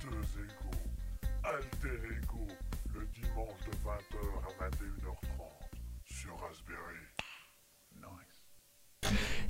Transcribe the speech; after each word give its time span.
deux 0.00 0.42
égaux. 0.42 1.28
Alter 1.44 2.00
Ego, 2.16 2.46
le 2.94 3.06
dimanche 3.06 3.60
de 3.66 3.72
20h 3.86 4.18
à 4.44 4.68
21h30 4.68 5.48
sur 6.04 6.38
Raspberry. 6.40 6.97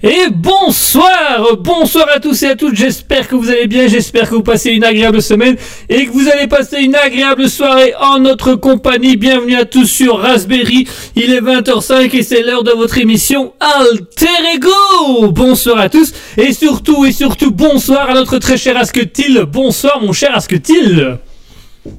Et 0.01 0.31
bonsoir 0.31 1.57
Bonsoir 1.59 2.07
à 2.15 2.21
tous 2.21 2.45
et 2.45 2.47
à 2.47 2.55
toutes, 2.55 2.77
j'espère 2.77 3.27
que 3.27 3.35
vous 3.35 3.51
allez 3.51 3.67
bien, 3.67 3.89
j'espère 3.89 4.31
que 4.31 4.37
vous 4.37 4.45
passez 4.45 4.71
une 4.71 4.85
agréable 4.85 5.21
semaine 5.21 5.57
et 5.89 6.07
que 6.07 6.13
vous 6.13 6.29
allez 6.29 6.47
passer 6.47 6.83
une 6.83 6.95
agréable 6.95 7.49
soirée 7.49 7.95
en 8.01 8.21
notre 8.21 8.55
compagnie. 8.55 9.17
Bienvenue 9.17 9.57
à 9.57 9.65
tous 9.65 9.87
sur 9.87 10.21
Raspberry, 10.21 10.87
il 11.17 11.33
est 11.33 11.41
20h05 11.41 12.15
et 12.17 12.23
c'est 12.23 12.43
l'heure 12.45 12.63
de 12.63 12.71
votre 12.71 12.97
émission 12.99 13.55
Alter 13.59 14.55
Ego 14.55 15.33
Bonsoir 15.33 15.79
à 15.81 15.89
tous 15.89 16.13
et 16.37 16.53
surtout 16.53 17.05
et 17.05 17.11
surtout 17.11 17.51
bonsoir 17.51 18.09
à 18.09 18.15
notre 18.15 18.39
très 18.39 18.57
cher 18.57 18.77
Asketil. 18.77 19.47
Bonsoir 19.51 20.01
mon 20.01 20.13
cher 20.13 20.31
Asketil 20.33 21.19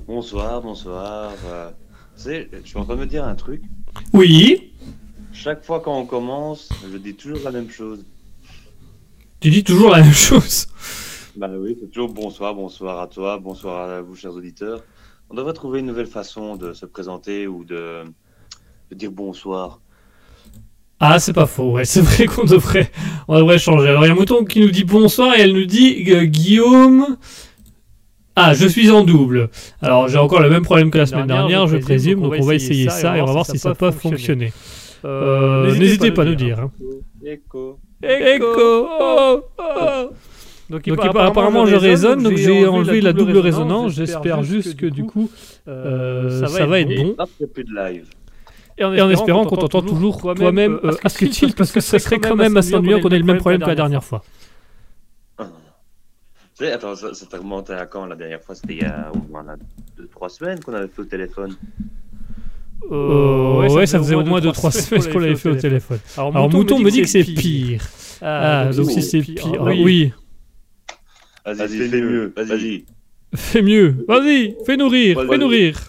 Bonsoir, 0.08 0.62
bonsoir. 0.62 1.34
Euh, 1.52 1.70
tu 2.16 2.24
sais, 2.24 2.50
je 2.64 2.70
suis 2.70 2.78
en 2.78 2.86
train 2.86 2.96
de 2.96 3.02
me 3.02 3.08
dire 3.08 3.26
un 3.26 3.36
truc. 3.36 3.62
Oui 4.14 4.69
Chaque 5.42 5.64
fois 5.64 5.80
quand 5.80 5.98
on 5.98 6.06
commence, 6.06 6.68
je 6.92 6.98
dis 6.98 7.14
toujours 7.14 7.40
la 7.46 7.52
même 7.52 7.70
chose. 7.70 8.04
Tu 9.40 9.50
dis 9.50 9.64
toujours 9.64 9.90
la 9.90 10.02
même 10.02 10.12
chose. 10.12 10.68
Bah 11.38 11.48
oui, 11.58 11.78
c'est 11.80 11.88
toujours 11.88 12.10
bonsoir, 12.10 12.54
bonsoir 12.54 13.00
à 13.00 13.08
toi, 13.08 13.40
bonsoir 13.40 13.90
à 13.90 14.02
vous, 14.02 14.18
chers 14.18 14.34
auditeurs. 14.34 14.84
On 15.30 15.36
devrait 15.36 15.54
trouver 15.54 15.80
une 15.80 15.86
nouvelle 15.86 16.08
façon 16.08 16.58
de 16.58 16.74
se 16.74 16.86
présenter 16.86 17.48
ou 17.48 17.64
de, 17.64 18.04
de 18.92 18.96
dire 18.96 19.12
bonsoir. 19.12 19.80
Ah, 21.00 21.20
c'est 21.20 21.32
pas 21.32 21.46
faux, 21.46 21.72
ouais, 21.72 21.86
c'est 21.86 22.02
vrai 22.02 22.26
qu'on 22.26 22.44
devrait, 22.44 22.92
on 23.30 23.40
devrait 23.40 23.60
changer. 23.60 23.88
Alors, 23.88 24.06
il 24.06 24.10
y 24.10 24.12
a 24.12 24.16
Mouton 24.16 24.44
qui 24.44 24.60
nous 24.60 24.72
dit 24.72 24.84
bonsoir 24.84 25.36
et 25.36 25.42
elle 25.44 25.54
nous 25.54 25.64
dit 25.64 26.04
euh, 26.10 26.26
Guillaume. 26.26 27.16
Ah, 28.36 28.54
je 28.54 28.68
suis 28.68 28.92
en 28.92 29.06
double. 29.06 29.50
Alors, 29.82 30.10
j'ai 30.10 30.18
encore 30.18 30.42
le 30.42 30.50
même 30.50 30.64
problème 30.64 30.92
que 30.92 30.98
la 30.98 31.06
semaine 31.06 31.28
dernière, 31.28 31.66
je 31.68 31.78
présume, 31.78 32.20
donc 32.24 32.34
on 32.38 32.46
va 32.46 32.56
essayer 32.56 32.90
ça 32.90 33.18
et 33.18 33.22
on 33.22 33.26
va 33.26 33.32
voir 33.32 33.46
si 33.46 33.58
ça 33.58 33.74
peut 33.74 33.92
fonctionner. 33.92 34.52
Euh, 35.06 35.74
N'hésitez 35.78 36.12
pas 36.12 36.24
à 36.24 36.26
nous 36.26 36.36
dire. 36.36 36.60
hein. 36.60 36.72
Écho. 37.24 37.80
Echo 38.02 38.88
oh, 39.00 39.42
oh. 39.58 40.10
Donc, 40.70 40.86
il- 40.86 40.94
apparemment, 40.94 41.66
je 41.66 41.76
résonne, 41.76 42.22
donc 42.24 42.36
j'ai 42.36 42.66
enlevé 42.68 43.02
la 43.02 43.14
double 43.14 43.38
résonance. 43.38 43.94
J'espère 43.94 44.44
juste 44.44 44.76
que 44.78 44.86
du 44.86 45.04
coup, 45.06 45.30
euh, 45.68 46.46
ça 46.48 46.66
va 46.66 46.80
être 46.80 46.90
bon. 46.96 47.16
Plus 47.54 47.64
de 47.64 47.74
live. 47.76 48.08
Et 48.78 48.84
en 48.86 49.10
espérant 49.10 49.46
qu'on 49.46 49.58
t'entend 49.58 49.82
toujours 49.82 50.22
toi-même, 50.22 50.80
euh, 50.84 50.92
Asketil, 51.04 51.54
parce 51.54 51.72
que 51.72 51.82
ça 51.82 52.00
serait 52.00 52.20
quand 52.20 52.36
même 52.36 52.56
assez 52.58 52.74
ennuyeux 52.76 53.00
qu'on 53.00 53.10
ait 53.10 53.20
le 53.20 53.26
même 53.26 53.38
problème 53.40 53.62
que 53.62 53.68
la 53.68 53.76
dernière 53.76 54.04
fois. 54.04 54.24
Attends, 56.62 56.94
ça, 56.96 57.14
ça 57.14 57.26
t'a 57.26 57.38
remonté 57.38 57.72
à 57.74 57.86
quand 57.86 58.06
la 58.06 58.16
dernière 58.18 58.42
fois? 58.44 58.54
C'était 58.54 58.74
il 58.74 58.82
y 58.82 58.86
a 58.86 59.12
au 59.14 59.32
moins 59.32 59.46
2-3 59.98 60.30
semaines 60.30 60.60
qu'on 60.62 60.74
avait 60.74 60.90
fait 60.90 61.02
au 61.02 61.06
téléphone. 61.06 61.56
Euh, 62.92 63.70
ouais, 63.70 63.86
ça 63.86 64.00
faisait 64.00 64.16
au 64.16 64.24
moins 64.24 64.40
2-3 64.40 64.72
semaines 64.72 65.12
qu'on 65.14 65.20
l'avait 65.20 65.36
fait 65.36 65.50
au 65.50 65.56
téléphone. 65.56 66.00
Alors, 66.18 66.50
Mouton 66.50 66.80
me 66.80 66.90
dit 66.90 67.02
que 67.02 67.08
c'est 67.08 67.24
pire. 67.24 67.82
Ah, 68.22 68.70
donc 68.76 68.90
si 68.92 69.02
c'est 69.02 69.22
pire. 69.22 69.44
Ah, 69.60 69.64
oui. 69.66 69.82
Oui, 69.84 70.12
Vas-y, 71.46 71.78
fais 71.90 72.02
mieux, 72.02 72.34
vas-y. 72.36 72.86
fais 73.36 73.62
mieux. 73.62 74.06
Vas-y, 74.08 74.56
fais-nous 74.66 74.88
rire, 74.90 75.22
fais-nous 75.30 75.48
rire. 75.48 75.80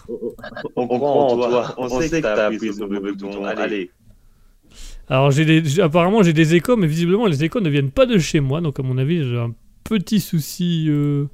On 0.75 0.87
croit 0.87 1.09
en 1.09 1.35
toi, 1.35 1.75
on 1.77 2.01
sait 2.01 2.09
que 2.09 2.21
t'as 2.21 2.47
appuyé 2.47 2.73
sur 2.73 2.87
le 2.87 2.99
bouton. 2.99 3.45
Allez. 3.45 3.91
Alors, 5.09 5.29
des, 5.33 5.79
apparemment, 5.81 6.23
j'ai 6.23 6.33
des 6.33 6.55
échos, 6.55 6.77
mais 6.77 6.87
visiblement, 6.87 7.27
les 7.27 7.43
échos 7.43 7.59
ne 7.59 7.69
viennent 7.69 7.91
pas 7.91 8.05
de 8.05 8.17
chez 8.17 8.39
moi. 8.39 8.61
Donc, 8.61 8.79
à 8.79 8.83
mon 8.83 8.97
avis, 8.97 9.23
j'ai 9.27 9.37
un 9.37 9.53
petit 9.83 10.19
souci. 10.21 10.85
euh, 10.89 11.25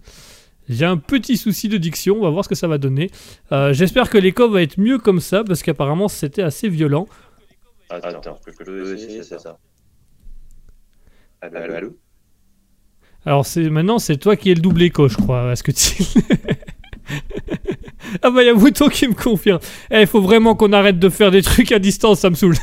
J'ai 0.70 0.86
un 0.86 0.98
petit 0.98 1.38
souci 1.38 1.70
de 1.70 1.78
diction. 1.78 2.18
On 2.18 2.24
va 2.24 2.30
voir 2.30 2.44
ce 2.44 2.50
que 2.50 2.56
ça 2.56 2.68
va 2.68 2.78
donner. 2.78 3.10
Euh, 3.52 3.74
J'espère 3.74 4.10
que 4.10 4.18
l'écho 4.18 4.50
va 4.50 4.62
être 4.62 4.78
mieux 4.78 4.98
comme 4.98 5.20
ça, 5.20 5.44
parce 5.44 5.64
qu'apparemment, 5.64 6.08
c'était 6.08 6.42
assez 6.42 6.68
violent. 6.70 7.08
Attends, 7.90 8.38
je 8.46 8.52
peux 8.64 8.94
essayer, 8.94 9.24
c'est 9.24 9.40
ça. 9.40 9.58
Allô, 11.42 11.58
allô, 11.58 11.74
allô 11.76 11.98
Alors, 13.26 13.46
c'est 13.46 13.70
maintenant, 13.70 14.00
c'est 14.00 14.18
toi 14.18 14.36
qui 14.36 14.52
es 14.52 14.56
le 14.56 14.62
double 14.62 14.82
écho, 14.82 15.08
je 15.08 15.16
crois. 15.16 15.52
Est-ce 15.54 15.64
que 15.64 15.72
tu. 15.72 16.04
ah 18.22 18.30
bah, 18.30 18.44
il 18.44 18.48
y 18.48 18.50
a 18.50 18.54
Mouton 18.54 18.90
qui 18.90 19.08
me 19.08 19.14
confirme. 19.14 19.60
Eh, 19.90 20.02
il 20.02 20.08
faut 20.08 20.22
vraiment 20.22 20.56
qu'on 20.56 20.74
arrête 20.74 21.00
de 21.00 21.10
faire 21.10 21.32
des 21.32 21.42
trucs 21.42 21.72
à 21.72 21.80
distance, 21.80 22.20
ça 22.20 22.30
me 22.30 22.36
saoule. 22.36 22.56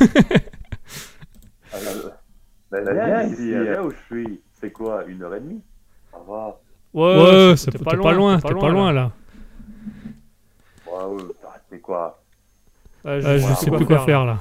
Ben, 2.70 3.30
ici, 3.32 3.50
là 3.52 3.82
où 3.84 3.90
je 3.90 3.96
suis. 4.06 4.40
C'est 4.60 4.70
quoi, 4.72 5.04
une 5.06 5.22
heure 5.22 5.34
et 5.34 5.40
demie 5.40 5.62
Ça 6.10 6.18
va. 6.26 6.60
Ouais, 6.94 7.56
ça- 7.56 7.70
t'es 7.72 7.78
pas, 7.78 7.94
loin, 8.12 8.36
t'es 8.40 8.42
pas 8.54 8.68
loin 8.70 8.92
là. 8.92 9.12
Ouais, 10.86 11.04
ouais, 11.16 11.22
bah, 11.42 11.56
c'est 11.70 11.80
quoi? 11.80 12.22
Euh, 13.06 13.20
je 13.38 13.54
sais 13.54 13.70
plus 13.70 13.84
quoi 13.84 13.98
faire 14.04 14.24
là. 14.24 14.38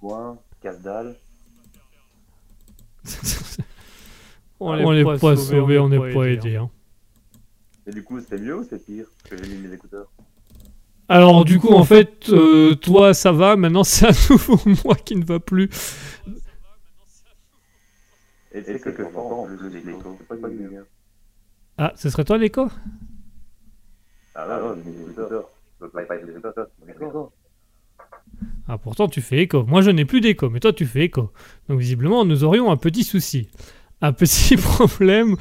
Point, 0.00 0.38
casse-dalle. 0.62 1.16
on 4.60 4.92
n'est 4.94 5.04
pas 5.04 5.18
sauvés, 5.18 5.78
on 5.78 5.88
n'est 5.88 5.98
pas 5.98 6.24
aidés. 6.24 6.56
hein. 6.56 6.70
Et 7.86 7.92
du 7.92 8.02
coup, 8.02 8.20
c'est 8.20 8.38
mieux 8.38 8.56
ou 8.58 8.66
c'est 8.68 8.84
pire 8.84 9.06
que 9.30 9.36
j'ai 9.36 9.48
mis 9.48 9.66
mes 9.68 9.74
écouteurs? 9.74 10.08
Alors, 11.08 11.44
du 11.44 11.60
coup, 11.60 11.72
en 11.72 11.84
fait, 11.84 12.28
euh, 12.30 12.74
toi 12.74 13.14
ça 13.14 13.30
va, 13.30 13.54
maintenant 13.56 13.84
c'est 13.84 14.06
à 14.08 14.12
nouveau 14.30 14.58
moi 14.84 14.96
qui 14.96 15.14
ne 15.16 15.24
va 15.24 15.38
plus. 15.38 15.68
Et 18.52 18.62
c'est 18.62 18.80
que 18.80 18.90
plus 18.90 19.02
de 19.04 19.68
l'écho. 19.86 20.16
C'est 20.28 20.40
pas 20.40 20.48
mieux. 20.48 20.86
Ah, 21.78 21.92
ce 21.96 22.08
serait 22.10 22.24
toi 22.24 22.38
l'écho 22.38 22.68
Ah. 24.34 24.60
Ah, 28.68 28.78
pourtant 28.78 29.08
tu 29.08 29.20
fais 29.20 29.38
écho. 29.38 29.64
Moi 29.64 29.82
je 29.82 29.90
n'ai 29.90 30.04
plus 30.04 30.20
d'écho, 30.20 30.50
mais 30.50 30.60
toi 30.60 30.72
tu 30.72 30.86
fais 30.86 31.04
écho. 31.04 31.30
Donc 31.68 31.78
visiblement 31.78 32.24
nous 32.24 32.44
aurions 32.44 32.70
un 32.70 32.76
petit 32.76 33.04
souci. 33.04 33.48
Un 34.00 34.12
petit 34.12 34.56
problème 34.58 35.36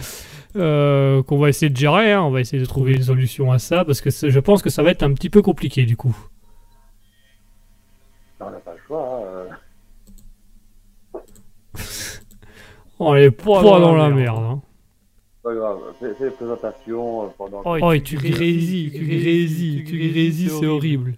euh, 0.56 1.24
qu'on 1.24 1.38
va 1.40 1.50
essayer 1.50 1.70
de 1.70 1.76
gérer. 1.78 2.14
hein. 2.14 2.22
On 2.22 2.32
va 2.32 2.40
essayer 2.42 2.62
de 2.62 2.68
trouver 2.68 2.94
une 2.94 3.04
solution 3.04 3.52
à 3.52 3.60
ça 3.60 3.84
parce 3.86 4.02
que 4.02 4.10
c'est- 4.10 4.30
je 4.30 4.40
pense 4.40 4.62
que 4.62 4.70
ça 4.70 4.84
va 4.84 4.92
être 4.92 5.04
un 5.04 5.14
petit 5.14 5.30
peu 5.30 5.42
compliqué 5.42 5.86
du 5.86 5.98
coup. 5.98 6.16
On 8.40 8.50
n'a 8.52 8.58
pas 8.60 8.74
le 8.74 8.80
choix. 8.86 9.24
hein. 11.14 11.20
On 13.00 13.16
est 13.16 13.32
pas, 13.32 13.62
dans, 13.62 13.96
la 13.96 14.10
merde. 14.10 14.44
hein. 14.44 14.62
Pas 15.45 15.53
grave. 15.53 15.77
Fais 16.00 16.15
fais 16.15 16.24
les 16.25 16.31
présentations 16.31 17.25
euh, 17.25 17.27
pendant. 17.38 17.62
Oh, 17.63 17.92
et 17.92 18.01
tu 18.01 18.15
grésilles, 18.18 18.92
tu 18.92 19.06
grésilles, 19.06 19.83
tu 19.83 20.09
grésilles, 20.09 20.50
c'est 20.50 20.65
horrible. 20.65 21.13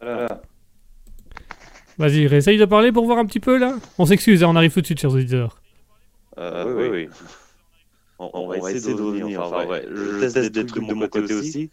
Voilà. 0.00 0.42
Vas-y, 1.98 2.26
réessaye 2.26 2.58
de 2.58 2.64
parler 2.64 2.90
pour 2.90 3.04
voir 3.06 3.18
un 3.18 3.26
petit 3.26 3.38
peu 3.38 3.58
là. 3.58 3.76
On 3.96 4.06
s'excuse, 4.06 4.42
hein, 4.42 4.48
on 4.48 4.56
arrive 4.56 4.72
tout 4.72 4.80
de 4.80 4.86
suite, 4.86 4.98
chers 4.98 5.12
auditeurs. 5.12 5.62
Euh, 6.38 6.74
oui, 6.74 6.88
oui. 6.90 7.08
On, 8.18 8.28
on 8.32 8.48
va, 8.48 8.56
essayer 8.72 8.92
de 8.92 9.00
revenir. 9.00 9.40
Enfin, 9.40 9.66
ouais. 9.66 9.86
Je 9.88 10.18
teste 10.18 10.50
des 10.50 10.66
trucs 10.66 10.88
de 10.88 10.94
mon 10.94 11.06
côté 11.06 11.32
aussi. 11.32 11.70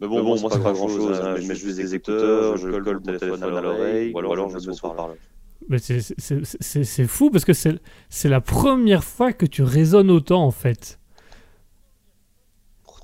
Mais 0.00 0.08
bon, 0.08 0.22
moi, 0.22 0.38
c'est 0.38 0.62
pas 0.62 0.72
grand 0.72 0.88
chose. 0.88 1.20
hein. 1.20 1.36
Je 1.38 1.46
mets 1.48 1.54
juste 1.54 1.76
des 1.76 1.94
écouteurs, 1.94 2.56
je 2.56 2.70
colle 2.70 3.02
mon 3.04 3.18
téléphone 3.18 3.42
à 3.42 3.60
l'oreille, 3.60 4.12
ou 4.14 4.18
alors 4.20 4.48
je 4.48 4.56
me 4.56 4.72
mets 4.72 4.80
par 4.80 4.94
là. 5.08 5.14
Mais 5.68 5.78
c'est- 5.78 6.00
c'est- 6.00 6.14
c'est 6.18 6.42
c'est- 6.60 6.84
c'est 6.84 7.06
fou 7.06 7.30
parce 7.30 7.44
que 7.44 7.52
c'est 7.52 7.78
c'est 8.08 8.28
la 8.28 8.40
première 8.40 9.02
fois 9.04 9.32
que 9.32 9.46
tu 9.46 9.62
résonnes 9.62 10.10
autant 10.10 10.44
en 10.44 10.50
fait. 10.50 10.98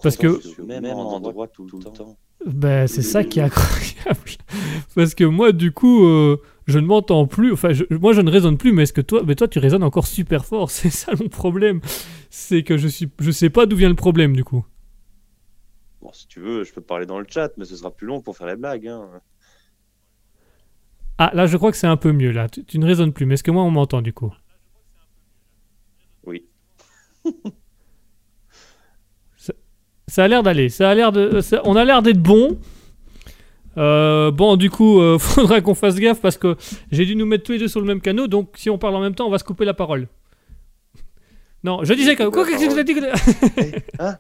Parce 0.03 0.17
que- 0.17 0.63
même 0.63 0.85
endroit 0.87 1.49
tout 1.49 1.65
le 1.73 1.79
temps. 1.85 2.17
Ben, 2.45 2.89
c'est 2.89 3.03
ça 3.03 3.23
qui 3.23 3.39
est 3.39 3.43
incroyable. 3.43 4.19
Parce 4.97 5.15
que 5.15 5.23
moi, 5.23 5.53
du 5.53 5.71
coup, 5.71 6.05
euh, 6.05 6.39
je 6.67 6.81
ne 6.81 6.87
m'entends 6.87 7.25
plus. 7.29 7.53
Enfin, 7.53 7.73
je- 7.73 7.85
moi, 7.89 8.13
je 8.15 8.21
ne 8.21 8.29
résonne 8.33 8.59
plus, 8.59 8.73
mais 8.73 8.83
est-ce 8.83 8.93
que 8.93 9.01
toi, 9.01 9.23
mais 9.25 9.37
toi, 9.37 9.47
tu 9.47 9.61
résonnes 9.61 9.85
encore 9.85 10.09
super 10.09 10.45
fort? 10.45 10.69
C'est 10.73 10.91
ça 10.91 11.13
mon 11.21 11.29
problème. 11.29 11.81
C'est 12.31 12.65
que 12.65 12.77
je 12.79 12.89
suis, 12.89 13.09
je 13.21 13.31
sais 13.31 13.49
pas 13.49 13.65
d'où 13.67 13.77
vient 13.77 13.89
le 13.89 13.95
problème, 13.95 14.35
du 14.35 14.43
coup. 14.43 14.65
Bon, 16.01 16.11
si 16.13 16.27
tu 16.27 16.41
veux, 16.41 16.65
je 16.65 16.73
peux 16.73 16.81
parler 16.81 17.07
dans 17.07 17.21
le 17.21 17.27
chat, 17.29 17.53
mais 17.59 17.65
ce 17.65 17.77
sera 17.77 17.93
plus 17.93 18.09
long 18.09 18.21
pour 18.21 18.37
faire 18.37 18.49
les 18.49 18.57
blagues. 18.57 18.89
Hein. 18.89 19.09
Ah, 21.19 21.31
là, 21.35 21.47
je 21.47 21.57
crois 21.57 21.71
que 21.71 21.77
c'est 21.77 21.87
un 21.87 21.97
peu 21.97 22.13
mieux. 22.13 22.31
Là, 22.33 22.49
tu, 22.49 22.65
tu 22.65 22.79
ne 22.79 22.87
résonnes 22.87 23.13
plus. 23.13 23.27
Mais 23.27 23.35
est-ce 23.35 23.43
que 23.45 23.51
moi, 23.51 23.63
on 23.63 23.71
m'entend 23.71 24.03
du 24.03 24.13
coup? 24.13 24.33
Oui. 26.25 26.47
ça, 29.37 29.53
ça 30.09 30.25
a 30.25 30.29
l'air 30.29 30.43
d'aller. 30.43 30.69
Ça 30.69 30.91
a 30.91 30.95
l'air 30.95 31.13
de. 31.13 31.41
ça- 31.41 31.61
on 31.65 31.77
a 31.77 31.85
l'air 31.85 32.03
d'être 32.03 32.21
bon. 32.23 32.59
Euh, 33.79 34.31
bon, 34.31 34.57
du 34.57 34.69
coup, 34.71 35.01
euh, 35.01 35.19
faudra 35.21 35.61
qu'on 35.61 35.75
fasse 35.75 35.97
gaffe 35.97 36.21
parce 36.21 36.37
que 36.37 36.57
j'ai 36.91 37.07
dû 37.07 37.17
nous 37.17 37.27
mettre 37.27 37.45
tous 37.45 37.53
les 37.53 37.59
deux 37.59 37.69
sur 37.69 37.81
le 37.81 37.87
même 37.87 38.01
canot. 38.01 38.27
Donc, 38.27 38.55
si 38.57 38.69
on 38.71 38.79
parle 38.79 38.95
en 38.97 39.01
même 39.01 39.15
temps, 39.15 39.27
on 39.27 39.31
va 39.31 39.39
se 39.39 39.45
couper 39.45 39.65
la 39.65 39.75
parole. 39.75 40.09
Non, 41.65 41.85
je 41.85 41.95
disais 41.95 42.17
que. 42.17 42.25
Quoi, 42.29 42.45
qu'est-ce 42.45 42.67
que 42.67 42.73
tu 42.75 42.79
as 42.81 42.83
dit 42.83 42.95
que- 42.95 44.03
Hein 44.03 44.19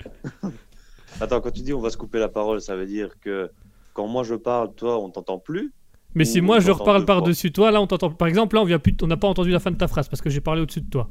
Attends, 1.21 1.41
quand 1.41 1.50
tu 1.50 1.62
dis 1.62 1.73
on 1.73 1.81
va 1.81 1.91
se 1.91 1.97
couper 1.97 2.21
la 2.21 2.29
parole, 2.29 2.61
ça 2.61 2.76
veut 2.76 2.87
dire 2.87 3.19
que 3.21 3.50
quand 3.95 4.07
moi 4.07 4.23
je 4.23 4.37
parle, 4.37 4.73
toi, 4.76 5.00
on 5.02 5.11
t'entend 5.11 5.40
plus 5.40 5.73
Mais 6.14 6.25
si 6.25 6.40
moi 6.40 6.61
je 6.61 6.71
reparle 6.71 7.04
par-dessus 7.04 7.52
toi, 7.52 7.71
là 7.71 7.81
on 7.81 7.87
t'entend. 7.87 8.11
Par 8.11 8.28
exemple, 8.28 8.57
là 8.57 8.62
on 8.62 8.66
vient 8.66 8.78
plus, 8.78 8.95
on 9.02 9.07
n'a 9.07 9.16
pas 9.16 9.28
entendu 9.28 9.50
la 9.50 9.61
fin 9.61 9.71
de 9.71 9.76
ta 9.76 9.88
phrase 9.88 10.09
parce 10.09 10.21
que 10.21 10.31
j'ai 10.31 10.40
parlé 10.40 10.62
au-dessus 10.62 10.81
de 10.83 10.90
toi. 10.90 11.09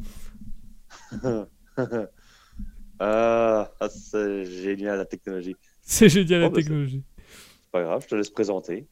ah, 3.00 3.70
c'est 3.90 4.46
génial 4.46 4.98
la 4.98 5.06
technologie. 5.06 5.56
C'est 5.82 6.10
génial 6.10 6.42
la 6.42 6.48
Oh, 6.48 6.50
bah, 6.50 6.56
c'est- 6.58 6.62
technologie. 6.64 7.04
C'est 7.18 7.72
pas 7.72 7.84
grave, 7.84 8.02
je 8.04 8.08
te 8.08 8.16
laisse 8.16 8.30
présenter. 8.30 8.88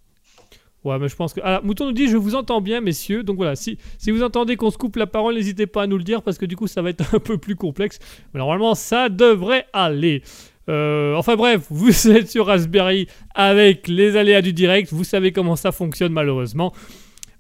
Ouais, 0.84 0.98
mais 0.98 1.08
je 1.10 1.16
pense 1.16 1.34
que. 1.34 1.42
Ah, 1.44 1.60
Mouton 1.63 1.86
nous 1.88 1.92
dit 1.92 2.08
Je 2.08 2.16
vous 2.18 2.36
entends 2.36 2.62
bien, 2.62 2.80
messieurs. 2.82 3.22
Donc 3.24 3.36
voilà, 3.36 3.56
si, 3.56 3.78
si 3.98 4.12
vous 4.12 4.24
entendez 4.24 4.56
qu'on 4.56 4.72
se 4.72 4.78
coupe 4.78 4.96
la 4.96 5.08
parole, 5.08 5.36
n'hésitez 5.36 5.68
pas 5.68 5.84
à 5.84 5.88
nous 5.88 5.98
le 5.98 6.04
dire 6.04 6.24
parce 6.24 6.38
que 6.38 6.46
du 6.46 6.56
coup, 6.56 6.68
ça 6.68 6.82
va 6.82 6.89
être 6.89 7.04
un 7.16 7.20
peu 7.20 7.38
plus 7.38 7.56
complexe. 7.56 8.00
Mais 8.34 8.39
normalement, 8.39 8.75
ça 8.75 9.10
devrait 9.10 9.66
aller. 9.74 10.24
Euh, 10.70 11.16
enfin 11.16 11.36
bref, 11.36 11.66
vous 11.70 12.08
êtes 12.08 12.30
sur 12.30 12.46
Raspberry 12.46 13.08
avec 13.34 13.88
les 13.88 14.16
aléas 14.16 14.42
du 14.42 14.54
direct. 14.54 14.94
Vous 14.94 15.04
savez 15.04 15.32
comment 15.32 15.56
ça 15.56 15.72
fonctionne, 15.72 16.14
malheureusement. 16.14 16.74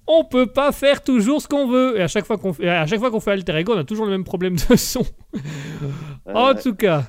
On 0.07 0.25
peut 0.25 0.47
pas 0.47 0.71
faire 0.71 1.03
toujours 1.03 1.41
ce 1.41 1.47
qu'on 1.47 1.67
veut. 1.67 1.97
Et 1.97 2.01
à 2.01 2.07
chaque 2.07 2.25
fois 2.25 2.37
qu'on 2.37 2.51
fait, 2.51 2.67
à 2.67 2.87
chaque 2.87 2.99
fois 2.99 3.11
qu'on 3.11 3.19
fait 3.19 3.31
Alter 3.31 3.55
Ego, 3.57 3.73
on 3.75 3.77
a 3.77 3.83
toujours 3.83 4.05
le 4.05 4.11
même 4.11 4.23
problème 4.23 4.55
de 4.55 4.75
son. 4.75 5.03
En 6.25 6.53
tout 6.53 6.75
cas, 6.75 7.05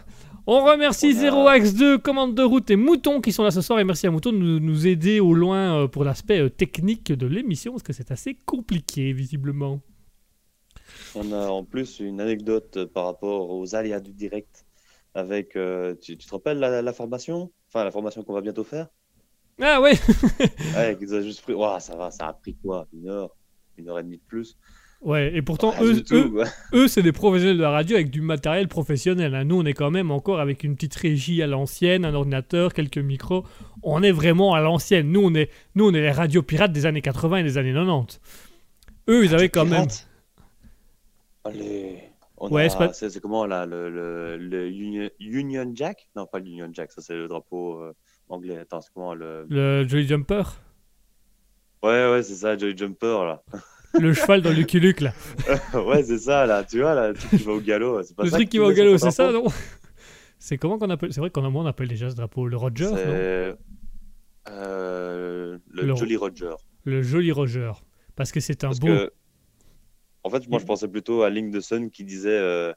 on 0.47 0.65
remercie 0.65 1.12
Zero 1.12 1.47
Axe 1.47 1.75
2, 1.75 1.99
Commande 1.99 2.35
de 2.35 2.43
route 2.43 2.71
et 2.71 2.77
Mouton 2.77 3.21
qui 3.21 3.33
sont 3.33 3.43
là 3.43 3.50
ce 3.50 3.61
soir. 3.61 3.79
Et 3.79 3.85
merci 3.85 4.07
à 4.07 4.11
Mouton 4.11 4.33
de 4.33 4.39
nous, 4.39 4.61
nous 4.61 4.87
aider 4.87 5.21
au 5.21 5.35
loin 5.35 5.83
euh, 5.83 5.89
pour 5.89 6.05
l'aspect 6.05 6.41
euh, 6.41 6.49
technique 6.49 7.12
de 7.12 7.27
l'émission 7.27 7.73
parce 7.73 7.83
que 7.83 7.93
c'est 7.93 8.11
assez 8.11 8.37
compliqué, 8.47 9.12
visiblement. 9.12 9.81
On 11.15 11.33
a 11.33 11.49
en 11.49 11.65
plus 11.65 12.00
une 12.00 12.21
anecdote 12.21 12.87
par 12.87 13.07
rapport 13.07 13.50
aux 13.50 13.75
aléas 13.75 14.00
du 14.00 14.12
direct. 14.12 14.67
Avec, 15.14 15.57
euh, 15.57 15.95
tu, 16.00 16.17
tu 16.17 16.26
te 16.26 16.33
rappelles 16.33 16.59
la, 16.59 16.83
la 16.83 16.93
formation? 16.93 17.50
Enfin, 17.69 17.85
la 17.85 17.90
formation 17.90 18.23
qu'on 18.23 18.33
va 18.35 18.40
bientôt 18.40 18.64
faire? 18.64 18.88
Ah 19.61 19.81
ouais 19.81 19.95
Ouais, 20.76 20.97
qu'ils 20.99 21.14
ont 21.14 21.21
juste 21.21 21.43
pris. 21.43 21.52
Ouah, 21.55 21.81
ça 21.81 21.97
va, 21.97 22.11
ça 22.11 22.29
a 22.29 22.33
pris 22.33 22.57
quoi? 22.57 22.87
Une 22.95 23.09
heure 23.09 23.31
Une 23.76 23.88
heure 23.88 23.99
et 23.99 24.02
demie 24.02 24.17
de 24.19 24.23
plus 24.26 24.57
Ouais, 25.02 25.35
et 25.35 25.40
pourtant, 25.40 25.73
eux, 25.81 26.02
tout, 26.02 26.14
eux, 26.14 26.45
eux, 26.75 26.87
c'est 26.87 27.02
des 27.02 27.12
professionnels 27.12 27.57
de 27.57 27.62
la 27.62 27.71
radio 27.71 27.97
avec 27.97 28.11
du 28.11 28.21
matériel 28.21 28.69
professionnel. 28.69 29.35
hein. 29.35 29.45
Nous, 29.45 29.59
on 29.59 29.64
est 29.64 29.73
quand 29.73 29.90
même 29.90 30.11
encore 30.11 30.40
avec 30.40 30.62
une 30.62 30.75
petite 30.75 30.95
régie 30.95 31.43
à 31.43 31.47
l'ancienne, 31.47 32.05
un 32.05 32.12
ordinateur, 32.14 32.75
quelques 32.75 32.99
micros. 32.99 33.47
On 33.83 34.02
est 34.02 34.12
vraiment 34.12 34.52
à 34.52 34.61
l'ancienne. 34.61 35.11
Nous, 35.11 35.23
on 35.23 35.35
est, 35.35 35.50
nous, 35.75 35.88
on 35.88 35.95
est 35.95 36.02
les 36.02 36.11
radios 36.11 36.43
pirates 36.43 36.73
des 36.73 36.85
années 36.85 37.00
80 37.00 37.38
et 37.38 37.43
des 37.45 37.57
années 37.57 37.73
90. 37.73 38.21
Eux, 39.09 39.25
ils 39.25 39.35
avaient 39.35 39.49
quand 39.49 39.64
même. 39.64 39.87
Allez. 41.45 42.10
On 42.42 42.49
Ouais, 42.50 42.66
a- 42.75 42.92
c'est 42.94 43.20
comment 43.20 43.44
là 43.47 43.66
le, 43.66 43.90
le, 43.90 44.37
le 44.38 44.68
Union, 44.70 45.11
Union 45.20 45.70
Jack? 45.75 46.09
Non, 46.16 46.26
pas 46.26 46.38
l'Union 46.38 46.70
Jack, 46.73 46.90
ça 46.90 47.02
c'est 47.02 47.14
le 47.14 47.28
drapeau 47.28 47.80
euh, 47.82 47.92
anglais. 48.30 48.56
Attends, 48.59 48.80
c'est 48.80 48.90
comment 48.94 49.14
le. 49.14 49.47
Le 49.50 49.87
Jolly 49.87 50.06
Jumper, 50.09 50.42
Ouais, 51.82 52.11
ouais, 52.11 52.23
c'est 52.23 52.35
ça, 52.37 52.56
Joy 52.56 52.75
Jumper 52.76 53.25
là. 53.25 53.42
le 53.99 54.12
cheval 54.14 54.42
dans 54.42 54.50
Lucky 54.52 54.80
Luke, 54.80 55.00
là. 55.00 55.12
ouais, 55.75 56.02
c'est 56.02 56.18
ça 56.18 56.47
là, 56.47 56.64
tu 56.64 56.80
vois 56.80 56.94
là, 56.94 57.09
le 57.09 57.14
truc 57.14 57.30
qui 57.30 57.44
va 57.44 57.52
au 57.52 57.61
galop. 57.61 58.02
c'est 58.02 58.14
pas 58.16 58.25
Le 58.25 58.30
ça 58.30 58.37
truc 58.37 58.49
qui 58.49 58.59
va 58.59 58.66
au 58.66 58.73
galop, 58.73 58.97
c'est 58.99 59.11
ça, 59.11 59.30
non? 59.32 59.44
C'est 60.38 60.56
comment 60.56 60.78
qu'on 60.78 60.88
appelle 60.90 61.12
C'est 61.12 61.20
vrai 61.20 61.30
qu'en 61.30 61.44
amont, 61.44 61.61
on 61.61 61.66
appelle 61.66 61.88
déjà 61.88 62.09
ce 62.09 62.16
drapeau 62.16 62.47
le 62.47 62.56
Roger, 62.56 62.87
C'est 62.94 63.56
euh, 64.49 65.59
le, 65.70 65.82
Le- 65.87 65.94
Jolly 65.97 66.16
Roger. 66.16 66.54
Le 66.85 67.02
Jolly 67.02 67.32
Roger. 67.32 67.73
Parce 68.16 68.32
que 68.32 68.40
c'est 68.40 68.64
un 68.64 68.68
Parce 68.68 68.80
beau. 68.80 68.87
que, 68.88 69.12
en 70.25 70.31
fait, 70.31 70.49
moi 70.49 70.59
je 70.59 70.65
pensais 70.67 70.89
plutôt 70.89 71.23
à 71.23 71.31
Link 71.31 71.50
de 71.53 71.61
Sun 71.61 71.91
qui 71.91 72.05
disait 72.05 72.39
euh, 72.39 72.73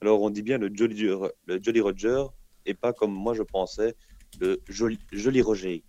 alors 0.00 0.20
on 0.22 0.30
dit 0.30 0.42
bien 0.42 0.58
le 0.58 0.70
Jolly, 0.72 1.08
le 1.46 1.60
Jolly 1.62 1.80
Roger 1.80 2.24
et 2.66 2.74
pas 2.74 2.92
comme 2.92 3.12
moi 3.12 3.34
je 3.34 3.42
pensais 3.42 3.94
le 4.40 4.60
Jolly, 4.68 4.98
Jolly 5.12 5.42
Roger. 5.42 5.82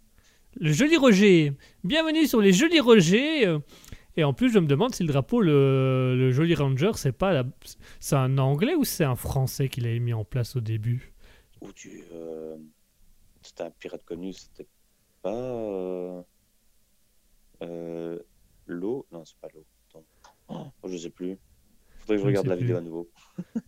Le 0.56 0.72
Joli 0.72 0.98
Roger. 0.98 1.54
Bienvenue 1.84 2.28
sur 2.28 2.40
les 2.42 2.54
Jolis 2.54 2.80
Rogers. 2.80 3.48
Euh, 3.48 3.60
Et 4.16 4.24
en 4.24 4.34
plus, 4.34 4.52
je 4.54 4.60
me 4.60 4.68
demande 4.68 4.94
si 4.94 5.02
le 5.02 5.08
drapeau, 5.12 5.42
le, 5.42 6.16
le 6.16 6.32
Jolly 6.32 6.54
Ranger, 6.54 6.92
c'est 6.96 7.12
pas 7.18 7.34
la- 7.34 7.46
c'est 8.00 8.16
un 8.16 8.38
anglais 8.38 8.76
ou 8.76 8.84
c'est 8.84 9.04
un 9.06 9.16
français 9.16 9.68
qu'il 9.70 9.88
avait 9.88 9.98
mis 10.00 10.14
en 10.14 10.24
place 10.24 10.56
au 10.56 10.62
début? 10.62 11.12
Ou 11.62 11.72
tu. 11.74 12.04
euh, 12.14 12.56
c'était 13.42 13.64
un 13.64 13.72
pirate 13.72 14.04
connu, 14.06 14.32
c'était 14.34 14.68
pas. 15.24 15.34
Euh, 15.34 16.22
euh, 17.64 18.20
l'eau 18.68 19.06
Non, 19.12 19.24
c'est 19.26 19.38
pas 19.40 19.48
l'eau. 19.54 19.66
Oh, 20.50 20.66
je 20.88 20.98
sais 20.98 21.10
plus. 21.10 21.38
Faudrait 22.00 22.16
que 22.18 22.22
je 22.22 22.28
regarde 22.28 22.48
la 22.48 22.56
plus. 22.56 22.66
vidéo 22.66 22.78
à 22.78 22.82
nouveau. 22.82 23.10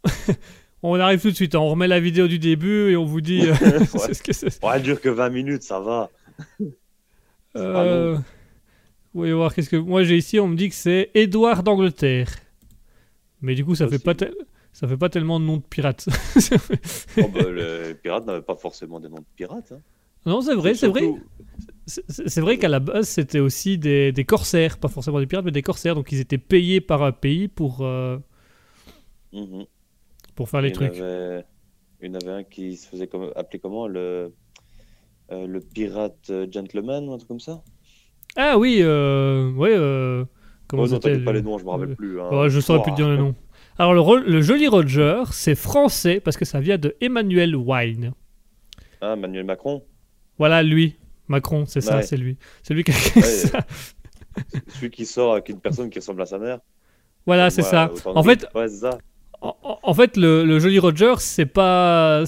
On 0.84 1.00
arrive 1.00 1.20
tout 1.22 1.32
de 1.32 1.36
suite, 1.36 1.56
hein. 1.56 1.60
on 1.60 1.70
remet 1.70 1.88
la 1.88 2.00
vidéo 2.00 2.28
du 2.28 2.38
début 2.38 2.92
et 2.92 2.96
on 2.98 3.06
vous 3.06 3.22
dit 3.22 3.48
euh, 3.48 3.56
c'est 3.98 4.14
ce 4.14 4.22
que 4.22 4.34
c'est. 4.34 4.64
Ouais, 4.64 4.74
elle 4.76 4.84
dure 4.84 5.02
que 5.02 5.10
20 5.10 5.30
minutes, 5.30 5.64
ça 5.64 5.80
va. 5.80 6.12
Euh, 7.56 8.18
voyons 9.14 9.38
voir 9.38 9.56
qu'est-ce 9.56 9.70
que 9.70 9.78
moi 9.78 10.04
j'ai 10.04 10.18
ici. 10.18 10.40
On 10.40 10.48
me 10.48 10.56
dit 10.56 10.70
que 10.70 10.76
c'est 10.76 11.10
Édouard 11.16 11.64
d'Angleterre. 11.64 12.28
Mais 13.42 13.56
du 13.56 13.66
coup, 13.66 13.74
ça 13.74 13.88
fait 13.88 13.96
Aussi. 13.96 14.04
pas 14.04 14.14
tel- 14.14 14.36
ça 14.74 14.88
fait 14.88 14.98
pas 14.98 15.10
tellement 15.10 15.40
de 15.40 15.46
nom 15.46 15.58
de 15.58 15.64
pirate. 15.64 16.06
Oh, 17.18 17.30
bah, 17.34 17.50
les 17.52 17.96
pirates 17.96 18.26
n'avaient 18.28 18.42
pas 18.42 18.56
forcément 18.58 19.00
des 19.00 19.08
noms 19.10 19.16
de 19.20 19.26
pirates. 19.36 19.72
hein. 19.72 19.82
Non, 20.26 20.42
c'est 20.42 20.56
vrai, 20.56 20.74
c'est 20.74 20.88
vrai. 20.88 21.02
C'est 21.88 22.42
vrai 22.42 22.58
qu'à 22.58 22.68
la 22.68 22.80
base, 22.80 23.08
c'était 23.08 23.40
aussi 23.40 23.78
des, 23.78 24.12
des 24.12 24.26
corsaires, 24.26 24.78
pas 24.80 24.88
forcément 24.88 25.20
des 25.20 25.28
pirates, 25.28 25.46
mais 25.46 25.52
des 25.52 25.62
corsaires. 25.62 25.96
Donc 25.96 26.12
ils 26.12 26.20
étaient 26.20 26.40
payés 26.40 26.82
par 26.82 27.04
un 27.04 27.12
pays 27.12 27.48
pour, 27.48 27.82
euh, 27.82 28.18
Mhm. 29.34 29.66
pour 30.36 30.50
faire 30.50 30.62
les 30.62 30.70
Il 30.70 30.74
trucs. 30.74 30.94
avait- 31.00 31.46
Il 32.02 32.08
y 32.08 32.12
en 32.12 32.16
avait 32.16 32.32
un 32.32 32.44
qui 32.44 32.78
se 32.78 32.88
faisait 32.88 33.08
comme... 33.08 33.32
appeler 33.36 33.60
comment 33.60 33.88
le... 33.88 34.34
euh, 35.32 35.48
le 35.48 35.62
pirate 35.62 36.32
gentleman 36.52 37.08
ou 37.10 37.14
un 37.14 37.18
truc 37.18 37.28
comme 37.30 37.40
ça 37.40 37.64
Ah 38.36 38.58
oui, 38.58 38.80
euh, 38.82 39.52
ouais. 39.54 39.74
euh, 39.76 40.26
comment 40.68 40.84
Oh 40.84 40.88
non, 40.88 41.00
pas 41.00 41.10
les 41.10 41.42
noms, 41.42 41.58
je 41.58 41.66
me 41.66 41.70
rappelle 41.70 41.96
plus. 41.96 42.22
hein. 42.22 42.30
Ouais, 42.32 42.50
je 42.50 42.60
saurais 42.60 42.82
plus 42.82 42.92
te 42.92 42.98
dire 42.98 43.10
le 43.10 43.18
nom. 43.18 43.36
Alors 43.78 43.94
le, 43.94 44.24
le 44.30 44.42
joli 44.42 44.68
Roger, 44.68 45.24
c'est 45.32 45.56
français 45.56 46.20
parce 46.20 46.38
que 46.38 46.46
ça 46.46 46.60
vient 46.60 46.78
de 46.78 46.96
Emmanuel 47.02 47.56
Wine. 47.56 48.14
Ah, 49.02 49.16
Manuel 49.16 49.46
Macron 49.46 49.84
Voilà 50.38 50.64
lui, 50.64 50.98
Macron, 51.28 51.66
c'est 51.66 51.82
ça, 51.82 51.98
Ouais. 51.98 52.04
c'est 52.04 52.18
lui. 52.18 52.38
C'est 52.64 52.74
lui 52.74 52.84
qui 52.84 52.92
a 52.92 52.94
créé 52.94 53.24
Ouais. 53.24 53.30
ça. 53.30 53.60
Celui 54.76 54.90
qui 54.90 55.06
sort 55.06 55.34
avec 55.34 55.50
une 55.50 55.60
personne 55.62 55.90
qui 55.90 56.00
ressemble 56.00 56.22
à 56.22 56.26
sa 56.26 56.38
mère 56.38 56.60
Voilà, 57.26 57.50
c'est 57.50 57.62
ça. 57.62 57.92
En 58.06 58.24
fait, 58.24 58.46
Ouais, 58.54 58.68
c'est 58.68 58.78
ça. 58.82 58.98
En, 59.42 59.94
fait, 59.94 60.18
le, 60.18 60.44
le 60.44 60.60
joli 60.60 60.80
Roger, 60.80 61.14
c'est 61.20 61.46
pas, 61.46 62.24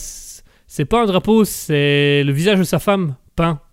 c'est 0.67 0.85
pas 0.85 1.01
un 1.01 1.05
drapeau, 1.05 1.45
c'est 1.45 2.23
le 2.23 2.31
visage 2.31 2.59
de 2.59 2.63
sa 2.63 2.79
femme 2.79 3.15
peint. 3.35 3.59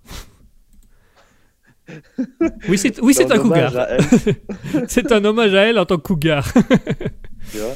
Oui, 2.68 2.78
c'est, 2.78 2.98
oui, 3.02 3.14
un 3.30 3.38
cougar. 3.38 3.72
C'est 4.88 5.12
un 5.12 5.22
hommage 5.22 5.54
à 5.54 5.64
elle 5.64 5.78
en 5.78 5.84
tant 5.84 5.96
que 5.98 6.02
cougar. 6.02 6.50
tu 7.52 7.58
vois? 7.58 7.74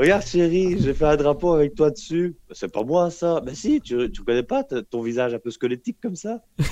Regarde 0.00 0.24
chérie, 0.26 0.78
j'ai 0.80 0.94
fait 0.94 1.04
un 1.04 1.16
drapeau 1.16 1.52
avec 1.52 1.74
toi 1.74 1.90
dessus. 1.90 2.34
C'est 2.52 2.72
pas 2.72 2.82
moi 2.82 3.10
ça. 3.10 3.42
Mais 3.44 3.54
si, 3.54 3.82
tu, 3.82 4.10
tu 4.10 4.22
connais 4.22 4.42
pas 4.42 4.64
ton 4.64 5.02
visage 5.02 5.34
un 5.34 5.38
peu 5.38 5.50
squelettique 5.50 5.98
comme 6.02 6.16
ça? 6.16 6.42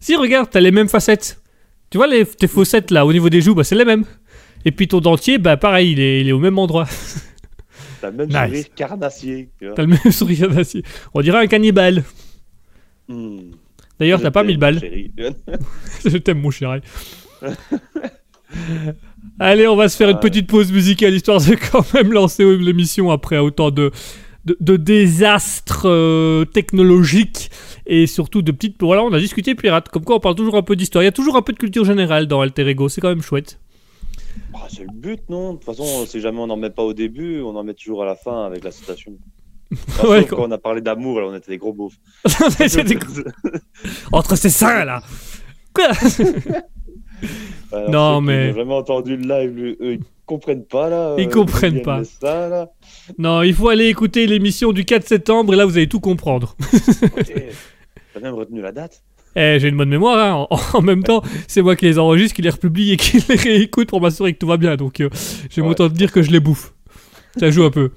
Si, 0.00 0.16
regarde, 0.16 0.50
t'as 0.50 0.60
les 0.60 0.70
mêmes 0.72 0.88
facettes. 0.88 1.40
Tu 1.90 1.96
vois 1.98 2.06
les, 2.06 2.24
tes 2.26 2.48
fossettes 2.48 2.90
là, 2.90 3.06
au 3.06 3.12
niveau 3.12 3.28
des 3.30 3.40
joues, 3.40 3.54
bah, 3.54 3.62
c'est 3.64 3.74
les 3.76 3.84
mêmes. 3.84 4.04
Et 4.64 4.72
puis 4.72 4.88
ton 4.88 5.00
dentier, 5.00 5.38
bah 5.38 5.56
pareil, 5.56 5.92
il 5.92 6.00
est, 6.00 6.20
il 6.22 6.28
est 6.28 6.32
au 6.32 6.38
même 6.40 6.58
endroit. 6.58 6.86
T'as 8.00 8.10
le 8.10 8.16
même 8.16 8.28
Nice. 8.28 8.36
sourire 8.36 8.74
carnassier. 8.74 9.50
T'as 9.60 9.82
le 9.82 9.88
même 9.88 9.98
sourire 10.12 10.50
d'acier. 10.50 10.82
On 11.14 11.20
dirait 11.20 11.38
un 11.38 11.46
cannibale. 11.46 12.02
Hmm. 13.08 13.52
D'ailleurs, 13.98 14.20
t'as 14.20 14.30
pas 14.30 14.40
t'aime, 14.40 14.48
mis 14.48 14.54
de 14.54 14.60
balle. 14.60 14.80
chérie. 14.80 15.12
Je 16.04 16.16
t'aime, 16.18 16.40
mon 16.40 16.50
chéri. 16.50 16.80
Allez, 19.38 19.66
on 19.68 19.76
va 19.76 19.88
se 19.88 19.96
faire 19.96 20.08
une 20.08 20.16
Ouais. 20.16 20.20
petite 20.22 20.46
pause 20.48 20.72
musicale 20.72 21.14
histoire 21.14 21.40
de 21.40 21.54
quand 21.72 21.92
même 21.94 22.12
lancer 22.12 22.44
l'émission 22.56 23.10
après 23.10 23.38
autant 23.38 23.70
de, 23.70 23.90
de, 24.46 24.56
de 24.60 24.76
désastres 24.76 25.82
euh, 25.86 26.44
technologiques 26.44 27.50
et 27.86 28.06
surtout 28.06 28.40
de 28.42 28.50
petites. 28.52 28.76
Voilà, 28.80 29.02
on 29.02 29.12
a 29.12 29.18
discuté 29.18 29.54
pirates. 29.54 29.88
Comme 29.90 30.04
quoi, 30.04 30.16
on 30.16 30.20
parle 30.20 30.36
toujours 30.36 30.56
un 30.56 30.62
peu 30.62 30.74
d'histoire. 30.76 31.02
Il 31.02 31.06
y 31.06 31.08
a 31.08 31.12
toujours 31.12 31.36
un 31.36 31.42
peu 31.42 31.52
de 31.52 31.58
culture 31.58 31.84
générale 31.84 32.26
dans 32.26 32.40
Alter 32.40 32.66
Ego. 32.68 32.88
C'est 32.88 33.00
quand 33.00 33.08
même 33.10 33.22
chouette. 33.22 33.58
Ah, 34.54 34.66
c'est 34.70 34.82
le 34.82 34.88
but, 34.94 35.20
non? 35.28 35.52
De 35.52 35.58
toute 35.58 35.64
façon, 35.66 36.06
si 36.06 36.20
jamais 36.20 36.38
on 36.40 36.46
n'en 36.46 36.56
met 36.56 36.70
pas 36.70 36.82
au 36.82 36.94
début, 36.94 37.40
on 37.42 37.54
en 37.56 37.62
met 37.64 37.74
toujours 37.74 38.02
à 38.02 38.06
la 38.06 38.16
fin 38.16 38.44
avec 38.46 38.64
la 38.64 38.70
citation. 38.70 39.12
Ouais, 40.08 40.24
quand- 40.24 40.38
on 40.38 40.50
a 40.52 40.58
parlé 40.58 40.80
d'amour, 40.80 41.18
on 41.24 41.34
était 41.34 41.50
des 41.50 41.58
gros 41.58 41.72
beaufs. 41.72 41.94
Entre 44.12 44.36
ces 44.36 44.50
seins 44.50 44.84
là. 44.84 45.02
Quoi? 45.74 45.88
Alors, 47.72 47.90
Non, 47.90 48.20
mais- 48.20 48.50
n'ont 48.50 48.56
jamais 48.56 48.74
entendu 48.74 49.16
le 49.16 49.22
live, 49.26 49.76
eux, 49.80 49.92
ils 49.94 50.00
comprennent 50.24 50.64
pas, 50.64 50.88
là. 50.88 51.14
Ils 51.18 51.26
euh, 51.26 51.30
comprennent 51.30 51.82
pas. 51.82 52.00
de 52.00 52.04
Ça, 52.04 52.48
là. 52.48 52.68
Non, 53.18 53.42
il 53.42 53.54
faut 53.54 53.68
aller 53.68 53.86
écouter 53.86 54.26
l'émission 54.26 54.72
du 54.72 54.84
4 54.84 55.06
septembre 55.06 55.54
et 55.54 55.56
là 55.56 55.64
vous 55.66 55.76
allez 55.76 55.88
tout 55.88 56.00
comprendre. 56.00 56.56
Ok. 57.02 57.32
T'as 58.14 58.20
même 58.20 58.34
retenu 58.34 58.60
la 58.62 58.72
date 58.72 59.02
Eh, 59.34 59.58
j'ai 59.60 59.68
une 59.68 59.76
bonne 59.76 59.88
mémoire, 59.90 60.18
hein. 60.18 60.46
en, 60.50 60.78
en 60.78 60.82
même 60.82 61.02
temps, 61.02 61.22
c'est 61.48 61.60
moi 61.62 61.76
qui 61.76 61.84
les 61.84 61.98
enregistre, 61.98 62.34
qui 62.34 62.42
les 62.42 62.50
republie 62.50 62.92
et 62.92 62.96
qui 62.96 63.22
les 63.28 63.34
réécoute 63.36 63.88
pour 63.88 64.00
m'assurer 64.00 64.32
que 64.32 64.38
tout 64.38 64.46
va 64.46 64.56
bien, 64.56 64.76
donc 64.76 65.00
euh, 65.00 65.08
je 65.50 65.56
vais 65.56 65.62
Ouais. 65.62 65.68
m'autant 65.68 65.88
te 65.88 65.94
dire 65.94 66.12
que 66.12 66.22
je 66.22 66.30
les 66.30 66.40
bouffe. 66.40 66.72
Ça 67.38 67.50
joue 67.50 67.64
un 67.64 67.70
peu. 67.70 67.90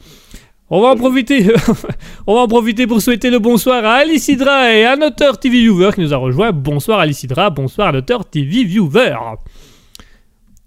On 0.71 0.81
va 0.81 0.89
en 0.89 0.95
profiter, 0.95 1.47
on 2.27 2.35
va 2.35 2.41
en 2.41 2.47
profiter 2.47 2.85
pour 2.85 3.01
souhaiter 3.01 3.31
le 3.31 3.39
bonsoir 3.39 3.83
à 3.83 3.95
Alicidra 3.95 4.71
et 4.71 4.85
à 4.85 4.95
notre 4.95 5.39
TV 5.39 5.61
Viewer 5.61 5.89
qui 5.95 6.01
nous 6.01 6.13
a 6.13 6.17
rejoint. 6.17 6.51
Bonsoir 6.51 6.99
Alicidra, 6.99 7.49
bonsoir 7.49 7.87
à 7.87 7.91
notre 7.91 8.23
TV 8.25 8.63
Viewer. 8.65 9.15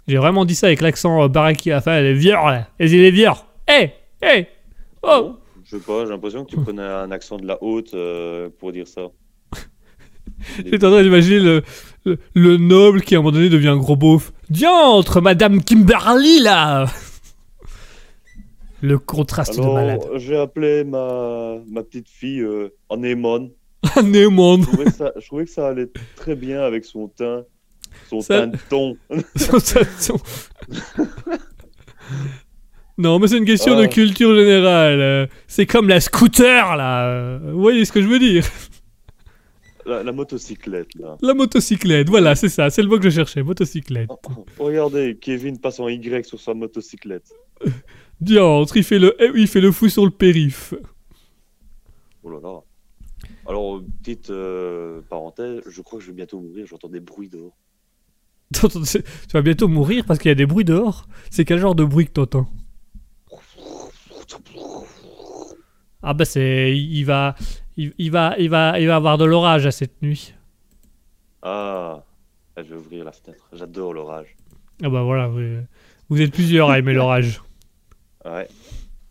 J'ai 0.08 0.16
vraiment 0.16 0.44
dit 0.44 0.56
ça 0.56 0.66
avec 0.66 0.80
l'accent 0.80 1.22
euh, 1.22 1.28
baraki 1.28 1.70
à 1.70 1.76
la 1.76 1.80
fin, 1.82 2.00
les 2.00 2.14
vieux 2.14 2.34
les 2.80 3.10
vieux. 3.12 3.28
Hé, 3.68 3.92
hé, 4.20 4.48
oh. 5.04 5.36
Je 5.64 5.76
sais 5.76 5.82
pas, 5.84 6.04
j'ai 6.04 6.10
l'impression 6.10 6.44
que 6.44 6.50
tu 6.50 6.56
prenais 6.56 6.82
un 6.82 7.12
accent 7.12 7.36
de 7.36 7.46
la 7.46 7.62
haute 7.62 7.94
euh, 7.94 8.48
pour 8.58 8.72
dire 8.72 8.88
ça. 8.88 9.02
J'étais 10.56 10.84
en 10.84 10.90
train 10.90 11.02
d'imaginer 11.04 11.38
le, 11.38 11.62
le, 12.04 12.18
le 12.34 12.56
noble 12.56 13.02
qui 13.02 13.14
à 13.14 13.18
un 13.18 13.20
moment 13.20 13.30
donné 13.30 13.48
devient 13.48 13.68
un 13.68 13.76
gros 13.76 13.94
beauf. 13.94 14.32
Diantre, 14.50 15.20
Madame 15.20 15.62
Kimberly 15.62 16.40
là 16.40 16.86
Le 18.82 18.98
contraste 18.98 19.56
de 19.56 19.62
malade. 19.64 20.00
Alors, 20.02 20.18
j'ai 20.18 20.36
appelé 20.36 20.82
ma, 20.84 21.56
ma 21.68 21.82
petite 21.84 22.08
fille 22.08 22.40
euh, 22.40 22.68
Anémone. 22.90 23.50
Anémone. 23.96 24.62
Je 24.62 24.66
trouvais, 24.66 24.84
que 24.86 24.92
ça, 24.92 25.12
je 25.20 25.26
trouvais 25.26 25.44
que 25.44 25.50
ça 25.50 25.68
allait 25.68 25.88
très 26.16 26.34
bien 26.34 26.60
avec 26.62 26.84
son 26.84 27.06
teint, 27.08 27.44
son 28.10 28.20
Ça- 28.20 28.40
teint 28.40 28.46
de 28.48 28.58
ton. 28.68 28.96
Sensation. 29.36 30.16
non, 32.98 33.18
mais 33.18 33.26
c'est 33.28 33.38
une 33.38 33.44
question 33.44 33.76
de 33.76 33.84
Ah. 33.84 33.88
culture 33.88 34.34
générale. 34.34 35.00
euh, 35.00 35.26
C'est 35.46 35.66
comme 35.66 35.88
la 35.88 36.00
scooter, 36.00 36.76
là. 36.76 37.06
euh, 37.08 37.38
Vous 37.52 37.60
voyez 37.60 37.84
ce 37.84 37.92
que 37.92 38.02
je 38.02 38.06
veux 38.08 38.18
dire? 38.18 38.44
La, 39.86 40.02
la 40.04 40.12
motocyclette, 40.12 40.94
là. 40.94 41.16
La 41.22 41.34
motocyclette, 41.34 42.08
voilà, 42.08 42.34
c'est 42.36 42.48
ça. 42.48 42.70
C'est 42.70 42.82
le 42.82 42.88
mot 42.88 42.98
que 42.98 43.04
je 43.10 43.10
cherchais, 43.16 43.42
motocyclette. 43.42 44.10
Oh, 44.10 44.18
oh, 44.58 44.64
Regardez, 44.64 45.16
Kevin 45.20 45.58
passe 45.58 45.80
en 45.80 45.88
Y 45.88 46.24
sur 46.26 46.40
sa 46.40 46.54
motocyclette. 46.54 47.32
Diantre, 48.20 48.76
il 48.76 48.84
fait 48.84 48.98
le, 48.98 49.14
eh 49.18 49.30
il 49.34 49.48
fait 49.48 49.60
le 49.60 49.72
fou 49.72 49.88
sur 49.88 50.04
le 50.04 50.10
périph. 50.10 50.74
Oh 52.22 52.30
là 52.30 52.38
là. 52.42 52.60
Alors, 53.48 53.80
petite 54.02 54.30
euh, 54.30 55.00
parenthèse, 55.08 55.62
je 55.68 55.82
crois 55.82 55.98
que 55.98 56.04
je 56.04 56.10
vais 56.10 56.16
bientôt 56.16 56.40
mourir, 56.40 56.66
j'entends 56.66 56.88
des 56.88 57.00
bruits 57.00 57.28
dehors. 57.28 57.56
Tu 58.52 59.02
vas 59.32 59.42
bientôt 59.42 59.66
mourir 59.66 60.04
parce 60.06 60.18
qu'il 60.18 60.28
y 60.28 60.32
a 60.32 60.36
des 60.36 60.46
bruits 60.46 60.64
dehors? 60.64 61.06
C'est 61.30 61.44
quel 61.44 61.58
genre 61.58 61.74
de 61.74 61.84
bruit 61.84 62.06
que 62.06 62.12
t'entends? 62.12 62.48
Ah 66.02 66.14
bah 66.14 66.24
c'est, 66.24 66.76
il 66.76 67.04
va, 67.04 67.34
il, 67.76 67.92
il 67.98 68.10
va, 68.10 68.34
il 68.38 68.50
va, 68.50 68.78
il 68.80 68.86
va 68.88 68.96
avoir 68.96 69.18
de 69.18 69.24
l'orage 69.24 69.66
à 69.66 69.70
cette 69.70 70.02
nuit. 70.02 70.34
Ah, 71.42 72.04
Ah, 72.56 72.62
je 72.62 72.68
vais 72.70 72.76
ouvrir 72.76 73.04
la 73.04 73.12
fenêtre, 73.12 73.48
j'adore 73.52 73.94
l'orage. 73.94 74.36
Ah 74.82 74.88
bah 74.88 75.02
voilà, 75.02 75.28
vous, 75.28 75.40
vous 76.08 76.20
êtes 76.20 76.32
plusieurs 76.32 76.70
à 76.70 76.78
aimer 76.78 76.92
l'orage. 76.94 77.40
Ouais. 78.24 78.48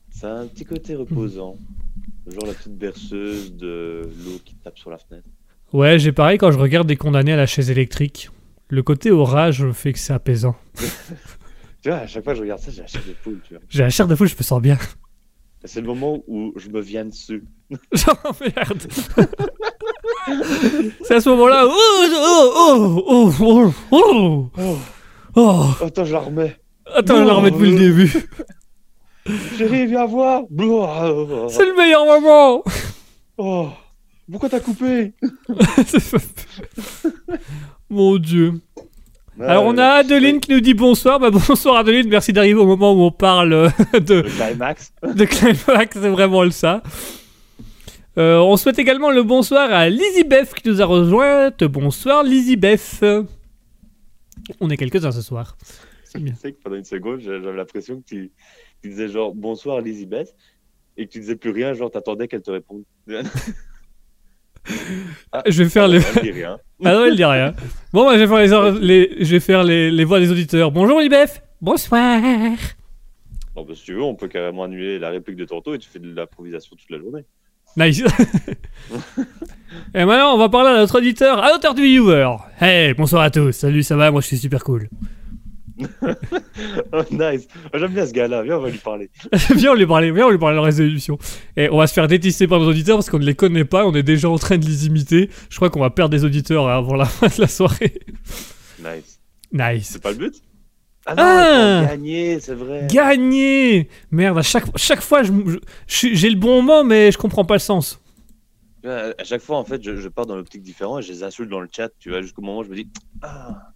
Ça 0.10 0.38
a 0.38 0.40
un 0.42 0.48
petit 0.48 0.66
côté 0.66 0.96
reposant. 0.96 1.58
Genre 2.28 2.46
la 2.46 2.54
petite 2.54 2.78
berceuse 2.78 3.56
de 3.56 4.02
l'eau 4.24 4.40
qui 4.46 4.56
tape 4.56 4.78
sur 4.78 4.92
la 4.92 4.98
fenêtre. 4.98 5.28
Ouais, 5.74 6.00
j'ai 6.00 6.12
pareil 6.12 6.38
quand 6.38 6.52
je 6.52 6.60
regarde 6.60 6.88
des 6.88 6.98
condamnés 6.98 7.34
à 7.34 7.38
la 7.38 7.46
chaise 7.46 7.72
électrique. 7.72 8.30
Le 8.70 8.84
côté 8.84 9.12
orage 9.12 9.70
fait 9.72 9.94
que 9.94 10.00
c'est 10.00 10.14
apaisant. 10.14 10.56
Tu 11.82 11.90
vois, 11.90 11.98
à 11.98 12.08
chaque 12.08 12.24
fois 12.24 12.34
que 12.34 12.38
je 12.38 12.44
regarde 12.44 12.62
ça, 12.62 12.70
j'ai 12.70 12.82
la 12.82 12.88
chair 12.88 13.02
de 13.08 13.14
poule, 13.24 13.40
tu 13.44 13.56
vois. 13.56 13.64
J'ai 13.68 13.82
la 13.82 13.90
chair 13.90 14.08
de 14.08 14.14
fou, 14.14 14.28
je 14.28 14.36
me 14.36 14.44
sens 14.44 14.62
bien. 14.62 14.78
C'est 15.64 15.82
le 15.82 15.88
moment 15.88 16.22
où 16.28 16.54
je 16.56 16.70
me 16.70 16.80
viens 16.80 17.06
dessus. 17.06 17.44
Oh 18.24 18.32
merde 18.40 18.84
C'est 21.04 21.16
à 21.16 21.22
ce 21.22 21.30
moment-là. 21.30 21.66
Oh, 21.66 21.72
oh, 22.14 23.04
oh, 23.08 23.32
oh, 23.40 23.74
oh, 23.92 24.50
oh. 24.58 24.78
Oh. 25.36 25.66
Attends, 25.84 26.06
je 26.06 26.14
la 26.14 26.20
remets. 26.20 26.56
Attends, 26.94 27.18
je 27.18 27.24
la 27.24 27.34
remets 27.34 27.50
depuis 27.52 27.72
le 27.72 27.80
début. 27.80 28.14
Chérie, 29.58 29.86
viens 29.86 30.06
voir. 30.06 30.44
C'est 31.50 31.66
le 31.66 31.76
meilleur 31.76 32.06
moment 32.06 32.64
Oh, 33.38 33.70
pourquoi 34.30 34.50
t'as 34.50 34.60
coupé 34.60 35.14
Mon 37.90 38.18
dieu. 38.18 38.54
Alors 39.40 39.64
on 39.66 39.78
a 39.78 39.86
Adeline 39.86 40.40
qui 40.40 40.52
nous 40.52 40.60
dit 40.60 40.74
bonsoir. 40.74 41.20
Bah 41.20 41.30
bonsoir 41.32 41.78
Adeline, 41.78 42.08
merci 42.10 42.34
d'arriver 42.34 42.60
au 42.60 42.66
moment 42.66 42.94
où 42.94 43.02
on 43.02 43.12
parle 43.12 43.54
euh, 43.54 43.70
de, 44.00 44.16
Le 44.16 44.30
climax. 44.30 44.94
de 45.04 45.26
Climax, 45.26 46.00
c'est 46.00 46.10
vraiment 46.10 46.44
le 46.44 46.52
ça. 46.52 46.84
Euh, 48.18 48.40
on 48.40 48.58
souhaite 48.58 48.78
également 48.78 49.10
le 49.10 49.24
bonsoir 49.24 49.72
à 49.72 49.90
Lizzie 49.90 50.26
Beth 50.26 50.54
qui 50.54 50.68
nous 50.70 50.82
a 50.82 50.86
rejointe. 50.86 51.64
Bonsoir 51.64 52.24
Lizzie 52.24 52.58
Beth. 52.58 53.04
On 54.60 54.70
est 54.70 54.78
quelques-uns 54.78 55.12
ce 55.12 55.22
soir. 55.22 55.58
C'est 56.04 56.20
bien. 56.20 56.34
Tu 56.34 56.40
sais 56.40 56.52
que 56.52 56.62
pendant 56.62 56.76
une 56.76 56.84
seconde, 56.84 57.22
j'avais 57.22 57.54
l'impression 57.54 58.02
que 58.02 58.06
tu, 58.06 58.32
tu 58.82 58.90
disais 58.90 59.08
genre 59.10 59.34
bonsoir 59.34 59.80
Elizabeth 59.80 60.36
et 60.98 61.08
que 61.08 61.12
tu 61.12 61.20
disais 61.20 61.36
plus 61.36 61.52
rien, 61.52 61.74
genre 61.74 61.90
t'attendais 61.92 62.28
qu'elle 62.28 62.42
te 62.42 62.52
réponde. 62.52 62.84
Ah, 65.32 65.42
Je 65.48 65.64
vais 65.64 65.70
faire 65.70 65.88
les... 65.88 66.02
elle 66.16 66.22
dit 66.24 66.32
rien. 66.32 66.60
Ah 66.86 66.94
non, 66.94 67.06
elle 67.06 67.16
dit 67.16 67.26
rien. 67.26 67.54
Bon, 67.94 68.06
bah, 68.06 68.14
je 68.16 68.20
vais 68.24 68.28
faire 68.28 68.38
les, 68.40 68.54
or- 68.54 68.72
les- 68.80 69.16
je 69.26 69.32
vais 69.32 69.40
faire 69.40 69.64
les, 69.64 69.90
les 69.92 70.04
voix 70.04 70.20
des 70.20 70.32
auditeurs. 70.32 70.72
Bonjour 70.72 71.00
Libef. 71.00 71.42
Bonsoir. 71.62 72.20
Bon, 73.56 73.64
bah, 73.66 73.74
si 73.76 73.84
tu 73.84 73.94
veux, 73.94 74.02
on 74.04 74.16
peut 74.16 74.28
carrément 74.28 74.64
annuler 74.64 74.98
la 75.00 75.10
réplique 75.10 75.36
de 75.36 75.46
tantôt 75.46 75.74
et 75.76 75.80
tu 75.80 75.90
fais 75.90 76.00
de 76.00 76.12
l'improvisation 76.14 76.76
toute 76.76 76.90
la 76.90 76.98
journée. 77.00 77.24
Nice. 77.78 78.04
Et 79.96 80.06
maintenant, 80.06 80.34
on 80.36 80.38
va 80.38 80.50
parler 80.50 80.70
à 80.72 80.78
notre 80.78 80.98
auditeur, 80.98 81.44
à 81.44 81.50
notre 81.52 81.74
viewer. 81.76 82.28
Hey, 82.60 82.94
bonsoir 82.94 83.22
à 83.24 83.30
tous. 83.32 83.52
Salut, 83.52 83.84
ça 83.84 83.96
va? 83.96 84.12
Moi, 84.12 84.22
je 84.22 84.28
suis 84.28 84.38
super 84.38 84.64
cool. 84.64 84.90
Oh, 86.94 87.02
nice. 87.12 87.48
Oh, 87.74 87.78
J'aime 87.78 87.94
bien 87.94 88.06
ce 88.06 88.12
gars-là. 88.14 88.44
Viens, 88.44 88.58
on 88.58 88.62
va 88.62 88.70
lui 88.70 88.78
parler. 88.78 89.10
viens, 89.56 89.72
on 89.72 89.76
lui 89.76 89.86
parler, 89.88 90.12
viens, 90.12 90.28
on 90.28 90.30
lui 90.30 90.38
parler 90.38 90.56
de 90.56 90.62
la 90.62 90.66
résolution. 90.66 91.18
Et 91.58 91.70
on 91.70 91.78
va 91.78 91.88
se 91.88 91.94
faire 91.94 92.08
détisser 92.08 92.48
par 92.48 92.60
nos 92.60 92.70
auditeurs 92.70 92.98
parce 92.98 93.10
qu'on 93.10 93.20
ne 93.20 93.26
les 93.26 93.36
connaît 93.36 93.66
pas. 93.66 93.86
On 93.86 93.94
est 93.94 94.04
déjà 94.04 94.30
en 94.30 94.38
train 94.38 94.58
de 94.58 94.66
les 94.66 94.86
imiter. 94.88 95.30
Je 95.50 95.56
crois 95.56 95.70
qu'on 95.70 95.80
va 95.82 95.90
perdre 95.90 96.12
des 96.12 96.24
auditeurs 96.26 96.68
avant 96.68 96.96
la 96.96 97.06
fin 97.20 97.28
de 97.28 97.40
la 97.42 97.48
soirée. 97.48 97.94
Nice. 98.80 99.20
Nice. 99.52 99.90
C'est 99.94 100.02
pas 100.04 100.12
le 100.12 100.18
but? 100.18 100.36
Ah 101.06 101.16
Ah 101.18 101.82
non, 101.82 101.88
gagner, 101.88 102.40
c'est 102.40 102.54
vrai. 102.54 102.86
Gagné 102.88 103.90
Merde, 104.12 104.38
à 104.38 104.44
chaque, 104.44 104.66
chaque 104.78 105.02
fois, 105.02 105.24
je- 105.24 105.32
je 105.88 106.08
j'ai 106.14 106.30
le 106.30 106.36
bon 106.38 106.62
mot, 106.62 106.84
mais 106.84 107.12
je 107.12 107.18
comprends 107.18 107.44
pas 107.44 107.56
le 107.56 107.60
sens. 107.60 108.00
À 108.84 109.24
chaque 109.24 109.42
fois, 109.42 109.58
en 109.58 109.64
fait, 109.66 109.84
je, 109.84 109.96
je 109.98 110.08
pars 110.10 110.26
dans 110.28 110.36
l'optique 110.36 110.62
différente 110.64 111.00
et 111.00 111.02
je 111.04 111.12
les 111.12 111.24
insulte 111.24 111.50
dans 111.50 111.60
le 111.60 111.68
chat, 111.76 111.90
tu 112.00 112.10
vois, 112.10 112.22
jusqu'au 112.22 112.42
moment 112.44 112.60
où 112.60 112.64
je 112.64 112.70
me 112.70 112.76
dis 112.76 112.88
Ah 113.24 113.71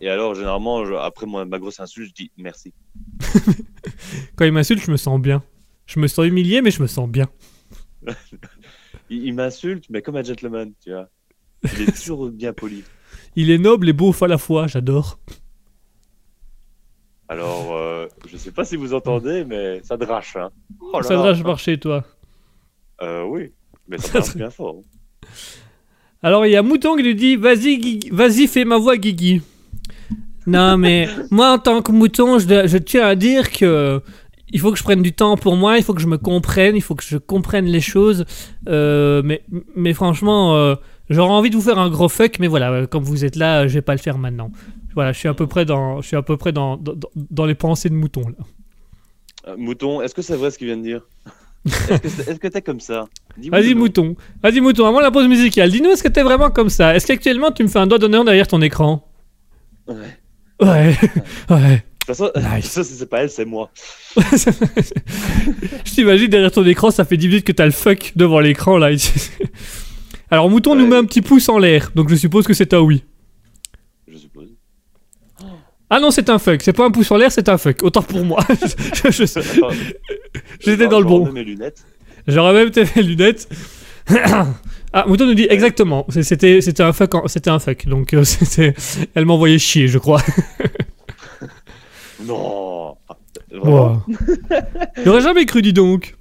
Et 0.00 0.08
alors, 0.08 0.34
généralement, 0.34 0.84
je- 0.86 0.94
après 0.94 1.26
moi, 1.26 1.44
ma 1.44 1.58
grosse 1.58 1.80
insulte, 1.80 2.08
je 2.16 2.24
dis 2.24 2.30
merci. 2.38 2.72
Quand 4.36 4.44
il 4.44 4.52
m'insulte, 4.52 4.82
je 4.82 4.90
me 4.90 4.96
sens 4.96 5.20
bien. 5.20 5.42
Je 5.86 6.00
me 6.00 6.06
sens 6.06 6.26
humilié, 6.26 6.62
mais 6.62 6.70
je 6.70 6.80
me 6.82 6.86
sens 6.86 7.08
bien. 7.08 7.28
Il, 9.10 9.26
il 9.26 9.34
m'insulte, 9.34 9.84
mais 9.90 10.00
comme 10.00 10.16
un 10.16 10.22
gentleman, 10.22 10.72
tu 10.82 10.90
vois. 10.90 11.08
Il 11.62 11.82
est 11.82 11.92
toujours 11.92 12.30
bien 12.30 12.54
poli. 12.54 12.82
Il 13.36 13.50
est 13.50 13.58
noble 13.58 13.88
et 13.90 13.92
beau 13.92 14.14
à 14.18 14.26
la 14.28 14.38
fois, 14.38 14.66
j'adore. 14.66 15.18
Alors, 17.28 17.74
euh, 17.76 18.06
je 18.26 18.36
sais 18.38 18.50
pas 18.50 18.64
si 18.64 18.76
vous 18.76 18.94
entendez, 18.94 19.44
mais 19.44 19.82
ça 19.82 19.96
drache, 19.98 20.36
hein. 20.36 20.50
Oh 20.80 21.02
Ça 21.02 21.16
drache 21.16 21.42
par 21.42 21.58
chez 21.58 21.78
toi. 21.78 22.04
Euh, 23.02 23.24
oui, 23.24 23.52
mais 23.88 23.98
ça 23.98 24.08
Ça 24.08 24.20
drache 24.20 24.36
bien 24.36 24.50
fort. 24.50 24.80
Alors 26.22 26.46
il 26.46 26.52
y 26.52 26.56
a 26.56 26.62
Mouton 26.62 26.96
qui 26.96 27.02
lui 27.02 27.14
dit 27.14 27.36
Vas-y, 27.36 28.08
vas-y, 28.10 28.46
fais 28.46 28.64
ma 28.64 28.78
voix, 28.78 28.96
Guigui. 28.96 29.42
Non, 30.46 30.76
mais 30.76 31.08
moi 31.30 31.52
en 31.52 31.58
tant 31.58 31.82
que 31.82 31.92
Mouton, 31.92 32.38
je, 32.38 32.78
tiens 32.78 33.06
à 33.06 33.14
dire 33.14 33.50
que 33.50 34.00
il 34.50 34.60
faut 34.60 34.70
que 34.70 34.78
je 34.78 34.84
prenne 34.84 35.02
du 35.02 35.12
temps 35.12 35.36
pour 35.36 35.56
moi, 35.56 35.78
il 35.78 35.84
faut 35.84 35.94
que 35.94 36.00
je 36.00 36.06
me 36.06 36.18
comprenne, 36.18 36.76
il 36.76 36.82
faut 36.82 36.94
que 36.94 37.02
je 37.04 37.16
comprenne 37.16 37.64
les 37.64 37.80
choses. 37.80 38.24
Euh, 38.68 39.22
mais, 39.24 39.42
mais 39.74 39.94
franchement, 39.94 40.54
euh, 40.54 40.74
j'aurais 41.10 41.32
envie 41.32 41.50
de 41.50 41.56
vous 41.56 41.62
faire 41.62 41.78
un 41.78 41.90
gros 41.90 42.08
fuck, 42.08 42.38
mais 42.38 42.46
voilà, 42.46 42.70
euh, 42.70 42.86
comme 42.86 43.02
vous 43.02 43.24
êtes 43.24 43.36
là, 43.36 43.66
je 43.66 43.74
vais 43.74 43.82
pas 43.82 43.94
le 43.94 43.98
faire 43.98 44.18
maintenant. 44.18 44.50
Voilà, 44.94 45.12
je 45.12 45.18
suis 45.18 45.28
à 45.28 45.34
peu 45.34 45.46
près 45.48 45.64
dans, 45.64 46.00
je 46.00 46.06
suis 46.06 46.16
à 46.16 46.22
peu 46.22 46.36
près 46.36 46.52
dans, 46.52 46.76
dans, 46.76 46.94
dans 47.16 47.46
les 47.46 47.56
pensées 47.56 47.88
de 47.88 47.94
Mouton 47.94 48.28
là. 48.28 48.44
Euh, 49.48 49.56
Mouton, 49.56 50.00
est-ce 50.00 50.14
que 50.14 50.22
c'est 50.22 50.36
vrai 50.36 50.50
ce 50.50 50.58
qu'il 50.58 50.66
vient 50.66 50.76
de 50.76 50.82
dire? 50.82 51.02
Est-ce 51.90 52.38
que 52.38 52.48
t'es 52.48 52.60
comme 52.60 52.80
ça? 52.80 53.08
Vas-y. 53.50 53.74
Mouton, 53.74 54.16
vas-y 54.42 54.60
Mouton, 54.60 54.86
avant 54.86 55.00
la 55.00 55.10
pause 55.10 55.26
musicale, 55.26 55.70
dis-nous 55.70 55.90
est-ce 55.90 56.02
que 56.02 56.08
t'es 56.08 56.22
vraiment 56.22 56.50
comme 56.50 56.68
ça? 56.68 56.94
Est-ce 56.94 57.06
qu'actuellement 57.06 57.52
tu 57.52 57.62
me 57.62 57.68
fais 57.68 57.78
un 57.78 57.86
doigt 57.86 57.98
d'honneur 57.98 58.22
derrière 58.22 58.46
ton 58.46 58.60
écran? 58.60 59.08
Ouais. 59.88 59.96
Ouais, 60.60 60.96
ouais. 61.50 61.84
De 62.06 62.12
toute 62.12 62.16
façon, 62.16 62.30
Nice. 62.36 62.66
ça, 62.66 62.84
c'est 62.84 63.08
pas 63.08 63.22
elle, 63.22 63.30
c'est 63.30 63.46
moi. 63.46 63.70
Je 64.16 65.90
t'imagine 65.94 66.28
derrière 66.28 66.52
ton 66.52 66.64
écran, 66.66 66.90
ça 66.90 67.04
fait 67.04 67.16
10 67.16 67.28
minutes 67.28 67.44
que 67.46 67.52
t'as 67.52 67.64
le 67.64 67.70
fuck 67.70 68.12
devant 68.14 68.40
l'écran 68.40 68.76
là. 68.76 68.90
Alors 70.30 70.50
Mouton 70.50 70.74
nous 70.74 70.86
met 70.86 70.96
un 70.96 71.04
petit 71.04 71.22
pouce 71.22 71.48
en 71.48 71.58
l'air, 71.58 71.92
donc 71.94 72.10
je 72.10 72.16
suppose 72.16 72.46
que 72.46 72.52
c'est 72.52 72.74
un 72.74 72.80
oui. 72.80 73.04
Je 74.06 74.18
suppose. 74.18 74.48
Ah 75.88 75.98
non, 76.00 76.10
c'est 76.10 76.28
un 76.28 76.38
fuck, 76.38 76.60
c'est 76.62 76.72
pas 76.72 76.84
un 76.84 76.90
pouce 76.90 77.10
en 77.10 77.16
l'air, 77.16 77.32
c'est 77.32 77.48
un 77.48 77.56
fuck. 77.56 77.82
Autant 77.82 78.02
pour 78.02 78.22
moi. 78.24 78.44
J'étais 80.60 80.84
je 80.84 80.84
dans 80.84 81.00
le 81.00 81.06
bon. 81.06 81.24
J'aurais 82.26 82.52
même 82.52 82.70
les 82.96 83.02
lunettes. 83.02 83.48
Ah, 84.96 85.04
Mouton 85.08 85.26
nous 85.26 85.34
dit 85.34 85.46
exactement. 85.50 86.06
C'était, 86.08 86.60
c'était 86.60 86.84
un 86.84 86.92
fuck, 86.92 87.14
en- 87.16 87.26
c'était 87.26 87.50
un 87.50 87.58
fuck. 87.58 87.86
Donc 87.88 88.14
euh, 88.14 88.22
c'était, 88.24 88.74
elle 89.14 89.24
m'envoyait 89.26 89.58
chier, 89.58 89.88
je 89.88 89.98
crois. 89.98 90.22
Non. 92.24 92.96
Wow. 93.52 94.02
J'aurais 95.04 95.20
jamais 95.20 95.46
cru, 95.46 95.62
dis 95.62 95.72
donc. 95.72 96.14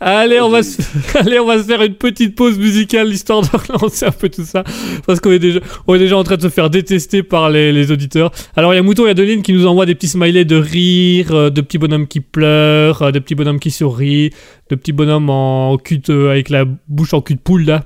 Allez, 0.00 0.40
on 0.40 0.48
va 0.48 0.62
se... 0.62 0.80
Allez, 1.18 1.40
on 1.40 1.46
va 1.46 1.58
se 1.58 1.64
faire 1.64 1.82
une 1.82 1.94
petite 1.94 2.36
pause 2.36 2.56
musicale, 2.58 3.08
histoire 3.12 3.42
de 3.42 3.48
relancer 3.52 4.06
un 4.06 4.12
peu 4.12 4.28
tout 4.28 4.44
ça. 4.44 4.62
Parce 5.06 5.18
qu'on 5.18 5.32
est 5.32 5.38
déjà, 5.40 5.58
on 5.88 5.94
est 5.96 5.98
déjà 5.98 6.16
en 6.16 6.22
train 6.24 6.36
de 6.36 6.42
se 6.42 6.48
faire 6.48 6.70
détester 6.70 7.22
par 7.24 7.50
les, 7.50 7.72
les 7.72 7.90
auditeurs. 7.90 8.30
Alors, 8.54 8.72
il 8.72 8.76
y 8.76 8.78
a 8.78 8.82
Mouton 8.82 9.06
et 9.06 9.10
Adeline 9.10 9.42
qui 9.42 9.52
nous 9.52 9.66
envoient 9.66 9.86
des 9.86 9.96
petits 9.96 10.06
smileys 10.08 10.44
de 10.44 10.54
rire, 10.56 11.32
euh, 11.32 11.50
de 11.50 11.60
petits 11.60 11.78
bonhommes 11.78 12.06
qui 12.06 12.20
pleurent, 12.20 13.02
euh, 13.02 13.10
de 13.10 13.18
petits 13.18 13.34
bonhommes 13.34 13.58
qui 13.58 13.70
sourient, 13.72 14.30
de 14.70 14.74
petits 14.76 14.92
bonhommes 14.92 15.30
en 15.30 15.76
cul 15.78 15.98
de- 15.98 16.28
avec 16.28 16.48
la 16.50 16.64
bouche 16.86 17.12
en 17.14 17.20
cul 17.20 17.34
de 17.34 17.40
poule, 17.40 17.64
là. 17.64 17.84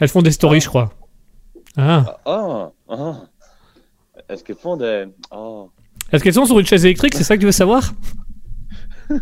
Elles 0.00 0.08
font 0.08 0.22
des 0.22 0.32
stories, 0.32 0.60
je 0.62 0.68
crois. 0.68 0.94
Ah. 1.76 2.18
Ah, 2.24 2.70
ah, 2.88 2.94
ah. 2.98 3.16
Est-ce 4.30 4.42
qu'elles 4.44 4.56
font 4.56 4.76
des. 4.78 5.04
Ah, 5.30 5.64
Est-ce 6.10 6.24
qu'elles 6.24 6.32
sont 6.34 6.46
sur 6.46 6.58
une 6.58 6.66
chaise 6.66 6.84
électrique 6.86 7.12
C'est 7.14 7.24
ça 7.24 7.34
que 7.36 7.40
tu 7.40 7.46
veux 7.46 7.52
savoir? 7.52 7.92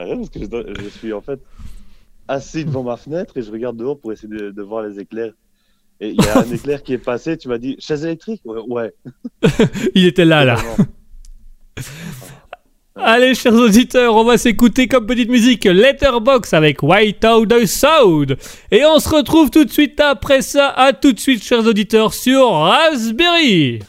Arrête, 0.00 0.16
parce 0.16 0.30
que 0.30 0.82
je, 0.82 0.88
suis 0.88 1.12
en 1.12 1.20
fait 1.20 1.38
assis 2.26 2.64
devant 2.64 2.82
ma 2.82 2.96
fenêtre 2.96 3.36
et 3.36 3.42
je 3.42 3.52
regarde 3.52 3.76
dehors 3.76 3.98
pour 3.98 4.12
essayer 4.12 4.28
de, 4.28 4.50
de 4.50 4.62
voir 4.62 4.82
les 4.82 4.98
éclairs. 4.98 5.34
Et 6.00 6.08
il 6.10 6.24
y 6.24 6.26
a 6.26 6.38
un 6.38 6.50
éclair 6.50 6.82
qui 6.82 6.94
est 6.94 6.98
passé, 6.98 7.36
tu 7.36 7.48
m'as 7.48 7.58
dit 7.58 7.76
chaise 7.78 8.04
électrique? 8.04 8.40
Ouais, 8.46 8.62
ouais. 8.66 8.94
Il 9.94 10.06
était 10.06 10.24
là, 10.24 10.46
là. 10.46 10.56
Allez, 12.96 13.34
chers 13.34 13.54
auditeurs, 13.54 14.14
on 14.16 14.24
va 14.24 14.38
s'écouter 14.38 14.88
comme 14.88 15.04
petite 15.06 15.28
musique 15.28 15.64
Letterbox 15.64 16.54
avec 16.54 16.82
White 16.82 17.24
Out 17.24 17.50
the 17.50 17.66
Sound. 17.66 18.38
Et 18.70 18.84
on 18.86 18.98
se 18.98 19.08
retrouve 19.10 19.50
tout 19.50 19.64
de 19.64 19.70
suite 19.70 20.00
après 20.00 20.40
ça. 20.40 20.68
À 20.68 20.94
tout 20.94 21.12
de 21.12 21.20
suite, 21.20 21.44
chers 21.44 21.66
auditeurs, 21.66 22.14
sur 22.14 22.50
Raspberry. 22.50 23.80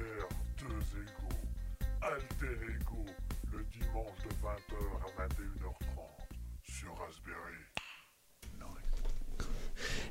Deux 0.00 1.00
égaux. 1.02 1.40
Alter 2.00 2.58
Ego, 2.74 3.04
le 3.52 3.64
dimanche 3.64 4.18
de 4.24 4.30
20h 4.42 4.78
à 5.04 5.26
21h30 5.26 5.80
sur 6.62 6.96
Raspberry. 6.96 7.69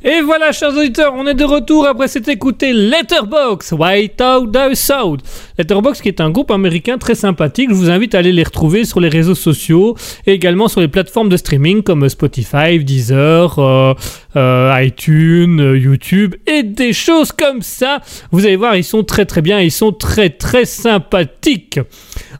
Et 0.02 0.22
voilà, 0.22 0.54
chers 0.54 0.70
auditeurs, 0.70 1.14
on 1.14 1.28
est 1.28 1.34
de 1.34 1.44
retour 1.44 1.86
après 1.86 2.08
s'être 2.08 2.30
écouté 2.30 2.72
Letterbox, 2.72 3.74
White 3.74 4.22
Out 4.22 4.58
South. 4.76 5.20
Letterbox 5.58 6.02
qui 6.02 6.08
est 6.08 6.22
un 6.22 6.30
groupe 6.30 6.52
américain 6.52 6.98
très 6.98 7.16
sympathique. 7.16 7.70
Je 7.70 7.76
vous 7.76 7.90
invite 7.90 8.16
à 8.16 8.20
aller 8.20 8.32
les 8.32 8.44
retrouver 8.44 8.86
sur 8.86 9.02
les 9.02 9.10
réseaux 9.10 9.36
sociaux 9.36 9.98
et 10.26 10.32
également 10.32 10.70
sur 10.70 10.80
les 10.80 10.88
plateformes 10.88 11.28
de 11.28 11.36
streaming 11.36 11.84
comme 11.84 12.08
Spotify, 12.08 12.82
Deezer, 12.82 13.60
euh, 13.60 13.94
euh, 14.38 14.74
iTunes, 14.82 15.60
euh, 15.60 15.78
YouTube 15.78 16.36
et 16.48 16.64
des 16.64 16.94
choses 16.94 17.34
comme 17.34 17.62
ça. 17.62 18.00
Vous 18.32 18.46
allez 18.46 18.56
voir, 18.56 18.78
ils 18.78 18.86
sont 18.86 19.04
très 19.04 19.26
très 19.26 19.42
bien, 19.42 19.60
ils 19.60 19.70
sont 19.70 19.92
très 19.92 20.30
très 20.30 20.64
sympathiques. 20.64 21.82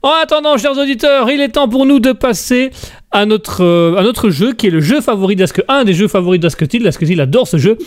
En 0.02 0.12
attendant, 0.24 0.58
chers 0.58 0.78
auditeurs, 0.78 1.30
il 1.30 1.42
est 1.42 1.50
temps 1.50 1.68
pour 1.68 1.86
nous 1.86 2.00
de 2.00 2.12
passer 2.14 2.72
à 3.12 3.26
notre, 3.26 3.64
euh, 3.64 3.98
à 3.98 4.04
notre 4.04 4.30
jeu 4.30 4.54
qui 4.54 4.68
est 4.68 4.70
le 4.70 4.80
jeu 4.80 5.02
favori 5.02 5.36
d'Ask, 5.36 5.62
un 5.68 5.84
des 5.84 5.94
jeux 5.94 6.08
favoris 6.08 6.40
d'Asketil. 6.40 6.88
Asketil 6.88 7.20
adore 7.20 7.48
ce 7.48 7.58
jeu? 7.58 7.78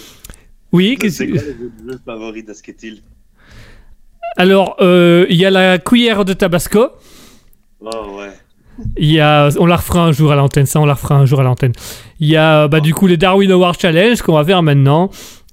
Oui, 0.72 0.96
qu'est-ce 1.00 1.16
C'est 1.18 1.26
que- 1.26 1.32
quoi 1.32 1.42
le 1.86 1.92
jeu 1.92 1.98
favori 2.04 2.42
d'Asketil 2.42 3.02
alors 4.38 4.76
euh, 4.80 5.26
il 5.28 5.36
y 5.36 5.44
a 5.44 5.50
la 5.50 5.76
cuillère 5.78 6.24
de 6.24 6.32
Tabasco. 6.32 6.86
Oh 7.82 7.88
ouais. 8.18 8.30
Il 8.96 9.10
y 9.12 9.20
a, 9.20 9.50
on 9.58 9.66
la 9.66 9.76
refera 9.76 10.04
un 10.06 10.12
jour 10.12 10.32
à 10.32 10.36
l'antenne, 10.36 10.64
ça 10.64 10.80
on 10.80 10.86
la 10.86 10.94
refera 10.94 11.16
un 11.16 11.26
jour 11.26 11.40
à 11.40 11.42
l'antenne. 11.42 11.72
Il 12.18 12.28
y 12.28 12.36
a 12.38 12.66
bah, 12.66 12.80
du 12.80 12.94
coup 12.94 13.06
les 13.06 13.18
Darwin 13.18 13.50
Award 13.50 13.78
Challenge 13.78 14.22
qu'on 14.22 14.32
va 14.32 14.42
faire 14.44 14.62
maintenant. 14.62 15.10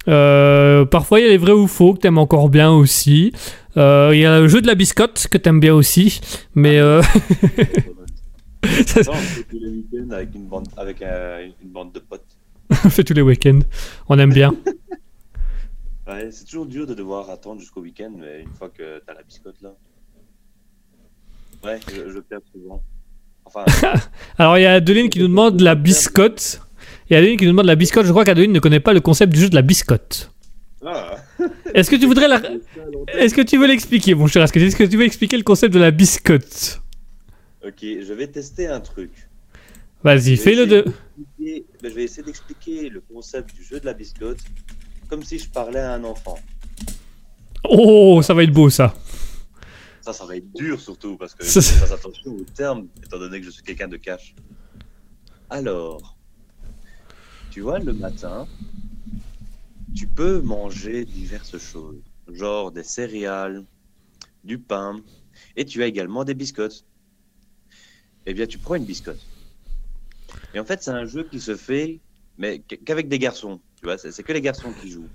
Euh, 0.10 0.86
parfois 0.86 1.20
il 1.20 1.24
y 1.24 1.28
a 1.28 1.30
les 1.30 1.38
vrais 1.38 1.54
ou 1.54 1.68
faux 1.68 1.94
que 1.94 2.00
t'aimes 2.00 2.18
encore 2.18 2.50
bien 2.50 2.72
aussi. 2.72 3.32
Euh, 3.78 4.12
il 4.14 4.20
y 4.20 4.26
a 4.26 4.40
le 4.40 4.48
jeu 4.48 4.62
de 4.62 4.68
la 4.68 4.76
biscotte 4.76 5.28
que 5.30 5.38
t'aimes 5.38 5.60
bien 5.60 5.74
aussi. 5.74 6.20
Mais 6.56 6.80
euh, 6.80 7.02
Ça, 8.86 9.12
on 9.12 9.14
fait 9.14 9.44
tous 9.44 9.60
les 9.60 9.70
week-ends 9.70 10.12
avec 10.12 10.36
une 10.36 10.48
bande, 10.48 10.68
avec 10.76 11.02
euh, 11.02 11.48
une 11.64 11.70
bande 11.70 11.94
de 11.94 12.00
potes. 12.00 12.26
on 12.70 12.90
fait 12.90 13.04
tous 13.04 13.14
les 13.14 13.22
week-ends. 13.22 13.60
On 14.08 14.20
aime 14.20 14.34
bien. 14.34 14.54
Ouais, 16.08 16.30
c'est 16.32 16.46
toujours 16.46 16.66
dur 16.66 16.88
de 16.88 16.96
devoir 16.96 17.30
attendre 17.30 17.60
jusqu'au 17.62 17.82
week-end, 17.82 18.12
mais 18.18 18.42
une 18.42 18.50
fois 18.50 18.70
que 18.70 19.00
t'as 19.06 19.14
la 19.14 19.22
biscotte 19.22 19.62
là. 19.62 19.70
Ouais, 21.64 21.80
je, 21.88 22.10
je 22.10 22.18
perds 22.18 22.40
souvent. 22.52 22.82
Enfin, 23.46 23.64
Alors 24.40 24.58
il 24.58 24.62
y 24.62 24.66
a 24.66 24.74
Adeline 24.74 25.10
qui 25.10 25.20
nous 25.20 25.28
demande 25.28 25.62
la 25.62 25.76
biscotte. 25.76 26.62
Il 27.10 27.14
y 27.14 27.16
a 27.16 27.20
Adeline 27.20 27.38
qui 27.38 27.46
nous 27.46 27.52
demande 27.52 27.66
la 27.66 27.76
biscotte. 27.76 28.06
Je 28.06 28.12
crois 28.12 28.24
qu'Adeline 28.24 28.52
ne 28.52 28.60
connaît 28.60 28.80
pas 28.80 28.94
le 28.94 29.02
concept 29.02 29.34
du 29.34 29.40
jeu 29.40 29.50
de 29.50 29.56
la 29.56 29.62
biscotte. 29.64 30.32
ah, 30.86 31.16
Est-ce 31.74 31.90
que 31.90 31.96
tu 31.96 32.06
voudrais 32.06 32.28
la... 32.28 32.42
Est-ce 33.16 33.34
que 33.34 33.42
tu 33.42 33.58
veux 33.58 33.68
l'expliquer, 33.68 34.14
mon 34.14 34.28
cher 34.28 34.44
Est-ce 34.44 34.54
que 34.76 34.84
tu 34.84 34.98
veux 34.98 35.06
expliquer 35.06 35.38
le 35.38 35.44
concept 35.44 35.74
de 35.74 35.80
la 35.80 35.92
biscotte? 35.92 36.82
Ok, 37.66 37.82
je 37.82 38.14
vais 38.14 38.28
tester 38.28 38.68
un 38.68 38.80
truc. 38.80 39.12
Vas-y, 40.04 40.38
fais-le 40.38 40.66
de... 40.68 40.86
Ben, 41.40 41.64
je 41.84 41.90
vais 41.90 42.04
essayer 42.04 42.24
d'expliquer 42.24 42.90
le 42.90 43.02
concept 43.02 43.54
du 43.56 43.64
jeu 43.64 43.80
de 43.80 43.86
la 43.86 43.94
biscotte 43.94 44.40
comme 45.10 45.24
si 45.24 45.40
je 45.40 45.50
parlais 45.50 45.80
à 45.80 45.94
un 45.94 46.04
enfant. 46.04 46.38
Oh, 47.68 48.22
ça 48.22 48.34
va 48.34 48.44
être 48.44 48.54
beau 48.54 48.70
ça. 48.70 48.94
Ça, 50.02 50.14
ça 50.14 50.26
va 50.26 50.38
être 50.38 50.50
dur 50.56 50.80
surtout 50.80 51.18
parce 51.18 51.34
que 51.36 51.44
Ça, 51.44 51.60
je 51.60 51.66
fasse 51.72 51.92
attention 51.92 52.32
aux 52.32 52.46
termes 52.56 52.88
étant 53.04 53.18
donné 53.20 53.40
que 53.40 53.46
je 53.48 53.52
suis 53.52 53.64
quelqu'un 53.64 53.88
de 53.88 53.98
cash. 53.98 54.36
Alors, 55.50 56.16
tu 57.60 57.64
vois, 57.64 57.80
le 57.80 57.92
matin, 57.92 58.48
tu 59.94 60.08
peux 60.08 60.40
manger 60.40 61.04
diverses 61.04 61.58
choses, 61.58 62.02
genre 62.32 62.72
des 62.72 62.84
céréales, 62.84 63.66
du 64.46 64.60
pain, 64.60 65.02
et 65.58 65.66
tu 65.66 65.84
as 65.84 65.88
également 65.88 66.24
des 66.24 66.36
biscottes. 66.36 66.86
Eh 68.26 68.34
bien, 68.34 68.48
tu 68.48 68.60
prends 68.60 68.76
une 68.76 68.86
biscotte. 68.86 69.20
Et 70.54 70.60
en 70.62 70.64
fait, 70.64 70.82
c'est 70.82 70.92
un 70.92 71.04
jeu 71.04 71.24
qui 71.24 71.42
se 71.42 71.58
fait, 71.58 72.00
mais 72.38 72.60
qu- 72.60 72.78
qu'avec 72.78 73.10
des 73.10 73.20
garçons. 73.20 73.60
Tu 73.76 73.84
vois, 73.84 73.98
c'est 73.98 74.24
que 74.24 74.32
les 74.32 74.40
garçons 74.40 74.72
qui 74.72 74.90
jouent. 74.92 75.10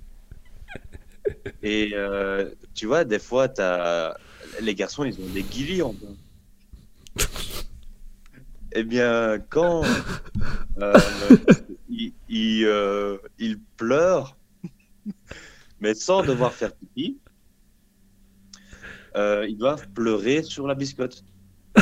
Et 1.63 1.93
euh, 1.95 2.51
tu 2.75 2.85
vois, 2.85 3.05
des 3.05 3.17
fois, 3.17 3.49
t'as 3.49 4.13
les 4.61 4.75
garçons, 4.75 5.03
ils 5.03 5.19
ont 5.19 5.33
des 5.33 5.41
guillis 5.41 5.81
en 5.81 5.93
bas. 5.93 7.25
Eh 8.77 8.83
bien, 8.83 9.39
quand 9.49 9.83
euh, 10.81 10.93
euh, 12.29 13.17
ils 13.39 13.59
pleurent, 13.77 14.35
mais 15.79 15.93
sans 15.93 16.23
devoir 16.23 16.51
faire 16.51 16.75
pipi, 16.75 17.17
euh, 19.15 19.47
ils 19.47 19.57
doivent 19.57 19.87
pleurer 19.93 20.43
sur 20.43 20.67
la 20.67 20.75
biscotte. 20.75 21.23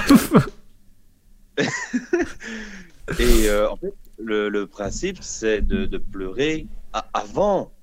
Et 3.19 3.49
en 3.51 3.75
fait, 3.75 3.93
le, 4.19 4.49
le 4.49 4.67
principe, 4.67 5.17
c'est 5.23 5.61
de, 5.61 5.87
de 5.87 5.97
pleurer 5.97 6.67
avant 7.13 7.73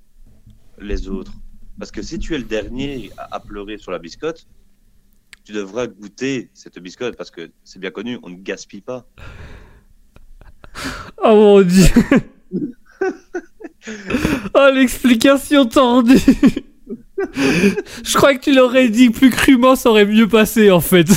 les 0.77 1.09
autres. 1.09 1.33
Parce 1.77 1.91
que 1.91 2.01
si 2.01 2.17
tu 2.17 2.33
es 2.33 2.37
le 2.37 2.45
dernier 2.45 3.11
à, 3.17 3.35
à 3.35 3.39
pleurer 3.41 3.77
sur 3.77 3.91
la 3.91 3.99
biscotte, 3.99 4.47
tu 5.43 5.53
devras 5.53 5.87
goûter 5.87 6.49
cette 6.53 6.79
biscotte 6.79 7.15
parce 7.15 7.31
que 7.31 7.51
c'est 7.63 7.79
bien 7.79 7.91
connu, 7.91 8.19
on 8.23 8.29
ne 8.29 8.35
gaspille 8.35 8.81
pas. 8.81 9.05
Oh 11.23 11.35
mon 11.35 11.61
dieu. 11.61 11.85
oh, 14.53 14.69
l'explication 14.73 15.65
tordue. 15.65 16.17
Je 18.03 18.13
crois 18.15 18.35
que 18.35 18.39
tu 18.39 18.53
l'aurais 18.53 18.89
dit 18.89 19.09
plus 19.09 19.29
crûment, 19.29 19.75
ça 19.75 19.89
aurait 19.89 20.05
mieux 20.05 20.27
passé 20.27 20.71
en 20.71 20.79
fait. 20.79 21.07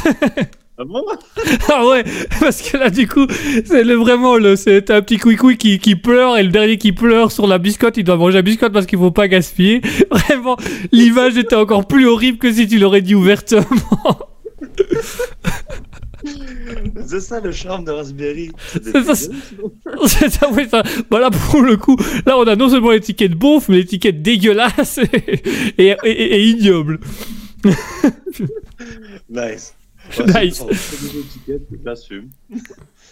Ah 0.76 0.82
bon 0.84 1.04
ah 1.72 1.86
ouais, 1.86 2.02
parce 2.40 2.60
que 2.60 2.76
là 2.76 2.90
du 2.90 3.06
coup, 3.06 3.26
c'est 3.64 3.84
le, 3.84 3.94
vraiment 3.94 4.34
le, 4.36 4.56
c'est 4.56 4.90
un 4.90 5.02
petit 5.02 5.18
couicoui 5.18 5.56
qui, 5.56 5.78
qui 5.78 5.94
pleure 5.94 6.36
et 6.36 6.42
le 6.42 6.48
dernier 6.48 6.78
qui 6.78 6.90
pleure 6.90 7.30
sur 7.30 7.46
la 7.46 7.58
biscotte, 7.58 7.96
il 7.96 8.02
doit 8.02 8.16
manger 8.16 8.34
la 8.38 8.42
biscotte 8.42 8.72
parce 8.72 8.86
qu'il 8.86 8.98
faut 8.98 9.12
pas 9.12 9.28
gaspiller. 9.28 9.80
Vraiment, 10.10 10.56
l'image 10.90 11.36
était 11.38 11.54
encore 11.54 11.86
plus 11.86 12.06
horrible 12.08 12.38
que 12.38 12.52
si 12.52 12.66
tu 12.66 12.78
l'aurais 12.78 13.02
dit 13.02 13.14
ouvertement. 13.14 13.64
C'est 17.06 17.20
ça 17.20 17.38
le 17.40 17.52
charme 17.52 17.84
de 17.84 17.90
Raspberry. 17.92 18.50
C'est 18.82 19.04
ça, 19.04 19.14
C'est 19.14 20.30
ça, 20.30 20.48
oui, 20.50 20.66
ça. 20.70 20.82
Bah 21.10 21.20
là, 21.20 21.30
pour 21.30 21.60
le 21.60 21.76
coup, 21.76 21.96
là, 22.26 22.36
on 22.38 22.44
a 22.48 22.56
non 22.56 22.68
seulement 22.70 22.90
l'étiquette 22.90 23.34
beauf, 23.34 23.68
mais 23.68 23.76
l'étiquette 23.76 24.22
dégueulasse 24.22 24.98
et, 24.98 25.42
et, 25.78 25.94
et- 26.04 26.34
et 26.36 26.44
ignoble. 26.48 26.98
Nice. 29.28 29.74
Nice. 30.26 30.62
J'assume. 31.84 32.30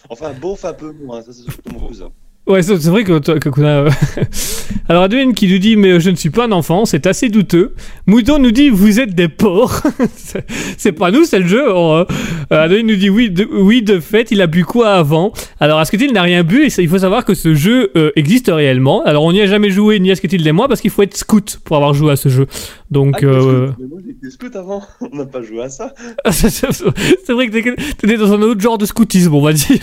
Enfin, 0.09 0.33
beauf 0.33 0.65
un 0.65 0.73
peu 0.73 0.91
moins, 0.91 1.21
ça 1.21 1.33
c'est 1.33 1.43
surtout 1.43 1.71
mon 1.71 1.87
cousin. 1.87 2.11
Ouais, 2.45 2.61
c'est 2.61 2.75
vrai 2.87 3.05
que, 3.05 3.49
qu'on 3.49 3.63
a. 3.63 3.67
euh, 3.85 3.89
Alors, 4.89 5.03
Adwin 5.03 5.31
qui 5.33 5.47
nous 5.47 5.59
dit 5.59 5.77
Mais 5.77 5.91
euh, 5.93 5.99
je 6.01 6.09
ne 6.09 6.15
suis 6.17 6.29
pas 6.29 6.45
un 6.45 6.51
enfant, 6.51 6.83
c'est 6.83 7.07
assez 7.07 7.29
douteux. 7.29 7.73
Moudon 8.05 8.37
nous 8.37 8.51
dit 8.51 8.69
Vous 8.69 8.99
êtes 8.99 9.15
des 9.15 9.29
porcs. 9.29 9.81
C'est- 10.77 10.91
pas 10.91 11.09
nous, 11.09 11.23
c'est 11.23 11.39
le 11.39 11.47
jeu. 11.47 11.63
Oh, 11.73 12.03
euh, 12.03 12.05
Adwin 12.49 12.85
nous 12.85 12.97
dit 12.97 13.09
oui 13.09 13.29
de, 13.29 13.47
oui, 13.49 13.81
de 13.81 13.99
fait, 14.01 14.29
il 14.31 14.41
a 14.41 14.47
bu 14.47 14.65
quoi 14.65 14.93
avant? 14.95 15.31
Alors, 15.61 15.79
Asketil 15.79 16.11
n'a 16.11 16.21
rien 16.21 16.43
bu? 16.43 16.65
Et 16.65 16.69
il 16.79 16.89
faut 16.89 16.99
savoir 16.99 17.23
que 17.23 17.33
ce 17.33 17.53
jeu 17.55 17.91
euh, 17.95 18.11
existe 18.17 18.51
réellement. 18.53 19.03
Alors, 19.05 19.23
on 19.23 19.31
n'y 19.31 19.41
a 19.41 19.47
jamais 19.47 19.69
joué, 19.69 19.99
ni 20.01 20.11
Asketil 20.11 20.43
ni 20.43 20.51
moi, 20.51 20.67
parce 20.67 20.81
qu'il 20.81 20.91
faut 20.91 21.01
être 21.01 21.15
scout 21.15 21.59
pour 21.63 21.77
avoir 21.77 21.93
joué 21.93 22.11
à 22.11 22.15
ce 22.17 22.27
jeu. 22.27 22.45
Donc. 22.91 23.19
Ah, 23.21 23.25
euh. 23.25 23.69
Mais 23.79 23.85
moi 23.87 23.99
j'étais 24.05 24.29
scout 24.29 24.53
avant, 24.57 24.83
on 25.01 25.15
n'a 25.15 25.25
pas 25.25 25.41
joué 25.41 25.61
à 25.63 25.69
ça. 25.69 25.93
c'est 26.29 27.31
vrai 27.33 27.47
que 27.49 27.75
t'étais 27.93 28.17
dans 28.17 28.33
un 28.33 28.41
autre 28.41 28.59
genre 28.59 28.77
de 28.77 28.85
scoutisme, 28.85 29.33
on 29.33 29.41
va 29.41 29.53
dire, 29.53 29.79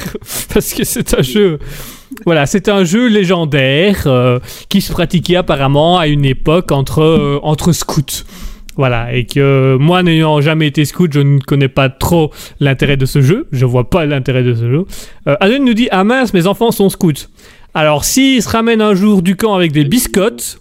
parce 0.52 0.74
que 0.74 0.84
c'est 0.84 1.18
un 1.18 1.22
jeu. 1.22 1.58
Voilà, 2.24 2.46
c'est 2.46 2.68
un 2.68 2.84
jeu 2.84 3.08
légendaire 3.08 4.02
euh, 4.06 4.38
qui 4.68 4.80
se 4.80 4.92
pratiquait 4.92 5.36
apparemment 5.36 5.98
à 5.98 6.06
une 6.06 6.24
époque 6.24 6.72
entre 6.72 7.02
euh, 7.02 7.38
entre 7.42 7.72
scouts. 7.72 8.24
Voilà, 8.76 9.12
et 9.14 9.26
que 9.26 9.40
euh, 9.40 9.78
moi 9.78 10.02
n'ayant 10.02 10.40
jamais 10.40 10.66
été 10.68 10.84
scout, 10.84 11.12
je 11.12 11.20
ne 11.20 11.38
connais 11.40 11.68
pas 11.68 11.88
trop 11.88 12.32
l'intérêt 12.60 12.96
de 12.96 13.04
ce 13.04 13.20
jeu. 13.20 13.46
Je 13.52 13.66
vois 13.66 13.90
pas 13.90 14.06
l'intérêt 14.06 14.42
de 14.42 14.54
ce 14.54 14.70
jeu. 14.70 14.84
Euh, 15.26 15.36
Adeline 15.40 15.64
nous 15.64 15.74
dit 15.74 15.88
ah 15.90 16.04
mince, 16.04 16.32
mes 16.32 16.46
enfants 16.46 16.70
sont 16.70 16.88
scouts. 16.88 17.28
Alors 17.74 18.04
s'ils 18.04 18.42
se 18.42 18.48
ramènent 18.48 18.80
un 18.80 18.94
jour 18.94 19.22
du 19.22 19.36
camp 19.36 19.54
avec 19.54 19.72
des 19.72 19.84
biscottes, 19.84 20.60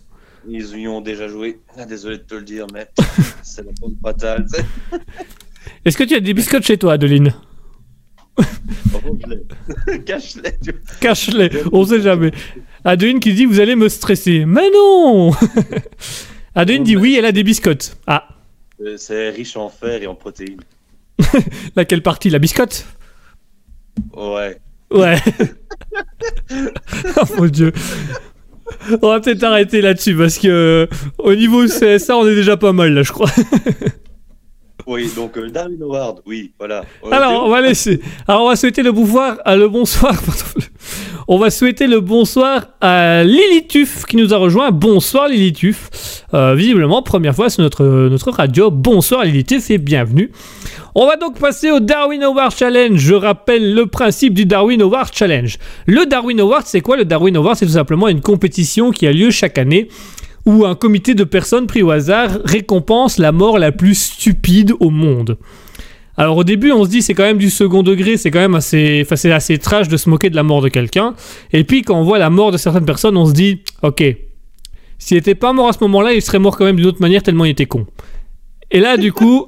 Ils 0.50 0.78
y 0.78 0.88
ont 0.88 1.02
déjà 1.02 1.28
joué. 1.28 1.60
Ah, 1.78 1.86
désolé 1.86 2.18
de 2.18 2.24
te 2.24 2.36
le 2.36 2.42
dire, 2.42 2.66
mais 2.74 2.88
c'est 3.44 3.64
la 3.64 3.72
tu 4.14 4.48
sais. 4.48 4.66
est-ce 5.86 5.98
que 5.98 6.04
tu 6.04 6.16
as 6.16 6.20
des 6.20 6.34
biscottes 6.34 6.64
chez 6.66 6.78
toi, 6.78 6.94
Adeline 6.94 7.34
Par 7.34 7.34
contre, 7.34 7.36
je 7.36 8.29
l'ai. 8.29 8.29
Cache-les. 10.06 10.74
Cache-les, 11.02 11.50
on 11.72 11.86
sait 11.86 12.02
jamais. 12.02 12.32
Adeline 12.84 13.20
qui 13.20 13.34
dit 13.34 13.46
vous 13.46 13.60
allez 13.60 13.76
me 13.76 13.90
stresser. 13.90 14.46
Mais 14.46 14.70
non 14.74 15.32
Adeline 16.56 16.84
dit 16.84 16.98
oui, 16.98 17.16
elle 17.18 17.26
a 17.26 17.32
des 17.32 17.44
biscottes. 17.44 17.98
Ah, 18.08 18.28
Euh, 18.82 18.96
C'est 18.98 19.30
riche 19.30 19.56
en 19.58 19.70
fer 19.70 20.02
et 20.02 20.08
en 20.08 20.16
protéines. 20.16 20.62
laquelle 21.76 22.02
partie 22.02 22.30
La 22.30 22.40
biscotte? 22.40 22.86
Ouais. 24.16 24.58
Ouais. 24.92 25.18
oh 27.18 27.24
mon 27.38 27.46
dieu. 27.46 27.72
On 29.02 29.10
va 29.10 29.20
peut-être 29.20 29.44
arrêter 29.44 29.82
là-dessus 29.82 30.16
parce 30.16 30.38
que 30.38 30.48
euh, 30.48 30.88
au 31.18 31.34
niveau 31.36 31.66
CSA, 31.66 32.16
on 32.16 32.28
est 32.28 32.36
déjà 32.36 32.56
pas 32.58 32.72
mal 32.72 32.94
là, 32.94 33.04
je 33.04 33.12
crois. 33.12 33.30
Oui, 34.90 35.08
donc 35.16 35.38
euh, 35.38 35.42
le 35.42 35.52
Darwin 35.52 35.80
Award, 35.84 36.22
oui, 36.26 36.52
voilà. 36.58 36.84
Euh, 37.06 37.12
Alors, 37.12 37.46
on 37.46 37.50
va 37.50 37.62
laisser. 37.62 38.02
Alors, 38.28 38.46
on 38.46 38.50
va 38.50 38.56
souhaiter 38.56 38.82
le 38.82 38.92
pouvoir, 38.92 39.38
à 39.46 39.56
le 39.56 39.68
bonsoir. 39.68 40.14
pardon. 40.26 40.66
On 41.28 41.38
va 41.38 41.52
souhaiter 41.52 41.86
le 41.86 42.00
bonsoir 42.00 42.70
à 42.82 43.22
qui 43.70 44.18
nous 44.18 44.34
a 44.34 44.38
rejoint. 44.38 44.72
Bonsoir 44.72 45.28
Lily 45.28 45.54
Tuff. 45.54 46.26
Euh, 46.34 46.56
visiblement, 46.56 47.04
première 47.04 47.36
fois 47.36 47.52
sur 47.52 47.62
notre, 47.62 47.86
notre 47.86 48.32
radio. 48.32 48.72
Bonsoir 48.72 49.26
Lily 49.26 49.46
Tuff 49.46 49.70
et 49.70 49.78
bienvenue. 49.78 50.32
On 50.96 51.06
va 51.06 51.18
donc 51.18 51.38
passer 51.38 51.70
au 51.70 51.80
Darwin 51.80 52.24
Award 52.24 52.56
Challenge. 52.58 52.98
Je 52.98 53.14
rappelle 53.14 53.76
le 53.76 53.86
principe 53.86 54.34
du 54.34 54.48
Darwin 54.48 54.82
Award 54.82 55.10
Challenge. 55.14 55.60
Le 55.86 56.08
Darwin 56.08 56.40
Award, 56.40 56.64
c'est 56.66 56.82
quoi 56.82 56.98
Le 56.98 57.06
Darwin 57.06 57.38
Award, 57.38 57.58
c'est 57.58 57.68
tout 57.68 57.74
simplement 57.74 58.08
une 58.08 58.22
compétition 58.22 58.90
qui 58.90 59.06
a 59.06 59.12
lieu 59.12 59.30
chaque 59.30 59.60
année 59.60 59.88
où 60.46 60.66
un 60.66 60.76
comité 60.76 61.14
de 61.14 61.24
personnes 61.24 61.68
pris 61.68 61.84
au 61.84 61.92
hasard 61.92 62.40
récompense 62.46 63.18
la 63.18 63.32
mort 63.32 63.60
la 63.60 63.72
plus 63.72 63.96
stupide 63.96 64.74
au 64.80 64.90
monde. 64.90 65.38
Alors 66.18 66.36
au 66.36 66.44
début, 66.44 66.72
on 66.72 66.84
se 66.84 66.90
dit 66.90 67.02
c'est 67.02 67.14
quand 67.14 67.24
même 67.24 67.38
du 67.38 67.50
second 67.50 67.82
degré, 67.82 68.18
c'est 68.18 68.30
quand 68.30 68.40
même 68.40 68.56
assez, 68.56 69.02
enfin, 69.06 69.16
c'est 69.16 69.32
assez 69.32 69.58
trash 69.58 69.88
de 69.88 69.96
se 69.96 70.10
moquer 70.10 70.30
de 70.30 70.36
la 70.36 70.44
mort 70.44 70.62
de 70.62 70.68
quelqu'un. 70.68 71.14
Et 71.54 71.64
puis 71.64 71.82
quand 71.82 71.98
on 71.98 72.04
voit 72.04 72.20
la 72.20 72.30
mort 72.30 72.52
de 72.52 72.58
certaines 72.58 72.86
personnes, 72.86 73.16
on 73.16 73.26
se 73.26 73.34
dit 73.34 73.62
ok, 73.84 74.04
s'il 74.98 75.16
était 75.16 75.36
pas 75.36 75.54
mort 75.54 75.70
à 75.70 75.74
ce 75.74 75.80
moment-là, 75.82 76.14
il 76.14 76.22
serait 76.22 76.40
mort 76.40 76.58
quand 76.58 76.66
même 76.66 76.76
d'une 76.76 76.88
autre 76.88 77.02
manière 77.02 77.24
tellement 77.24 77.46
il 77.46 77.52
était 77.52 77.68
con. 77.68 77.88
Et 78.72 78.80
là, 78.80 78.98
du 78.98 79.12
coup, 79.12 79.48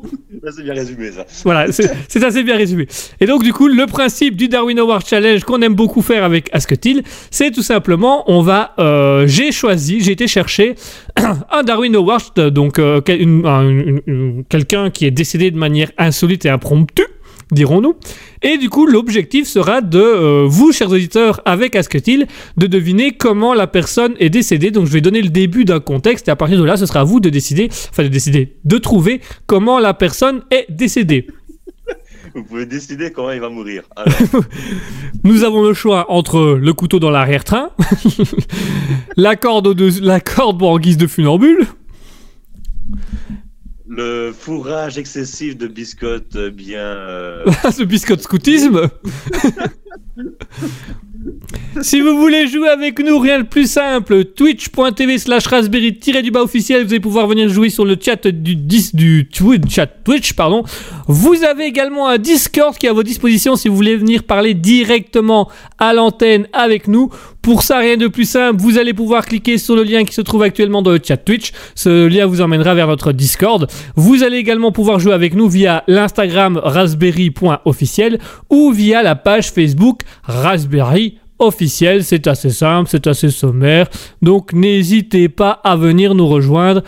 c'est 0.55 0.63
bien 0.63 0.73
résumé 0.73 1.11
ça. 1.11 1.25
voilà, 1.43 1.71
c'est 1.71 2.23
assez 2.23 2.41
bien 2.43 2.57
résumé. 2.57 2.87
Et 3.19 3.27
donc, 3.27 3.43
du 3.43 3.53
coup, 3.53 3.67
le 3.67 3.85
principe 3.85 4.35
du 4.35 4.47
Darwin 4.47 4.79
Award 4.79 5.05
Challenge 5.05 5.43
qu'on 5.43 5.61
aime 5.61 5.75
beaucoup 5.75 6.01
faire 6.01 6.23
avec 6.23 6.49
Asketil, 6.53 7.03
c'est 7.29 7.51
tout 7.51 7.61
simplement, 7.61 8.23
on 8.31 8.41
va, 8.41 8.73
euh, 8.79 9.27
j'ai 9.27 9.51
choisi, 9.51 10.01
j'ai 10.01 10.13
été 10.13 10.27
chercher 10.27 10.73
un 11.51 11.61
Darwin 11.63 11.95
Award, 11.95 12.49
donc 12.49 12.79
euh, 12.79 12.99
une- 13.09 14.01
une- 14.07 14.43
quelqu'un 14.49 14.89
qui 14.89 15.05
est 15.05 15.11
décédé 15.11 15.51
de 15.51 15.57
manière 15.57 15.91
insolite 15.99 16.45
et 16.45 16.49
impromptue, 16.49 17.03
dirons-nous. 17.51 17.95
Et 18.41 18.57
du 18.57 18.69
coup, 18.69 18.85
l'objectif 18.85 19.47
sera 19.47 19.81
de 19.81 19.99
euh, 19.99 20.45
vous, 20.47 20.71
chers 20.71 20.89
auditeurs, 20.89 21.41
avec 21.45 21.75
Asketil, 21.75 22.27
de 22.57 22.67
deviner 22.67 23.11
comment 23.11 23.53
la 23.53 23.67
personne 23.67 24.15
est 24.19 24.29
décédée. 24.29 24.71
Donc, 24.71 24.87
je 24.87 24.91
vais 24.91 25.01
donner 25.01 25.21
le 25.21 25.29
début 25.29 25.65
d'un 25.65 25.79
contexte 25.79 26.27
et 26.27 26.31
à 26.31 26.35
partir 26.35 26.57
de 26.59 26.63
là, 26.63 26.77
ce 26.77 26.85
sera 26.85 27.01
à 27.01 27.03
vous 27.03 27.19
de 27.19 27.29
décider, 27.29 27.69
enfin 27.89 28.03
de 28.03 28.07
décider, 28.07 28.55
de 28.63 28.77
trouver 28.77 29.21
comment 29.45 29.79
la 29.79 29.93
personne 29.93 30.41
est 30.51 30.65
décédée. 30.69 31.27
Vous 32.33 32.43
pouvez 32.43 32.65
décider 32.65 33.11
comment 33.11 33.31
il 33.31 33.41
va 33.41 33.49
mourir. 33.49 33.83
Alors, 33.95 34.43
Nous 35.23 35.43
avons 35.43 35.63
le 35.63 35.73
choix 35.73 36.09
entre 36.11 36.57
le 36.59 36.73
couteau 36.73 36.99
dans 36.99 37.09
l'arrière-train, 37.09 37.71
la 39.17 39.35
corde, 39.35 39.77
la 40.01 40.19
corde 40.19 40.63
en 40.63 40.79
guise 40.79 40.97
de 40.97 41.07
funambule, 41.07 41.67
le 43.93 44.31
fourrage 44.31 44.97
excessif 44.97 45.57
de 45.57 45.67
biscottes 45.67 46.35
euh, 46.37 46.49
bien. 46.49 46.79
euh, 46.79 47.43
ce 47.75 47.83
biscotte 47.83 48.21
scoutisme. 48.21 48.87
si 51.81 51.99
vous 51.99 52.17
voulez 52.17 52.47
jouer 52.47 52.69
avec 52.69 52.99
nous, 52.99 53.19
rien 53.19 53.39
de 53.39 53.43
plus 53.47 53.69
simple, 53.69 54.23
twitch.tv 54.25 55.17
slash 55.17 55.45
raspberry 55.47 55.91
du 56.23 56.31
bas 56.31 56.41
officiel, 56.41 56.83
vous 56.85 56.91
allez 56.91 56.99
pouvoir 57.01 57.27
venir 57.27 57.49
jouer 57.49 57.69
sur 57.69 57.83
le 57.85 57.97
chat 57.99 58.27
du, 58.27 58.55
dis- 58.55 58.91
du 58.93 59.27
twi- 59.31 59.59
chat 59.69 59.87
Twitch, 59.87 60.33
pardon. 60.33 60.63
Vous 61.07 61.43
avez 61.43 61.65
également 61.65 62.07
un 62.07 62.17
Discord 62.17 62.77
qui 62.77 62.85
est 62.85 62.89
à 62.89 62.93
vos 62.93 63.03
dispositions 63.03 63.55
si 63.57 63.67
vous 63.67 63.75
voulez 63.75 63.97
venir 63.97 64.23
parler 64.23 64.53
directement 64.53 65.49
à 65.79 65.93
l'antenne 65.93 66.47
avec 66.53 66.87
nous. 66.87 67.09
Pour 67.41 67.63
ça, 67.63 67.79
rien 67.79 67.97
de 67.97 68.07
plus 68.07 68.29
simple, 68.29 68.61
vous 68.61 68.77
allez 68.77 68.93
pouvoir 68.93 69.25
cliquer 69.25 69.57
sur 69.57 69.75
le 69.75 69.81
lien 69.81 70.03
qui 70.03 70.13
se 70.13 70.21
trouve 70.21 70.43
actuellement 70.43 70.83
dans 70.83 70.91
le 70.91 70.99
chat 71.03 71.17
Twitch. 71.17 71.51
Ce 71.73 72.07
lien 72.07 72.27
vous 72.27 72.39
emmènera 72.41 72.75
vers 72.75 72.87
notre 72.87 73.11
Discord. 73.13 73.67
Vous 73.95 74.21
allez 74.21 74.37
également 74.37 74.71
pouvoir 74.71 74.99
jouer 74.99 75.13
avec 75.13 75.33
nous 75.33 75.49
via 75.49 75.83
l'Instagram 75.87 76.57
raspberry.officiel 76.63 78.19
ou 78.51 78.71
via 78.71 79.01
la 79.01 79.15
page 79.15 79.51
Facebook 79.51 80.01
Raspberry 80.23 81.17
officiel. 81.39 82.03
C'est 82.03 82.27
assez 82.27 82.51
simple, 82.51 82.89
c'est 82.91 83.07
assez 83.07 83.31
sommaire. 83.31 83.87
Donc 84.21 84.53
n'hésitez 84.53 85.27
pas 85.27 85.59
à 85.63 85.75
venir 85.75 86.13
nous 86.13 86.27
rejoindre. 86.27 86.83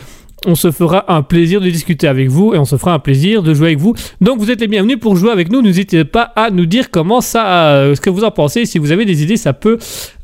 On 0.46 0.56
se 0.56 0.72
fera 0.72 1.06
un 1.14 1.22
plaisir 1.22 1.62
de 1.62 1.70
discuter 1.70 2.08
avec 2.08 2.28
vous 2.28 2.54
et 2.54 2.58
on 2.58 2.66
se 2.66 2.76
fera 2.76 2.94
un 2.94 3.00
plaisir 3.00 3.44
de 3.44 3.54
jouer 3.54 3.68
avec 3.68 3.80
vous. 3.80 3.96
Donc 4.20 4.40
vous 4.40 4.52
êtes 4.52 4.60
les 4.60 4.68
bienvenus 4.68 5.00
pour 5.00 5.16
jouer 5.16 5.32
avec 5.32 5.50
nous. 5.50 5.62
N'hésitez 5.62 6.04
pas 6.04 6.34
à 6.36 6.50
nous 6.50 6.66
dire 6.66 6.92
comment 6.92 7.22
ça, 7.22 7.68
euh, 7.70 7.96
ce 7.96 8.02
que 8.02 8.10
vous 8.10 8.26
en 8.26 8.32
pensez. 8.32 8.66
Si 8.66 8.78
vous 8.78 8.92
avez 8.92 9.06
des 9.06 9.24
idées, 9.24 9.38
ça 9.38 9.54
peut, 9.54 9.78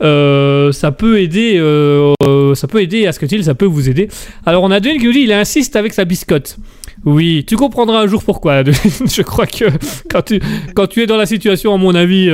euh, 0.03 0.73
ça 0.73 0.91
peut 0.91 1.21
aider, 1.21 1.57
euh, 1.57 2.13
ça 2.53 2.67
peut 2.67 2.81
aider 2.81 3.07
à 3.07 3.13
ce 3.13 3.19
que 3.19 3.41
ça 3.41 3.55
peut 3.55 3.65
vous 3.65 3.87
aider. 3.87 4.09
Alors 4.45 4.63
on 4.63 4.71
a 4.71 4.81
Denis 4.81 4.97
qui 4.97 5.05
nous 5.05 5.13
dit, 5.13 5.21
il 5.21 5.31
insiste 5.31 5.77
avec 5.77 5.93
sa 5.93 6.03
biscotte. 6.03 6.57
Oui, 7.05 7.45
tu 7.47 7.55
comprendras 7.55 8.01
un 8.01 8.07
jour 8.07 8.23
pourquoi. 8.23 8.63
Je 8.63 9.21
crois 9.21 9.47
que 9.47 9.65
quand 10.09 10.23
tu, 10.23 10.41
quand 10.75 10.87
tu 10.87 11.01
es 11.01 11.07
dans 11.07 11.17
la 11.17 11.25
situation, 11.25 11.73
à 11.73 11.77
mon 11.77 11.95
avis, 11.95 12.29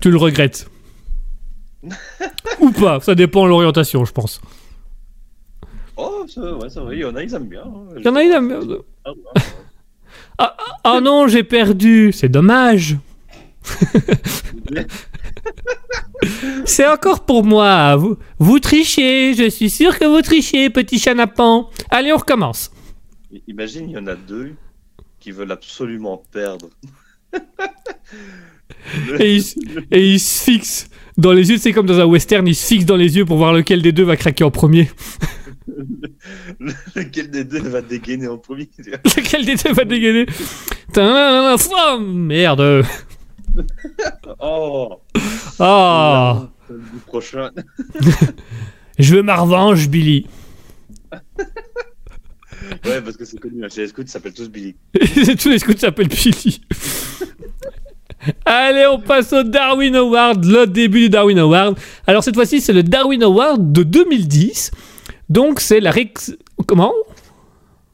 tu 0.00 0.10
le 0.10 0.16
regrettes. 0.16 0.68
Ou 2.60 2.70
pas, 2.72 2.98
ça 3.00 3.14
dépend 3.14 3.44
de 3.44 3.50
l'orientation, 3.50 4.04
je 4.04 4.12
pense. 4.12 4.40
Oh, 6.00 6.24
ça, 6.28 6.54
ouais, 6.56 6.70
ça 6.70 6.82
il 6.92 6.98
y 7.00 7.04
en 7.04 7.14
a, 7.16 7.22
ils 7.24 7.34
aiment 7.34 7.48
bien. 7.48 7.62
hein. 7.64 7.88
Il 7.98 8.04
y 8.04 8.08
en 8.08 8.14
a, 8.14 8.22
il 8.22 8.30
aime- 8.32 8.78
Ah, 9.04 9.10
ouais. 9.10 9.42
Ah 10.84 11.00
non, 11.02 11.26
j'ai 11.26 11.42
perdu, 11.42 12.12
c'est 12.12 12.28
dommage. 12.28 12.96
C'est 16.64 16.86
encore 16.86 17.24
pour 17.24 17.44
moi. 17.44 17.96
Vous, 17.96 18.16
vous 18.38 18.58
trichez, 18.58 19.34
je 19.34 19.48
suis 19.48 19.70
sûr 19.70 19.98
que 19.98 20.04
vous 20.04 20.20
trichez, 20.22 20.68
petit 20.70 20.98
chanapan. 20.98 21.68
Allez, 21.90 22.12
on 22.12 22.16
recommence. 22.16 22.70
Imagine, 23.46 23.88
il 23.88 23.92
y 23.94 23.98
en 23.98 24.06
a 24.06 24.14
deux 24.14 24.54
qui 25.20 25.30
veulent 25.30 25.52
absolument 25.52 26.22
perdre. 26.32 26.68
Et 29.18 29.34
il, 29.34 29.38
s- 29.40 29.56
et 29.90 30.12
il 30.12 30.20
se 30.20 30.42
fixe 30.44 30.88
dans 31.16 31.32
les 31.32 31.50
yeux, 31.50 31.58
c'est 31.58 31.72
comme 31.72 31.86
dans 31.86 31.98
un 32.00 32.04
western, 32.04 32.46
il 32.46 32.54
se 32.54 32.66
fixe 32.66 32.84
dans 32.84 32.96
les 32.96 33.16
yeux 33.16 33.24
pour 33.24 33.36
voir 33.36 33.52
lequel 33.52 33.82
des 33.82 33.92
deux 33.92 34.04
va 34.04 34.16
craquer 34.16 34.44
en 34.44 34.50
premier. 34.50 34.88
Lequel 36.96 37.30
des 37.30 37.44
deux 37.44 37.60
va 37.60 37.80
dégainer 37.82 38.28
en 38.28 38.38
premier 38.38 38.68
lequel 39.04 39.44
des 39.44 39.56
deux 39.56 39.72
va 39.72 39.84
dégainer 39.84 40.26
Merde. 42.00 42.84
Oh 44.40 45.00
Ah, 45.58 46.48
Le 46.68 47.00
prochain. 47.06 47.50
je 48.98 49.14
veux 49.16 49.22
ma 49.22 49.36
revanche, 49.36 49.88
Billy. 49.88 50.26
Ouais, 52.84 53.00
parce 53.02 53.16
que 53.16 53.24
c'est 53.24 53.38
connu, 53.38 53.64
hein, 53.64 53.68
chez 53.72 53.82
les 53.82 53.88
scouts, 53.88 54.02
ils 54.02 54.08
s'appellent 54.08 54.34
tous 54.34 54.50
Billy. 54.50 54.76
Tous 55.40 55.48
les 55.48 55.58
scouts 55.58 55.76
s'appellent 55.76 56.08
Billy. 56.08 56.60
Allez, 58.44 58.86
on 58.86 59.00
passe 59.00 59.32
au 59.32 59.42
Darwin 59.42 59.94
Award, 59.94 60.44
le 60.44 60.66
début 60.66 61.02
du 61.02 61.08
Darwin 61.08 61.38
Award. 61.38 61.78
Alors 62.06 62.24
cette 62.24 62.34
fois-ci, 62.34 62.60
c'est 62.60 62.72
le 62.72 62.82
Darwin 62.82 63.22
Award 63.22 63.72
de 63.72 63.82
2010. 63.84 64.70
Donc 65.28 65.60
c'est 65.60 65.80
la 65.80 65.90
Rex... 65.90 66.36
Comment? 66.66 66.92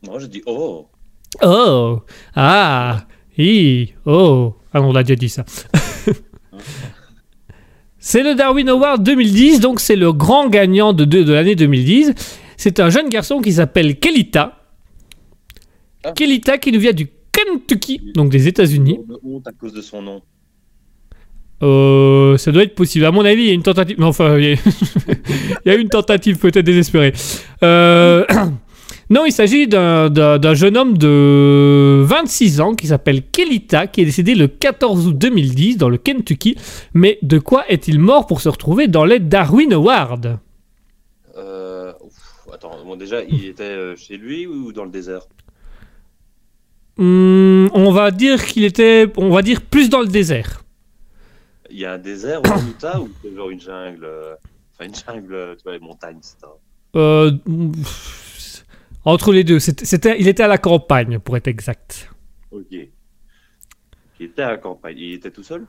Non, 0.07 0.19
j'ai 0.19 0.29
dit 0.29 0.43
oh 0.47 0.87
Oh 1.43 2.01
Ah 2.35 3.07
Hi 3.37 3.95
Oh 4.07 4.55
Ah 4.73 4.81
non, 4.81 4.89
on 4.91 4.93
l'a 4.93 5.03
déjà 5.03 5.17
dit 5.17 5.29
ça. 5.29 5.45
c'est 7.99 8.23
le 8.23 8.35
Darwin 8.35 8.69
Award 8.69 9.03
2010, 9.03 9.61
donc 9.61 9.81
c'est 9.81 9.97
le 9.97 10.13
grand 10.13 10.49
gagnant 10.49 10.93
de, 10.93 11.05
de, 11.05 11.23
de 11.23 11.33
l'année 11.33 11.57
2010. 11.57 12.13
C'est 12.57 12.81
un 12.81 12.91
jeune 12.91 13.09
garçon 13.09 13.41
qui 13.41 13.53
s'appelle 13.53 13.99
Kelita. 13.99 14.61
Ah. 16.05 16.13
Kelita 16.13 16.59
qui 16.59 16.71
nous 16.71 16.81
vient 16.81 16.93
du 16.93 17.09
Kentucky, 17.33 18.13
donc 18.15 18.31
des 18.31 18.47
États-Unis. 18.47 19.01
honte 19.25 19.47
à 19.49 19.53
cause 19.53 19.73
de 19.73 19.83
son 19.83 20.03
nom. 20.03 20.23
Euh, 21.63 22.37
ça 22.37 22.53
doit 22.53 22.63
être 22.65 22.75
possible. 22.75 23.05
À 23.05 23.11
mon 23.13 23.25
avis, 23.25 23.43
il 23.43 23.49
y 23.49 23.51
a 23.51 23.55
une 23.55 23.63
tentative. 23.63 23.99
Non, 23.99 24.09
enfin, 24.09 24.37
il 24.39 24.45
y 24.45 24.53
a, 24.53 24.57
il 25.65 25.69
y 25.69 25.71
a 25.71 25.75
une 25.77 25.89
tentative 25.89 26.39
peut-être 26.39 26.65
désespérée. 26.65 27.13
Euh, 27.63 28.25
Non, 29.11 29.27
il 29.27 29.33
s'agit 29.33 29.69
d'un- 29.69 30.55
jeune 30.55 30.79
homme 30.79 30.97
de 30.97 32.01
26 32.07 32.63
ans 32.63 32.75
qui 32.75 32.87
s'appelle 32.87 33.21
Kelita, 33.23 33.87
qui 33.87 34.01
est 34.01 34.07
décédé 34.07 34.35
le 34.35 34.49
14 34.49 35.07
août 35.09 35.19
2010 35.19 35.77
dans 35.77 35.91
le 35.91 35.99
Kentucky. 35.99 36.57
Mais 36.95 37.19
de 37.21 37.39
quoi 37.39 37.65
est-il 37.69 37.99
mort 37.99 38.27
pour 38.27 38.41
se 38.41 38.49
retrouver 38.49 38.89
dans 38.89 39.05
les 39.05 39.19
Darwin 39.19 39.75
Awards? 39.75 40.39
Euh, 41.37 41.93
ouf, 42.03 42.15
attends, 42.55 42.79
bon, 42.85 42.97
déjà, 42.97 43.23
il 43.29 43.45
était 43.45 43.95
chez 43.97 44.17
lui 44.17 44.47
ou 44.47 44.73
dans 44.73 44.85
le 44.85 44.91
désert? 44.91 45.27
Hmm, 46.97 47.67
On 47.75 47.91
va 47.93 48.11
dire 48.11 48.43
qu'il 48.47 48.65
était, 48.65 49.07
on 49.19 49.29
va 49.29 49.43
dire 49.43 49.61
plus 49.61 49.91
dans 49.91 50.01
le 50.01 50.07
désert. 50.09 50.64
Il 51.75 51.81
y 51.81 51.85
a 51.87 51.95
un 51.95 51.99
désert 51.99 52.41
au 52.41 52.61
Utah 52.71 53.01
ou 53.01 53.11
c'est 53.21 53.35
genre 53.35 53.51
une 53.51 53.61
jungle 53.61 54.05
euh, 54.05 54.35
Enfin, 54.73 54.85
une 54.89 54.95
jungle, 54.95 55.57
tu 55.57 55.65
vois, 55.65 55.73
les 55.73 55.81
montagnes, 55.81 56.19
etc. 56.19 56.37
Euh, 56.95 57.33
entre 59.05 59.33
les 59.33 59.43
deux, 59.43 59.59
C'était- 59.59 59.85
c'était, 59.85 60.17
il 60.21 60.29
était 60.29 60.45
à 60.45 60.47
la 60.49 60.59
campagne 60.59 61.19
pour 61.19 61.37
être 61.37 61.49
exact. 61.49 62.11
Ok. 62.53 62.67
Il 62.71 64.27
était 64.27 64.43
à 64.43 64.51
la 64.51 64.57
campagne. 64.59 64.97
Il 64.99 65.15
était 65.15 65.33
tout 65.33 65.43
seul? 65.43 65.67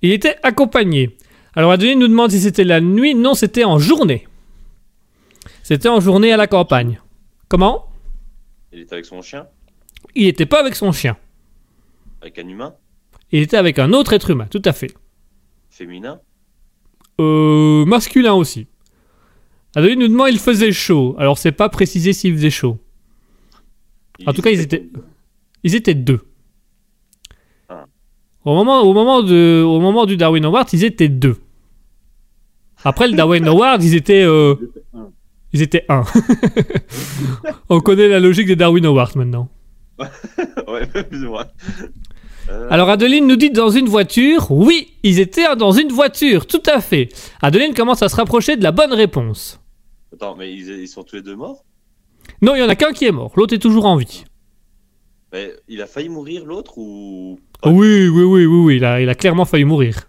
Il 0.00 0.10
était 0.12 0.36
accompagné. 0.42 1.18
Alors 1.54 1.70
Adeline 1.72 1.98
nous 1.98 2.08
demande 2.08 2.30
si 2.30 2.40
c'était 2.40 2.64
la 2.64 2.80
nuit. 2.80 3.14
Non, 3.14 3.34
c'était 3.34 3.64
en 3.64 3.78
journée. 3.78 4.26
C'était 5.62 5.90
en 5.90 6.00
journée 6.00 6.32
à 6.32 6.38
la 6.38 6.46
campagne. 6.46 6.98
Comment? 7.48 7.90
Il 8.72 8.80
était 8.80 8.94
avec 8.94 9.04
son 9.04 9.20
chien? 9.20 9.46
Il 10.14 10.24
n'était 10.24 10.46
pas 10.46 10.60
avec 10.60 10.74
son 10.76 10.92
chien. 10.92 11.18
Avec 12.22 12.38
un 12.38 12.48
humain? 12.48 12.74
Il 13.30 13.40
était 13.42 13.58
avec 13.58 13.78
un 13.78 13.92
autre 13.92 14.14
être 14.14 14.30
humain, 14.30 14.46
tout 14.50 14.62
à 14.64 14.72
fait. 14.72 14.92
Féminin 15.72 16.20
Euh, 17.18 17.86
masculin 17.86 18.34
aussi. 18.34 18.66
Adeline 19.74 20.00
nous 20.00 20.08
demande 20.08 20.28
il 20.30 20.38
faisait 20.38 20.70
chaud. 20.70 21.16
Alors 21.18 21.38
c'est 21.38 21.52
pas 21.52 21.70
précisé 21.70 22.12
s'il 22.12 22.34
faisait 22.34 22.50
chaud. 22.50 22.78
En 24.26 24.34
tout 24.34 24.42
cas, 24.42 24.50
ils 24.50 24.60
étaient, 24.60 24.86
ils 25.64 25.74
étaient 25.74 25.94
deux. 25.94 26.20
Ah. 27.70 27.86
Au 28.44 28.54
moment, 28.54 28.82
au, 28.82 28.92
moment 28.92 29.22
de, 29.22 29.62
au 29.66 29.80
moment 29.80 30.04
du 30.04 30.18
Darwin 30.18 30.44
Award, 30.44 30.68
ils 30.74 30.84
étaient 30.84 31.08
deux. 31.08 31.38
Après 32.84 33.08
le 33.08 33.14
Darwin 33.16 33.46
Award, 33.48 33.82
ils 33.82 33.94
étaient, 33.94 34.24
euh, 34.24 34.54
ils 35.54 35.62
étaient 35.62 35.86
un. 35.88 36.04
On 37.70 37.80
connaît 37.80 38.08
la 38.08 38.20
logique 38.20 38.46
des 38.46 38.56
Darwin 38.56 38.84
Awards 38.84 39.16
maintenant. 39.16 39.48
ouais, 40.68 40.86
plus 40.86 41.24
ou 41.24 41.30
moins. 41.30 41.46
Euh, 42.52 42.68
Alors 42.70 42.90
Adeline 42.90 43.26
nous 43.26 43.36
dit 43.36 43.50
dans 43.50 43.70
une 43.70 43.88
voiture. 43.88 44.50
Oui, 44.50 44.94
ils 45.02 45.18
étaient 45.20 45.54
dans 45.56 45.72
une 45.72 45.88
voiture, 45.90 46.46
tout 46.46 46.62
à 46.66 46.80
fait. 46.80 47.08
Adeline 47.40 47.74
commence 47.74 48.02
à 48.02 48.08
se 48.08 48.16
rapprocher 48.16 48.56
de 48.56 48.62
la 48.62 48.72
bonne 48.72 48.92
réponse. 48.92 49.58
Attends, 50.12 50.36
mais 50.36 50.52
ils, 50.52 50.68
ils 50.80 50.88
sont 50.88 51.02
tous 51.02 51.16
les 51.16 51.22
deux 51.22 51.36
morts? 51.36 51.64
Non, 52.42 52.54
il 52.54 52.60
y 52.60 52.62
en 52.62 52.68
a 52.68 52.76
qu'un 52.76 52.92
qui 52.92 53.06
est 53.06 53.12
mort, 53.12 53.32
l'autre 53.36 53.54
est 53.54 53.58
toujours 53.58 53.86
en 53.86 53.96
vie. 53.96 54.24
mais 55.32 55.52
Il 55.68 55.80
a 55.80 55.86
failli 55.86 56.08
mourir 56.08 56.44
l'autre 56.44 56.76
ou 56.78 57.40
Oui, 57.64 58.08
oui, 58.08 58.22
oui, 58.22 58.44
oui, 58.44 58.44
oui, 58.46 58.76
il 58.76 58.84
a, 58.84 59.00
il 59.00 59.08
a 59.08 59.14
clairement 59.14 59.44
failli 59.44 59.64
mourir. 59.64 60.08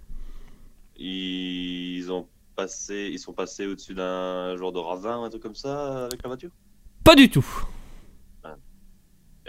ils 0.97 2.11
ont 2.11 2.27
passé, 2.55 3.09
ils 3.11 3.19
sont 3.19 3.33
passés 3.33 3.65
au-dessus 3.65 3.93
d'un 3.93 4.55
genre 4.57 4.71
de 4.71 4.79
ravin, 4.79 5.23
un 5.23 5.29
truc 5.29 5.41
comme 5.41 5.55
ça, 5.55 6.05
avec 6.05 6.21
la 6.23 6.27
voiture? 6.27 6.49
Pas 7.03 7.15
du 7.15 7.29
tout. 7.29 7.45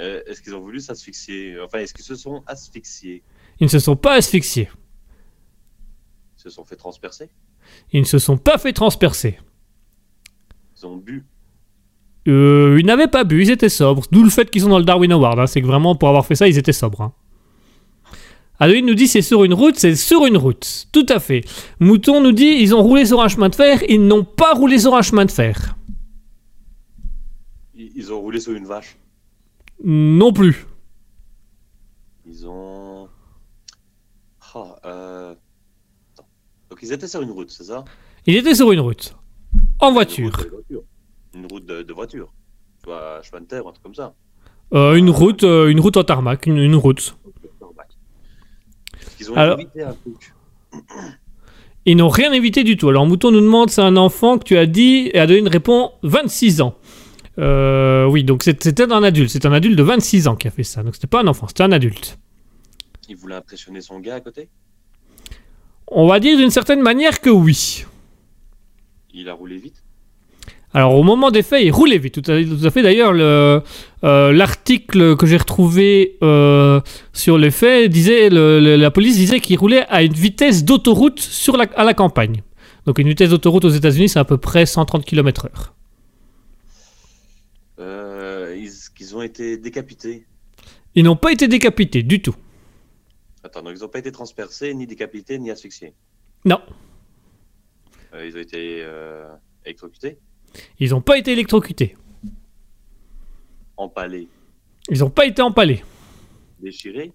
Euh, 0.00 0.22
Est-ce 0.26 0.42
qu'ils 0.42 0.54
ont 0.54 0.60
voulu 0.60 0.80
s'asphyxier? 0.80 1.56
Enfin, 1.64 1.78
est-ce 1.78 1.94
qu'ils 1.94 2.04
se 2.04 2.16
sont 2.16 2.42
asphyxiés? 2.46 3.22
Ils 3.60 3.64
ne 3.64 3.68
se 3.68 3.78
sont 3.78 3.96
pas 3.96 4.14
asphyxiés. 4.14 4.68
Ils 6.36 6.42
se 6.42 6.50
sont 6.50 6.64
fait 6.64 6.76
transpercer? 6.76 7.30
Ils 7.92 8.00
ne 8.00 8.04
se 8.06 8.18
sont 8.18 8.36
pas 8.36 8.58
fait 8.58 8.72
transpercer. 8.72 9.38
Ils 10.76 10.86
ont 10.86 10.96
bu? 10.96 11.24
Euh, 12.26 12.76
ils 12.80 12.86
n'avaient 12.86 13.06
pas 13.08 13.24
bu, 13.24 13.42
ils 13.42 13.50
étaient 13.50 13.68
sobres. 13.68 14.04
D'où 14.10 14.24
le 14.24 14.30
fait 14.30 14.50
qu'ils 14.50 14.62
sont 14.62 14.68
dans 14.68 14.78
le 14.78 14.84
Darwin 14.84 15.12
Award. 15.12 15.38
hein. 15.38 15.46
C'est 15.46 15.60
que 15.62 15.66
vraiment, 15.66 15.94
pour 15.94 16.08
avoir 16.08 16.26
fait 16.26 16.34
ça, 16.34 16.48
ils 16.48 16.58
étaient 16.58 16.72
sobres. 16.72 17.02
hein. 17.02 17.12
Adeline 18.60 18.86
nous 18.86 18.94
dit 18.94 19.08
c'est 19.08 19.22
sur 19.22 19.44
une 19.44 19.52
route, 19.54 19.76
c'est 19.76 19.96
sur 19.96 20.26
une 20.26 20.36
route. 20.36 20.86
Tout 20.92 21.06
à 21.08 21.18
fait. 21.20 21.42
Mouton 21.80 22.22
nous 22.22 22.32
dit 22.32 22.56
ils 22.60 22.74
ont 22.74 22.82
roulé 22.82 23.04
sur 23.04 23.20
un 23.20 23.28
chemin 23.28 23.48
de 23.48 23.54
fer, 23.54 23.82
ils 23.88 24.04
n'ont 24.06 24.24
pas 24.24 24.54
roulé 24.54 24.78
sur 24.78 24.94
un 24.94 25.02
chemin 25.02 25.24
de 25.24 25.30
fer. 25.30 25.76
Ils 27.74 27.90
ils 27.96 28.12
ont 28.12 28.20
roulé 28.20 28.38
sur 28.40 28.52
une 28.52 28.64
vache. 28.66 28.96
Non 29.82 30.32
plus. 30.32 30.66
Ils 32.26 32.46
ont. 32.46 33.08
Ah, 34.54 34.76
euh... 34.84 35.34
Donc 36.70 36.78
ils 36.82 36.92
étaient 36.92 37.08
sur 37.08 37.22
une 37.22 37.30
route, 37.32 37.50
c'est 37.50 37.64
ça? 37.64 37.84
Ils 38.26 38.36
étaient 38.36 38.54
sur 38.54 38.70
une 38.72 38.80
route. 38.80 39.16
En 39.80 39.92
voiture. 39.92 40.36
Une 40.38 40.46
route 40.46 40.46
de 40.46 40.50
voiture. 40.50 40.82
Une 41.34 41.46
route 41.46 41.66
de, 41.66 41.82
de 41.82 41.92
voiture. 41.92 42.32
Tu 42.82 42.90
vois, 42.90 43.20
chemin 43.22 43.40
de 43.40 43.46
terre, 43.46 43.66
un 43.66 43.72
truc 43.72 43.82
comme 43.82 43.94
ça. 43.94 44.14
Euh, 44.72 44.94
une 44.94 45.10
route, 45.10 45.42
euh, 45.44 45.68
une 45.68 45.80
route 45.80 45.96
en 45.96 46.04
tarmac, 46.04 46.46
une, 46.46 46.58
une 46.58 46.76
route. 46.76 47.16
Ils 49.20 49.30
ont 49.30 49.36
Alors- 49.36 49.58
évité 49.60 49.82
un 49.82 49.92
truc. 49.94 50.32
Ils 51.86 51.96
n'ont 51.96 52.08
rien 52.08 52.32
évité 52.32 52.64
du 52.64 52.76
tout. 52.78 52.88
Alors 52.88 53.06
Mouton 53.06 53.30
nous 53.30 53.40
demande 53.42 53.68
c'est 53.70 53.82
un 53.82 53.96
enfant 53.96 54.38
que 54.38 54.44
tu 54.44 54.56
as 54.56 54.64
dit 54.66 55.10
et 55.12 55.18
Adeline 55.18 55.48
répond 55.48 55.92
26 56.02 56.62
ans. 56.62 56.76
Euh, 57.38 58.06
oui, 58.06 58.22
donc 58.24 58.42
c'était 58.44 58.82
un 58.92 59.02
adulte. 59.02 59.30
C'est 59.30 59.46
un 59.46 59.52
adulte 59.52 59.76
de 59.76 59.82
26 59.82 60.28
ans 60.28 60.36
qui 60.36 60.46
a 60.48 60.50
fait 60.50 60.62
ça. 60.62 60.82
Donc 60.82 60.94
c'était 60.94 61.06
pas 61.06 61.20
un 61.22 61.26
enfant, 61.26 61.46
c'était 61.48 61.62
un 61.64 61.72
adulte. 61.72 62.18
Il 63.08 63.16
voulait 63.16 63.34
impressionner 63.34 63.80
son 63.80 63.98
gars 64.00 64.16
à 64.16 64.20
côté? 64.20 64.48
On 65.88 66.06
va 66.06 66.20
dire 66.20 66.36
d'une 66.38 66.50
certaine 66.50 66.80
manière 66.80 67.20
que 67.20 67.30
oui. 67.30 67.84
Il 69.12 69.28
a 69.28 69.34
roulé 69.34 69.56
vite? 69.58 69.82
Alors 70.72 70.94
au 70.96 71.02
moment 71.04 71.30
des 71.30 71.42
faits, 71.42 71.62
il 71.64 71.70
roulait 71.70 71.98
vite. 71.98 72.14
Tout 72.20 72.30
à, 72.30 72.42
tout 72.42 72.66
à 72.66 72.70
fait. 72.70 72.82
D'ailleurs, 72.82 73.12
le, 73.12 73.62
euh, 74.04 74.32
l'article 74.32 75.16
que 75.16 75.26
j'ai 75.26 75.36
retrouvé 75.36 76.16
euh, 76.22 76.80
sur 77.12 77.38
les 77.38 77.50
faits 77.52 77.90
disait, 77.90 78.28
le- 78.30 78.58
le- 78.60 78.76
la 78.76 78.90
police 78.90 79.16
disait 79.16 79.38
qu'il 79.40 79.56
roulait 79.58 79.86
à 79.88 80.02
une 80.02 80.12
vitesse 80.14 80.64
d'autoroute 80.64 81.20
sur 81.20 81.56
la, 81.56 81.66
à 81.76 81.84
la 81.84 81.94
campagne. 81.94 82.42
Donc 82.86 82.98
une 82.98 83.08
vitesse 83.08 83.30
d'autoroute 83.30 83.64
aux 83.64 83.70
États-Unis, 83.70 84.08
c'est 84.08 84.18
à 84.18 84.24
peu 84.24 84.36
près 84.38 84.66
130 84.66 85.04
km/h. 85.04 85.48
Euh, 87.80 88.56
ils, 88.58 88.70
qu'ils 88.94 89.16
ont 89.16 89.22
été 89.22 89.56
décapités. 89.56 90.26
Ils 90.94 91.04
n'ont 91.04 91.16
pas 91.16 91.32
été 91.32 91.48
décapités 91.48 92.02
du 92.02 92.22
tout. 92.22 92.36
Attends, 93.42 93.62
donc 93.62 93.74
ils 93.76 93.82
n'ont 93.82 93.88
pas 93.88 93.98
été 93.98 94.12
transpercés, 94.12 94.72
ni 94.74 94.86
décapités, 94.86 95.38
ni 95.38 95.50
asphyxiés? 95.50 95.92
Non, 96.44 96.60
Euh, 98.14 98.26
ils 98.26 98.36
ont 98.36 98.40
été 98.40 98.80
euh, 98.82 99.26
électrocutés, 99.64 100.18
ils 100.78 100.90
n'ont 100.90 101.00
pas 101.00 101.18
été 101.18 101.32
électrocutés. 101.32 101.96
empalés, 103.76 104.28
Ils 104.90 105.00
n'ont 105.00 105.10
pas 105.10 105.26
été 105.26 105.42
empalés. 105.42 105.82
déchirés? 106.60 107.12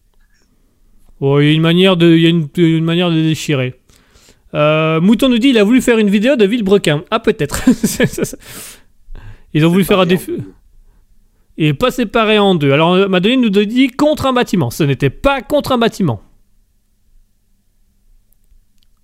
Oh, 1.21 1.39
il 1.39 1.47
y 1.47 1.49
a 1.49 1.53
une 1.53 1.61
manière 1.61 1.95
de, 1.97 2.07
il 2.15 2.21
y 2.21 2.25
a 2.25 2.29
une, 2.29 2.49
une 2.57 2.83
manière 2.83 3.09
de 3.11 3.21
déchirer. 3.21 3.79
Euh, 4.53 4.99
Mouton 5.01 5.29
nous 5.29 5.37
dit 5.37 5.49
il 5.49 5.57
a 5.57 5.63
voulu 5.63 5.81
faire 5.81 5.97
une 5.99 6.09
vidéo 6.09 6.35
de 6.35 6.45
Villebrequin. 6.45 7.03
Ah 7.11 7.19
peut-être. 7.19 7.61
Ils 9.53 9.65
ont 9.65 9.69
voulu 9.69 9.83
faire 9.83 9.99
un 9.99 10.05
défi. 10.05 10.31
Il 11.61 11.65
est 11.65 11.73
pas 11.73 11.91
séparé 11.91 12.39
en 12.39 12.55
deux. 12.55 12.71
Alors 12.71 12.93
euh, 12.93 13.09
Madeleine 13.09 13.41
nous 13.41 13.49
dit 13.49 13.87
contre 13.89 14.25
un 14.27 14.31
bâtiment. 14.31 14.69
Ce 14.69 14.81
n'était 14.81 15.09
pas 15.09 15.41
contre 15.41 15.73
un 15.73 15.77
bâtiment. 15.77 16.23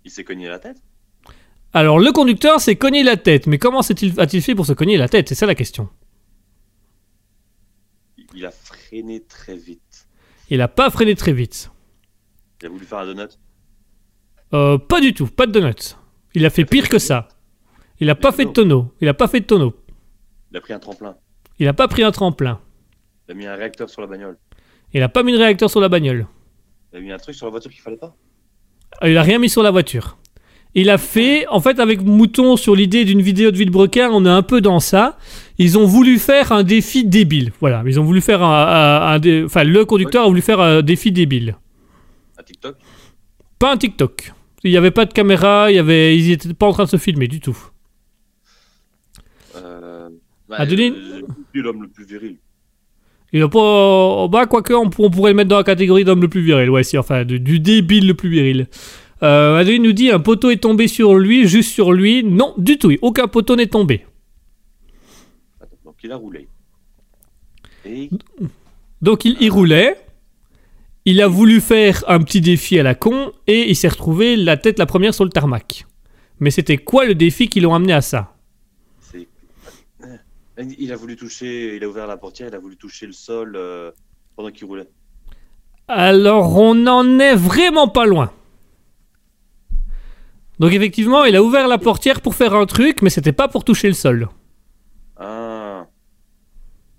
Il 0.06 0.10
s'est 0.10 0.24
cogné 0.24 0.48
la 0.48 0.58
tête? 0.58 0.78
Alors 1.74 2.00
le 2.00 2.14
conducteur 2.14 2.62
s'est 2.62 2.78
cogné 2.78 3.04
la 3.04 3.18
tête. 3.18 3.48
Mais 3.48 3.58
comment 3.58 3.82
s'est-il- 3.82 4.18
a-t-il 4.22 4.42
fait 4.42 4.56
pour 4.56 4.66
se 4.66 4.72
cogner 4.72 4.96
la 4.96 5.10
tête? 5.10 5.28
C'est 5.28 5.36
ça 5.36 5.46
la 5.46 5.54
question. 5.54 5.90
Il- 8.34 8.46
a 8.46 8.52
freiné 8.52 9.22
très 9.22 9.58
vite. 9.58 10.08
Il 10.50 10.62
a 10.62 10.70
pas 10.70 10.90
freiné 10.90 11.14
très 11.16 11.34
vite. 11.34 11.72
Il 12.62 12.68
a 12.68 12.70
voulu 12.70 12.86
faire 12.86 13.00
un 13.00 13.06
donut? 13.14 13.38
Euh, 14.54 14.78
pas 14.78 15.02
du 15.02 15.14
tout. 15.14 15.28
Pas 15.28 15.46
de 15.46 15.52
donuts. 15.52 15.96
Il 16.34 16.46
a 16.46 16.50
fait 16.50 16.64
pire 16.64 16.88
que 16.88 17.00
ça. 17.00 17.28
Il 18.00 18.10
a 18.10 18.16
pas 18.16 18.32
fait 18.32 18.46
de 18.46 18.52
tonneau. 18.52 18.94
Il 19.02 19.10
a 19.10 19.14
pas 19.14 19.28
fait 19.28 19.42
de 19.42 19.46
tonneau. 19.46 19.76
Il 20.52 20.58
a 20.58 20.62
pris 20.62 20.72
un 20.72 20.80
tremplin. 20.80 21.18
Il 21.60 21.68
a 21.68 21.74
pas 21.74 21.88
pris 21.88 22.04
un 22.04 22.12
tremplin. 22.12 22.60
Il 23.28 23.32
a 23.32 23.36
mis 23.36 23.46
un 23.46 23.56
réacteur 23.56 23.90
sur 23.90 24.02
la 24.02 24.08
bagnole. 24.08 24.38
Il 24.94 25.02
a 25.02 25.10
pas 25.10 25.24
mis 25.24 25.32
de 25.32 25.38
réacteur 25.38 25.70
sur 25.70 25.80
la 25.82 25.90
bagnole. 25.90 26.28
Il 26.94 26.98
a 27.00 27.02
mis 27.02 27.12
un 27.12 27.18
truc 27.18 27.36
sur 27.36 27.46
la 27.46 27.52
voiture 27.52 27.72
qu'il 27.72 27.82
fallait 27.82 27.98
pas. 27.98 28.16
Ah, 29.02 29.10
Il 29.10 29.18
a 29.18 29.22
rien 29.22 29.40
mis 29.40 29.50
sur 29.50 29.64
la 29.64 29.72
voiture. 29.72 30.18
Il 30.78 30.90
a 30.90 30.98
fait, 30.98 31.48
en 31.48 31.62
fait, 31.62 31.80
avec 31.80 32.02
Mouton 32.02 32.58
sur 32.58 32.76
l'idée 32.76 33.06
d'une 33.06 33.22
vidéo 33.22 33.50
de 33.52 33.58
Villebrequin, 33.58 34.10
on 34.12 34.26
est 34.26 34.30
un 34.30 34.42
peu 34.42 34.60
dans 34.60 34.82
ça. 34.82 35.18
Ils 35.58 35.78
ont 35.78 35.86
voulu 35.86 36.20
faire 36.20 36.52
un 36.52 36.64
défi 36.64 37.06
débile. 37.06 37.54
Voilà, 37.62 37.82
ils 37.86 37.98
ont 38.00 38.04
voulu 38.04 38.20
faire 38.20 38.44
un, 38.44 38.68
un- 38.68 39.08
un 39.14 39.20
dé- 39.20 39.44
enfin, 39.46 39.64
le 39.64 39.86
conducteur 39.86 40.26
a 40.26 40.28
voulu 40.28 40.42
faire 40.42 40.60
un 40.60 40.82
défi 40.82 41.14
débile. 41.14 41.56
Un 42.38 42.44
TikTok? 42.44 42.76
Pas 43.58 43.72
un 43.72 43.78
TikTok. 43.78 44.34
Il 44.66 44.72
n'y 44.72 44.78
avait 44.78 44.92
pas 44.92 45.06
de 45.06 45.14
caméra, 45.14 45.72
il 45.72 45.76
y 45.76 45.80
avait, 45.80 46.18
ils 46.18 46.28
n'étaient 46.30 46.54
pas 46.54 46.66
en 46.68 46.74
train 46.74 46.84
de 46.84 46.90
se 46.90 46.98
filmer 46.98 47.30
du 47.30 47.40
tout. 47.40 47.58
Bah, 50.50 50.58
Adeline 50.60 50.94
euh, 50.94 51.22
lui, 51.54 51.62
l'homme 51.62 51.82
le 51.82 51.88
plus 51.88 52.06
viril. 52.06 52.38
Il 53.34 53.42
a 53.42 53.50
pas, 53.50 54.28
bah, 54.28 54.46
quoique, 54.46 54.74
on, 54.74 54.90
on 55.00 55.10
pourrait 55.10 55.32
le 55.32 55.36
mettre 55.36 55.50
dans 55.50 55.58
la 55.58 55.64
catégorie 55.64 56.04
d'homme 56.04 56.22
le 56.22 56.30
plus 56.30 56.42
viril. 56.42 56.70
Ouais, 56.70 56.84
si, 56.84 56.98
enfin, 56.98 57.26
du 57.26 57.60
débile 57.60 58.08
le 58.08 58.14
plus 58.14 58.30
viril. 58.30 58.68
Euh, 59.24 59.58
Adeline 59.58 59.84
nous 59.84 59.94
dit 59.94 60.12
un 60.12 60.20
poteau 60.20 60.50
est 60.52 60.58
tombé 60.58 60.88
sur 60.88 61.16
lui, 61.16 61.48
juste 61.48 61.72
sur 61.72 61.92
lui. 61.94 62.24
Non, 62.24 62.54
du 62.58 62.78
tout. 62.78 62.94
Aucun 63.02 63.28
poteau 63.28 63.56
n'est 63.56 63.68
tombé. 63.68 64.06
Donc 65.84 65.96
il 66.04 66.12
a 66.12 66.16
roulé. 66.18 66.48
Et 67.86 68.10
Donc 69.02 69.26
il 69.26 69.42
y 69.42 69.50
roulait. 69.50 69.98
Il 71.06 71.22
a 71.22 71.28
voulu 71.28 71.62
faire 71.62 72.04
un 72.08 72.20
petit 72.20 72.42
défi 72.42 72.80
à 72.80 72.84
la 72.84 72.96
con 72.96 73.32
et 73.46 73.70
il 73.70 73.76
s'est 73.76 73.88
retrouvé 73.88 74.36
la 74.36 74.58
tête 74.58 74.80
la 74.80 74.88
première 74.88 75.14
sur 75.14 75.24
le 75.24 75.30
tarmac. 75.30 75.86
Mais 76.40 76.50
c'était 76.50 76.78
quoi 76.78 77.06
le 77.06 77.16
défi 77.16 77.48
qui 77.48 77.60
l'ont 77.62 77.76
amené 77.76 77.94
à 77.94 78.02
ça? 78.02 78.35
c'est. 78.35 78.35
Il 80.58 80.92
a 80.92 80.96
voulu 80.96 81.16
toucher, 81.16 81.76
il 81.76 81.84
a 81.84 81.88
ouvert 81.88 82.08
la 82.08 82.18
portière, 82.18 82.48
il 82.48 82.56
a 82.56 82.60
voulu 82.60 82.78
toucher 82.78 83.06
le 83.06 83.14
sol 83.14 83.56
euh, 83.56 83.92
pendant 84.36 84.52
qu'il 84.52 84.66
roulait. 84.66 84.88
Alors 85.88 86.58
on 86.58 86.74
n'en 86.74 87.20
est 87.20 87.36
vraiment 87.36 87.88
pas 87.88 88.06
loin. 88.06 88.32
Donc 90.60 90.72
effectivement, 90.72 91.26
il 91.26 91.36
a 91.36 91.44
ouvert 91.44 91.68
la 91.68 91.78
portière 91.78 92.22
pour 92.22 92.36
faire 92.36 92.54
un 92.54 92.66
truc, 92.66 93.02
mais 93.02 93.10
c'était 93.10 93.34
pas 93.34 93.50
pour 93.50 93.66
toucher 93.66 93.90
le 93.90 93.94
sol. 93.94 94.30
Ah. 95.18 95.88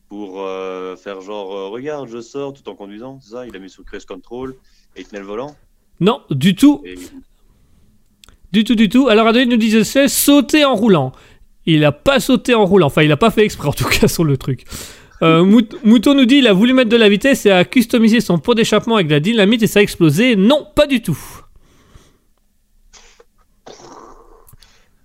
Pour 0.09 0.43
euh, 0.43 0.95
faire 0.97 1.23
genre, 1.23 1.55
euh, 1.55 1.69
regarde, 1.69 2.09
je 2.09 2.21
sors 2.21 2.53
tout 2.53 2.69
en 2.69 2.75
conduisant, 2.75 3.19
c'est 3.23 3.31
ça? 3.31 3.47
Il 3.47 3.57
a 3.57 3.59
mis 3.59 3.71
sous 3.71 3.83
cruise 3.83 4.05
control 4.05 4.55
et 4.95 5.01
il 5.01 5.07
tenait 5.07 5.21
le 5.21 5.27
volant. 5.27 5.57
Non, 5.99 6.21
du 6.31 6.55
tout, 6.55 6.83
Et 6.85 6.97
du 8.53 8.65
tout, 8.65 8.75
du 8.75 8.89
tout. 8.89 9.09
Alors 9.09 9.27
Adeline 9.27 9.51
nous 9.51 9.57
disait 9.57 9.85
c'est 9.85 10.09
sauter 10.09 10.65
en 10.65 10.75
roulant. 10.75 11.13
Il 11.67 11.85
a 11.85 11.93
pas 11.93 12.21
sauté 12.21 12.55
en 12.55 12.65
roulant, 12.65 12.87
enfin 12.87 13.03
il 13.03 13.11
a 13.13 13.17
pas 13.17 13.31
fait 13.31 13.45
exprès 13.45 13.69
en 13.69 13.73
tout 13.73 13.89
cas 13.89 14.07
sur 14.17 14.25
le 14.25 14.37
truc. 14.37 14.65
Euh, 15.23 15.45
Mout- 15.45 15.77
Mouton 15.85 16.15
nous 16.15 16.27
dit 16.27 16.37
il 16.37 16.47
a 16.47 16.53
voulu 16.53 16.73
mettre 16.75 16.91
de 16.91 16.97
la 16.97 17.09
vitesse 17.09 17.47
et 17.47 17.51
a 17.51 17.65
customisé 17.65 18.21
son 18.21 18.39
pot 18.39 18.55
d'échappement 18.55 18.97
avec 18.97 19.07
de 19.09 19.13
la 19.13 19.21
dynamite 19.21 19.63
et 19.63 19.67
ça 19.67 19.81
a 19.81 19.83
explosé. 19.83 20.37
Non, 20.37 20.67
pas 20.75 20.87
du 20.87 21.01
tout. 21.03 21.19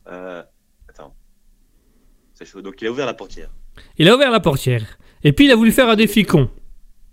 Euh, 0.07 0.43
attends. 0.89 1.16
C'est 2.34 2.45
chaud. 2.45 2.62
Donc 2.62 2.82
il 2.82 2.88
a 2.88 2.91
ouvert 2.91 3.05
la 3.05 3.14
portière. 3.14 3.49
Il 3.97 4.09
a 4.09 4.16
ouvert 4.16 4.32
la 4.32 4.39
portière. 4.39 4.86
Et 5.24 5.32
puis 5.34 5.45
il 5.45 5.51
a 5.51 5.55
voulu 5.55 5.72
faire 5.72 5.89
un 5.89 5.95
défi 5.95 6.24
con. 6.26 6.49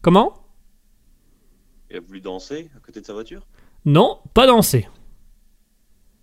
Comment? 0.03 0.35
Il 1.91 1.97
a 1.97 2.01
voulu 2.01 2.21
danser 2.21 2.71
à 2.77 2.81
côté 2.81 3.01
de 3.01 3.07
sa 3.07 3.13
voiture? 3.13 3.47
Non, 3.85 4.19
pas 4.35 4.47
danser. 4.47 4.89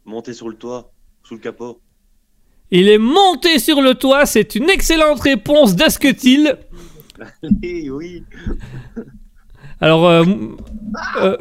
Monter 0.04 0.34
sur 0.34 0.50
le 0.50 0.56
toit, 0.56 0.92
sous 1.24 1.36
le 1.36 1.40
capot. 1.40 1.82
Il 2.72 2.90
est 2.90 2.98
monté 2.98 3.60
sur 3.60 3.82
le 3.82 3.94
toit, 3.94 4.26
c'est 4.26 4.56
une 4.56 4.70
excellente 4.70 5.20
réponse 5.22 5.76
d'Asketil. 5.76 6.58
oui, 7.64 7.90
oui. 7.90 8.24
Alors, 9.82 10.08
euh, 10.08 10.24
euh, 11.22 11.38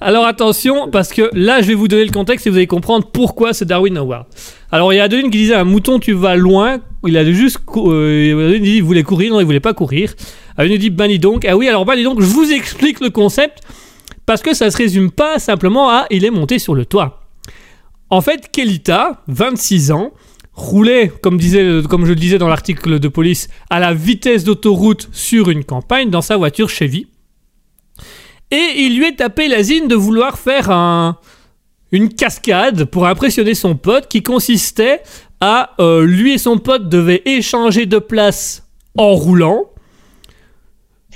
alors 0.00 0.26
attention, 0.26 0.88
parce 0.90 1.12
que 1.12 1.30
là, 1.32 1.60
je 1.60 1.68
vais 1.68 1.74
vous 1.74 1.88
donner 1.88 2.04
le 2.04 2.12
contexte 2.12 2.46
et 2.46 2.50
vous 2.50 2.56
allez 2.56 2.66
comprendre 2.66 3.06
pourquoi 3.12 3.52
c'est 3.52 3.64
Darwin 3.64 3.96
Award. 3.96 4.26
Alors, 4.70 4.92
il 4.92 4.96
y 4.96 5.00
a 5.00 5.04
Adeline 5.04 5.30
qui 5.30 5.38
disait 5.38 5.54
un 5.54 5.64
mouton, 5.64 5.98
tu 5.98 6.12
vas 6.12 6.36
loin. 6.36 6.78
Il 7.06 7.16
a 7.16 7.24
juste, 7.24 7.58
euh, 7.76 8.46
Adeline 8.46 8.62
dit, 8.62 8.76
il 8.76 8.82
voulait 8.82 9.02
courir, 9.02 9.32
non, 9.32 9.40
il 9.40 9.46
voulait 9.46 9.60
pas 9.60 9.74
courir. 9.74 10.14
Adeline 10.56 10.78
dit, 10.78 10.90
ben 10.90 11.08
dis 11.08 11.18
donc. 11.18 11.44
Ah 11.44 11.56
oui, 11.56 11.68
alors 11.68 11.84
ben 11.84 11.96
dis 11.96 12.04
donc, 12.04 12.20
je 12.20 12.26
vous 12.26 12.52
explique 12.52 13.00
le 13.00 13.10
concept 13.10 13.62
parce 14.26 14.42
que 14.42 14.54
ça 14.54 14.70
se 14.70 14.76
résume 14.76 15.10
pas 15.10 15.38
simplement 15.38 15.90
à 15.90 16.06
il 16.10 16.24
est 16.24 16.30
monté 16.30 16.58
sur 16.58 16.74
le 16.74 16.84
toit. 16.84 17.27
En 18.10 18.20
fait, 18.20 18.50
Kelita, 18.50 19.22
26 19.28 19.92
ans, 19.92 20.12
roulait, 20.54 21.12
comme, 21.22 21.38
disait, 21.38 21.82
comme 21.88 22.04
je 22.04 22.10
le 22.10 22.16
disais 22.16 22.38
dans 22.38 22.48
l'article 22.48 22.98
de 22.98 23.08
police, 23.08 23.48
à 23.70 23.78
la 23.78 23.94
vitesse 23.94 24.44
d'autoroute 24.44 25.08
sur 25.12 25.50
une 25.50 25.64
campagne 25.64 26.10
dans 26.10 26.22
sa 26.22 26.36
voiture 26.36 26.68
Chevy. 26.68 27.06
Et 28.50 28.72
il 28.76 28.96
lui 28.96 29.06
est 29.06 29.16
tapé 29.16 29.46
l'asine 29.48 29.88
de 29.88 29.94
vouloir 29.94 30.38
faire 30.38 30.70
un, 30.70 31.18
une 31.92 32.08
cascade 32.08 32.86
pour 32.86 33.06
impressionner 33.06 33.54
son 33.54 33.76
pote 33.76 34.08
qui 34.08 34.22
consistait 34.22 35.02
à 35.40 35.74
euh, 35.78 36.04
lui 36.04 36.32
et 36.32 36.38
son 36.38 36.58
pote 36.58 36.88
devaient 36.88 37.22
échanger 37.26 37.86
de 37.86 37.98
place 37.98 38.66
en 38.96 39.12
roulant. 39.12 39.64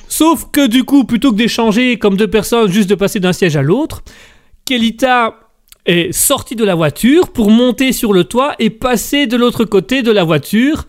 Sauf 0.08 0.46
que 0.52 0.66
du 0.66 0.84
coup, 0.84 1.04
plutôt 1.04 1.32
que 1.32 1.36
d'échanger 1.36 1.98
comme 1.98 2.16
deux 2.16 2.28
personnes, 2.28 2.70
juste 2.70 2.90
de 2.90 2.94
passer 2.94 3.18
d'un 3.18 3.32
siège 3.32 3.56
à 3.56 3.62
l'autre, 3.62 4.02
Kelita 4.66 5.41
est 5.86 6.12
sorti 6.12 6.54
de 6.56 6.64
la 6.64 6.74
voiture 6.74 7.28
pour 7.30 7.50
monter 7.50 7.92
sur 7.92 8.12
le 8.12 8.24
toit 8.24 8.54
et 8.58 8.70
passer 8.70 9.26
de 9.26 9.36
l'autre 9.36 9.64
côté 9.64 10.02
de 10.02 10.10
la 10.12 10.24
voiture 10.24 10.86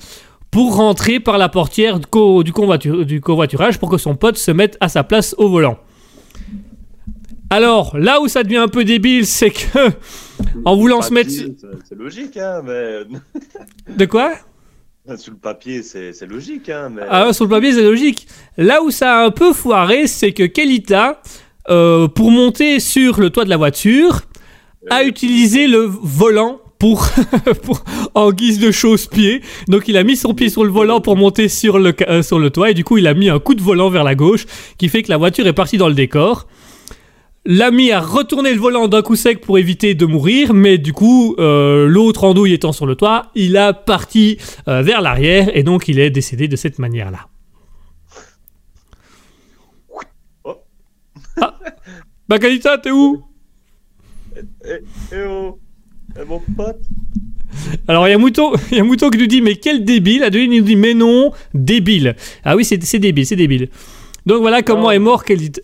pour 0.51 0.75
rentrer 0.75 1.19
par 1.19 1.37
la 1.39 1.49
portière 1.49 1.99
du, 1.99 2.05
co- 2.05 2.43
du 2.43 2.51
convoitur- 2.51 3.05
du 3.05 3.19
covoiturage 3.21 3.79
pour 3.79 3.89
que 3.89 3.97
son 3.97 4.15
pote 4.15 4.37
se 4.37 4.51
mette 4.51 4.77
à 4.81 4.89
sa 4.89 5.03
place 5.03 5.33
au 5.39 5.49
volant. 5.49 5.77
Alors, 7.49 7.97
là 7.97 8.19
où 8.21 8.27
ça 8.27 8.43
devient 8.43 8.57
un 8.57 8.67
peu 8.67 8.83
débile, 8.83 9.25
c'est 9.25 9.51
que 9.51 9.89
en 10.65 10.75
voulant 10.75 11.01
se 11.01 11.13
mettre... 11.13 11.29
C'est- 11.31 11.95
logique, 11.95 12.37
hein, 12.37 12.61
mais. 12.65 12.99
De 13.95 14.05
quoi? 14.05 14.33
Sous 15.17 15.31
le 15.31 15.37
papier, 15.37 15.83
c'est 15.83 16.13
c'est 16.13 16.25
logique, 16.25 16.69
hein, 16.69 16.89
mais. 16.95 17.01
Ah, 17.09 17.33
sur 17.33 17.43
le 17.45 17.49
papier, 17.49 17.73
c'est 17.73 17.83
logique. 17.83 18.27
Là 18.57 18.81
où 18.81 18.89
ça 18.89 19.19
a 19.19 19.25
un 19.25 19.31
peu 19.31 19.51
foiré, 19.53 20.07
c'est 20.07 20.31
que 20.31 20.43
Kelita, 20.43 21.21
euh, 21.69 22.07
pour 22.07 22.31
monter 22.31 22.79
sur 22.79 23.19
le 23.19 23.29
toit 23.29 23.43
de 23.43 23.49
la 23.49 23.57
voiture, 23.57 24.21
a 24.89 25.03
utilisé 25.03 25.67
le 25.67 25.79
volant 25.85 26.59
pour, 26.79 27.07
pour- 27.63 27.83
en 28.13 28.31
guise 28.31 28.59
de 28.59 28.71
chausse-pied. 28.71 29.41
Donc 29.67 29.87
il 29.87 29.95
a 29.97 30.03
mis 30.03 30.15
son 30.17 30.33
pied 30.33 30.49
sur 30.49 30.63
le 30.63 30.69
volant 30.71 30.99
pour 31.01 31.15
monter 31.15 31.47
sur 31.49 31.79
le, 31.79 31.93
euh, 32.09 32.21
sur 32.21 32.39
le 32.39 32.49
toit 32.49 32.71
et 32.71 32.73
du 32.73 32.83
coup 32.83 32.97
il 32.97 33.07
a 33.07 33.13
mis 33.13 33.29
un 33.29 33.39
coup 33.39 33.55
de 33.55 33.61
volant 33.61 33.89
vers 33.89 34.03
la 34.03 34.15
gauche 34.15 34.45
qui 34.77 34.89
fait 34.89 35.01
que 35.03 35.09
la 35.09 35.17
voiture 35.17 35.47
est 35.47 35.53
partie 35.53 35.77
dans 35.77 35.87
le 35.87 35.93
décor. 35.93 36.47
L'ami 37.45 37.91
a 37.91 37.99
retourné 37.99 38.53
le 38.53 38.59
volant 38.59 38.87
d'un 38.87 39.01
coup 39.01 39.17
sec 39.17 39.41
pour 39.41 39.57
éviter 39.57 39.95
de 39.95 40.05
mourir, 40.05 40.53
mais 40.53 40.77
du 40.77 40.93
coup, 40.93 41.35
euh, 41.39 41.87
l'autre 41.87 42.23
andouille 42.23 42.53
étant 42.53 42.71
sur 42.71 42.85
le 42.85 42.95
toit, 42.95 43.31
il 43.35 43.57
a 43.57 43.73
parti 43.73 44.37
euh, 44.69 44.81
vers 44.81 45.01
l'arrière 45.01 45.49
et 45.55 45.63
donc 45.63 45.89
il 45.89 45.99
est 45.99 46.09
décédé 46.09 46.47
de 46.47 46.55
cette 46.55 46.79
manière-là. 46.79 47.27
Oh. 50.45 50.53
Ah. 51.41 51.59
Bah 52.29 52.39
Kalita, 52.39 52.77
t'es 52.77 52.91
où? 52.91 53.21
Eh, 54.65 54.79
eh 55.11 55.23
oh 55.27 55.59
Eh, 56.19 56.25
mon 56.25 56.39
pote 56.39 56.81
Alors 57.87 58.07
il 58.07 58.11
y 58.11 58.13
a 58.13 58.17
Mouton, 58.17 58.53
il 58.71 58.77
y 58.77 58.79
a 58.79 58.83
Mouton 58.83 59.09
qui 59.09 59.17
nous 59.17 59.27
dit 59.27 59.41
mais 59.41 59.55
quel 59.55 59.83
débile. 59.85 60.23
Adeline 60.23 60.51
nous 60.51 60.61
dit 60.63 60.75
mais 60.75 60.93
non, 60.93 61.31
débile. 61.53 62.15
Ah 62.43 62.55
oui 62.55 62.65
c'est 62.65 62.77
débile, 62.99 63.25
c'est 63.25 63.35
débile. 63.35 63.69
Donc 64.25 64.39
voilà 64.41 64.61
comment 64.63 64.83
Non. 64.83 64.91
est 64.91 64.99
mort. 64.99 65.23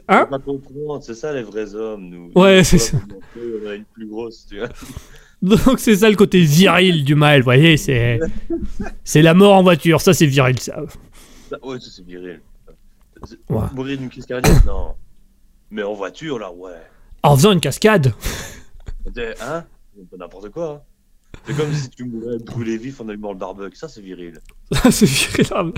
Hein 0.10 0.28
On 0.28 0.32
va 0.32 0.40
comprendre, 0.40 1.02
c'est 1.04 1.14
ça 1.16 1.34
les 1.34 1.44
vrais 1.44 1.74
hommes, 1.76 2.10
nous. 2.10 2.32
Ouais, 2.36 2.64
c'est 2.64 2.78
ça. 2.78 2.98
va 2.98 3.04
monter, 3.04 3.64
On 3.66 3.70
a 3.70 3.76
une 3.76 3.86
plus 3.86 4.06
grosse, 4.08 4.46
tu 4.50 4.58
vois. 4.58 4.68
Donc 5.42 5.80
c'est 5.80 5.96
ça 5.96 6.10
le 6.10 6.18
côté 6.18 6.42
viril 6.42 7.06
du 7.06 7.16
mal, 7.16 7.40
vous 7.40 7.46
voyez, 7.46 7.78
c'est 7.78 8.20
c'est 9.06 9.22
la 9.22 9.34
mort 9.34 9.54
en 9.56 9.64
voiture, 9.64 10.02
ça 10.02 10.14
c'est 10.14 10.26
viril 10.26 10.60
ça. 10.60 10.82
Ça- 11.50 11.58
Ouais, 11.66 11.80
ça 11.80 11.88
c'est 11.96 12.06
viril. 12.06 12.42
Ouais. 13.50 13.58
Mourir 13.74 13.98
d'une 13.98 14.10
crise 14.10 14.26
cardiaque, 14.26 14.66
non. 14.66 14.94
Mais 15.72 15.84
en 15.84 15.94
voiture, 15.94 16.38
là, 16.40 16.52
ouais. 16.52 16.72
En 17.24 17.36
faisant 17.36 17.52
une 17.54 17.60
cascade. 17.60 18.14
Hein 19.42 19.64
n'importe 20.18 20.50
quoi. 20.50 20.72
hein. 20.72 20.82
C'est 21.46 21.56
comme 21.56 21.74
si 21.74 21.90
tu 21.90 22.04
mourais 22.06 22.38
brûlé 22.40 22.78
vif 22.78 23.02
en 23.02 23.08
allumant 23.08 23.32
le 23.32 23.38
barbecue. 23.38 23.76
Ça, 23.76 23.88
c'est 23.88 24.02
viril. 24.02 24.40
Ça 24.72 24.92
c'est 24.92 25.06
viril. 25.06 25.74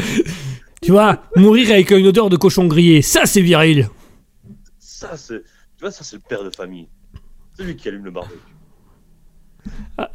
Tu 0.81 0.91
vois, 0.91 1.21
mourir 1.35 1.71
avec 1.71 1.91
une 1.91 2.07
odeur 2.07 2.29
de 2.29 2.37
cochon 2.37 2.65
grillé, 2.65 3.03
ça 3.03 3.27
c'est 3.27 3.41
viril. 3.41 3.87
Ça, 4.79 5.15
c'est. 5.15 5.43
Tu 5.77 5.81
vois, 5.81 5.91
ça, 5.91 6.03
c'est 6.03 6.15
le 6.15 6.23
père 6.27 6.43
de 6.43 6.49
famille. 6.49 6.87
C'est 7.55 7.63
lui 7.63 7.75
qui 7.75 7.87
allume 7.87 8.05
le 8.05 8.11
barbecue. 8.11 8.39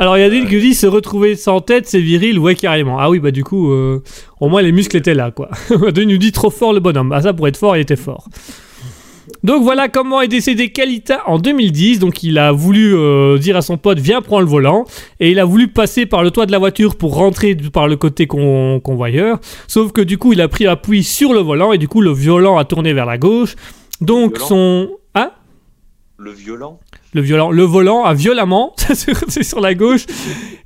Alors 0.00 0.18
il 0.18 0.22
y 0.22 0.24
a 0.24 0.30
des 0.30 0.44
qui 0.44 0.54
nous 0.56 0.60
dit 0.60 0.74
se 0.74 0.88
retrouver 0.88 1.36
sans 1.36 1.60
tête, 1.60 1.86
c'est 1.86 2.00
viril, 2.00 2.40
ouais 2.40 2.56
carrément. 2.56 2.98
Ah 2.98 3.08
oui 3.10 3.20
bah 3.20 3.30
du 3.30 3.44
coup, 3.44 3.70
euh, 3.70 4.02
au 4.40 4.48
moins 4.48 4.60
les 4.60 4.72
muscles 4.72 4.96
étaient 4.96 5.14
là 5.14 5.30
quoi. 5.30 5.50
Il 5.96 6.08
nous 6.08 6.18
dit 6.18 6.32
trop 6.32 6.50
fort 6.50 6.72
le 6.72 6.80
bonhomme. 6.80 7.12
Ah 7.12 7.22
ça 7.22 7.32
pour 7.32 7.46
être 7.46 7.56
fort, 7.56 7.76
il 7.76 7.80
était 7.80 7.94
fort. 7.94 8.28
Donc 9.44 9.62
voilà 9.62 9.88
comment 9.88 10.20
est 10.20 10.28
décédé 10.28 10.70
Kalita 10.70 11.22
en 11.26 11.38
2010. 11.38 11.98
Donc 11.98 12.22
il 12.22 12.38
a 12.38 12.52
voulu 12.52 12.94
euh, 12.94 13.38
dire 13.38 13.56
à 13.56 13.62
son 13.62 13.76
pote 13.76 13.98
viens 13.98 14.20
prends 14.22 14.40
le 14.40 14.46
volant 14.46 14.84
et 15.20 15.30
il 15.30 15.38
a 15.38 15.44
voulu 15.44 15.68
passer 15.68 16.06
par 16.06 16.22
le 16.22 16.30
toit 16.30 16.46
de 16.46 16.52
la 16.52 16.58
voiture 16.58 16.96
pour 16.96 17.14
rentrer 17.14 17.54
par 17.72 17.88
le 17.88 17.96
côté 17.96 18.26
con- 18.26 18.80
convoyeur. 18.80 19.38
Sauf 19.68 19.92
que 19.92 20.00
du 20.00 20.18
coup 20.18 20.32
il 20.32 20.40
a 20.40 20.48
pris 20.48 20.66
appui 20.66 21.04
sur 21.04 21.32
le 21.32 21.40
volant 21.40 21.72
et 21.72 21.78
du 21.78 21.88
coup 21.88 22.00
le 22.00 22.10
volant 22.10 22.58
a 22.58 22.64
tourné 22.64 22.92
vers 22.92 23.06
la 23.06 23.18
gauche. 23.18 23.54
Donc 24.00 24.38
son 24.48 24.90
hein? 25.14 25.30
Le 26.18 26.32
violent? 26.32 26.80
Le 27.16 27.22
violent, 27.22 27.50
le 27.50 27.62
volant 27.62 28.04
a 28.04 28.12
violemment, 28.12 28.74
c'est 28.76 29.42
sur 29.42 29.60
la 29.60 29.74
gauche, 29.74 30.04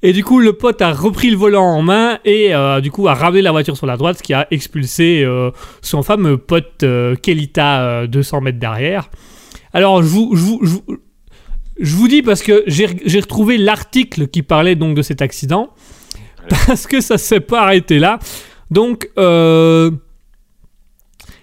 et 0.02 0.12
du 0.12 0.24
coup 0.24 0.40
le 0.40 0.52
pote 0.52 0.82
a 0.82 0.92
repris 0.92 1.30
le 1.30 1.36
volant 1.36 1.64
en 1.64 1.80
main 1.80 2.18
et 2.24 2.52
euh, 2.52 2.80
du 2.80 2.90
coup 2.90 3.06
a 3.06 3.14
ramené 3.14 3.40
la 3.40 3.52
voiture 3.52 3.76
sur 3.76 3.86
la 3.86 3.96
droite, 3.96 4.18
ce 4.18 4.22
qui 4.24 4.34
a 4.34 4.48
expulsé 4.50 5.22
euh, 5.24 5.52
son 5.80 6.02
fameux 6.02 6.38
pote 6.38 6.82
euh, 6.82 7.14
Kelita 7.14 7.82
euh, 7.82 8.06
200 8.08 8.40
mètres 8.40 8.58
derrière. 8.58 9.10
Alors 9.72 10.02
je 10.02 10.08
vous, 10.08 10.32
je 10.34 10.42
vous, 10.42 10.60
je 10.62 10.70
vous, 10.70 10.84
je 11.78 11.94
vous 11.94 12.08
dis 12.08 12.22
parce 12.22 12.42
que 12.42 12.64
j'ai 12.66 12.88
j'ai 13.06 13.20
retrouvé 13.20 13.56
l'article 13.56 14.26
qui 14.26 14.42
parlait 14.42 14.74
donc 14.74 14.96
de 14.96 15.02
cet 15.02 15.22
accident, 15.22 15.70
parce 16.66 16.88
que 16.88 17.00
ça 17.00 17.16
s'est 17.16 17.40
pas 17.40 17.62
arrêté 17.62 18.00
là. 18.00 18.18
Donc 18.72 19.08
euh, 19.18 19.92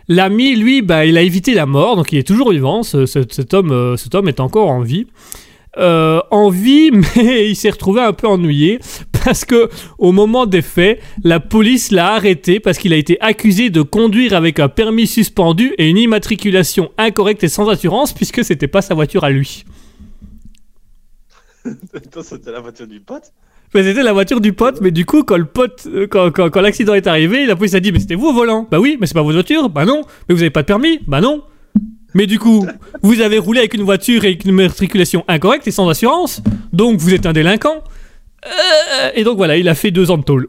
L'ami, 0.07 0.55
lui, 0.55 0.81
bah, 0.81 1.05
il 1.05 1.17
a 1.17 1.21
évité 1.21 1.53
la 1.53 1.65
mort, 1.65 1.95
donc 1.97 2.11
il 2.13 2.17
est 2.19 2.27
toujours 2.27 2.51
vivant. 2.51 2.83
Ce- 2.83 3.05
ce- 3.05 3.19
cet, 3.29 3.53
homme, 3.53 3.71
euh, 3.71 3.97
cet 3.97 4.15
homme 4.15 4.27
est 4.29 4.39
encore 4.39 4.69
en 4.69 4.81
vie. 4.81 5.07
Euh, 5.77 6.21
en 6.31 6.49
vie, 6.49 6.91
mais 7.15 7.49
il 7.49 7.55
s'est 7.55 7.69
retrouvé 7.69 8.01
un 8.01 8.13
peu 8.13 8.27
ennuyé 8.27 8.79
parce 9.23 9.45
que 9.45 9.69
au 9.99 10.11
moment 10.11 10.45
des 10.47 10.63
faits, 10.63 10.99
la 11.23 11.39
police 11.39 11.91
l'a 11.91 12.13
arrêté 12.13 12.59
parce 12.59 12.77
qu'il 12.79 12.93
a 12.93 12.95
été 12.95 13.17
accusé 13.21 13.69
de 13.69 13.81
conduire 13.83 14.33
avec 14.33 14.59
un 14.59 14.69
permis 14.69 15.05
suspendu 15.05 15.73
et 15.77 15.87
une 15.89 15.97
immatriculation 15.97 16.89
incorrecte 16.97 17.43
et 17.43 17.47
sans 17.49 17.67
assurance 17.69 18.13
puisque 18.13 18.43
c'était 18.43 18.67
pas 18.67 18.81
sa 18.81 18.95
voiture 18.95 19.23
à 19.23 19.29
lui. 19.29 19.65
C'était 22.23 22.51
la 22.51 22.61
voiture 22.61 22.87
du 22.87 22.99
pote? 23.01 23.33
Mais 23.73 23.83
c'était 23.83 24.03
la 24.03 24.13
voiture 24.13 24.39
du 24.41 24.53
pote, 24.53 24.79
mais 24.81 24.91
du 24.91 25.05
coup, 25.05 25.23
quand 25.23 25.37
le 25.37 25.45
pote, 25.45 25.87
euh, 25.87 26.07
quand, 26.09 26.31
quand- 26.31 26.49
quand 26.49 26.61
l'accident 26.61 26.93
est 26.93 27.05
arrivé, 27.07 27.45
la 27.45 27.55
police 27.55 27.73
a 27.73 27.79
dit 27.79 27.91
Mais 27.91 27.99
c'était 27.99 28.15
vous 28.15 28.27
au 28.27 28.33
volant 28.33 28.67
Bah 28.71 28.79
oui, 28.79 28.97
mais 28.99 29.07
c'est 29.07 29.13
pas 29.13 29.21
votre 29.21 29.33
voiture 29.35 29.69
Bah 29.69 29.85
non. 29.85 30.01
Mais 30.27 30.35
vous 30.35 30.41
avez 30.41 30.49
pas 30.49 30.61
de 30.61 30.67
permis 30.67 30.99
Bah 31.07 31.19
non. 31.21 31.43
Mais 32.13 32.25
du 32.25 32.39
coup, 32.39 32.65
vous 33.03 33.19
avez 33.21 33.37
roulé 33.37 33.59
avec 33.59 33.73
une 33.73 33.83
voiture 33.83 34.23
et 34.23 34.27
avec 34.29 34.45
une 34.45 34.53
matriculation 34.53 35.23
incorrecte 35.27 35.67
et 35.67 35.71
sans 35.71 35.87
assurance, 35.89 36.41
donc 36.73 36.97
vous 36.99 37.13
êtes 37.13 37.25
un 37.25 37.33
délinquant. 37.33 37.83
Euh, 38.45 39.09
et 39.13 39.23
donc 39.23 39.35
voilà, 39.37 39.57
il 39.57 39.67
a 39.67 39.75
fait 39.75 39.91
deux 39.91 40.09
ans 40.09 40.17
de 40.17 40.23
tôle. 40.23 40.47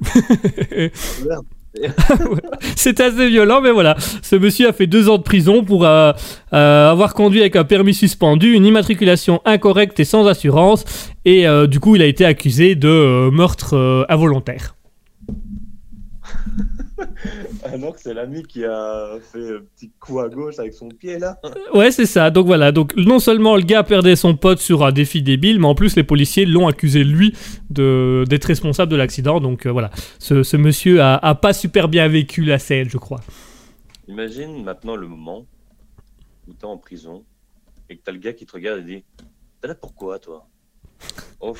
C'est 2.76 3.00
assez 3.00 3.28
violent, 3.28 3.60
mais 3.60 3.70
voilà. 3.70 3.96
Ce 4.22 4.36
monsieur 4.36 4.68
a 4.68 4.72
fait 4.72 4.86
deux 4.86 5.08
ans 5.08 5.18
de 5.18 5.22
prison 5.22 5.64
pour 5.64 5.84
euh, 5.84 6.12
euh, 6.52 6.90
avoir 6.90 7.14
conduit 7.14 7.40
avec 7.40 7.56
un 7.56 7.64
permis 7.64 7.94
suspendu, 7.94 8.52
une 8.52 8.66
immatriculation 8.66 9.40
incorrecte 9.44 9.98
et 10.00 10.04
sans 10.04 10.26
assurance. 10.26 10.84
Et 11.24 11.46
euh, 11.46 11.66
du 11.66 11.80
coup, 11.80 11.96
il 11.96 12.02
a 12.02 12.06
été 12.06 12.24
accusé 12.24 12.74
de 12.74 13.30
meurtre 13.30 14.06
involontaire. 14.08 14.74
Alors 17.64 17.94
que 17.94 18.00
c'est 18.00 18.14
l'ami 18.14 18.42
qui 18.42 18.64
a 18.64 19.18
fait 19.20 19.56
un 19.56 19.60
petit 19.76 19.90
coup 20.00 20.20
à 20.20 20.28
gauche 20.28 20.58
avec 20.58 20.74
son 20.74 20.88
pied 20.88 21.18
là. 21.18 21.38
Ouais, 21.74 21.90
c'est 21.90 22.06
ça. 22.06 22.30
Donc 22.30 22.46
voilà. 22.46 22.72
Donc 22.72 22.94
non 22.96 23.18
seulement 23.18 23.56
le 23.56 23.62
gars 23.62 23.82
perdait 23.82 24.16
son 24.16 24.36
pote 24.36 24.58
sur 24.58 24.84
un 24.84 24.92
défi 24.92 25.22
débile, 25.22 25.60
mais 25.60 25.66
en 25.66 25.74
plus 25.74 25.96
les 25.96 26.04
policiers 26.04 26.46
l'ont 26.46 26.66
accusé 26.66 27.04
lui 27.04 27.34
de 27.70 28.24
d'être 28.28 28.44
responsable 28.44 28.90
de 28.90 28.96
l'accident. 28.96 29.40
Donc 29.40 29.66
euh, 29.66 29.70
voilà. 29.70 29.90
Ce, 30.18 30.42
ce 30.42 30.56
monsieur 30.56 31.00
a, 31.00 31.16
a 31.16 31.34
pas 31.34 31.52
super 31.52 31.88
bien 31.88 32.08
vécu 32.08 32.44
la 32.44 32.58
scène, 32.58 32.88
je 32.88 32.98
crois. 32.98 33.20
Imagine 34.08 34.64
maintenant 34.64 34.96
le 34.96 35.06
moment 35.06 35.46
où 36.46 36.52
t'es 36.54 36.64
en 36.64 36.78
prison 36.78 37.24
et 37.90 37.96
que 37.96 38.02
t'as 38.02 38.12
le 38.12 38.18
gars 38.18 38.32
qui 38.32 38.46
te 38.46 38.52
regarde 38.52 38.80
et 38.80 38.82
dit 38.82 39.04
T'es 39.60 39.68
là 39.68 39.74
pourquoi 39.74 40.18
toi? 40.18 40.46
Oh, 41.40 41.54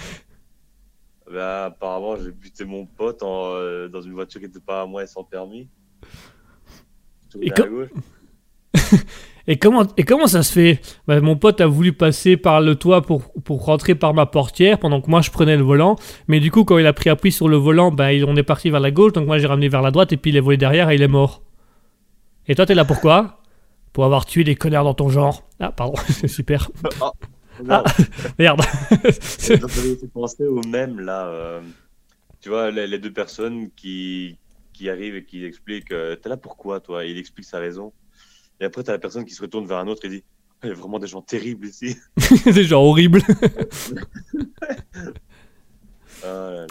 bah, 1.33 1.66
apparemment 1.66 2.16
j'ai 2.16 2.31
buté 2.31 2.64
mon 2.64 2.87
pote 2.87 3.22
en, 3.22 3.55
euh, 3.55 3.89
dans 3.89 4.01
une 4.01 4.12
voiture 4.12 4.41
qui 4.41 4.47
était 4.47 4.61
pas 4.61 4.83
à 4.83 4.87
moi 4.87 5.03
et 5.03 5.07
sans 5.07 5.24
permis. 5.24 5.68
Et 7.41 7.51
com-. 7.51 7.89
Et 9.51 9.57
comment, 9.57 9.87
et 9.97 10.05
comment 10.05 10.26
ça 10.26 10.43
se 10.43 10.53
fait? 10.53 10.79
Bah, 11.07 11.22
Mon 11.22 11.35
pote 11.35 11.62
a 11.62 11.66
voulu 11.66 11.95
passer 11.95 12.37
par 12.37 12.61
le 12.61 12.74
toit 12.74 13.01
pour, 13.01 13.33
pour 13.45 13.64
rentrer 13.64 13.95
par 13.95 14.12
ma 14.12 14.26
portière 14.26 14.79
pendant 14.79 15.01
que 15.01 15.09
moi 15.11 15.22
je 15.22 15.31
prenais 15.31 15.57
le 15.57 15.62
volant. 15.62 15.97
Mais 16.29 16.39
du 16.39 16.51
coup, 16.51 16.64
quand 16.64 16.76
il 16.76 16.87
a 16.87 16.93
pris 16.93 17.09
appui 17.09 17.33
sur 17.33 17.49
le 17.49 17.57
volant, 17.57 17.91
bah, 17.91 18.09
on 18.26 18.37
est 18.37 18.43
parti 18.43 18.68
vers 18.68 18.81
la 18.81 18.91
gauche. 18.91 19.14
Donc 19.14 19.26
moi 19.26 19.39
j'ai 19.39 19.47
ramené 19.47 19.70
vers 19.70 19.81
la 19.81 19.91
droite 19.91 20.12
et 20.12 20.18
puis 20.18 20.33
il 20.33 20.37
est 20.37 20.41
volé 20.41 20.59
derrière 20.59 20.91
et 20.91 20.97
il 20.97 21.03
est 21.03 21.09
mort. 21.09 21.43
Et 22.47 22.55
toi, 22.55 22.66
t'es 22.66 22.74
là 22.74 22.85
pourquoi 22.85 23.41
Pour 23.95 24.05
avoir 24.05 24.26
tué 24.26 24.45
des 24.45 24.55
connards 24.55 24.85
dans 24.85 24.93
ton 24.93 25.09
genre. 25.09 25.43
Ah, 25.61 25.72
pardon, 25.72 25.95
c'est 26.09 26.29
super. 26.29 26.70
Ah. 27.68 27.82
Merde. 28.38 28.61
Ça 29.20 29.56
m'avait 29.56 29.96
fait 29.96 30.09
penser 30.12 30.44
au 30.44 30.61
même 30.66 31.00
là. 31.00 31.26
euh, 31.28 31.61
tu 32.40 32.48
vois, 32.50 32.70
les, 32.70 32.86
les 32.86 32.98
deux 32.98 33.12
personnes 33.12 33.70
qui, 33.74 34.38
qui 34.72 34.88
arrivent 34.88 35.16
et 35.16 35.24
qui 35.24 35.44
expliquent 35.44 35.92
euh, 35.92 36.14
T'es 36.16 36.28
là 36.28 36.36
pourquoi 36.36 36.80
toi? 36.80 37.04
Et 37.04 37.11
il 37.11 37.18
explique 37.18 37.46
sa 37.46 37.59
raison. 37.59 37.92
Et 38.61 38.64
après, 38.64 38.82
t'as 38.82 38.92
la 38.92 38.98
personne 38.98 39.24
qui 39.24 39.34
se 39.34 39.42
retourne 39.42 39.66
vers 39.66 39.78
un 39.78 39.86
autre 39.88 40.04
et 40.04 40.09
dit 40.09 40.24
Il 40.62 40.68
y 40.68 40.72
a 40.72 40.74
vraiment 40.74 40.98
des 40.98 41.06
gens 41.06 41.22
terribles 41.22 41.66
ici. 41.66 41.96
c'est 42.18 42.64
genre 42.64 42.84
horrible. 42.84 43.22
Ah 46.24 46.50
là 46.52 46.61
là. 46.62 46.66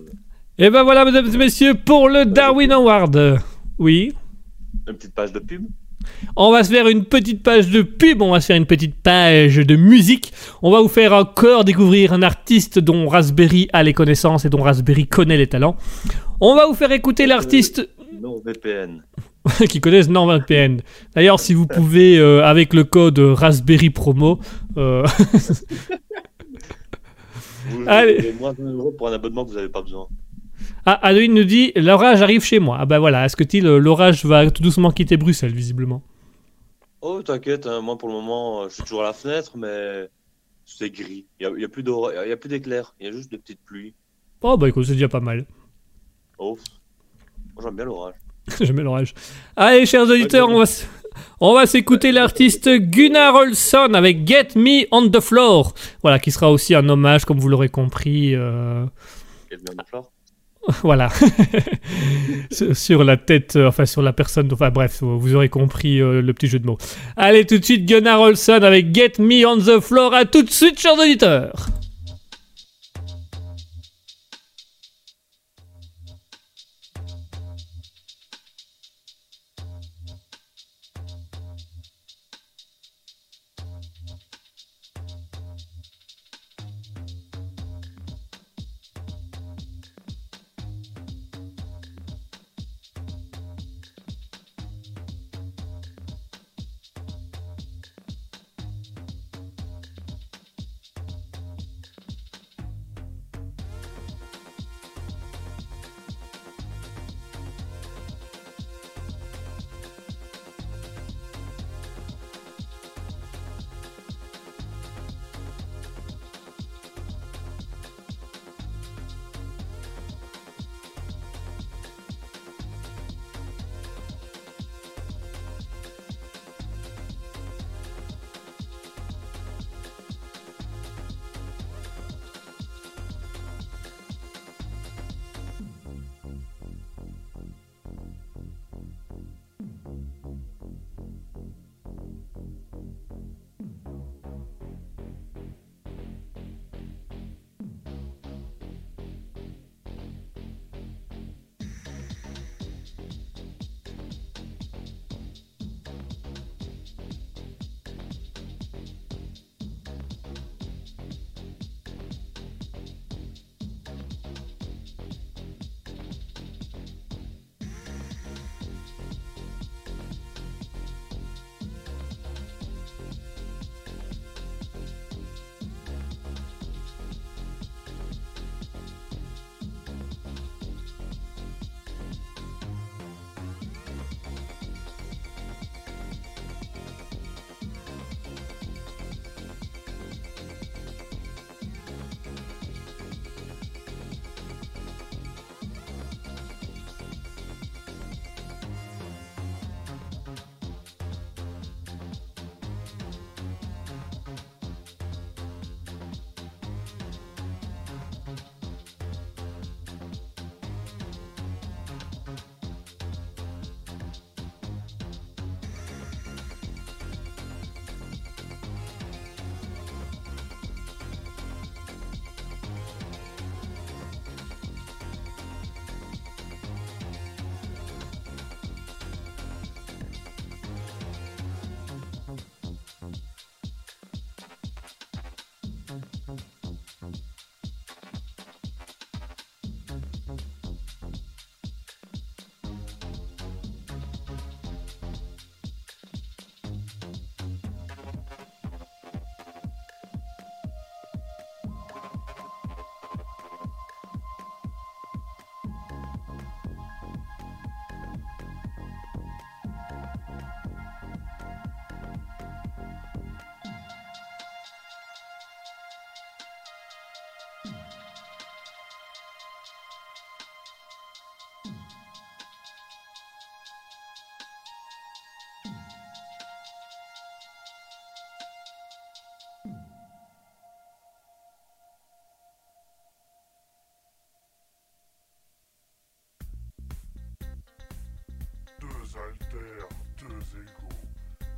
Et 0.59 0.69
ben 0.69 0.83
voilà, 0.83 1.05
mesdames 1.05 1.27
et 1.33 1.38
messieurs, 1.38 1.73
pour 1.75 2.09
le 2.09 2.25
Darwin 2.25 2.71
Award. 2.71 3.39
Oui. 3.77 4.13
Une 4.88 4.95
petite 4.95 5.13
page 5.13 5.31
de 5.31 5.39
pub 5.39 5.67
On 6.36 6.51
va 6.51 6.64
se 6.64 6.72
faire 6.72 6.88
une 6.88 7.05
petite 7.05 7.43
page 7.43 7.70
de 7.70 7.82
pub, 7.82 8.22
on 8.22 8.32
va 8.32 8.41
se 8.41 8.47
faire 8.47 8.58
une 8.58 8.66
petite 8.66 8.95
page 8.95 9.55
de 9.58 9.76
musique. 9.76 10.32
On 10.62 10.72
va 10.72 10.82
vous 10.82 10.88
faire 10.88 11.14
encore 11.14 11.64
découvrir 11.64 12.14
un 12.14 12.22
artiste 12.22 12.80
dont 12.80 13.08
Raspberry 13.08 13.68
a 13.74 13.84
les 13.84 13.93
connaissances 13.93 14.45
et 14.45 14.49
dont 14.49 14.62
Raspberry 14.62 15.08
connaît 15.08 15.38
les 15.38 15.47
talents. 15.47 15.78
On 16.41 16.55
va 16.55 16.68
vous 16.68 16.76
faire 16.76 16.91
écouter 16.91 17.26
l'artiste 17.26 17.88
Non, 18.22 18.41
VPN. 18.45 19.03
qui 19.70 19.80
connaissent 19.80 20.10
NordVPN. 20.10 20.82
D'ailleurs, 21.16 21.39
si 21.39 21.53
vous 21.53 21.68
pouvez, 21.68 22.18
euh, 22.18 22.43
avec 22.43 22.74
le 22.74 22.84
code 22.84 23.18
Raspberry 23.20 23.89
Promo, 23.89 24.39
euh, 24.78 25.05
Vous 27.70 27.84
Allez. 27.88 28.34
moins 28.39 28.53
d'un 28.53 28.72
euro 28.74 28.91
pour 28.91 29.08
un 29.08 29.14
abonnement 29.14 29.45
que 29.45 29.51
vous 29.51 29.55
n'avez 29.55 29.70
pas 29.70 29.82
besoin. 29.82 30.08
Ah, 30.89 31.05
Adeline 31.05 31.33
nous 31.33 31.43
dit 31.43 31.73
l'orage 31.75 32.21
arrive 32.21 32.45
chez 32.45 32.59
moi. 32.59 32.77
Ah 32.79 32.85
bah 32.85 32.97
voilà, 32.97 33.25
est-ce 33.25 33.35
que 33.35 33.43
l'orage 33.77 34.23
va 34.23 34.49
tout 34.49 34.63
doucement 34.63 34.89
quitter 34.91 35.17
Bruxelles, 35.17 35.51
visiblement? 35.53 36.01
Oh, 37.01 37.21
t'inquiète, 37.21 37.67
hein, 37.67 37.81
moi 37.81 37.97
pour 37.97 38.07
le 38.07 38.15
moment, 38.15 38.61
euh, 38.61 38.69
je 38.69 38.75
suis 38.75 38.83
toujours 38.83 39.01
à 39.01 39.07
la 39.07 39.13
fenêtre, 39.13 39.57
mais 39.57 40.09
c'est 40.65 40.89
gris. 40.89 41.25
Il 41.41 41.49
n'y 41.49 41.55
a, 41.57 41.59
y 41.59 41.65
a 41.65 41.67
plus 41.67 41.83
d'éclairs, 42.47 42.95
il 43.01 43.05
y 43.05 43.09
a 43.09 43.11
juste 43.11 43.29
des 43.29 43.38
petites 43.38 43.59
pluies. 43.65 43.95
Oh 44.41 44.55
bah 44.55 44.69
écoute, 44.69 44.85
c'est 44.85 44.93
déjà 44.93 45.09
pas 45.09 45.19
mal. 45.19 45.45
Oh, 46.38 46.57
moi 47.53 47.65
j'aime 47.65 47.75
bien 47.75 47.83
l'orage. 47.85 48.15
J'aime 48.61 48.79
l'orage. 48.79 49.13
Allez, 49.57 49.85
chers 49.85 50.03
auditeurs, 50.03 50.47
on 50.47 50.63
va, 50.63 50.65
on 51.41 51.53
va 51.53 51.65
s'écouter 51.65 52.13
l'artiste 52.13 52.69
Gunnar 52.69 53.35
Olsson 53.35 53.93
avec 53.93 54.25
Get 54.25 54.49
Me 54.55 54.88
on 54.91 55.09
the 55.09 55.19
Floor. 55.19 55.73
Voilà, 56.01 56.17
qui 56.17 56.31
sera 56.31 56.49
aussi 56.49 56.73
un 56.73 56.88
hommage, 56.88 57.25
comme 57.25 57.39
vous 57.39 57.49
l'aurez 57.49 57.67
compris. 57.67 58.33
euh, 58.35 58.85
y 59.51 59.55
a 59.55 59.57
bien 59.57 59.75
de 59.75 59.85
flore. 59.85 60.09
voilà. 60.84 61.09
sur, 62.51 63.03
la 63.03 63.18
tête, 63.18 63.55
euh, 63.55 63.68
enfin 63.68 63.86
sur 63.86 64.01
la 64.01 64.13
personne. 64.13 64.49
Enfin 64.51 64.70
bref, 64.70 65.01
vous 65.01 65.36
aurez 65.36 65.49
compris 65.49 66.01
euh, 66.01 66.22
le 66.22 66.34
petit 66.34 66.47
jeu 66.47 66.59
de 66.59 66.65
mots. 66.65 66.78
Allez, 67.15 67.45
tout 67.45 67.57
de 67.57 67.63
suite, 67.63 67.86
Gunnar 67.86 68.20
Olsson 68.22 68.59
avec 68.61 68.93
Get 68.93 69.13
Me 69.20 69.45
on 69.45 69.57
the 69.57 69.82
Floor. 69.82 70.13
À 70.13 70.26
tout 70.26 70.43
de 70.43 70.49
suite, 70.49 70.80
chers 70.80 70.97
auditeurs. 70.97 71.68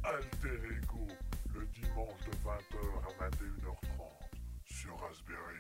Alter 0.04 0.60
Ego, 0.78 1.08
le 1.56 1.68
dimanche 1.74 2.20
de 2.26 2.34
20h 2.46 2.80
à 3.02 3.26
21h30 3.26 3.80
sur 4.66 4.92
Raspberry. 4.92 5.58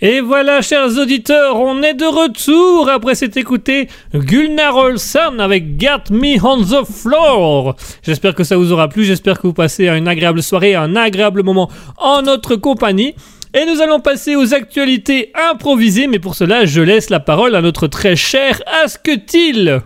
Et 0.00 0.20
voilà, 0.20 0.62
chers 0.62 0.98
auditeurs, 0.98 1.56
on 1.56 1.82
est 1.82 1.94
de 1.94 2.04
retour 2.04 2.88
après 2.88 3.14
s'être 3.14 3.36
écouté 3.36 3.88
Gulnar 4.14 4.76
Olsson 4.76 5.38
avec 5.38 5.80
Get 5.80 6.10
Me 6.10 6.40
on 6.44 6.62
the 6.62 6.86
Floor. 6.86 7.74
J'espère 8.02 8.34
que 8.34 8.44
ça 8.44 8.56
vous 8.56 8.70
aura 8.70 8.88
plu, 8.88 9.04
j'espère 9.04 9.40
que 9.40 9.46
vous 9.46 9.52
passez 9.52 9.88
une 9.88 10.06
agréable 10.06 10.42
soirée, 10.42 10.74
un 10.74 10.94
agréable 10.94 11.42
moment 11.42 11.70
en 11.96 12.22
notre 12.22 12.54
compagnie. 12.56 13.14
Et 13.56 13.66
nous 13.66 13.80
allons 13.80 14.00
passer 14.00 14.34
aux 14.34 14.52
actualités 14.52 15.30
improvisées, 15.52 16.08
mais 16.08 16.18
pour 16.18 16.34
cela, 16.34 16.64
je 16.64 16.80
laisse 16.80 17.08
la 17.08 17.20
parole 17.20 17.54
à 17.54 17.60
notre 17.60 17.86
très 17.86 18.16
cher 18.16 18.60
Asketil. 18.82 19.80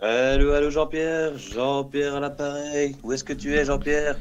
Allô, 0.00 0.50
allô 0.50 0.68
Jean-Pierre, 0.68 1.38
Jean-Pierre 1.38 2.16
à 2.16 2.20
l'appareil. 2.20 2.96
Où 3.04 3.12
est-ce 3.12 3.22
que 3.22 3.32
tu 3.32 3.54
es 3.54 3.64
Jean-Pierre? 3.64 4.16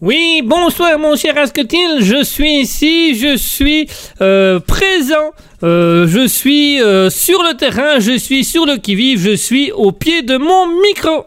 Oui, 0.00 0.40
bonsoir 0.42 0.98
mon 0.98 1.14
cher 1.14 1.36
Asketil, 1.36 2.00
je 2.00 2.24
suis 2.24 2.60
ici, 2.60 3.14
je 3.14 3.36
suis 3.36 3.86
euh, 4.22 4.58
présent, 4.58 5.32
euh, 5.62 6.06
je 6.08 6.26
suis 6.26 6.82
euh, 6.82 7.10
sur 7.10 7.42
le 7.42 7.54
terrain, 7.54 8.00
je 8.00 8.16
suis 8.16 8.44
sur 8.44 8.64
le 8.64 8.78
qui-vive, 8.78 9.20
je 9.20 9.36
suis 9.36 9.70
au 9.72 9.92
pied 9.92 10.22
de 10.22 10.38
mon 10.38 10.80
micro. 10.80 11.26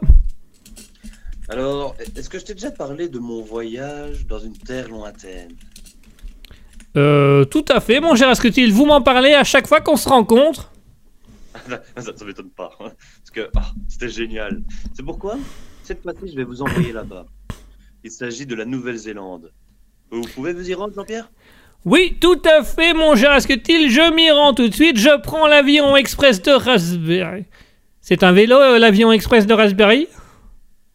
Alors, 1.49 1.95
est-ce 2.15 2.29
que 2.29 2.39
je 2.39 2.45
t'ai 2.45 2.53
déjà 2.53 2.71
parlé 2.71 3.07
de 3.07 3.19
mon 3.19 3.41
voyage 3.41 4.25
dans 4.27 4.39
une 4.39 4.57
terre 4.57 4.89
lointaine? 4.89 5.53
Euh, 6.97 7.45
tout 7.45 7.63
à 7.69 7.79
fait, 7.79 7.99
mon 7.99 8.15
cher 8.15 8.27
Asketil, 8.29 8.71
vous 8.73 8.85
m'en 8.85 9.01
parlez 9.01 9.33
à 9.33 9.43
chaque 9.43 9.67
fois 9.67 9.79
qu'on 9.81 9.95
se 9.97 10.09
rencontre 10.09 10.71
Ça, 11.97 12.11
ça 12.15 12.25
m'étonne 12.25 12.49
pas. 12.49 12.71
hein, 12.79 12.91
Parce 13.19 13.31
que 13.33 13.49
ah, 13.55 13.71
c'était 13.87 14.09
génial. 14.09 14.61
C'est 14.93 15.03
pourquoi? 15.03 15.37
Cette 15.83 16.01
fois-ci, 16.01 16.29
je 16.31 16.35
vais 16.35 16.43
vous 16.43 16.61
envoyer 16.61 16.91
là-bas. 16.91 17.25
Il 18.03 18.11
s'agit 18.11 18.45
de 18.45 18.55
la 18.55 18.65
Nouvelle-Zélande. 18.65 19.51
Vous 20.11 20.21
pouvez 20.21 20.53
vous 20.53 20.69
y 20.69 20.73
rendre, 20.73 20.93
Jean-Pierre? 20.93 21.29
Oui, 21.85 22.17
tout 22.19 22.41
à 22.45 22.63
fait, 22.63 22.93
mon 22.93 23.15
cher 23.15 23.31
Asketil, 23.31 23.89
je 23.89 24.13
m'y 24.13 24.29
rends 24.31 24.53
tout 24.53 24.67
de 24.67 24.73
suite, 24.73 24.97
je 24.97 25.17
prends 25.21 25.47
l'avion 25.47 25.95
express 25.95 26.41
de 26.41 26.51
Raspberry. 26.51 27.45
C'est 28.01 28.23
un 28.23 28.31
vélo, 28.33 28.55
euh, 28.57 28.79
l'avion 28.79 29.11
express 29.11 29.45
de 29.45 29.53
Raspberry? 29.53 30.07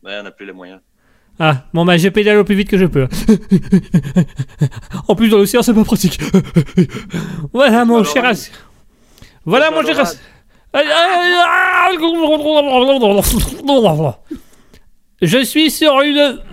Ouais, 0.05 0.18
on 0.20 0.22
n'a 0.24 0.30
plus 0.30 0.46
les 0.46 0.53
moyens. 0.53 0.80
Ah, 1.38 1.64
bon 1.72 1.84
bah 1.84 1.96
je 1.96 2.09
pédale 2.09 2.38
au 2.38 2.44
plus 2.44 2.55
vite 2.55 2.68
que 2.68 2.76
je 2.76 2.84
peux. 2.84 3.09
en 5.09 5.14
plus 5.14 5.28
dans 5.30 5.38
l'océan 5.38 5.62
c'est 5.62 5.72
pas 5.72 5.84
pratique. 5.84 6.20
voilà 7.53 7.84
mon 7.84 8.05
cher 8.05 8.24
As... 8.24 8.50
Voilà 9.44 9.70
mon 9.70 9.82
cher 9.82 9.98
As... 9.98 10.18
Je 15.22 15.44
suis 15.44 15.70
sur 15.70 16.00
une... 16.03 16.40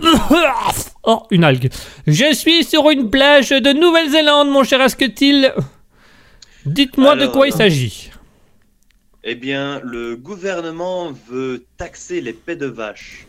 Oh, 1.02 1.22
une 1.30 1.44
algue. 1.44 1.70
Je 2.06 2.34
suis 2.34 2.62
sur 2.62 2.90
une 2.90 3.08
plage 3.08 3.48
de 3.48 3.72
Nouvelle-Zélande, 3.72 4.50
mon 4.50 4.64
cher 4.64 4.82
Asketil. 4.82 5.54
Dites-moi 6.66 7.16
de 7.16 7.26
quoi 7.26 7.46
il 7.46 7.54
s'agit. 7.54 8.10
Eh 9.24 9.34
bien, 9.34 9.80
le 9.82 10.16
gouvernement 10.16 11.10
veut 11.28 11.64
taxer 11.78 12.20
les 12.20 12.34
pets 12.34 12.58
de 12.58 12.66
vache. 12.66 13.26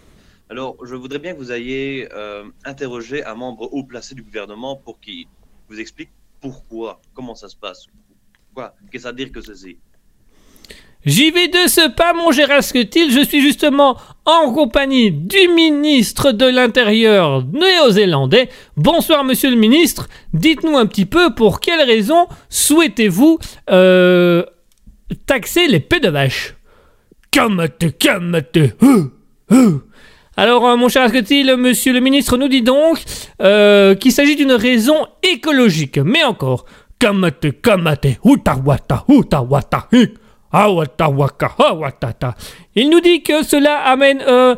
Alors, 0.52 0.76
je 0.84 0.96
voudrais 0.96 1.20
bien 1.20 1.32
que 1.32 1.38
vous 1.38 1.54
ayez 1.54 2.10
euh, 2.14 2.44
interrogé 2.66 3.24
un 3.24 3.36
membre 3.36 3.70
haut 3.72 3.86
placé 3.86 4.16
du 4.16 4.22
gouvernement 4.22 4.76
pour 4.76 5.00
qu'il 5.00 5.28
vous 5.70 5.80
explique 5.80 6.10
pourquoi, 6.42 7.00
comment 7.14 7.36
ça 7.36 7.48
se 7.48 7.56
passe. 7.56 7.86
Quoi? 8.54 8.76
Qu'est-ce 8.92 9.08
à 9.08 9.14
dire 9.14 9.32
que 9.32 9.40
ceci? 9.40 9.78
J'y 11.06 11.32
vais 11.32 11.48
de 11.48 11.70
ce 11.70 11.90
pas, 11.90 12.12
mon 12.12 12.34
cher 12.34 12.52
Asketil. 12.52 13.14
Je 13.14 13.24
suis 13.24 13.40
justement 13.40 13.98
en 14.26 14.52
compagnie 14.52 15.10
du 15.10 15.48
ministre 15.48 16.34
de 16.34 16.48
l'Intérieur 16.48 17.46
néo-zélandais. 17.46 18.50
Bonsoir, 18.76 19.24
monsieur 19.24 19.52
le 19.52 19.56
ministre. 19.56 20.10
Dites-nous 20.34 20.76
un 20.76 20.86
petit 20.86 21.06
peu 21.06 21.34
pour 21.34 21.62
quelles 21.62 21.88
raisons 21.88 22.28
souhaitez-vous 22.50 23.40
euh, 23.70 24.44
taxer 25.26 25.70
les 25.70 25.80
pets 25.80 26.04
de 26.04 26.10
vache? 26.10 26.56
Calme-toi, 27.32 27.92
calme-toi. 27.92 28.68
Hou, 28.82 29.12
hou. 29.50 29.82
Alors, 30.38 30.66
euh, 30.66 30.78
mon 30.78 30.88
cher 30.88 31.04
Asketil, 31.04 31.56
monsieur 31.58 31.92
le 31.92 32.00
ministre 32.00 32.38
nous 32.38 32.48
dit 32.48 32.62
donc 32.62 33.04
euh, 33.42 33.96
qu'il 33.96 34.14
s'agit 34.14 34.38
d'une 34.38 34.54
raison 34.54 34.96
écologique. 35.24 35.98
Mais 35.98 36.24
encore, 36.24 36.66
calme-toi, 37.00 37.52
calme-toi. 37.62 38.12
Utawata, 38.24 39.04
utawata. 39.10 39.86
Il 42.76 42.90
nous 42.90 43.02
dit 43.02 43.24
que 43.24 43.44
cela 43.44 43.80
amène 43.80 44.24
euh, 44.26 44.56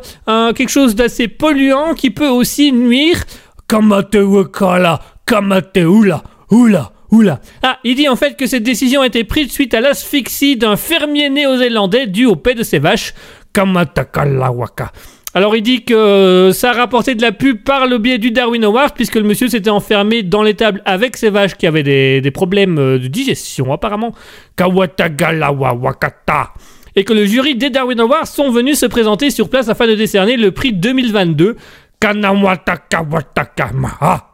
quelque 0.52 0.68
chose 0.68 0.94
d'assez 0.94 1.26
polluant 1.26 1.94
qui 1.94 2.10
peut 2.10 2.28
aussi 2.28 2.70
nuire. 2.72 3.24
Kamate 3.66 4.16
wakala, 4.16 5.00
kamate 5.26 5.78
oula, 5.78 6.22
oula, 6.50 6.92
oula. 7.10 7.40
Ah, 7.62 7.78
il 7.82 7.96
dit 7.96 8.08
en 8.08 8.16
fait 8.16 8.36
que 8.36 8.46
cette 8.46 8.62
décision 8.62 9.00
a 9.00 9.06
été 9.06 9.24
prise 9.24 9.50
suite 9.50 9.74
à 9.74 9.80
l'asphyxie 9.80 10.56
d'un 10.56 10.76
fermier 10.76 11.30
néo-zélandais 11.30 12.06
dû 12.06 12.26
au 12.26 12.36
paix 12.36 12.54
de 12.54 12.62
ses 12.62 12.78
vaches. 12.78 13.14
Kamatakalawaka. 13.52 14.92
Alors 15.36 15.56
il 15.56 15.62
dit 15.62 15.84
que 15.84 16.52
ça 16.54 16.70
a 16.70 16.74
rapporté 16.74 17.16
de 17.16 17.22
la 17.22 17.32
pub 17.32 17.64
par 17.64 17.88
le 17.88 17.98
biais 17.98 18.18
du 18.18 18.30
Darwin 18.30 18.62
Award 18.62 18.92
puisque 18.94 19.16
le 19.16 19.24
monsieur 19.24 19.48
s'était 19.48 19.68
enfermé 19.68 20.22
dans 20.22 20.44
l'étable 20.44 20.80
avec 20.84 21.16
ses 21.16 21.28
vaches 21.28 21.56
qui 21.56 21.66
avaient 21.66 21.82
des, 21.82 22.30
problèmes 22.30 22.78
euh, 22.78 23.00
de 23.00 23.08
digestion 23.08 23.72
apparemment. 23.72 24.14
Kawatagalawa 24.54 25.74
wakata. 25.74 26.52
Et 26.94 27.02
que 27.02 27.12
le 27.12 27.26
jury 27.26 27.56
des 27.56 27.70
Darwin 27.70 27.98
Awards 27.98 28.28
sont 28.28 28.52
venus 28.52 28.78
se 28.78 28.86
présenter 28.86 29.30
sur 29.30 29.48
place 29.48 29.68
afin 29.68 29.88
de 29.88 29.96
décerner 29.96 30.36
le 30.36 30.52
prix 30.52 30.72
2022 30.72 31.56
Kanawatakawatakamaha. 31.98 34.30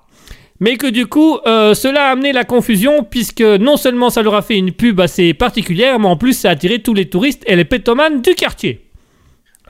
Mais 0.63 0.77
que 0.77 0.87
du 0.87 1.07
coup, 1.07 1.39
euh, 1.47 1.73
cela 1.73 2.09
a 2.09 2.11
amené 2.11 2.35
la 2.35 2.45
confusion 2.45 3.05
puisque 3.05 3.41
non 3.41 3.79
seulement 3.79 4.11
ça 4.11 4.21
leur 4.21 4.35
a 4.35 4.43
fait 4.43 4.59
une 4.59 4.73
pub 4.73 5.01
assez 5.01 5.33
particulière, 5.33 5.99
mais 5.99 6.09
en 6.09 6.19
plus 6.19 6.35
ça 6.35 6.51
a 6.51 6.53
attiré 6.53 6.81
tous 6.81 6.93
les 6.93 7.09
touristes 7.09 7.43
et 7.47 7.57
les 7.57 7.65
pétomanes 7.65 8.21
du 8.21 8.35
quartier. 8.35 8.90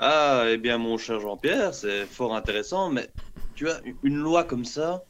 Ah, 0.02 0.46
eh 0.48 0.56
bien, 0.56 0.78
mon 0.78 0.96
cher 0.96 1.20
Jean-Pierre, 1.20 1.74
c'est 1.74 2.06
fort 2.06 2.34
intéressant, 2.34 2.88
mais 2.88 3.10
tu 3.54 3.66
vois, 3.66 3.76
une 4.02 4.16
loi 4.16 4.44
comme 4.44 4.64
ça, 4.64 5.04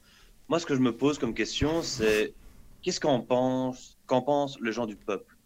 moi, 0.48 0.58
ce 0.58 0.66
que 0.66 0.74
je 0.74 0.80
me 0.80 0.90
pose 0.90 1.16
comme 1.16 1.32
question, 1.32 1.80
c'est 1.80 2.34
qu'est-ce 2.82 2.98
qu'en 2.98 3.20
pense, 3.20 3.96
qu'en 4.06 4.20
pensent 4.20 4.58
les 4.60 4.72
gens 4.72 4.86
du 4.86 4.96
peuple? 4.96 5.36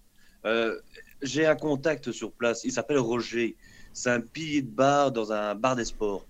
Euh, 0.47 0.81
J'ai 1.21 1.45
un 1.45 1.57
contact 1.57 2.11
sur 2.11 2.33
place, 2.33 2.65
il 2.65 2.73
s'appelle 2.73 2.97
Roger, 2.97 3.55
c'est 3.93 4.11
un 4.11 4.23
pilier 4.23 4.63
de 4.63 4.71
bar 4.71 5.13
dans 5.13 5.31
un 5.31 5.55
bar 5.55 5.77
des 5.77 5.85
sports. 5.85 6.25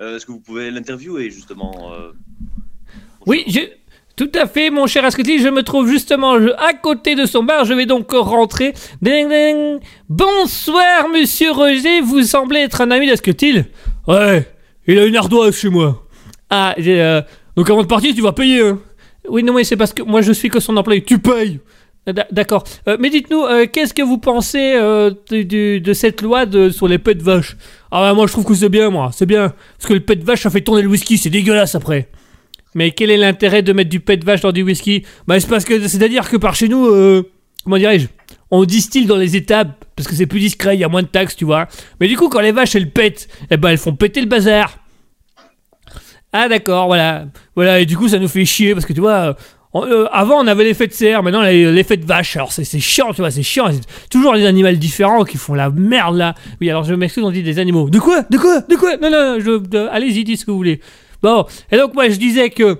Euh, 0.00 0.16
Est-ce 0.16 0.26
que 0.26 0.32
vous 0.32 0.40
pouvez 0.40 0.72
l'interviewer, 0.72 1.30
justement 1.30 1.92
euh, 1.94 2.10
Oui, 3.24 3.44
je... 3.46 3.60
Tout 4.18 4.32
à 4.34 4.48
fait, 4.48 4.70
mon 4.70 4.88
cher 4.88 5.04
Asketil, 5.04 5.40
je 5.40 5.46
me 5.46 5.62
trouve 5.62 5.88
justement 5.88 6.32
à 6.32 6.72
côté 6.74 7.14
de 7.14 7.24
son 7.24 7.44
bar, 7.44 7.64
je 7.64 7.72
vais 7.72 7.86
donc 7.86 8.10
rentrer. 8.10 8.74
Ding, 9.00 9.28
ding. 9.28 9.78
Bonsoir, 10.08 11.08
monsieur 11.08 11.52
Roger, 11.52 12.00
vous 12.00 12.24
semblez 12.24 12.58
être 12.62 12.80
un 12.80 12.90
ami 12.90 13.06
d'Asketil 13.06 13.66
Ouais, 14.08 14.44
il 14.88 14.98
a 14.98 15.06
une 15.06 15.14
ardoise 15.14 15.54
chez 15.54 15.68
moi. 15.68 16.04
Ah, 16.50 16.74
euh, 16.80 17.22
donc 17.54 17.70
avant 17.70 17.82
de 17.82 17.86
partir, 17.86 18.12
tu 18.12 18.20
vas 18.20 18.32
payer, 18.32 18.60
hein 18.62 18.80
Oui, 19.28 19.44
non, 19.44 19.52
mais 19.54 19.62
c'est 19.62 19.76
parce 19.76 19.92
que 19.94 20.02
moi 20.02 20.20
je 20.20 20.32
suis 20.32 20.48
que 20.48 20.58
son 20.58 20.76
employé, 20.76 21.04
tu 21.04 21.20
payes 21.20 21.60
Euh, 22.08 22.12
d'a- 22.12 22.26
D'accord. 22.32 22.64
Euh, 22.88 22.96
mais 22.98 23.10
dites-nous, 23.10 23.44
qu'est-ce 23.72 23.94
que 23.94 24.02
vous 24.02 24.18
pensez 24.18 24.74
de, 25.30 25.92
cette 25.92 26.22
loi 26.22 26.44
sur 26.72 26.88
les 26.88 26.98
pets 26.98 27.18
de 27.18 27.22
vache? 27.22 27.56
Ah, 27.92 28.00
bah, 28.00 28.14
moi 28.14 28.26
je 28.26 28.32
trouve 28.32 28.44
que 28.46 28.54
c'est 28.54 28.68
bien, 28.68 28.90
moi, 28.90 29.10
c'est 29.12 29.26
bien. 29.26 29.52
Parce 29.78 29.86
que 29.86 29.94
le 29.94 30.00
pet 30.00 30.16
de 30.16 30.24
vache, 30.24 30.42
ça 30.42 30.50
fait 30.50 30.62
tourner 30.62 30.82
le 30.82 30.88
whisky, 30.88 31.18
c'est 31.18 31.30
dégueulasse 31.30 31.76
après. 31.76 32.08
Mais 32.74 32.90
quel 32.90 33.10
est 33.10 33.16
l'intérêt 33.16 33.62
de 33.62 33.72
mettre 33.72 33.90
du 33.90 34.00
pet 34.00 34.16
de 34.16 34.24
vache 34.24 34.40
dans 34.42 34.52
du 34.52 34.62
whisky? 34.62 35.04
Bah 35.26 35.40
c'est 35.40 35.48
parce 35.48 35.64
que 35.64 35.86
c'est-à-dire 35.88 36.28
que 36.28 36.36
par 36.36 36.54
chez 36.54 36.68
nous, 36.68 36.86
euh, 36.86 37.22
comment 37.64 37.78
dirais-je, 37.78 38.06
on 38.50 38.64
distille 38.64 39.06
dans 39.06 39.16
les 39.16 39.36
étapes 39.36 39.84
parce 39.96 40.08
que 40.08 40.14
c'est 40.14 40.26
plus 40.26 40.40
discret, 40.40 40.76
il 40.76 40.80
y 40.80 40.84
a 40.84 40.88
moins 40.88 41.02
de 41.02 41.08
taxes, 41.08 41.34
tu 41.36 41.44
vois. 41.44 41.66
Mais 42.00 42.08
du 42.08 42.16
coup, 42.16 42.28
quand 42.28 42.40
les 42.40 42.52
vaches 42.52 42.74
elles 42.76 42.90
pètent, 42.90 43.28
eh 43.50 43.56
ben 43.56 43.70
elles 43.70 43.78
font 43.78 43.94
péter 43.94 44.20
le 44.20 44.26
bazar. 44.26 44.78
Ah 46.32 46.48
d'accord, 46.48 46.86
voilà, 46.86 47.26
voilà. 47.56 47.80
Et 47.80 47.86
du 47.86 47.96
coup, 47.96 48.08
ça 48.08 48.18
nous 48.18 48.28
fait 48.28 48.44
chier 48.44 48.74
parce 48.74 48.84
que 48.84 48.92
tu 48.92 49.00
vois. 49.00 49.12
euh, 49.12 49.34
euh, 49.74 50.06
avant, 50.12 50.42
on 50.42 50.46
avait 50.46 50.64
l'effet 50.64 50.86
de 50.86 50.92
cerf, 50.92 51.22
maintenant, 51.22 51.42
l'effet 51.42 51.96
de 51.96 52.04
vache. 52.04 52.36
Alors, 52.36 52.52
c'est 52.52 52.64
chiant, 52.80 53.12
tu 53.12 53.20
vois, 53.22 53.30
c'est 53.30 53.42
chiant. 53.42 53.70
C'est 53.72 54.08
toujours 54.10 54.34
des 54.34 54.44
animaux 54.46 54.70
différents 54.72 55.24
qui 55.24 55.36
font 55.38 55.54
la 55.54 55.70
merde 55.70 56.16
là. 56.16 56.34
Oui, 56.60 56.68
alors 56.70 56.84
je 56.84 56.94
m'excuse, 56.94 57.22
on 57.24 57.30
dit 57.30 57.42
des 57.42 57.58
animaux. 57.58 57.88
De 57.88 57.98
quoi? 57.98 58.22
De 58.30 58.36
quoi? 58.38 58.60
De 58.60 58.76
quoi? 58.76 58.96
Non, 58.98 59.10
non, 59.10 59.36
je, 59.40 59.58
de- 59.58 59.88
allez-y, 59.90 60.24
dites 60.24 60.40
ce 60.40 60.44
que 60.46 60.50
vous 60.50 60.56
voulez. 60.58 60.80
Bon, 61.22 61.44
et 61.70 61.76
donc 61.76 61.94
moi 61.94 62.08
je 62.08 62.16
disais 62.16 62.50
que 62.50 62.78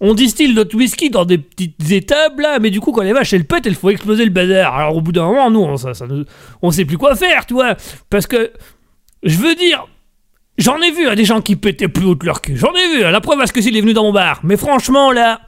on 0.00 0.14
distille 0.14 0.52
notre 0.52 0.76
whisky 0.76 1.10
dans 1.10 1.24
des 1.24 1.38
petites 1.38 1.90
étables 1.90 2.42
là, 2.42 2.58
mais 2.58 2.70
du 2.70 2.80
coup 2.80 2.92
quand 2.92 3.02
les 3.02 3.12
vaches 3.12 3.32
elles 3.32 3.44
pètent, 3.44 3.66
il 3.66 3.74
faut 3.74 3.90
exploser 3.90 4.24
le 4.24 4.30
bazar. 4.30 4.74
Alors 4.74 4.96
au 4.96 5.00
bout 5.00 5.12
d'un 5.12 5.24
moment, 5.24 5.50
nous 5.50 5.66
on, 6.62 6.70
sait 6.70 6.84
plus 6.84 6.98
quoi 6.98 7.16
faire, 7.16 7.46
tu 7.46 7.54
vois, 7.54 7.76
parce 8.10 8.26
que 8.26 8.52
je 9.22 9.36
veux 9.36 9.54
dire, 9.54 9.86
j'en 10.58 10.80
ai 10.80 10.90
vu 10.90 11.08
hein, 11.08 11.14
des 11.14 11.24
gens 11.24 11.40
qui 11.40 11.56
pétaient 11.56 11.88
plus 11.88 12.06
haut 12.06 12.16
que 12.16 12.26
leur 12.26 12.42
cul, 12.42 12.56
j'en 12.56 12.72
ai 12.72 12.96
vu. 12.96 13.04
hein, 13.04 13.10
la 13.10 13.20
preuve 13.20 13.38
parce 13.38 13.52
que 13.52 13.60
s'il 13.60 13.76
est 13.76 13.80
venu 13.80 13.92
dans 13.92 14.04
mon 14.04 14.12
bar, 14.12 14.40
mais 14.42 14.56
franchement 14.56 15.10
là, 15.10 15.40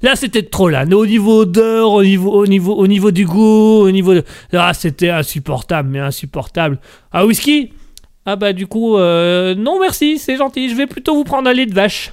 Là, 0.00 0.14
c'était 0.14 0.44
trop 0.44 0.68
là. 0.68 0.84
Au 0.84 1.06
niveau 1.06 1.40
odeur, 1.40 1.90
au 1.90 2.04
niveau, 2.04 2.30
au 2.30 2.46
niveau, 2.46 2.72
au 2.74 2.86
niveau 2.86 3.10
du 3.10 3.26
goût, 3.26 3.80
au 3.82 3.90
niveau 3.90 4.14
de... 4.14 4.22
Ah, 4.52 4.72
c'était 4.72 5.10
insupportable, 5.10 5.88
mais 5.88 5.98
insupportable. 5.98 6.78
Ah, 7.10 7.26
whisky? 7.26 7.72
Ah 8.30 8.36
bah 8.36 8.52
du 8.52 8.66
coup, 8.66 8.98
euh, 8.98 9.54
non 9.54 9.80
merci, 9.80 10.18
c'est 10.18 10.36
gentil. 10.36 10.68
Je 10.68 10.74
vais 10.74 10.86
plutôt 10.86 11.14
vous 11.14 11.24
prendre 11.24 11.48
un 11.48 11.54
lait 11.54 11.64
de 11.64 11.72
vache. 11.72 12.12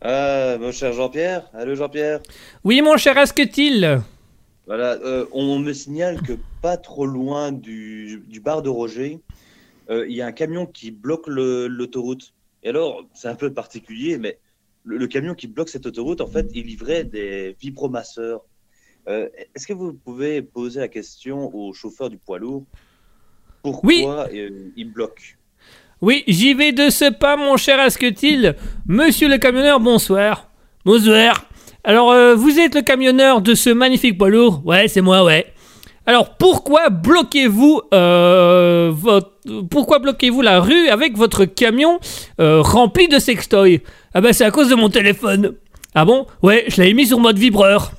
Ah, 0.00 0.56
mon 0.58 0.72
cher 0.72 0.92
Jean-Pierre. 0.92 1.48
Allô, 1.54 1.76
Jean-Pierre. 1.76 2.18
Oui, 2.64 2.82
mon 2.82 2.96
cher 2.96 3.16
Asketil. 3.16 4.00
Voilà, 4.66 4.94
euh, 5.04 5.26
on 5.30 5.60
me 5.60 5.72
signale 5.72 6.20
que 6.22 6.32
pas 6.60 6.76
trop 6.76 7.06
loin 7.06 7.52
du, 7.52 8.24
du 8.26 8.40
bar 8.40 8.62
de 8.62 8.68
Roger, 8.68 9.20
euh, 9.90 10.08
il 10.08 10.16
y 10.16 10.22
a 10.22 10.26
un 10.26 10.32
camion 10.32 10.66
qui 10.66 10.90
bloque 10.90 11.28
l'autoroute. 11.28 12.34
Et 12.64 12.70
alors, 12.70 13.04
c'est 13.14 13.28
un 13.28 13.36
peu 13.36 13.52
particulier, 13.52 14.18
mais 14.18 14.40
le, 14.82 14.96
le 14.96 15.06
camion 15.06 15.34
qui 15.34 15.46
bloque 15.46 15.68
cette 15.68 15.86
autoroute, 15.86 16.20
en 16.20 16.26
fait, 16.26 16.48
il 16.52 16.66
livrait 16.66 17.04
des 17.04 17.54
vibromasseurs. 17.60 18.40
Euh, 19.08 19.28
Est-ce 19.54 19.68
que 19.68 19.72
vous 19.72 19.92
pouvez 19.92 20.42
poser 20.42 20.80
la 20.80 20.88
question 20.88 21.54
au 21.54 21.72
chauffeur 21.72 22.10
du 22.10 22.18
poids 22.18 22.40
lourd? 22.40 22.64
Pourquoi 23.72 23.88
Oui. 23.88 24.06
euh, 24.38 24.48
il 24.76 24.92
bloque 24.92 25.36
Oui, 26.00 26.22
j'y 26.28 26.54
vais 26.54 26.70
de 26.70 26.88
ce 26.88 27.10
pas, 27.10 27.36
mon 27.36 27.56
cher 27.56 27.80
Asketil. 27.80 28.54
Monsieur 28.86 29.28
le 29.28 29.38
camionneur, 29.38 29.80
bonsoir. 29.80 30.46
Bonsoir. 30.84 31.46
Alors, 31.82 32.12
euh, 32.12 32.36
vous 32.36 32.60
êtes 32.60 32.76
le 32.76 32.82
camionneur 32.82 33.40
de 33.40 33.54
ce 33.54 33.70
magnifique 33.70 34.16
poids 34.18 34.28
lourd? 34.30 34.62
Ouais, 34.64 34.86
c'est 34.86 35.00
moi, 35.00 35.24
ouais. 35.24 35.46
Alors, 36.06 36.36
pourquoi 36.36 36.90
bloquez-vous 36.90 37.80
euh, 37.92 38.92
votre... 38.94 39.32
Pourquoi 39.68 39.98
bloquez-vous 39.98 40.42
la 40.42 40.60
rue 40.60 40.88
avec 40.88 41.16
votre 41.16 41.44
camion 41.44 41.98
rempli 42.38 43.08
de 43.08 43.18
sextoy 43.18 43.80
Ah 44.14 44.20
bah, 44.20 44.32
c'est 44.32 44.44
à 44.44 44.52
cause 44.52 44.68
de 44.68 44.76
mon 44.76 44.88
téléphone. 44.90 45.54
Ah 45.94 46.04
bon? 46.04 46.26
Ouais, 46.42 46.66
je 46.68 46.80
l'avais 46.80 46.94
mis 46.94 47.06
sur 47.06 47.18
mode 47.18 47.38
vibreur. 47.38 47.90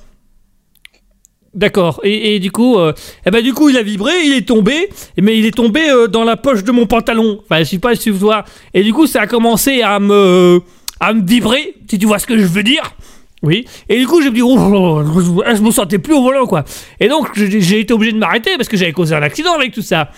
D'accord. 1.58 1.98
Et, 2.04 2.38
du 2.38 2.52
coup, 2.52 2.78
euh, 2.78 2.92
eh 3.26 3.32
ben 3.32 3.42
du 3.42 3.52
coup, 3.52 3.68
il 3.68 3.76
a 3.76 3.82
vibré, 3.82 4.12
il 4.24 4.32
est 4.32 4.46
tombé, 4.46 4.88
mais 5.20 5.36
il 5.36 5.44
est 5.44 5.56
tombé 5.56 5.90
euh, 5.90 6.06
dans 6.06 6.22
la 6.22 6.36
poche 6.36 6.62
de 6.62 6.70
mon 6.70 6.86
pantalon. 6.86 7.40
Enfin, 7.42 7.58
je 7.58 7.64
sais 7.64 7.78
pas 7.80 7.96
si 7.96 8.10
vous 8.10 8.18
voyez. 8.18 8.42
Et 8.74 8.84
du 8.84 8.92
coup, 8.92 9.08
ça 9.08 9.22
a 9.22 9.26
commencé 9.26 9.82
à 9.82 9.98
me 9.98 10.60
à 11.00 11.12
me 11.12 11.26
vibrer, 11.26 11.74
si 11.90 11.98
tu 11.98 12.06
vois 12.06 12.20
ce 12.20 12.28
que 12.28 12.38
je 12.38 12.46
veux 12.46 12.62
dire. 12.62 12.94
Oui. 13.42 13.64
Et 13.88 13.98
du 13.98 14.06
coup, 14.06 14.22
j'ai 14.22 14.30
dit, 14.30 14.40
oh, 14.40 14.56
je 14.56 15.60
me 15.60 15.70
sentais 15.72 15.98
plus 15.98 16.14
au 16.14 16.22
volant, 16.22 16.46
quoi. 16.46 16.64
Et 17.00 17.08
donc, 17.08 17.30
j'ai 17.34 17.80
été 17.80 17.92
obligé 17.92 18.12
de 18.12 18.18
m'arrêter 18.18 18.56
parce 18.56 18.68
que 18.68 18.76
j'avais 18.76 18.92
causé 18.92 19.16
un 19.16 19.22
accident 19.22 19.54
avec 19.54 19.72
tout 19.72 19.82
ça. 19.82 20.12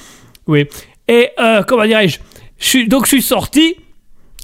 Oui. 0.47 0.67
Et 1.09 1.31
euh, 1.39 1.63
comment 1.63 1.87
dirais-je? 1.87 2.19
Donc, 2.87 3.05
je 3.05 3.09
suis 3.09 3.23
sorti. 3.23 3.77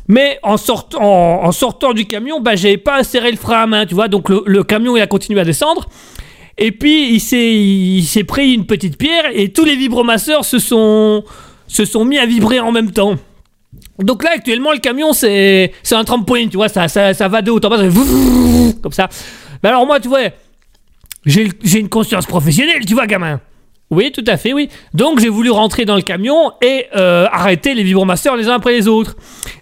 Mais 0.08 0.38
en, 0.42 0.56
sortant 0.56 1.02
en, 1.02 1.44
en 1.46 1.52
sortant 1.52 1.92
du 1.92 2.06
camion, 2.06 2.40
bah, 2.40 2.56
j'avais 2.56 2.76
pas 2.78 3.02
serré 3.04 3.30
le 3.30 3.36
frein 3.36 3.64
à 3.64 3.66
main, 3.66 3.86
tu 3.86 3.94
vois. 3.94 4.08
Donc 4.08 4.28
le, 4.28 4.42
le 4.46 4.62
camion, 4.62 4.96
il 4.96 5.02
a 5.02 5.06
continué 5.06 5.40
à 5.40 5.44
descendre. 5.44 5.88
Et 6.58 6.72
puis 6.72 7.12
il 7.14 7.20
s'est 7.20 7.54
il 7.54 8.04
s'est 8.04 8.24
pris 8.24 8.54
une 8.54 8.66
petite 8.66 8.96
pierre 8.96 9.24
et 9.32 9.50
tous 9.52 9.64
les 9.64 9.76
vibromasseurs 9.76 10.44
se 10.44 10.58
sont 10.58 11.22
se 11.66 11.84
sont 11.84 12.04
mis 12.04 12.18
à 12.18 12.26
vibrer 12.26 12.60
en 12.60 12.72
même 12.72 12.92
temps. 12.92 13.16
Donc 13.98 14.24
là 14.24 14.30
actuellement 14.34 14.72
le 14.72 14.78
camion 14.78 15.12
c'est 15.12 15.72
c'est 15.82 15.94
un 15.94 16.04
trampoline, 16.04 16.48
tu 16.48 16.56
vois, 16.56 16.68
ça 16.68 16.88
ça, 16.88 17.12
ça 17.12 17.28
va 17.28 17.42
de 17.42 17.50
haut 17.50 17.60
en 17.64 17.68
bas, 17.68 17.78
comme 18.82 18.92
ça. 18.92 19.08
Mais 19.62 19.68
alors 19.68 19.86
moi 19.86 20.00
tu 20.00 20.08
vois, 20.08 20.20
j'ai 21.26 21.48
j'ai 21.62 21.80
une 21.80 21.88
conscience 21.90 22.26
professionnelle, 22.26 22.84
tu 22.86 22.94
vois 22.94 23.06
gamin. 23.06 23.40
Oui, 23.88 24.10
tout 24.10 24.24
à 24.26 24.36
fait, 24.36 24.52
oui. 24.52 24.68
Donc 24.94 25.20
j'ai 25.20 25.28
voulu 25.28 25.50
rentrer 25.50 25.84
dans 25.84 25.94
le 25.94 26.02
camion 26.02 26.50
et 26.60 26.86
euh, 26.96 27.26
arrêter 27.30 27.72
les 27.74 27.84
vibromasseurs 27.84 28.34
les 28.34 28.48
uns 28.48 28.54
après 28.54 28.72
les 28.72 28.88
autres. 28.88 29.14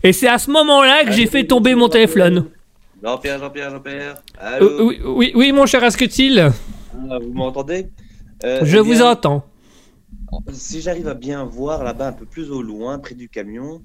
Et 0.02 0.12
c'est 0.14 0.28
à 0.28 0.38
ce 0.38 0.50
moment-là 0.50 1.04
que 1.04 1.12
j'ai 1.12 1.26
fait 1.26 1.44
tomber 1.44 1.74
mon 1.74 1.88
téléphone. 1.90 2.46
Jean-Pierre, 3.02 3.38
Jean-Pierre, 3.38 3.70
Jean-Pierre. 3.70 4.14
Allô 4.40 4.66
Euh, 4.66 4.82
oui, 4.82 5.00
oui, 5.04 5.32
oui, 5.34 5.52
mon 5.52 5.66
cher 5.66 5.84
Asketil, 5.84 6.50
Vous 6.94 7.32
m'entendez 7.32 7.90
Euh, 8.44 8.60
je 8.64 8.76
eh 8.76 8.80
vous 8.80 8.92
bien, 8.92 9.10
entends. 9.10 9.44
Si 10.52 10.80
j'arrive 10.80 11.08
à 11.08 11.14
bien 11.14 11.44
voir 11.44 11.84
là-bas, 11.84 12.08
un 12.08 12.12
peu 12.12 12.26
plus 12.26 12.50
au 12.50 12.62
loin, 12.62 12.98
près 12.98 13.14
du 13.14 13.28
camion, 13.28 13.82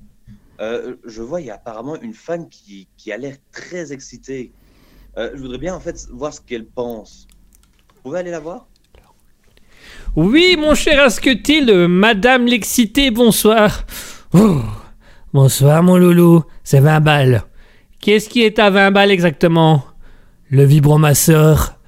euh, 0.60 0.96
je 1.06 1.22
vois 1.22 1.42
il 1.42 1.48
y 1.48 1.52
a 1.52 1.56
apparemment 1.56 2.00
une 2.02 2.14
femme 2.14 2.50
qui, 2.50 2.88
qui 2.98 3.12
a 3.12 3.18
l'air 3.18 3.36
très 3.52 3.94
excitée. 3.94 4.52
Euh, 5.18 5.32
je 5.34 5.40
voudrais 5.42 5.58
bien 5.58 5.76
en 5.76 5.80
fait 5.80 6.08
voir 6.12 6.34
ce 6.34 6.42
qu'elle 6.42 6.66
pense. 6.66 7.28
Vous 7.96 8.02
pouvez 8.04 8.20
aller 8.20 8.32
la 8.32 8.40
voir? 8.40 8.68
Oui, 10.16 10.56
mon 10.58 10.76
cher 10.76 11.02
Asketil, 11.04 11.88
Madame 11.88 12.46
l'excitée, 12.48 13.12
bonsoir. 13.12 13.86
Oh, 14.34 14.62
bonsoir, 15.34 15.84
mon 15.84 15.98
loulou, 15.98 16.44
c'est 16.64 16.80
20 16.80 17.00
balles. 17.00 17.44
Qu'est-ce 18.02 18.28
qui 18.30 18.42
est 18.44 18.60
à 18.60 18.70
20 18.70 18.92
balles 18.92 19.12
exactement? 19.12 19.84
Le 20.50 20.64
vibromasseur, 20.64 21.79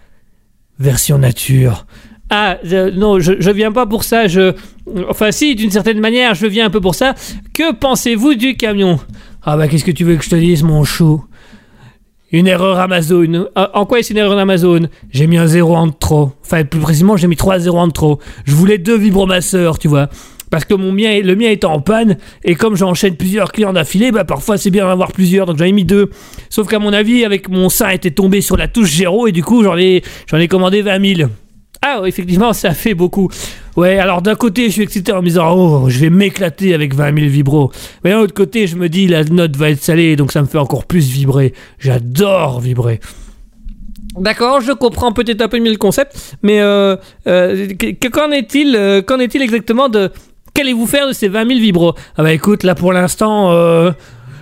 version 0.81 1.17
nature. 1.17 1.85
Ah, 2.29 2.57
non, 2.93 3.19
je, 3.19 3.33
je 3.39 3.51
viens 3.51 3.71
pas 3.71 3.85
pour 3.85 4.03
ça, 4.03 4.27
je... 4.27 4.53
Enfin 5.09 5.31
si, 5.31 5.53
d'une 5.55 5.71
certaine 5.71 5.99
manière, 5.99 6.33
je 6.33 6.47
viens 6.47 6.65
un 6.65 6.69
peu 6.69 6.81
pour 6.81 6.95
ça. 6.95 7.13
Que 7.53 7.73
pensez-vous 7.73 8.35
du 8.35 8.55
camion? 8.55 8.99
Ah 9.43 9.57
bah 9.57 9.67
qu'est-ce 9.67 9.83
que 9.83 9.91
tu 9.91 10.03
veux 10.03 10.15
que 10.15 10.23
je 10.23 10.29
te 10.29 10.35
dise, 10.35 10.63
mon 10.63 10.83
chou? 10.83 11.23
Une 12.31 12.47
erreur 12.47 12.79
Amazon. 12.79 13.47
Ah, 13.55 13.71
En 13.73 13.85
quoi 13.85 13.99
est-ce 13.99 14.13
une 14.13 14.17
erreur 14.17 14.37
Amazon? 14.37 14.87
J'ai 15.11 15.27
mis 15.27 15.37
un 15.37 15.47
zéro 15.47 15.75
en 15.75 15.89
trop. 15.89 16.31
Enfin, 16.45 16.63
plus 16.63 16.79
précisément, 16.79 17.17
j'ai 17.17 17.27
mis 17.27 17.35
trois 17.35 17.59
zéros 17.59 17.79
en 17.79 17.89
trop. 17.89 18.19
Je 18.45 18.55
voulais 18.55 18.77
deux 18.77 18.97
vibromasseurs, 18.97 19.77
tu 19.79 19.89
vois. 19.89 20.07
Parce 20.51 20.65
que 20.65 20.75
mon 20.75 20.91
mien, 20.91 21.19
le 21.23 21.35
mien 21.35 21.49
est 21.49 21.65
en 21.65 21.79
panne, 21.81 22.17
et 22.43 22.53
comme 22.53 22.75
j'enchaîne 22.75 23.15
plusieurs 23.15 23.51
clients 23.51 23.73
d'affilée, 23.73 24.11
bah 24.11 24.25
parfois 24.25 24.57
c'est 24.57 24.69
bien 24.69 24.83
d'en 24.83 24.91
avoir 24.91 25.11
plusieurs, 25.13 25.47
donc 25.47 25.57
j'en 25.57 25.65
ai 25.65 25.71
mis 25.71 25.85
deux. 25.85 26.11
Sauf 26.49 26.67
qu'à 26.67 26.77
mon 26.77 26.93
avis, 26.93 27.25
avec 27.25 27.49
mon 27.49 27.69
sein 27.69 27.89
était 27.89 28.11
tombé 28.11 28.41
sur 28.41 28.57
la 28.57 28.67
touche 28.67 28.93
zéro, 28.93 29.27
et 29.27 29.31
du 29.31 29.43
coup 29.43 29.63
j'en 29.63 29.77
ai, 29.77 30.03
j'en 30.29 30.45
commandé 30.45 30.83
20 30.83 31.15
000. 31.15 31.29
Ah, 31.83 32.01
effectivement, 32.05 32.53
ça 32.53 32.75
fait 32.75 32.93
beaucoup. 32.93 33.29
Ouais, 33.75 33.97
alors 33.97 34.21
d'un 34.21 34.35
côté, 34.35 34.67
je 34.67 34.73
suis 34.73 34.81
excité 34.83 35.13
en 35.13 35.21
me 35.21 35.27
disant, 35.27 35.55
oh, 35.55 35.89
je 35.89 35.97
vais 35.97 36.11
m'éclater 36.11 36.75
avec 36.75 36.93
20 36.93 37.17
000 37.17 37.31
vibros. 37.31 37.71
Mais 38.03 38.11
d'un 38.11 38.19
autre 38.19 38.35
côté, 38.35 38.67
je 38.67 38.75
me 38.75 38.87
dis, 38.87 39.07
la 39.07 39.23
note 39.23 39.55
va 39.55 39.71
être 39.71 39.81
salée, 39.81 40.15
donc 40.15 40.31
ça 40.31 40.41
me 40.41 40.47
fait 40.47 40.59
encore 40.59 40.85
plus 40.85 41.09
vibrer. 41.09 41.53
J'adore 41.79 42.59
vibrer. 42.59 42.99
D'accord, 44.17 44.59
je 44.59 44.73
comprends 44.73 45.13
peut-être 45.13 45.41
un 45.41 45.47
peu 45.47 45.59
mieux 45.59 45.71
le 45.71 45.77
concept, 45.77 46.37
mais 46.43 46.59
euh, 46.59 46.97
euh, 47.27 47.67
est-il 47.69 48.75
euh, 48.75 49.01
qu'en 49.01 49.19
est-il 49.19 49.41
exactement 49.41 49.87
de 49.87 50.11
qu'allez-vous 50.53 50.87
faire 50.87 51.07
de 51.07 51.13
ces 51.13 51.27
20 51.27 51.47
000 51.47 51.59
vibros 51.59 51.93
Ah 52.17 52.23
bah 52.23 52.33
écoute, 52.33 52.63
là 52.63 52.75
pour 52.75 52.93
l'instant, 52.93 53.51
euh, 53.51 53.91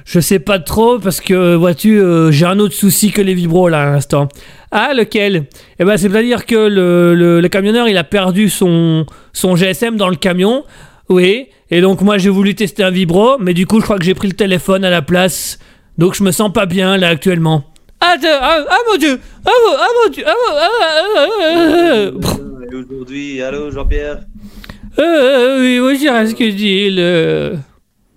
je 0.06 0.20
sais 0.20 0.40
pas 0.40 0.60
trop 0.60 1.00
parce 1.00 1.22
que 1.22 1.56
vois-tu, 1.56 2.00
euh, 2.00 2.32
j'ai 2.32 2.46
un 2.46 2.60
autre 2.60 2.74
souci 2.74 3.12
que 3.12 3.22
les 3.22 3.34
vibros 3.34 3.70
là 3.70 3.84
à 3.84 3.86
l'instant. 3.92 4.28
Ah 4.72 4.94
lequel 4.94 5.46
Eh 5.80 5.86
ben 5.86 5.98
c'est-à-dire 5.98 6.46
que 6.46 6.56
le, 6.56 7.16
le, 7.16 7.42
le 7.42 7.48
camionneur 7.50 7.88
il 7.88 7.98
a 7.98 8.04
perdu 8.04 8.50
son 8.50 9.06
son 9.34 9.56
GSM 9.56 9.96
dans 9.98 10.10
le 10.10 10.16
camion. 10.16 10.64
Oui, 11.10 11.48
et 11.72 11.82
donc 11.82 12.02
moi 12.02 12.18
j'ai 12.20 12.30
voulu 12.30 12.54
tester 12.56 12.84
un 12.84 12.92
vibro, 12.92 13.38
mais 13.40 13.54
du 13.56 13.66
coup 13.66 13.80
je 13.80 13.86
crois 13.86 13.98
que 13.98 14.06
j'ai 14.06 14.14
pris 14.14 14.28
le 14.28 14.36
téléphone 14.36 14.86
à 14.86 14.90
la 14.92 15.02
place. 15.02 15.58
Donc 15.98 16.14
je 16.16 16.24
me 16.24 16.32
sens 16.32 16.54
pas 16.54 16.66
bien 16.66 16.98
là 16.98 17.08
actuellement. 17.10 17.64
Ah, 18.02 18.16
ah, 18.24 18.66
ah, 18.70 18.78
mon 18.90 18.98
dieu 18.98 19.20
Ah 19.46 19.50
ah, 19.50 19.88
mon 20.06 20.12
dieu 20.14 20.24
ah, 20.26 20.32
mon- 20.32 20.56
ah, 20.56 20.68
ah, 20.78 21.04
ah, 21.18 21.26
ah, 21.42 22.12
ah. 22.24 22.66
Et 22.72 22.76
aujourd'hui, 22.76 23.42
allô 23.42 23.72
Jean-Pierre 23.72 24.20
Euh, 24.20 24.59
euh, 25.00 25.60
oui, 25.62 25.80
moi 25.80 25.94
j'ai 25.94 26.30
ce 26.30 26.36
que 26.36 26.50
dit 26.52 26.90
le... 26.92 27.58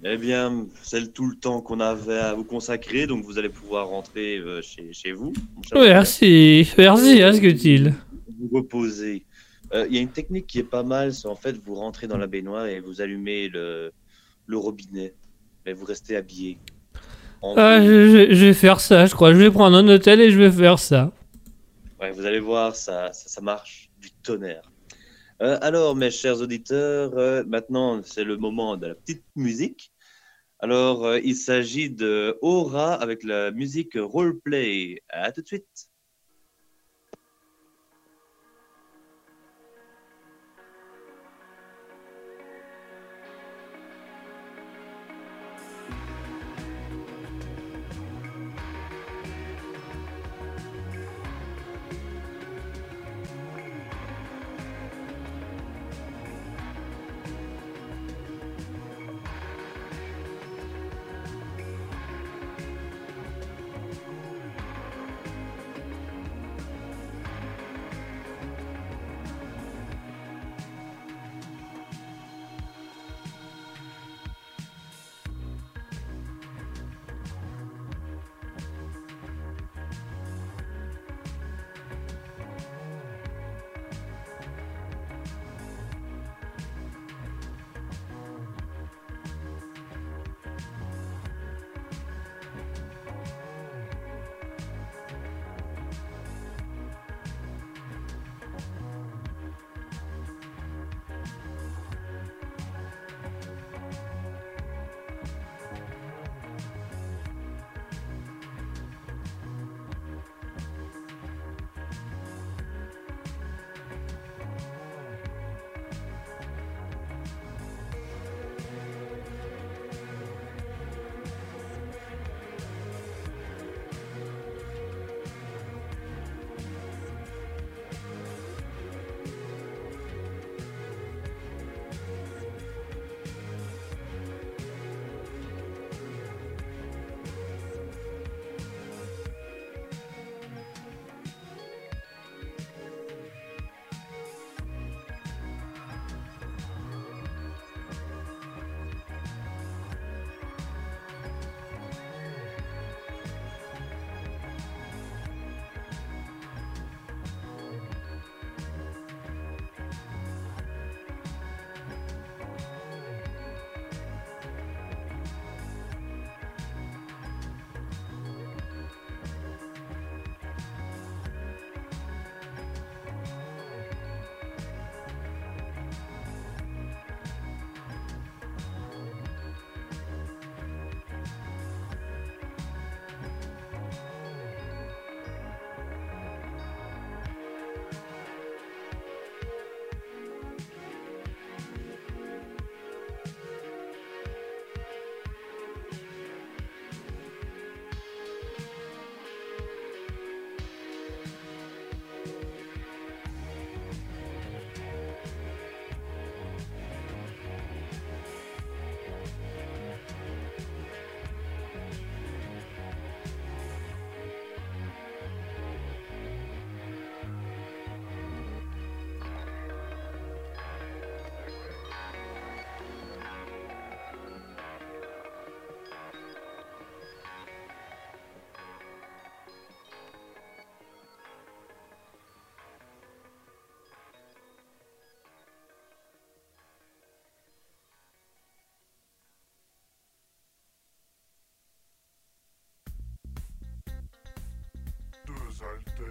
Eh 0.05 0.17
bien, 0.17 0.67
c'est 0.83 1.13
tout 1.15 1.27
le 1.27 1.37
temps 1.37 1.61
qu'on 1.61 1.79
avait 1.79 2.19
à 2.19 2.35
vous 2.35 2.43
consacrer, 2.45 3.07
donc 3.07 3.25
vous 3.25 3.39
allez 3.39 3.49
pouvoir 3.49 3.87
rentrer 3.87 4.39
euh, 4.39 4.61
chez, 4.61 4.93
chez 4.93 5.13
vous. 5.13 5.33
Merci, 5.73 6.69
merci, 6.77 7.23
hein, 7.23 7.33
ce 7.33 7.41
que 7.41 7.47
dit 7.47 7.85
vous 8.41 8.49
reposer. 8.53 9.25
Euh, 9.73 9.87
Il 9.89 9.95
y 9.95 9.99
a 9.99 10.01
une 10.03 10.09
technique 10.09 10.49
qui 10.49 10.59
est 10.59 10.65
pas 10.65 10.83
mal, 10.83 11.13
c'est 11.15 11.29
en 11.29 11.37
fait 11.37 11.57
vous 11.65 11.77
rentrez 11.77 12.09
dans 12.09 12.19
la 12.19 12.27
baignoire 12.27 12.67
et 12.67 12.81
vous 12.81 13.01
allumez 13.01 13.49
le, 13.49 13.93
le 14.47 14.57
robinet, 14.59 15.15
mais 15.65 15.73
vous 15.73 15.85
restez 15.85 16.17
habillé. 16.17 16.59
Ah, 17.57 17.81
je, 17.81 18.09
je- 18.29 18.35
je 18.35 18.47
vais 18.47 18.55
faire 18.55 18.81
ça, 18.81 19.07
je 19.07 19.15
crois. 19.15 19.33
Je 19.33 19.39
vais 19.39 19.51
prendre 19.51 19.77
un 19.77 19.87
hôtel 19.89 20.21
et 20.21 20.31
je 20.31 20.39
vais 20.39 20.51
faire 20.51 20.79
ça. 20.81 21.13
Ouais, 22.01 22.11
vous 22.11 22.27
allez 22.27 22.41
voir, 22.41 22.75
ça, 22.75 23.13
ça, 23.13 23.29
ça 23.29 23.41
marche 23.41 23.89
du 24.01 24.11
tonnerre. 24.23 24.63
Euh, 25.43 25.59
alors, 25.61 25.97
mes 25.97 26.11
chers 26.11 26.41
auditeurs, 26.41 27.17
euh, 27.19 27.43
maintenant 27.45 28.01
c'est 28.05 28.25
le 28.25 28.37
moment 28.37 28.77
de 28.77 28.87
la 28.89 28.95
petite 28.95 29.25
musique. 29.37 29.93
Alors, 30.61 31.07
euh, 31.07 31.21
il 31.25 31.37
s'agit 31.37 31.91
de 31.91 32.39
Aura 32.43 32.95
avec 32.95 33.25
la 33.25 33.51
musique 33.53 33.95
roleplay. 33.97 35.03
À 35.09 35.33
tout 35.33 35.43
de 35.43 35.47
suite. 35.49 35.92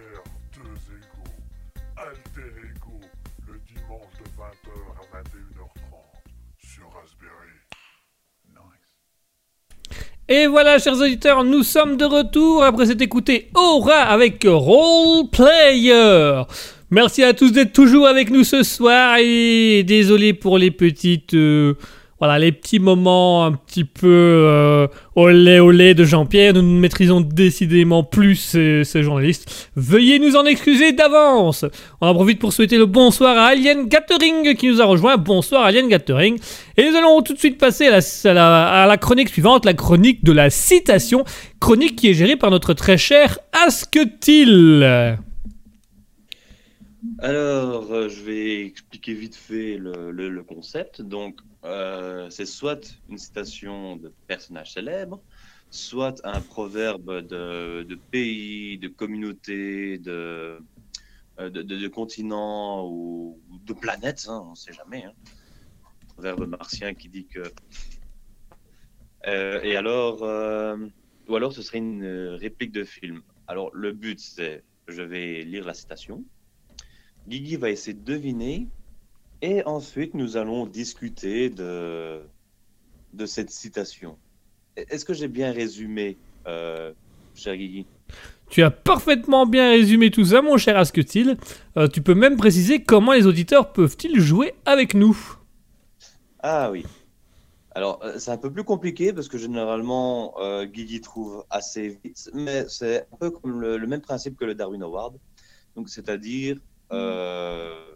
Alter, 0.01 0.23
deux 0.55 0.95
égaux. 0.95 1.31
Alter 1.97 2.51
Ego, 2.57 2.99
le 3.47 3.59
dimanche 3.67 4.13
de 4.19 4.25
20h 4.39 4.73
à 4.97 5.03
21h30 5.21 5.75
sur 6.57 6.83
Raspberry. 6.93 7.53
Nice. 8.49 9.97
Et 10.27 10.47
voilà, 10.47 10.79
chers 10.79 10.99
auditeurs, 10.99 11.43
nous 11.43 11.63
sommes 11.63 11.97
de 11.97 12.05
retour 12.05 12.63
après 12.63 12.87
s'être 12.87 13.01
écouté 13.01 13.49
Aura 13.55 13.99
avec 14.01 14.43
Role 14.47 15.29
Player. 15.29 16.41
Merci 16.89 17.23
à 17.23 17.33
tous 17.33 17.51
d'être 17.51 17.73
toujours 17.73 18.07
avec 18.07 18.29
nous 18.31 18.43
ce 18.43 18.63
soir 18.63 19.17
et 19.19 19.83
désolé 19.83 20.33
pour 20.33 20.57
les 20.57 20.71
petites. 20.71 21.33
euh, 21.35 21.75
voilà, 22.21 22.37
les 22.37 22.51
petits 22.51 22.77
moments 22.77 23.45
un 23.45 23.53
petit 23.53 23.83
peu 23.83 24.07
euh, 24.07 24.87
olé 25.15 25.59
olé 25.59 25.95
de 25.95 26.03
Jean-Pierre. 26.03 26.53
Nous 26.53 26.61
ne 26.61 26.79
maîtrisons 26.79 27.19
décidément 27.19 28.03
plus 28.03 28.35
ces, 28.35 28.83
journalistes. 29.01 29.71
Veuillez 29.75 30.19
nous 30.19 30.35
en 30.35 30.45
excuser 30.45 30.91
d'avance. 30.91 31.65
On 31.99 32.05
en 32.07 32.13
profite 32.13 32.37
pour 32.37 32.53
souhaiter 32.53 32.77
le 32.77 32.85
bonsoir 32.85 33.35
à 33.39 33.47
Alien 33.47 33.87
Gathering 33.87 34.53
qui 34.55 34.67
nous 34.67 34.79
a 34.79 34.85
rejoint. 34.85 35.17
Bonsoir 35.17 35.65
Alien 35.65 35.87
Gathering. 35.87 36.37
Et 36.77 36.87
nous 36.87 36.95
allons 36.95 37.23
tout 37.23 37.33
de 37.33 37.39
suite 37.39 37.57
passer 37.57 37.87
à 37.87 38.83
la, 38.85 38.97
chronique 38.97 39.29
suivante, 39.29 39.65
la 39.65 39.73
chronique 39.73 40.23
de 40.23 40.31
la 40.31 40.51
citation. 40.51 41.23
Chronique 41.59 41.95
qui 41.95 42.09
est 42.09 42.13
gérée 42.13 42.35
par 42.35 42.51
notre 42.51 42.75
très 42.75 42.99
cher 42.99 43.39
Asketil. 43.65 45.17
Alors, 47.17 47.91
euh, 47.91 48.09
je 48.09 48.21
vais 48.21 48.63
expliquer 48.63 49.15
vite 49.15 49.35
fait 49.35 49.77
le, 49.77 50.11
le- 50.11 50.29
le 50.29 50.43
concept. 50.43 51.01
Donc, 51.01 51.37
euh, 51.63 52.29
c'est 52.29 52.45
soit 52.45 52.97
une 53.09 53.17
citation 53.17 53.95
de 53.95 54.11
personnage 54.27 54.73
célèbre, 54.73 55.21
soit 55.69 56.19
un 56.25 56.41
proverbe 56.41 57.27
de, 57.27 57.99
pays, 58.09 58.77
de 58.79 58.87
communauté, 58.87 59.97
de, 59.99 60.59
euh, 61.39 61.49
de, 61.49 61.87
continent 61.87 62.87
ou, 62.87 63.39
de 63.65 63.73
planète, 63.73 64.25
hein, 64.27 64.43
on 64.47 64.51
ne 64.51 64.55
sait 64.55 64.73
jamais. 64.73 65.05
Hein. 65.05 65.13
Proverbe 66.15 66.47
martien 66.47 66.93
qui 66.93 67.09
dit 67.09 67.25
que. 67.25 67.43
Euh, 69.27 69.61
et 69.61 69.75
alors, 69.75 70.21
ou 71.27 71.35
alors 71.35 71.53
ce 71.53 71.61
serait 71.61 71.77
une 71.77 72.05
réplique 72.39 72.71
de 72.71 72.83
film. 72.83 73.21
Alors, 73.47 73.69
le 73.73 73.91
but, 73.91 74.19
c'est, 74.19 74.63
je 74.87 75.03
vais 75.03 75.43
lire 75.43 75.65
la 75.65 75.73
citation. 75.73 76.23
Guigui 77.27 77.55
va 77.55 77.69
essayer 77.69 77.93
de 77.93 78.03
deviner 78.03 78.67
et 79.41 79.63
ensuite 79.65 80.13
nous 80.13 80.37
allons 80.37 80.65
discuter 80.65 81.49
de, 81.49 82.21
de 83.13 83.25
cette 83.25 83.49
citation. 83.49 84.17
Est-ce 84.75 85.05
que 85.05 85.13
j'ai 85.13 85.27
bien 85.27 85.51
résumé, 85.51 86.17
euh, 86.47 86.93
cher 87.35 87.55
Guigui? 87.57 87.85
Tu 88.49 88.63
as 88.63 88.71
parfaitement 88.71 89.45
bien 89.45 89.69
résumé 89.69 90.11
tout 90.11 90.25
ça, 90.25 90.41
mon 90.41 90.57
cher 90.57 90.77
Asketil. 90.77 91.37
Euh, 91.77 91.87
tu 91.87 92.01
peux 92.01 92.15
même 92.15 92.35
préciser 92.35 92.83
comment 92.83 93.13
les 93.13 93.25
auditeurs 93.25 93.71
peuvent-ils 93.71 94.19
jouer 94.19 94.53
avec 94.65 94.93
nous? 94.93 95.17
Ah 96.39 96.69
oui. 96.71 96.85
Alors, 97.73 98.01
euh, 98.03 98.19
c'est 98.19 98.31
un 98.31 98.37
peu 98.37 98.51
plus 98.51 98.65
compliqué 98.65 99.13
parce 99.13 99.29
que 99.29 99.37
généralement, 99.37 100.35
euh, 100.41 100.65
Guigui 100.65 100.99
trouve 100.99 101.45
assez 101.49 101.99
vite, 102.03 102.29
mais 102.33 102.65
c'est 102.67 103.07
un 103.13 103.17
peu 103.17 103.31
comme 103.31 103.61
le, 103.61 103.77
le 103.77 103.87
même 103.87 104.01
principe 104.01 104.35
que 104.37 104.43
le 104.43 104.55
Darwin 104.55 104.83
Award. 104.83 105.15
Donc, 105.77 105.87
c'est-à-dire, 105.87 106.57
euh, 106.91 107.90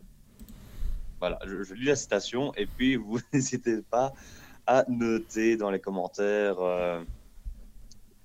voilà, 1.25 1.39
je, 1.47 1.63
je 1.63 1.73
lis 1.73 1.85
la 1.85 1.95
citation 1.95 2.53
et 2.55 2.67
puis 2.67 2.97
vous 2.97 3.19
n'hésitez 3.33 3.81
pas 3.81 4.13
à 4.67 4.85
noter 4.87 5.57
dans 5.57 5.71
les 5.71 5.79
commentaires 5.79 6.59
euh, 6.59 7.01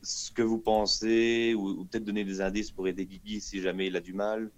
ce 0.03 0.31
que 0.31 0.43
vous 0.43 0.59
pensez 0.59 1.55
ou, 1.57 1.69
ou 1.81 1.85
peut-être 1.87 2.05
donner 2.05 2.25
des 2.25 2.43
indices 2.43 2.71
pour 2.71 2.87
aider 2.89 3.07
Guigui 3.07 3.41
si 3.41 3.63
jamais 3.63 3.87
il 3.87 3.97
a 3.97 4.01
du 4.01 4.13
mal. 4.13 4.51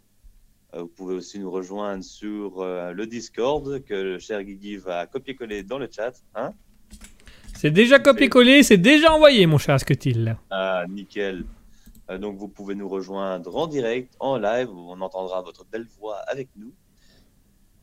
Euh, 0.74 0.80
Vous 0.80 0.88
pouvez 0.88 1.14
aussi 1.14 1.38
nous 1.38 1.52
rejoindre 1.52 2.02
sur 2.02 2.60
euh, 2.62 2.92
le 2.92 3.06
Discord 3.06 3.84
que 3.84 3.94
le 3.94 4.18
cher 4.18 4.42
Guigui 4.42 4.76
va 4.76 5.06
copier-coller 5.06 5.62
dans 5.62 5.78
le 5.78 5.88
chat. 5.88 6.14
Hein 6.34 6.52
C'est 7.54 7.70
déjà 7.70 8.00
copié-collé, 8.00 8.64
c'est 8.64 8.76
déjà 8.76 9.12
envoyé, 9.12 9.46
mon 9.46 9.58
cher 9.58 9.76
Asketil. 9.76 10.36
ah, 10.50 10.84
nickel. 10.88 11.44
Donc 12.18 12.36
vous 12.36 12.48
pouvez 12.48 12.74
nous 12.74 12.88
rejoindre 12.88 13.56
en 13.56 13.68
direct, 13.68 14.14
en 14.18 14.36
live, 14.36 14.68
où 14.68 14.90
on 14.90 15.00
entendra 15.00 15.42
votre 15.42 15.64
belle 15.64 15.86
voix 16.00 16.16
avec 16.26 16.48
nous. 16.56 16.72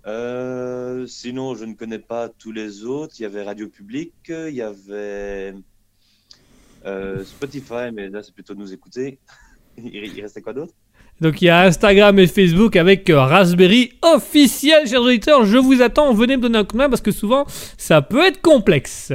Euh, 0.07 1.05
sinon, 1.07 1.55
je 1.55 1.65
ne 1.65 1.73
connais 1.73 1.99
pas 1.99 2.29
tous 2.29 2.51
les 2.51 2.85
autres. 2.85 3.15
Il 3.19 3.23
y 3.23 3.25
avait 3.25 3.43
Radio 3.43 3.67
Public, 3.67 4.13
il 4.27 4.55
y 4.55 4.61
avait 4.61 5.53
euh, 6.85 7.23
Spotify, 7.23 7.91
mais 7.93 8.09
là 8.09 8.23
c'est 8.23 8.33
plutôt 8.33 8.55
nous 8.55 8.73
écouter. 8.73 9.19
il 9.77 10.21
restait 10.21 10.41
quoi 10.41 10.53
d'autre? 10.53 10.73
Donc 11.21 11.41
il 11.41 11.45
y 11.45 11.49
a 11.49 11.63
Instagram 11.63 12.17
et 12.19 12.27
Facebook 12.27 12.77
avec 12.77 13.09
euh, 13.09 13.19
Raspberry 13.19 13.91
officiel, 14.01 14.87
chers 14.87 15.01
auditeurs. 15.01 15.45
Je 15.45 15.57
vous 15.57 15.81
attends, 15.81 16.13
venez 16.13 16.37
me 16.37 16.41
donner 16.41 16.59
un 16.59 16.63
coup 16.63 16.73
de 16.73 16.77
main 16.77 16.89
parce 16.89 17.01
que 17.01 17.11
souvent 17.11 17.45
ça 17.77 18.01
peut 18.01 18.25
être 18.25 18.41
complexe. 18.41 19.11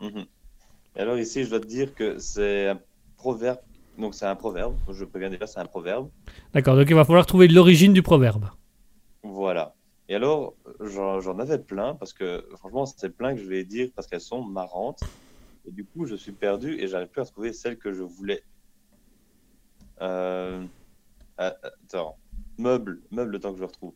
Et 0.00 1.00
alors 1.00 1.18
ici, 1.18 1.44
je 1.44 1.50
dois 1.50 1.60
te 1.60 1.66
dire 1.66 1.94
que 1.94 2.18
c'est 2.18 2.68
un 2.68 2.78
proverbe. 3.16 3.58
Donc 3.98 4.14
c'est 4.14 4.26
un 4.26 4.36
proverbe. 4.36 4.76
Je 4.92 5.04
préviens 5.04 5.30
déjà, 5.30 5.46
c'est 5.46 5.58
un 5.58 5.66
proverbe. 5.66 6.08
D'accord, 6.52 6.76
donc 6.76 6.86
il 6.88 6.94
va 6.94 7.04
falloir 7.04 7.26
trouver 7.26 7.48
l'origine 7.48 7.92
du 7.92 8.02
proverbe. 8.02 8.46
Voilà. 9.24 9.74
Et 10.08 10.14
alors, 10.14 10.54
j'en 10.80 11.38
avais 11.38 11.58
plein 11.58 11.94
parce 11.94 12.12
que 12.12 12.44
franchement, 12.58 12.84
c'est 12.86 13.08
plein 13.16 13.34
que 13.34 13.40
je 13.40 13.48
vais 13.48 13.64
dire 13.64 13.88
parce 13.96 14.06
qu'elles 14.06 14.20
sont 14.20 14.42
marrantes. 14.42 15.00
Et 15.66 15.70
du 15.72 15.84
coup, 15.84 16.04
je 16.06 16.14
suis 16.14 16.32
perdu 16.32 16.78
et 16.78 16.86
j'arrive 16.86 17.08
plus 17.08 17.22
à 17.22 17.24
trouver 17.24 17.52
celle 17.54 17.78
que 17.78 17.90
je 17.92 18.02
voulais. 18.02 18.42
Euh... 20.02 20.62
ah, 21.38 21.54
Attends. 21.88 22.16
Meuble, 22.58 23.00
meuble, 23.10 23.32
le 23.32 23.40
temps 23.40 23.52
que 23.52 23.58
je 23.58 23.64
retrouve. 23.64 23.94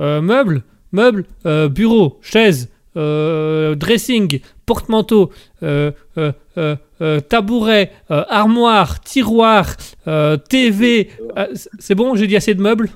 Euh, 0.00 0.20
meuble, 0.20 0.62
meuble, 0.92 1.24
euh, 1.46 1.68
bureau, 1.68 2.18
chaise, 2.20 2.68
euh, 2.96 3.74
dressing, 3.74 4.40
porte-manteau, 4.66 5.32
euh, 5.62 5.90
euh, 6.18 6.32
euh, 6.58 6.76
euh, 7.00 7.20
tabouret, 7.20 7.90
euh, 8.10 8.24
armoire, 8.28 9.00
tiroir, 9.00 9.74
euh, 10.06 10.36
TV. 10.36 11.10
euh, 11.36 11.54
c- 11.54 11.70
c'est 11.78 11.94
bon, 11.94 12.14
j'ai 12.14 12.26
dit 12.26 12.36
assez 12.36 12.54
de 12.54 12.60
meubles? 12.62 12.90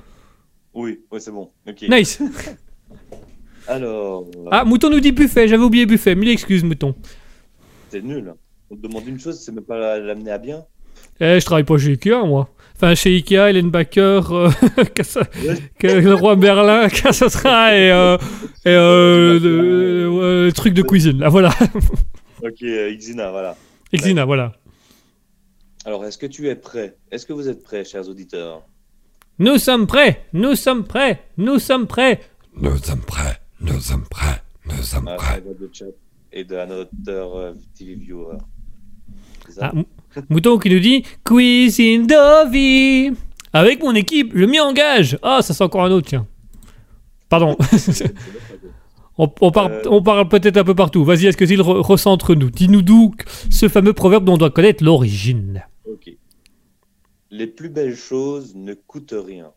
Oui, 0.73 1.01
oui, 1.11 1.19
c'est 1.21 1.31
bon. 1.31 1.51
Ok. 1.67 1.83
Nice. 1.89 2.19
Alors, 3.67 4.25
Ah, 4.51 4.63
Mouton 4.65 4.89
nous 4.89 4.99
dit 4.99 5.11
buffet, 5.11 5.47
j'avais 5.47 5.63
oublié 5.63 5.85
buffet. 5.85 6.15
Mille 6.15 6.29
excuses, 6.29 6.63
Mouton. 6.63 6.95
c'est 7.89 8.01
nul. 8.01 8.33
On 8.69 8.75
te 8.75 8.81
demande 8.81 9.07
une 9.07 9.19
chose, 9.19 9.39
c'est 9.39 9.51
même 9.51 9.63
pas 9.63 9.99
l'amener 9.99 10.31
à 10.31 10.37
bien. 10.37 10.65
Eh, 11.19 11.39
je 11.39 11.45
travaille 11.45 11.63
pas 11.65 11.77
chez 11.77 11.91
Ikea, 11.91 12.25
moi. 12.25 12.49
Enfin, 12.75 12.95
chez 12.95 13.11
Ikea, 13.15 13.49
Hélène 13.49 13.69
Baker, 13.69 14.21
euh, 14.31 14.49
que- 15.79 15.87
le 15.87 16.13
roi 16.15 16.35
Berlin, 16.35 16.87
Cassatra 16.89 17.75
et, 17.77 17.91
euh, 17.91 18.17
et 18.65 18.69
euh, 18.69 19.39
le, 19.39 20.09
euh, 20.21 20.45
le 20.45 20.51
truc 20.53 20.73
de 20.73 20.81
cuisine. 20.81 21.19
Là, 21.19 21.29
voilà. 21.29 21.49
Ok, 22.43 22.63
euh, 22.63 22.95
Xina, 22.95 23.29
voilà. 23.29 23.55
Exina, 23.93 24.25
voilà. 24.25 24.53
Alors, 25.85 26.03
est-ce 26.05 26.17
que 26.17 26.25
tu 26.25 26.47
es 26.47 26.55
prêt? 26.55 26.95
Est-ce 27.11 27.25
que 27.27 27.33
vous 27.33 27.47
êtes 27.49 27.61
prêts, 27.61 27.83
chers 27.85 28.07
auditeurs? 28.09 28.63
Nous 29.41 29.57
sommes 29.57 29.87
prêts, 29.87 30.23
nous 30.33 30.53
sommes 30.55 30.83
prêts, 30.83 31.23
nous 31.35 31.57
sommes 31.57 31.87
prêts. 31.87 32.21
Nous 32.55 32.77
sommes 32.77 32.99
prêts, 33.01 33.37
nous 33.59 33.79
sommes 33.79 34.03
prêts, 34.07 34.39
nous 34.67 34.83
sommes 34.83 35.07
Ah, 35.11 35.15
prêts. 35.15 35.41
et 36.31 36.43
de 36.43 36.53
euh, 37.35 37.53
TV 37.75 37.95
viewer. 37.95 38.37
Ah, 39.59 39.71
Mou- 39.73 39.85
Mouton 40.29 40.59
qui 40.59 40.69
nous 40.69 40.79
dit 40.79 41.03
Quiz 41.23 41.79
in 41.79 42.05
vie. 42.51 43.09
Avec 43.51 43.81
mon 43.81 43.95
équipe, 43.95 44.31
je 44.35 44.45
m'y 44.45 44.59
engage. 44.59 45.17
Ah, 45.23 45.41
ça 45.41 45.55
c'est 45.55 45.63
encore 45.63 45.85
un 45.85 45.91
autre, 45.91 46.07
tiens. 46.07 46.27
Pardon. 47.27 47.57
on, 49.17 49.27
on 49.41 49.51
par- 49.51 49.71
Euh. 49.71 49.81
on 49.89 50.03
parle 50.03 50.27
peut-être 50.29 50.57
un 50.57 50.63
peu 50.63 50.75
partout. 50.75 51.03
Vas-y, 51.03 51.25
est-ce 51.25 51.37
que 51.37 51.47
s'il 51.47 51.61
re- 51.61 51.81
recentre-nous? 51.81 52.51
Dis-nous 52.51 52.83
d'où 52.83 53.15
ce 53.49 53.67
fameux 53.69 53.93
proverbe 53.93 54.23
dont 54.25 54.33
on 54.35 54.37
doit 54.37 54.51
connaître 54.51 54.83
l'origine. 54.83 55.63
Ok. 55.91 56.11
Les 57.31 57.47
plus 57.47 57.69
belles 57.69 57.95
choses 57.95 58.55
ne 58.55 58.73
coûtent 58.73 59.15
rien. 59.17 59.51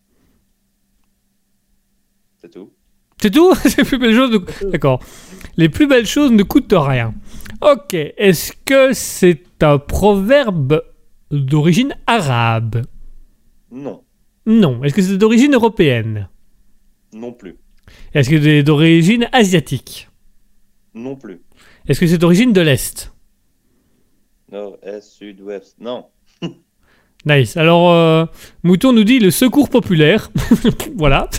C'est 2.40 2.50
tout 2.50 2.72
C'est 3.20 3.30
tout 3.30 3.52
Les 3.78 3.84
plus 3.84 3.98
belles 3.98 4.14
choses 4.14 4.30
ne- 4.30 4.70
D'accord. 4.70 5.02
Les 5.56 5.68
plus 5.68 5.86
belles 5.86 6.06
choses 6.06 6.30
ne 6.32 6.42
coûtent 6.42 6.72
rien. 6.76 7.14
Ok. 7.62 7.94
Est-ce 7.94 8.52
que 8.64 8.92
c'est 8.92 9.62
un 9.62 9.78
proverbe 9.78 10.82
d'origine 11.30 11.94
arabe? 12.06 12.82
Non, 13.70 14.04
Non. 14.46 14.82
Est-ce 14.84 14.94
que 14.94 15.02
c'est 15.02 15.16
d'origine 15.18 15.54
européenne? 15.54 16.28
Non 17.12 17.32
plus. 17.32 17.56
Est-ce 18.12 18.30
que 18.30 18.40
c'est 18.40 18.62
d'origine 18.62 19.28
asiatique? 19.32 20.08
Non 20.94 21.16
plus. 21.16 21.40
Est-ce 21.88 21.98
que 22.00 22.06
c'est 22.06 22.18
d'origine 22.18 22.52
de 22.52 22.60
l'Est? 22.60 23.12
Nord, 24.52 24.76
Est, 24.82 25.00
Sud, 25.00 25.40
Ouest. 25.40 25.76
Non. 25.80 26.06
Nice. 27.26 27.56
Alors, 27.56 27.90
euh, 27.90 28.26
Mouton 28.62 28.92
nous 28.92 29.04
dit 29.04 29.18
le 29.18 29.30
secours 29.30 29.70
populaire. 29.70 30.30
voilà. 30.96 31.28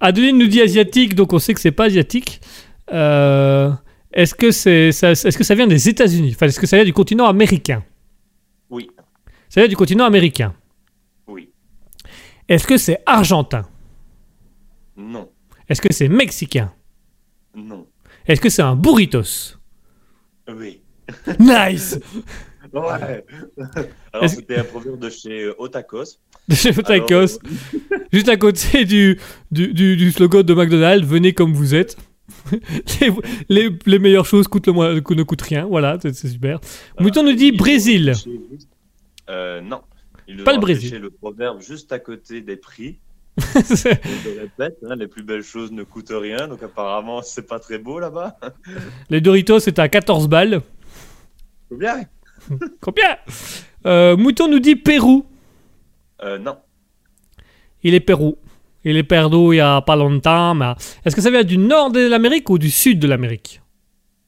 Adeline 0.00 0.38
nous 0.38 0.46
dit 0.46 0.60
asiatique, 0.60 1.14
donc 1.14 1.32
on 1.32 1.38
sait 1.38 1.54
que 1.54 1.60
c'est 1.60 1.72
pas 1.72 1.84
asiatique. 1.84 2.40
Euh, 2.92 3.70
est-ce 4.12 4.34
que 4.34 4.50
c'est 4.50 4.92
ça, 4.92 5.12
est-ce 5.12 5.36
que 5.36 5.44
ça 5.44 5.54
vient 5.54 5.66
des 5.66 5.88
États-Unis? 5.88 6.32
Enfin, 6.34 6.46
est-ce 6.46 6.60
que 6.60 6.66
ça 6.66 6.76
vient 6.76 6.84
du 6.84 6.92
continent 6.92 7.26
américain? 7.26 7.84
Oui. 8.68 8.90
Ça 9.48 9.60
vient 9.60 9.68
du 9.68 9.76
continent 9.76 10.04
américain. 10.04 10.54
Oui. 11.26 11.50
Est-ce 12.48 12.66
que 12.66 12.76
c'est 12.76 13.00
argentin? 13.06 13.66
Non. 14.96 15.30
Est-ce 15.68 15.80
que 15.80 15.92
c'est 15.92 16.08
mexicain? 16.08 16.72
Non. 17.54 17.86
Est-ce 18.26 18.40
que 18.40 18.48
c'est 18.48 18.62
un 18.62 18.76
burritos? 18.76 19.56
Oui. 20.48 20.80
Nice 21.38 21.98
Ouais. 22.72 23.24
Alors, 24.12 24.28
c'était 24.28 24.56
un 24.58 24.64
proverbe 24.64 24.98
de 25.00 25.10
chez 25.10 25.44
euh, 25.44 25.54
Otakos. 25.58 26.18
De 26.48 26.54
chez 26.54 26.70
Alors, 26.70 26.82
Tacos, 27.06 27.38
juste 28.12 28.28
à 28.28 28.36
côté 28.36 28.84
du, 28.84 29.18
du, 29.50 29.72
du- 29.74 29.96
du 29.96 30.10
slogan 30.12 30.42
de 30.42 30.54
McDonald's, 30.54 31.06
venez 31.06 31.32
comme 31.32 31.52
vous 31.52 31.74
êtes. 31.74 31.96
les, 33.00 33.10
les- 33.48 33.78
les 33.86 33.98
meilleures 33.98 34.26
choses 34.26 34.46
coûtent 34.48 34.66
le 34.68 34.72
moins, 34.72 34.94
ne 34.94 35.22
coûtent 35.22 35.42
rien, 35.42 35.66
voilà, 35.66 35.98
c'est 36.00 36.14
c'est 36.14 36.28
super. 36.28 36.60
Mouton 37.00 37.22
nous 37.24 37.32
dit 37.34 37.46
il 37.48 37.56
Brésil. 37.56 38.12
Euh, 39.28 39.60
non. 39.60 39.80
Il 40.28 40.42
Pas 40.44 40.52
le 40.52 40.60
Brésil. 40.60 40.96
le 40.98 41.10
proverbe 41.10 41.60
juste 41.60 41.90
à 41.92 41.98
côté 41.98 42.40
des 42.40 42.56
prix. 42.56 42.98
Je 43.38 43.88
le 43.88 44.40
répète, 44.42 44.76
hein, 44.88 44.94
les 44.96 45.06
plus 45.08 45.22
belles 45.22 45.42
choses 45.42 45.72
ne 45.72 45.82
coûtent 45.82 46.12
rien, 46.12 46.46
donc 46.46 46.62
apparemment 46.62 47.22
c'est 47.22 47.46
pas 47.46 47.58
très 47.58 47.78
beau 47.78 47.98
là-bas. 47.98 48.38
les 49.08 49.20
Doritos, 49.20 49.60
c'est 49.60 49.78
à 49.78 49.88
14 49.88 50.28
balles. 50.28 50.60
Bien. 51.70 52.02
Combien 52.80 53.16
Euh, 53.86 54.16
Mouton 54.16 54.48
nous 54.48 54.58
dit 54.60 54.76
Pérou. 54.76 55.24
Euh, 56.22 56.38
non. 56.38 56.56
Il 57.82 57.94
est 57.94 58.00
Pérou. 58.00 58.36
Il 58.84 58.96
est 58.96 59.02
perdu 59.02 59.52
il 59.52 59.56
y 59.56 59.60
a 59.60 59.80
pas 59.82 59.96
longtemps. 59.96 60.54
mais- 60.54 60.72
Est-ce 61.04 61.14
que 61.16 61.22
ça 61.22 61.30
vient 61.30 61.44
du 61.44 61.58
nord 61.58 61.90
de 61.90 62.06
l'Amérique 62.08 62.48
ou 62.50 62.58
du 62.58 62.70
sud 62.70 62.98
de 62.98 63.06
l'Amérique? 63.06 63.60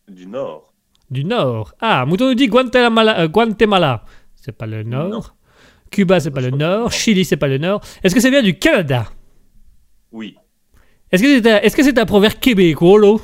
Du 0.09 0.27
Nord. 0.27 0.73
Du 1.11 1.25
nord. 1.25 1.75
Ah, 1.81 2.05
Mouton 2.07 2.29
nous 2.29 2.35
dit 2.35 2.49
Guatemala. 2.49 3.21
euh, 3.21 3.29
Guatemala. 3.29 4.05
C'est 4.35 4.53
pas 4.53 4.67
le 4.67 4.83
nord. 4.83 5.09
Non. 5.11 5.23
Cuba, 5.91 6.21
c'est 6.21 6.31
pas 6.31 6.41
le 6.41 6.51
nord. 6.51 6.91
Chili, 6.93 7.25
c'est 7.25 7.37
pas 7.37 7.49
le 7.49 7.59
nord. 7.59 7.83
Est-ce 8.03 8.15
que 8.15 8.21
ça 8.21 8.31
vient 8.31 8.43
du 8.43 8.59
Canada? 8.59 9.07
Oui. 10.11 10.37
Est-ce 11.11 11.23
que 11.23 11.29
c'est 11.43 11.51
un, 11.53 11.61
est-ce 11.61 11.77
que 11.77 11.83
c'est 11.83 11.99
un 11.99 12.07
proverbe 12.07 12.35
québécois, 12.41 13.19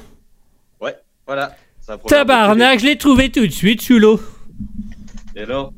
Ouais, 0.80 0.94
voilà. 1.26 1.56
C'est 1.80 1.92
un 1.92 1.98
proverbe 1.98 2.28
Tabarnak, 2.28 2.80
je 2.80 2.84
l'ai 2.86 2.98
trouvé 2.98 3.30
tout 3.30 3.46
de 3.46 3.50
suite, 3.52 3.80
celui-là. 3.80 4.16
Et 5.38 5.42
alors, 5.42 5.72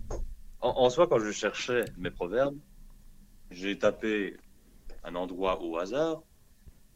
en, 0.62 0.70
en 0.70 0.88
soi, 0.88 1.06
quand 1.06 1.18
je 1.18 1.30
cherchais 1.30 1.84
mes 1.98 2.10
proverbes, 2.10 2.58
j'ai 3.50 3.78
tapé 3.78 4.38
un 5.04 5.14
endroit 5.14 5.62
au 5.62 5.76
hasard 5.76 6.22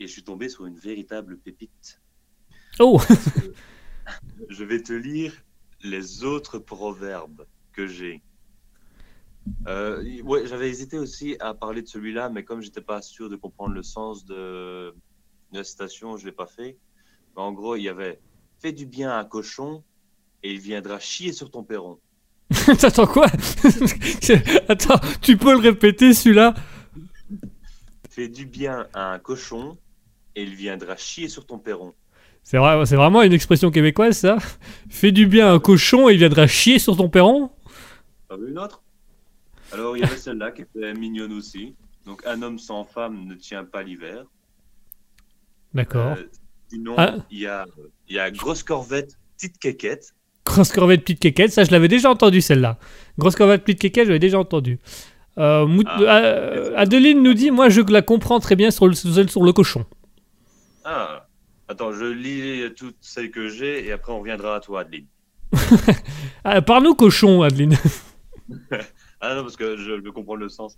et 0.01 0.07
je 0.07 0.13
suis 0.13 0.25
tombé 0.25 0.49
sur 0.49 0.65
une 0.65 0.79
véritable 0.79 1.37
pépite. 1.37 2.01
Oh, 2.79 2.99
Je 4.49 4.65
vais 4.65 4.81
te 4.81 4.95
lire 4.95 5.45
les 5.83 6.25
autres 6.25 6.59
proverbes 6.59 7.47
que 7.75 7.87
j'ai. 7.87 8.23
Euh, 9.69 10.23
ouais, 10.23 10.47
j'avais 10.47 10.71
hésité 10.71 10.99
aussi 10.99 11.37
à 11.41 11.53
parler 11.53 11.83
de 11.83 11.89
celui-là, 11.89 12.31
mais 12.31 12.45
comme 12.45 12.63
j'étais 12.63 12.81
pas 12.81 13.03
sûr 13.03 13.29
de 13.29 13.37
comprendre 13.37 13.75
le 13.75 13.83
sens 13.83 14.25
de, 14.25 14.95
de 15.53 15.59
la 15.59 15.65
citation, 15.65 16.17
je 16.17 16.25
l'ai 16.25 16.33
pas 16.33 16.47
fait. 16.47 16.79
Mais 17.37 17.43
en 17.43 17.53
gros, 17.53 17.77
il 17.77 17.83
y 17.83 17.91
avait 17.91 18.23
fais 18.59 18.73
du 18.73 18.87
bien 18.87 19.11
à 19.11 19.19
un 19.19 19.27
cochon 19.27 19.85
et 20.43 20.55
il 20.55 20.61
viendra 20.61 20.99
chier 20.99 21.35
sur 21.35 21.51
ton 21.51 21.63
perron. 21.63 22.01
Attends, 22.83 23.07
quoi? 23.07 23.27
Attends, 24.69 25.01
tu 25.23 25.37
peux 25.37 25.53
le 25.53 25.59
répéter, 25.59 26.13
celui-là? 26.15 26.55
Fais 28.11 28.29
du 28.29 28.47
bien 28.47 28.87
à 28.95 29.13
un 29.13 29.19
cochon 29.19 29.77
et 30.37 30.43
il 30.43 30.55
viendra 30.55 30.97
chier 30.97 31.29
sur 31.29 31.47
ton 31.47 31.59
perron. 31.59 31.95
C'est 32.43 32.59
vrai, 32.59 32.85
c'est 32.87 32.97
vraiment 32.97 33.23
une 33.23 33.33
expression 33.33 33.71
québécoise, 33.71 34.19
ça? 34.19 34.37
Fais 34.91 35.13
du 35.13 35.27
bien 35.27 35.49
à 35.49 35.53
un 35.53 35.59
cochon 35.59 36.09
et 36.09 36.13
il 36.13 36.19
viendra 36.19 36.47
chier 36.47 36.79
sur 36.79 36.97
ton 36.97 37.09
perron? 37.09 37.51
T'en 38.29 38.37
veux 38.37 38.51
une 38.51 38.59
autre? 38.59 38.83
Alors, 39.73 39.97
il 39.97 40.01
y 40.01 40.05
avait 40.05 40.17
celle-là 40.17 40.53
qui 40.53 40.63
était 40.63 40.93
mignonne 40.95 41.33
aussi. 41.33 41.75
Donc, 42.05 42.25
un 42.27 42.43
homme 42.43 42.59
sans 42.59 42.85
femme 42.85 43.25
ne 43.27 43.35
tient 43.35 43.65
pas 43.65 43.83
l'hiver. 43.83 44.25
D'accord. 45.73 46.13
Euh, 46.19 46.25
sinon, 46.69 46.95
Ah. 46.99 47.17
il 47.31 47.41
y, 47.41 47.47
a, 47.47 47.65
y 48.09 48.19
a 48.19 48.31
grosse 48.31 48.63
corvette, 48.63 49.19
petite 49.37 49.59
quéquette. 49.59 50.14
Grosse 50.47 50.73
corvette, 50.73 51.03
petite 51.03 51.21
quéquette, 51.21 51.53
ça 51.53 51.65
je 51.65 51.71
l'avais 51.71 51.89
déjà 51.89 52.11
entendu 52.11 52.41
celle-là. 52.41 52.79
Grosse 53.19 53.35
corvette, 53.35 53.65
petite 53.65 53.81
quéquette, 53.81 54.05
je 54.05 54.09
l'avais 54.11 54.19
déjà 54.19 54.39
entendu. 54.39 54.79
Euh, 55.39 55.67
Ah. 55.87 56.01
euh, 56.01 56.73
Adeline 56.77 57.23
nous 57.23 57.35
dit, 57.35 57.51
moi 57.51 57.69
je 57.71 57.81
la 57.81 58.03
comprends 58.03 58.41
très 58.41 58.55
bien 58.57 58.71
sur 58.71 58.87
le, 58.87 58.95
sur 58.95 59.43
le 59.43 59.53
cochon. 59.53 59.85
Ah, 60.85 61.27
attends, 61.69 61.93
je 61.93 62.05
lis 62.05 62.73
toutes 62.75 62.97
celles 63.01 63.31
que 63.31 63.49
j'ai 63.49 63.87
et 63.87 63.93
après 63.93 64.13
on 64.13 64.21
reviendra 64.21 64.57
à 64.57 64.61
toi, 64.61 64.83
Adeline. 64.83 65.07
Ah, 66.45 66.61
Parle-nous 66.63 66.95
cochon, 66.95 67.43
Adeline. 67.43 67.77
Ah 69.21 69.35
non, 69.37 69.43
parce 69.43 69.57
que 69.57 69.79
je 69.79 69.93
veux 69.93 70.13
comprendre 70.13 70.41
le 70.41 70.51
sens. 70.51 70.75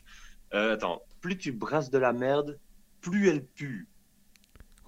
Euh, 0.54 0.74
attends, 0.74 1.02
plus 1.20 1.36
tu 1.36 1.50
brasses 1.50 1.90
de 1.90 1.98
la 1.98 2.12
merde, 2.12 2.60
plus 3.00 3.28
elle 3.28 3.44
pue. 3.44 3.88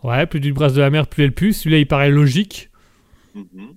Ouais, 0.04 0.26
plus 0.26 0.40
tu 0.40 0.52
brasses 0.52 0.74
de 0.74 0.80
la 0.80 0.90
mer, 0.90 1.08
plus 1.08 1.24
elle 1.24 1.32
pue. 1.34 1.52
Celui-là, 1.52 1.78
il 1.78 1.88
paraît 1.88 2.10
logique. 2.10 2.70
Mhm. 3.34 3.74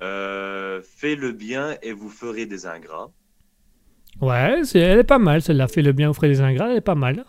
Euh, 0.00 0.80
fais 0.82 1.16
le 1.16 1.32
bien 1.32 1.76
et 1.82 1.92
vous 1.92 2.08
ferez 2.08 2.46
des 2.46 2.66
ingrats. 2.66 3.10
Ouais, 4.20 4.62
elle 4.74 4.98
est 4.98 5.04
pas 5.04 5.18
mal, 5.18 5.42
celle-là. 5.42 5.68
Fait 5.68 5.82
le 5.82 5.92
bien, 5.92 6.10
offrir 6.10 6.28
des 6.28 6.40
ingrats, 6.40 6.70
elle 6.70 6.78
est 6.78 6.80
pas 6.80 6.94
mal. 6.94 7.24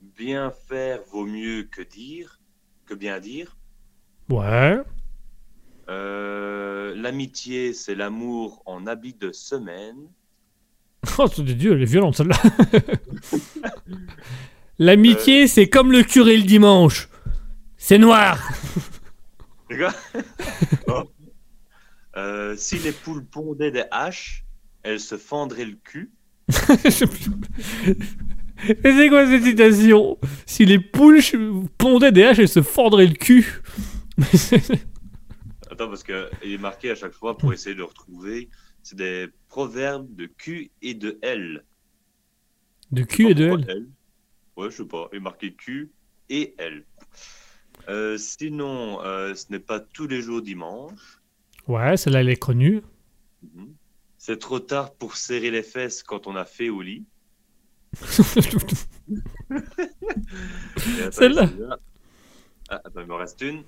Bien 0.00 0.52
faire 0.68 1.00
vaut 1.10 1.26
mieux 1.26 1.64
que 1.64 1.82
dire, 1.82 2.40
que 2.86 2.94
bien 2.94 3.18
dire. 3.20 3.56
Ouais. 4.28 4.78
Euh, 5.88 6.94
L'amitié, 6.96 7.72
c'est 7.72 7.94
l'amour 7.94 8.62
en 8.66 8.86
habit 8.86 9.14
de 9.14 9.32
semaine. 9.32 10.08
Oh, 11.18 11.26
c'est 11.28 11.44
Dieu, 11.44 11.74
elle 11.74 11.82
est 11.82 11.86
violente, 11.86 12.16
celle-là. 12.16 12.36
L'amitié, 14.78 15.46
c'est 15.46 15.68
comme 15.68 15.92
le 15.92 16.02
curé 16.02 16.36
le 16.36 16.42
dimanche. 16.42 17.08
C'est 17.76 17.98
noir. 17.98 18.40
D'accord. 19.70 21.06
Euh, 22.16 22.56
si 22.56 22.78
les 22.78 22.92
poules 22.92 23.24
pondaient 23.24 23.70
des 23.70 23.84
haches, 23.90 24.44
elles 24.82 25.00
se 25.00 25.18
fendraient 25.18 25.66
le 25.66 25.76
cul. 25.82 26.12
C'est 26.48 27.08
quoi 29.08 29.26
cette 29.26 29.44
citation? 29.44 30.18
Si 30.46 30.64
les 30.64 30.78
poules 30.78 31.20
pondaient 31.76 32.12
des 32.12 32.24
haches, 32.24 32.38
elles 32.38 32.48
se 32.48 32.62
fendraient 32.62 33.06
le 33.06 33.14
cul. 33.14 33.60
Attends, 35.70 35.88
parce 35.88 36.04
qu'il 36.04 36.52
est 36.52 36.58
marqué 36.58 36.90
à 36.90 36.94
chaque 36.94 37.12
fois 37.12 37.36
pour 37.36 37.52
essayer 37.52 37.74
de 37.74 37.80
le 37.80 37.84
retrouver. 37.84 38.48
C'est 38.82 38.96
des 38.96 39.28
proverbes 39.48 40.14
de 40.14 40.26
Q 40.26 40.70
et 40.80 40.94
de 40.94 41.18
L. 41.20 41.64
de 42.92 43.02
cul 43.02 43.30
et 43.30 43.34
de 43.34 43.48
Pourquoi 43.48 43.74
L. 43.74 43.86
Ouais, 44.56 44.70
je 44.70 44.76
sais 44.76 44.86
pas. 44.86 45.08
Il 45.12 45.16
est 45.16 45.20
marqué 45.20 45.52
Q 45.52 45.90
et 46.30 46.54
L. 46.58 46.84
Euh, 47.88 48.16
sinon, 48.16 49.02
euh, 49.02 49.34
ce 49.34 49.46
n'est 49.50 49.58
pas 49.58 49.80
tous 49.80 50.06
les 50.06 50.22
jours 50.22 50.40
dimanche. 50.40 51.20
Ouais, 51.68 51.96
celle-là, 51.96 52.20
elle 52.20 52.28
est 52.28 52.36
connue. 52.36 52.82
Mhm. 53.42 53.74
C'est 54.18 54.38
trop 54.38 54.60
tard 54.60 54.94
pour 54.94 55.16
serrer 55.16 55.50
les 55.50 55.62
fesses 55.62 56.02
quand 56.02 56.26
on 56.26 56.36
a 56.36 56.44
fait 56.44 56.68
au 56.68 56.82
lit. 56.82 57.04
Celle-là. 61.12 61.48
Ah, 62.68 62.80
attends, 62.84 63.00
il 63.00 63.06
me 63.06 63.14
reste 63.14 63.40
une. 63.40 63.62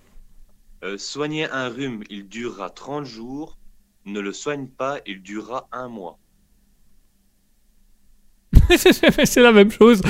Euh, 0.85 0.99
soigner 0.99 1.49
un 1.51 1.69
rhume, 1.69 2.03
il 2.11 2.29
durera 2.29 2.71
30 2.71 3.05
jours. 3.05 3.59
Ne 4.05 4.21
le 4.21 4.33
soigne 4.33 4.69
pas, 4.69 5.01
il 5.07 5.23
durera 5.23 5.69
un 5.73 5.89
mois. 5.89 6.19
c'est 9.25 9.41
la 9.41 9.53
même 9.53 9.71
chose. 9.71 10.03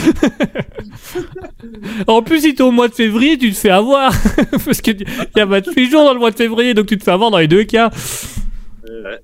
en 2.06 2.22
plus, 2.22 2.40
si 2.40 2.54
t'es 2.54 2.62
au 2.62 2.70
mois 2.70 2.88
de 2.88 2.94
février, 2.94 3.38
tu 3.38 3.50
te 3.52 3.56
fais 3.56 3.70
avoir. 3.70 4.12
Parce 4.64 4.80
qu'il 4.80 5.04
y 5.36 5.40
a 5.40 5.44
28 5.44 5.90
jours 5.90 6.04
dans 6.04 6.12
le 6.12 6.18
mois 6.18 6.30
de 6.30 6.36
février, 6.36 6.74
donc 6.74 6.86
tu 6.86 6.98
te 6.98 7.04
fais 7.04 7.10
avoir 7.10 7.30
dans 7.30 7.38
les 7.38 7.48
deux 7.48 7.64
cas. 7.64 7.90
Ouais. 8.84 9.20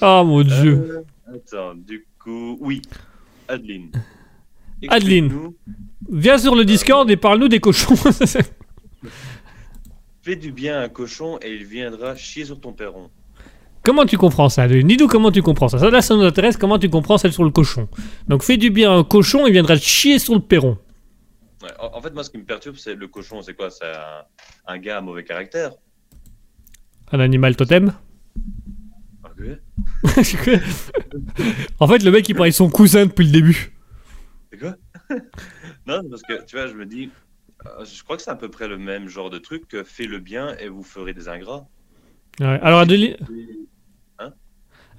Oh 0.00 0.22
mon 0.24 0.42
dieu. 0.42 1.04
Euh, 1.28 1.36
attends, 1.36 1.74
du 1.74 2.06
coup, 2.18 2.58
oui. 2.60 2.82
Adeline. 3.48 3.90
Adeline. 4.88 5.52
Viens 6.10 6.38
sur 6.38 6.54
le 6.54 6.64
Discord 6.64 7.10
et 7.10 7.16
parle-nous 7.16 7.48
des 7.48 7.60
cochons. 7.60 7.94
Fais 10.22 10.36
du 10.36 10.52
bien 10.52 10.78
à 10.78 10.82
un 10.82 10.88
cochon 10.88 11.38
et 11.42 11.52
il 11.52 11.64
viendra 11.64 12.14
chier 12.16 12.44
sur 12.44 12.60
ton 12.60 12.72
perron. 12.72 13.10
Comment 13.82 14.04
tu 14.06 14.16
comprends 14.18 14.48
ça 14.48 14.66
Dis-nous 14.68 15.06
comment 15.08 15.30
tu 15.30 15.42
comprends 15.42 15.68
ça. 15.68 15.78
Ça, 15.78 15.90
là, 15.90 16.02
ça 16.02 16.16
nous 16.16 16.22
intéresse. 16.24 16.56
Comment 16.56 16.78
tu 16.78 16.88
comprends 16.88 17.18
celle 17.18 17.32
sur 17.32 17.44
le 17.44 17.50
cochon 17.50 17.88
Donc, 18.28 18.42
fais 18.42 18.56
du 18.56 18.70
bien 18.70 18.90
à 18.92 18.94
un 18.94 19.04
cochon, 19.04 19.46
il 19.46 19.52
viendra 19.52 19.76
te 19.76 19.82
chier 19.82 20.18
sur 20.18 20.34
le 20.34 20.40
perron. 20.40 20.78
Ouais, 21.62 21.70
en, 21.78 21.96
en 21.98 22.00
fait, 22.02 22.12
moi, 22.12 22.24
ce 22.24 22.30
qui 22.30 22.38
me 22.38 22.44
perturbe, 22.44 22.76
c'est 22.76 22.94
le 22.94 23.08
cochon. 23.08 23.42
C'est 23.42 23.54
quoi? 23.54 23.70
C'est 23.70 23.86
un, 23.86 24.24
un 24.74 24.78
gars 24.78 24.98
à 24.98 25.00
mauvais 25.00 25.24
caractère. 25.24 25.72
Un 27.12 27.20
animal 27.20 27.56
totem? 27.56 27.92
En 31.80 31.88
fait, 31.88 32.02
le 32.02 32.10
mec, 32.10 32.28
il 32.28 32.34
parlait 32.34 32.50
de 32.50 32.54
son 32.56 32.70
cousin 32.70 33.06
depuis 33.06 33.26
le 33.26 33.32
début. 33.32 33.72
C'est 34.50 34.58
quoi? 34.58 34.76
Non, 35.86 36.00
parce 36.08 36.22
que 36.22 36.44
tu 36.46 36.56
vois, 36.56 36.68
je 36.68 36.74
me 36.74 36.86
dis, 36.86 37.10
euh, 37.66 37.84
je 37.84 38.04
crois 38.04 38.16
que 38.16 38.22
c'est 38.22 38.30
à 38.30 38.36
peu 38.36 38.48
près 38.48 38.68
le 38.68 38.78
même 38.78 39.08
genre 39.08 39.30
de 39.30 39.38
truc 39.38 39.66
que 39.66 39.82
fais 39.82 40.04
le 40.06 40.20
bien 40.20 40.56
et 40.58 40.68
vous 40.68 40.84
ferez 40.84 41.12
des 41.12 41.28
ingrats. 41.28 41.66
Ouais. 42.38 42.60
Alors, 42.62 42.78
Adeline, 42.80 43.16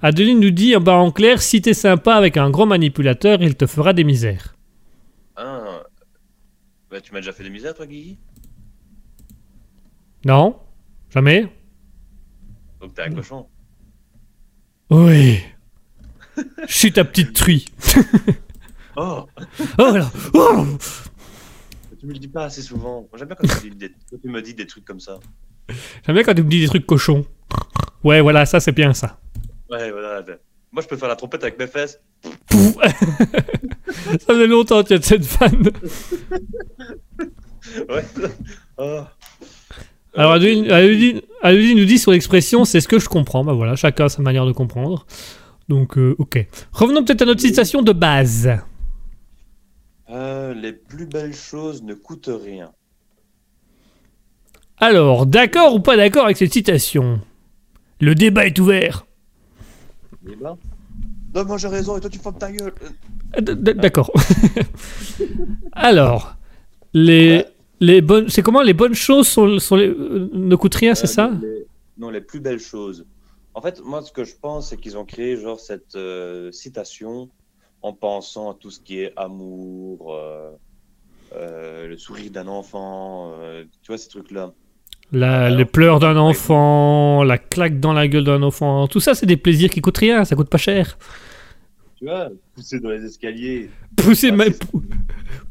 Adeline 0.04 0.38
nous 0.38 0.50
dit 0.50 0.76
en 0.76 0.80
bas 0.80 0.96
en 0.96 1.10
clair, 1.10 1.40
si 1.40 1.62
t'es 1.62 1.72
sympa 1.72 2.14
avec 2.14 2.36
un 2.36 2.50
gros 2.50 2.66
manipulateur, 2.66 3.40
il 3.40 3.54
te 3.56 3.66
fera 3.66 3.94
des 3.94 4.04
misères. 4.04 4.54
Ah. 5.34 5.82
Bah, 6.90 7.00
tu 7.00 7.10
m'as 7.14 7.20
déjà 7.20 7.32
fait 7.32 7.42
des 7.42 7.48
misères, 7.48 7.72
toi, 7.72 7.86
Guigui? 7.86 8.18
Non 10.26 10.58
Jamais 11.08 11.48
Donc 12.82 12.92
t'es 12.92 13.00
un 13.00 13.12
cochon. 13.14 13.46
Oui. 14.90 15.38
Je 16.68 16.74
suis 16.74 16.92
ta 16.92 17.04
petite 17.04 17.32
truie. 17.32 17.64
Oh 18.96 19.26
Oh 19.78 19.96
là 19.96 20.08
Oh 20.34 20.64
Tu 21.98 22.06
me 22.06 22.12
le 22.12 22.18
dis 22.20 22.28
pas 22.28 22.44
assez 22.44 22.62
souvent. 22.62 23.08
J'aime 23.16 23.26
bien 23.26 23.36
quand 23.36 23.48
tu, 23.60 23.70
des- 23.70 23.88
quand 24.08 24.18
tu 24.22 24.28
me 24.28 24.40
dis 24.40 24.54
des 24.54 24.66
trucs 24.68 24.84
comme 24.84 25.00
ça. 25.00 25.18
J'aime 26.06 26.14
bien 26.14 26.22
quand 26.22 26.34
tu 26.34 26.44
me 26.44 26.48
dis 26.48 26.60
des 26.60 26.68
trucs 26.68 26.86
cochons. 26.86 27.24
Ouais, 28.04 28.20
voilà, 28.20 28.46
ça 28.46 28.60
c'est 28.60 28.70
bien 28.70 28.92
ça. 28.94 29.18
Ouais, 29.74 29.90
voilà. 29.90 30.22
Moi, 30.72 30.82
je 30.82 30.88
peux 30.88 30.96
faire 30.96 31.08
la 31.08 31.16
trompette 31.16 31.42
avec 31.42 31.58
mes 31.58 31.66
fesses. 31.66 32.00
Pouf. 32.48 32.74
ça 33.92 34.18
faisait 34.26 34.46
longtemps 34.46 34.82
que 34.82 34.88
tu 34.88 34.94
as 34.94 34.98
de 34.98 35.04
cette 35.04 35.24
fan. 35.24 35.70
Ouais. 37.88 38.04
Oh. 38.76 39.00
Alors, 40.14 40.32
Adeline, 40.32 40.70
Adeline- 40.70 41.22
Adeline 41.42 41.78
nous 41.78 41.86
dit 41.86 41.98
sur 41.98 42.12
l'expression, 42.12 42.64
c'est 42.64 42.80
ce 42.80 42.86
que 42.86 42.98
je 42.98 43.08
comprends. 43.08 43.42
Bah 43.42 43.54
voilà, 43.54 43.74
chacun 43.74 44.04
a 44.04 44.08
sa 44.08 44.20
manière 44.22 44.44
de 44.46 44.52
comprendre. 44.52 45.06
Donc, 45.68 45.96
euh, 45.96 46.14
ok. 46.18 46.46
Revenons 46.72 47.02
peut-être 47.04 47.22
à 47.22 47.24
notre 47.24 47.40
citation 47.40 47.80
de 47.82 47.92
base. 47.92 48.50
Euh, 50.10 50.52
les 50.54 50.72
plus 50.74 51.06
belles 51.06 51.34
choses 51.34 51.82
ne 51.82 51.94
coûtent 51.94 52.30
rien. 52.44 52.70
Alors, 54.78 55.24
d'accord 55.26 55.74
ou 55.74 55.80
pas 55.80 55.96
d'accord 55.96 56.26
avec 56.26 56.36
cette 56.36 56.52
citation? 56.52 57.20
Le 58.00 58.14
débat 58.14 58.46
est 58.46 58.58
ouvert. 58.58 59.06
Eh 60.28 60.36
ben. 60.36 60.56
Non, 61.34 61.44
moi 61.44 61.58
j'ai 61.58 61.68
raison 61.68 61.96
et 61.96 62.00
toi 62.00 62.10
tu 62.10 62.18
fermes 62.18 62.38
ta 62.38 62.50
gueule. 62.52 62.72
Euh, 63.36 63.40
D'accord. 63.42 64.10
Alors, 65.72 66.36
les, 66.92 67.36
Ouais. 67.38 67.46
les 67.80 68.00
bonnes, 68.00 68.28
c'est 68.28 68.42
comment 68.42 68.62
les 68.62 68.74
bonnes 68.74 68.94
choses 68.94 69.28
sont, 69.28 69.58
sont 69.58 69.76
les- 69.76 69.88
euh, 69.88 70.30
ne 70.32 70.56
coûtent 70.56 70.74
rien, 70.76 70.94
c'est 70.94 71.04
Euh, 71.04 71.12
ça? 71.12 71.30
les- 71.42 71.66
Non, 71.96 72.10
les 72.10 72.20
plus 72.20 72.40
belles 72.40 72.58
choses. 72.60 73.06
En 73.54 73.60
fait, 73.62 73.80
moi, 73.84 74.02
ce 74.02 74.10
que 74.10 74.24
je 74.24 74.34
pense, 74.40 74.70
c'est 74.70 74.76
qu'ils 74.76 74.96
ont 74.98 75.04
créé 75.04 75.36
genre 75.36 75.60
cette 75.60 75.94
euh, 75.94 76.50
citation 76.50 77.30
en 77.82 77.92
pensant 77.92 78.50
à 78.50 78.54
tout 78.54 78.70
ce 78.70 78.80
qui 78.80 78.98
est 79.00 79.12
amour, 79.16 80.12
euh, 80.14 80.50
euh, 81.36 81.86
le 81.88 81.96
sourire 81.96 82.30
d'un 82.32 82.48
enfant, 82.48 83.32
euh, 83.38 83.64
tu 83.82 83.88
vois 83.92 83.98
ces 83.98 84.08
trucs-là. 84.08 84.52
La- 85.12 85.48
Alors, 85.48 85.58
les 85.58 85.64
pleurs 85.64 86.00
d'un 86.00 86.16
enfant, 86.16 87.22
la 87.24 87.38
claque 87.38 87.78
dans 87.78 87.92
la 87.92 88.08
gueule 88.08 88.24
d'un 88.24 88.42
enfant, 88.42 88.88
tout 88.88 89.00
ça, 89.00 89.14
c'est 89.14 89.26
des 89.26 89.36
plaisirs 89.36 89.70
qui 89.70 89.80
coûtent 89.80 89.98
rien, 89.98 90.24
ça 90.24 90.34
coûte 90.36 90.48
pas 90.48 90.58
cher. 90.58 90.98
Tu 91.96 92.04
vois, 92.06 92.30
pousser 92.54 92.80
dans 92.80 92.90
les 92.90 93.04
escaliers. 93.04 93.70
Pousser, 93.96 94.30
Ah, 94.30 94.36
pou- 94.52 94.82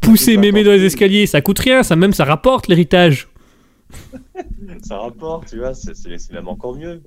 pousser 0.01 0.37
mémé 0.37 0.63
dans 0.63 0.71
les 0.71 0.83
escaliers, 0.85 1.25
ça 1.27 1.41
coûte 1.41 1.59
rien, 1.59 1.83
ça 1.83 1.95
même 1.95 2.13
ça 2.13 2.25
rapporte 2.25 2.67
l'héritage. 2.67 3.27
Ça 4.83 4.97
rapporte, 4.99 5.49
tu 5.49 5.57
vois, 5.59 5.73
c'est 5.73 6.31
même 6.31 6.47
encore 6.47 6.75
mieux. 6.75 7.01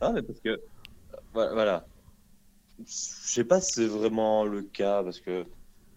Ah, 0.00 0.12
mais 0.14 0.22
parce 0.22 0.40
que, 0.40 0.60
voilà. 1.34 1.86
Je 2.80 2.84
sais 2.86 3.44
pas 3.44 3.60
si 3.60 3.72
c'est 3.74 3.86
vraiment 3.86 4.44
le 4.44 4.62
cas, 4.62 5.02
parce 5.02 5.20
que 5.20 5.46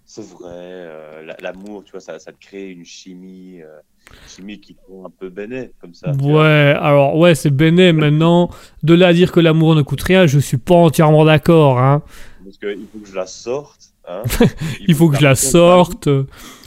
c'est 0.05 0.23
vrai, 0.25 0.49
euh, 0.51 1.23
la- 1.23 1.37
l'amour, 1.41 1.83
tu 1.83 1.91
vois, 1.91 2.01
ça, 2.01 2.19
ça 2.19 2.33
te 2.33 2.39
crée 2.39 2.71
une 2.71 2.85
chimie, 2.85 3.61
euh, 3.61 3.79
chimie 4.27 4.59
qui 4.59 4.75
un 5.05 5.09
peu 5.09 5.29
béné, 5.29 5.71
comme 5.79 5.93
ça. 5.93 6.11
Ouais, 6.11 6.75
alors 6.79 7.17
ouais, 7.17 7.35
c'est 7.35 7.49
béné 7.49 7.91
maintenant. 7.93 8.49
De 8.83 8.93
là 8.93 9.07
à 9.07 9.13
dire 9.13 9.31
que 9.31 9.39
l'amour 9.39 9.75
ne 9.75 9.81
coûte 9.81 10.01
rien, 10.01 10.27
je 10.27 10.39
suis 10.39 10.57
pas 10.57 10.75
entièrement 10.75 11.25
d'accord. 11.25 11.79
Hein. 11.79 12.01
Parce 12.43 12.57
qu'il 12.57 12.85
faut 12.91 12.99
que 12.99 13.07
je 13.09 13.15
la 13.15 13.27
sorte. 13.27 13.93
hein. 14.07 14.21
Il 14.87 14.95
faut 14.95 15.09
que 15.09 15.17
je 15.17 15.23
la 15.23 15.35
sorte. 15.35 16.09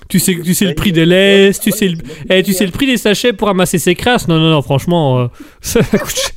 Tu 0.08 0.18
sais, 0.18 0.38
tu 0.42 0.52
sais 0.54 0.66
le 0.66 0.74
prix 0.74 0.92
des 0.92 1.06
laisses, 1.06 1.60
tu 1.60 1.70
sais 1.70 1.88
le, 1.88 1.98
eh, 2.28 2.42
tu 2.42 2.52
sais 2.52 2.66
le 2.66 2.72
prix 2.72 2.86
des 2.86 2.98
sachets 2.98 3.32
pour 3.32 3.48
ramasser 3.48 3.78
ses 3.78 3.94
crasses. 3.94 4.28
Non, 4.28 4.38
non, 4.38 4.50
non, 4.50 4.62
franchement, 4.62 5.18
euh, 5.20 5.26
ça 5.60 5.82
coûte 5.82 6.10
cher. 6.10 6.30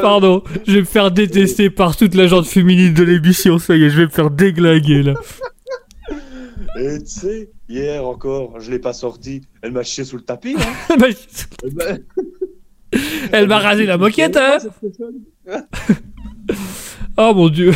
Pardon, 0.00 0.42
je 0.66 0.72
vais 0.72 0.80
me 0.80 0.84
faire 0.84 1.10
détester 1.10 1.68
par 1.70 1.96
toute 1.96 2.14
la 2.14 2.26
gente 2.26 2.46
féminine 2.46 2.94
de 2.94 3.02
l'émission. 3.02 3.58
Ça 3.58 3.76
y 3.76 3.84
est, 3.84 3.90
je 3.90 3.98
vais 3.98 4.04
me 4.06 4.10
faire 4.10 4.30
déglinguer 4.30 5.02
là. 5.02 5.14
Et 6.80 6.98
tu 7.00 7.06
sais, 7.06 7.50
hier 7.68 8.04
encore, 8.04 8.58
je 8.60 8.70
l'ai 8.70 8.78
pas 8.80 8.92
sortie. 8.92 9.42
Elle 9.62 9.72
m'a 9.72 9.82
chié 9.84 10.02
sous 10.04 10.16
le 10.16 10.22
tapis. 10.22 10.56
Hein. 10.58 10.96
Elle 11.62 11.72
m'a- 11.74 11.84
Elle 13.32 13.46
m'a 13.48 13.58
rasé 13.58 13.86
la 13.86 13.96
moquette, 13.98 14.36
hein 14.36 14.58
Oh 17.16 17.32
mon 17.34 17.48
dieu. 17.48 17.72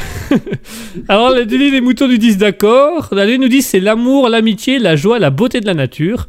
Alors, 1.09 1.31
les 1.31 1.47
Denis 1.47 1.71
les 1.71 1.81
moutons 1.81 2.09
nous 2.09 2.17
disent 2.19 2.39
d'accord. 2.39 3.09
David 3.13 3.41
nous 3.41 3.49
dit 3.49 3.63
c'est 3.63 3.79
l'amour, 3.81 4.29
l'amitié, 4.29 4.79
la 4.81 4.97
joie, 4.97 5.19
la 5.21 5.31
beauté 5.31 5.61
de 5.61 5.67
la 5.67 5.75
nature. 5.75 6.27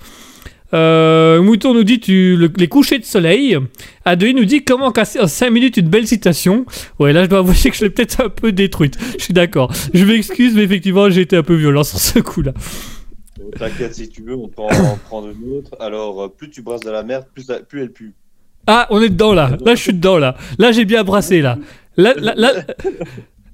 Euh, 0.74 1.41
Mouton 1.41 1.74
nous 1.74 1.84
dit 1.84 2.00
tu, 2.00 2.36
le- 2.38 2.52
les 2.58 2.68
couchers 2.68 3.00
de 3.00 3.04
soleil. 3.06 3.58
Adeline 4.06 4.38
nous 4.38 4.46
dit 4.46 4.64
comment 4.64 4.91
casser 4.91 5.20
en 5.20 5.28
5 5.28 5.50
minutes 5.50 5.78
une 5.78 5.90
belle 5.90 6.06
citation? 6.08 6.66
Ouais, 7.00 7.12
là 7.14 7.24
je 7.24 7.30
dois 7.30 7.40
avouer 7.40 7.56
que 7.70 7.76
je 7.76 7.84
l'ai 7.86 7.90
peut-être 7.90 8.22
un 8.26 8.30
peu 8.30 8.52
détruite. 8.52 8.98
Je 9.18 9.24
suis 9.24 9.34
d'accord. 9.34 9.74
Je 9.94 10.06
m'excuse, 10.06 10.54
mais 10.56 10.64
effectivement 10.64 11.10
j'ai 11.10 11.22
été 11.22 11.36
un 11.38 11.44
peu 11.44 11.56
violent 11.56 11.84
sur 11.84 11.98
ce 12.00 12.20
coup-là. 12.20 12.54
Bon, 13.40 13.50
T'inquiète, 13.58 13.96
si 13.96 14.10
tu 14.10 14.22
veux, 14.22 14.36
on 14.36 14.48
peut 14.48 14.62
en 14.62 14.98
prendre 15.06 15.30
une 15.30 15.58
autre. 15.58 15.72
Alors, 15.80 16.22
euh, 16.24 16.28
plus 16.28 16.50
tu 16.50 16.62
brasses 16.62 16.82
de 16.82 16.91
la 16.91 17.02
merde, 17.04 17.26
plus, 17.34 17.48
la- 17.48 17.62
plus 17.62 17.82
elle 17.82 17.91
pue. 17.91 18.14
Ah, 18.68 18.86
on 18.91 19.02
est 19.02 19.10
dedans 19.10 19.34
là. 19.34 19.58
Là 19.66 19.74
je 19.76 19.82
suis 19.82 19.94
dedans 19.94 20.18
là. 20.20 20.36
Là 20.60 20.72
j'ai 20.72 20.86
bien 20.86 21.04
brassé 21.04 21.41
là. 21.41 21.58
Là, 21.98 22.14
là, 22.16 22.34
là, 22.38 22.52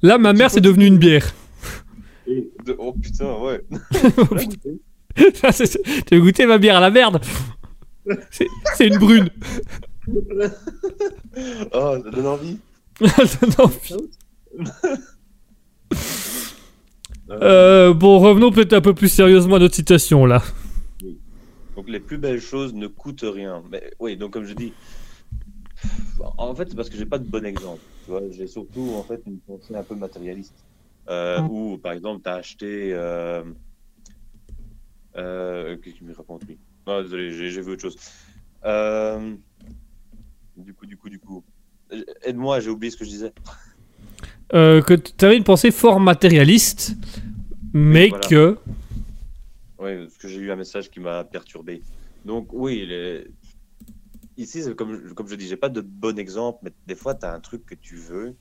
là, 0.02 0.18
ma 0.18 0.34
mère 0.34 0.52
c'est 0.52 0.60
devenue 0.62 0.86
une 0.88 0.98
bière. 0.98 1.34
Et 2.28 2.50
de- 2.66 2.76
Oh 2.78 2.92
putain, 2.92 3.26
ouais. 3.42 3.62
Tu 6.06 6.16
veux 6.16 6.22
goûter 6.22 6.46
ma 6.46 6.58
bière 6.58 6.78
à 6.78 6.82
la 6.82 6.92
merde 6.92 7.22
C'est 8.32 8.88
une 8.88 8.98
brune. 8.98 9.30
Oh, 11.74 11.98
ça 12.04 12.12
donne 12.12 12.28
envie. 12.28 12.60
Ça 13.02 13.46
donne 13.46 13.56
envie. 13.58 13.96
Euh, 17.30 17.94
bon, 17.94 18.20
revenons 18.20 18.52
peut-être 18.52 18.74
un 18.74 18.82
peu 18.82 18.94
plus 18.94 19.10
sérieusement 19.10 19.56
à 19.56 19.60
notre 19.60 19.76
citation 19.76 20.26
là. 20.26 20.44
Donc, 21.76 21.90
les 21.90 22.00
plus 22.00 22.18
belles 22.18 22.40
choses 22.40 22.74
ne 22.74 22.88
coûtent 22.88 23.26
rien. 23.26 23.64
Mais 23.70 23.92
oui, 24.00 24.16
donc, 24.16 24.32
comme 24.32 24.46
je 24.46 24.54
dis, 24.54 24.72
en 26.38 26.56
fait, 26.56 26.70
c'est 26.70 26.76
parce 26.76 26.90
que 26.90 26.98
j'ai 26.98 27.06
pas 27.06 27.18
de 27.18 27.28
bon 27.28 27.46
exemple. 27.46 27.82
J'ai 28.32 28.48
surtout, 28.48 28.94
en 28.96 29.04
fait, 29.04 29.22
une 29.26 29.40
pensée 29.40 29.76
un 29.76 29.84
peu 29.84 29.96
matérialiste. 29.96 30.54
Euh, 31.10 31.42
Où, 31.42 31.78
par 31.78 31.92
exemple, 31.92 32.22
tu 32.24 32.30
as 32.30 32.36
acheté. 32.36 32.94
Euh... 32.94 33.44
Euh... 35.16 35.78
Qu'est-ce 35.78 35.96
qu'il 35.96 36.08
me 36.08 36.14
raconte, 36.14 36.46
lui? 36.46 36.58
Non, 36.88 37.02
désolé, 37.02 37.32
j'ai 37.32 37.62
vu 37.62 37.72
autre 37.72 37.82
chose. 37.82 37.98
Euh... 38.66 39.36
Du 40.58 40.74
coup, 40.74 40.86
du 40.86 40.98
coup, 40.98 41.10
du 41.10 41.20
coup. 41.20 41.44
Aide-moi, 42.24 42.60
j'ai 42.60 42.70
oublié 42.70 42.92
ce 42.92 42.98
que 42.98 43.06
je 43.06 43.10
disais. 43.10 43.34
Euh, 44.54 44.82
que 44.82 44.94
tu 44.94 45.26
avais 45.26 45.38
une 45.38 45.44
pensée 45.44 45.72
fort 45.72 46.00
matérialiste, 46.00 46.96
mais 47.74 48.10
voilà. 48.10 48.28
que. 48.28 48.58
Oui, 49.80 49.98
parce 50.04 50.18
que 50.18 50.28
j'ai 50.28 50.40
eu 50.40 50.52
un 50.52 50.56
message 50.56 50.90
qui 50.90 51.00
m'a 51.00 51.24
perturbé. 51.24 51.82
Donc 52.24 52.54
oui, 52.54 52.86
les- 52.86 53.28
ici, 54.38 54.64
comme, 54.76 55.14
comme 55.14 55.28
je 55.28 55.36
dis, 55.36 55.48
j'ai 55.48 55.58
pas 55.58 55.70
de 55.70 55.82
bon 55.82 56.18
exemple, 56.18 56.60
mais 56.64 56.72
des 56.88 56.96
fois, 56.96 57.16
tu 57.16 57.26
as 57.26 57.34
un 57.34 57.40
truc 57.40 57.66
que 57.66 57.76
tu 57.76 57.96
veux, 57.96 58.36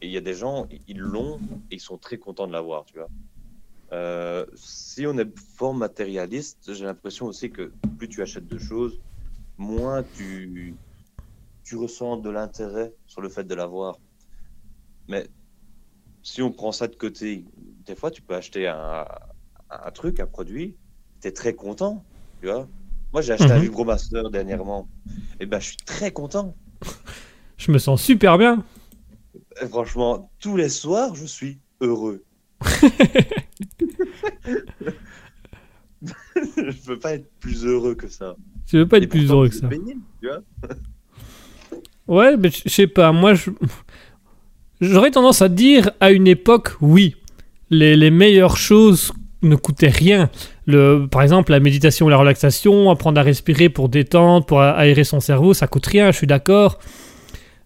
et 0.00 0.06
il 0.06 0.10
y 0.10 0.16
a 0.16 0.20
des 0.20 0.34
gens, 0.34 0.66
ils 0.88 0.98
l'ont, 0.98 1.38
et 1.70 1.76
ils 1.76 1.80
sont 1.80 1.98
très 1.98 2.18
contents 2.18 2.46
de 2.46 2.52
l'avoir, 2.52 2.84
tu 2.84 2.94
vois. 2.94 3.08
Euh, 3.92 4.46
si 4.54 5.06
on 5.06 5.18
est 5.18 5.38
fort 5.56 5.74
matérialiste, 5.74 6.72
j'ai 6.72 6.84
l'impression 6.84 7.26
aussi 7.26 7.50
que 7.50 7.72
plus 7.98 8.08
tu 8.08 8.22
achètes 8.22 8.46
de 8.46 8.58
choses, 8.58 8.98
moins 9.58 10.02
tu, 10.02 10.74
tu 11.62 11.76
ressens 11.76 12.16
de 12.18 12.30
l'intérêt 12.30 12.94
sur 13.06 13.20
le 13.20 13.28
fait 13.28 13.44
de 13.44 13.54
l'avoir. 13.54 13.98
Mais 15.08 15.26
si 16.22 16.40
on 16.40 16.50
prend 16.50 16.72
ça 16.72 16.88
de 16.88 16.94
côté, 16.96 17.44
des 17.86 17.94
fois, 17.94 18.10
tu 18.10 18.22
peux 18.22 18.34
acheter 18.34 18.66
un, 18.66 19.04
un 19.68 19.90
truc, 19.90 20.20
un 20.20 20.26
produit, 20.26 20.74
tu 21.20 21.28
es 21.28 21.32
très 21.32 21.54
content, 21.54 22.02
tu 22.40 22.46
vois. 22.48 22.66
Moi, 23.12 23.20
j'ai 23.20 23.34
acheté 23.34 23.52
un 23.52 23.56
Mhm. 23.56 23.62
vibromaster 23.64 24.30
dernièrement, 24.30 24.88
et 25.38 25.44
ben, 25.46 25.60
je 25.60 25.66
suis 25.68 25.76
très 25.84 26.12
content. 26.12 26.54
Je 27.58 27.70
me 27.70 27.78
sens 27.78 28.02
super 28.02 28.38
bien. 28.38 28.64
Et 29.60 29.66
franchement, 29.68 30.32
tous 30.40 30.56
les 30.56 30.68
soirs, 30.68 31.14
je 31.14 31.26
suis 31.26 31.60
heureux. 31.80 32.24
je 36.04 36.86
peux 36.86 36.98
pas 36.98 37.14
être 37.14 37.30
plus 37.40 37.64
heureux 37.64 37.94
que 37.94 38.08
ça. 38.08 38.36
Tu 38.66 38.76
veux 38.78 38.88
pas 38.88 38.96
être 38.98 39.04
Et 39.04 39.08
plus 39.08 39.20
pourtant, 39.20 39.34
heureux 39.34 39.48
que 39.48 39.54
ça. 39.54 39.68
payé, 39.68 39.96
tu 40.20 40.28
vois. 40.28 40.42
Ouais, 42.08 42.36
mais 42.36 42.50
je 42.50 42.68
sais 42.68 42.88
pas, 42.88 43.12
moi. 43.12 43.34
J'aurais 44.80 45.12
tendance 45.12 45.40
à 45.40 45.48
dire 45.48 45.92
à 46.00 46.10
une 46.10 46.26
époque, 46.26 46.70
oui. 46.80 47.14
Les, 47.70 47.96
les 47.96 48.10
meilleures 48.10 48.56
choses 48.56 49.12
ne 49.42 49.54
coûtait 49.54 49.88
rien. 49.88 50.28
Le, 50.66 51.06
par 51.10 51.22
exemple, 51.22 51.52
la 51.52 51.60
méditation, 51.60 52.08
la 52.08 52.16
relaxation, 52.16 52.90
apprendre 52.90 53.20
à 53.20 53.22
respirer 53.22 53.68
pour 53.68 53.88
détendre, 53.88 54.44
pour 54.44 54.60
aérer 54.60 55.04
son 55.04 55.20
cerveau, 55.20 55.54
ça 55.54 55.68
coûte 55.68 55.86
rien, 55.86 56.10
je 56.10 56.16
suis 56.18 56.26
d'accord. 56.26 56.80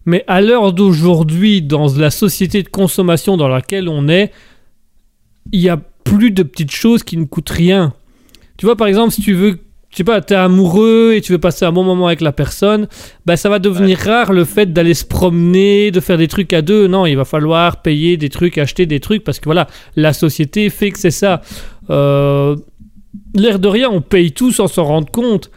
Mais 0.05 0.23
à 0.27 0.39
l'heure 0.39 0.71
d'aujourd'hui, 0.71 1.61
dans 1.63 1.87
la 1.97 2.11
société 2.11 2.61
de 2.63 2.69
consommation 2.69 3.37
dans 3.37 3.47
laquelle 3.49 3.89
on 3.89 4.07
est, 4.07 4.31
il 5.51 5.59
y 5.61 5.69
a 5.69 5.77
plus 6.09 6.31
de 6.31 6.43
petites 6.43 6.71
choses 6.71 7.03
qui 7.03 7.17
ne 7.17 7.25
coûtent 7.25 7.49
rien. 7.49 7.93
Tu 8.57 8.65
vois, 8.65 8.75
par 8.75 8.87
exemple, 8.87 9.13
si 9.13 9.21
tu 9.21 9.33
veux, 9.33 9.59
je 9.89 9.97
sais 9.97 10.03
pas, 10.03 10.21
t'es 10.21 10.35
amoureux 10.35 11.13
et 11.15 11.21
tu 11.21 11.31
veux 11.31 11.37
passer 11.37 11.65
un 11.65 11.71
bon 11.71 11.83
moment 11.83 12.07
avec 12.07 12.21
la 12.21 12.31
personne, 12.31 12.87
bah 13.25 13.37
ça 13.37 13.49
va 13.49 13.59
devenir 13.59 13.97
rare 13.99 14.33
le 14.33 14.45
fait 14.45 14.73
d'aller 14.73 14.93
se 14.93 15.05
promener, 15.05 15.91
de 15.91 15.99
faire 15.99 16.17
des 16.17 16.27
trucs 16.27 16.53
à 16.53 16.61
deux. 16.61 16.87
Non, 16.87 17.05
il 17.05 17.15
va 17.15 17.25
falloir 17.25 17.81
payer 17.81 18.17
des 18.17 18.29
trucs, 18.29 18.57
acheter 18.57 18.85
des 18.85 18.99
trucs, 18.99 19.23
parce 19.23 19.39
que 19.39 19.45
voilà, 19.45 19.67
la 19.95 20.13
société 20.13 20.69
fait 20.69 20.91
que 20.91 20.99
c'est 20.99 21.11
ça. 21.11 21.41
Euh, 21.89 22.55
L'air 23.35 23.59
de 23.59 23.67
rien, 23.67 23.89
on 23.89 24.01
paye 24.01 24.31
tout 24.31 24.51
sans 24.51 24.67
s'en 24.67 24.83
rendre 24.83 25.11
compte. 25.11 25.51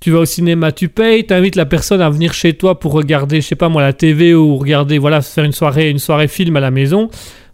Tu 0.00 0.10
vas 0.10 0.20
au 0.20 0.24
cinéma, 0.24 0.72
tu 0.72 0.88
payes, 0.88 1.26
t'invites 1.26 1.56
la 1.56 1.66
personne 1.66 2.00
à 2.00 2.08
venir 2.08 2.32
chez 2.32 2.54
toi 2.54 2.80
pour 2.80 2.92
regarder, 2.92 3.40
je 3.40 3.46
sais 3.46 3.54
pas 3.54 3.68
moi, 3.68 3.82
la 3.82 3.92
TV 3.92 4.34
ou 4.34 4.56
regarder, 4.56 4.98
voilà, 4.98 5.20
faire 5.20 5.44
une 5.44 5.52
soirée, 5.52 5.90
une 5.90 5.98
soirée 5.98 6.28
film 6.28 6.56
à 6.56 6.60
la 6.60 6.70
maison. 6.70 7.10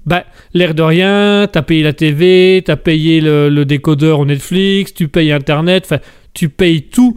Bah, 0.06 0.24
l'air 0.54 0.74
de 0.74 0.82
rien, 0.82 1.48
t'as 1.50 1.62
payé 1.62 1.82
la 1.82 1.92
TV, 1.92 2.62
t'as 2.64 2.76
payé 2.76 3.20
le, 3.20 3.48
le 3.48 3.64
décodeur 3.64 4.20
au 4.20 4.24
Netflix, 4.24 4.94
tu 4.94 5.08
payes 5.08 5.32
Internet, 5.32 5.84
enfin, 5.84 5.98
tu 6.32 6.48
payes 6.48 6.82
tout. 6.82 7.16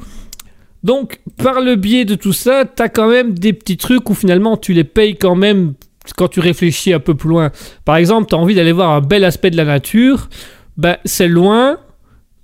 Donc, 0.83 1.19
par 1.37 1.61
le 1.61 1.75
biais 1.75 2.05
de 2.05 2.15
tout 2.15 2.33
ça, 2.33 2.65
t'as 2.65 2.89
quand 2.89 3.09
même 3.09 3.37
des 3.37 3.53
petits 3.53 3.77
trucs 3.77 4.09
où 4.09 4.13
finalement 4.13 4.57
tu 4.57 4.73
les 4.73 4.83
payes 4.83 5.17
quand 5.17 5.35
même 5.35 5.73
quand 6.17 6.29
tu 6.29 6.39
réfléchis 6.39 6.93
un 6.93 6.99
peu 6.99 7.13
plus 7.13 7.29
loin. 7.29 7.51
Par 7.85 7.97
exemple, 7.97 8.27
t'as 8.29 8.37
envie 8.37 8.55
d'aller 8.55 8.71
voir 8.71 8.89
un 8.91 9.01
bel 9.01 9.23
aspect 9.23 9.51
de 9.51 9.57
la 9.57 9.65
nature, 9.65 10.29
bah, 10.77 10.97
c'est 11.05 11.27
loin, 11.27 11.77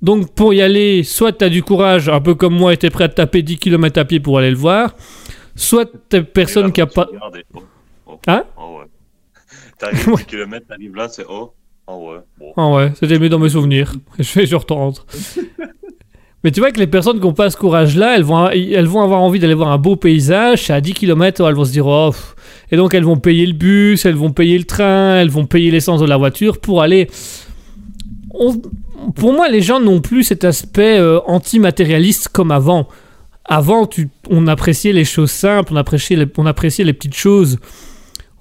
donc 0.02 0.34
pour 0.36 0.54
y 0.54 0.62
aller, 0.62 1.04
soit 1.04 1.32
tu 1.32 1.46
as 1.46 1.50
du 1.50 1.64
courage, 1.64 2.10
un 2.10 2.22
peu 2.22 2.36
comme 2.36 2.56
moi, 2.56 2.74
et 2.74 2.78
tu 2.78 2.86
es 2.86 2.90
prêt 2.90 3.06
à 3.06 3.10
taper 3.10 3.42
10 3.42 3.58
km 3.58 4.00
à 4.00 4.06
pied 4.06 4.20
pour 4.20 4.38
aller 4.38 4.52
le 4.52 4.58
voir, 4.58 4.96
soit 5.56 5.90
tu 6.10 6.24
personne 6.24 6.72
qui 6.72 6.82
a 6.82 6.88
pas... 6.88 7.08
Hein? 8.28 8.44
Oh 8.58 8.78
ouais. 8.80 8.86
T'arrives 9.78 10.16
10 10.18 10.26
km, 10.26 10.66
t'arrives 10.68 10.96
là, 10.96 11.08
c'est 11.10 11.26
oh. 11.30 11.54
Oh 11.88 12.10
ouais. 12.12 12.20
Bon. 12.40 12.54
Ah 12.58 12.70
ouais, 12.72 12.92
c'était 13.00 13.20
mieux 13.20 13.30
dans 13.30 13.40
mes 13.40 13.50
souvenirs. 13.50 13.94
Je 14.20 14.40
vais, 14.40 14.46
je 14.46 14.56
retente. 14.56 15.06
Mais 16.44 16.52
tu 16.52 16.60
vois 16.60 16.72
que 16.72 16.80
les 16.80 16.86
personnes 16.88 17.20
qui 17.20 17.26
n'ont 17.26 17.34
pas 17.34 17.50
ce 17.50 17.58
courage-là, 17.58 18.16
elles 18.16 18.24
vont, 18.24 18.48
elles 18.50 18.86
vont 18.86 19.02
avoir 19.02 19.22
envie 19.22 19.40
d'aller 19.40 19.56
voir 19.56 19.70
un 19.72 19.80
beau 19.80 19.96
paysage, 19.96 20.70
à 20.70 20.80
10 20.80 20.94
km, 20.94 21.48
elles 21.48 21.56
vont 21.56 21.66
se 21.66 21.72
dire 21.72 21.88
oh. 21.88 22.12
pff. 22.12 22.36
Et 22.72 22.78
donc 22.78 22.94
elles 22.94 23.04
vont 23.04 23.18
payer 23.18 23.46
le 23.48 23.54
bus, 23.54 24.06
elles 24.06 24.16
vont 24.16 24.32
payer 24.32 24.58
le 24.58 24.64
train, 24.64 25.16
elles 25.18 25.30
vont 25.30 25.46
payer 25.46 25.72
l'essence 25.72 26.02
de 26.02 26.06
la 26.06 26.18
voiture 26.18 26.60
pour 26.60 26.82
aller. 26.82 27.10
On- 28.32 28.62
pour 29.16 29.34
moi, 29.34 29.50
les 29.50 29.62
gens 29.62 29.80
n'ont 29.80 30.02
plus 30.02 30.24
cet 30.24 30.44
aspect 30.44 30.98
euh, 31.00 31.20
anti-matérialiste 31.28 32.30
comme 32.30 32.52
avant. 32.52 32.88
Avant, 33.44 33.86
tu- 33.86 34.10
on 34.30 34.48
appréciait 34.48 34.94
les 34.94 35.06
choses 35.06 35.32
simples, 35.32 35.74
on 35.74 35.78
appréciait 35.78 36.16
les, 36.18 36.26
on 36.38 36.46
appréciait 36.46 36.86
les 36.86 36.94
petites 36.94 37.16
choses. 37.16 37.58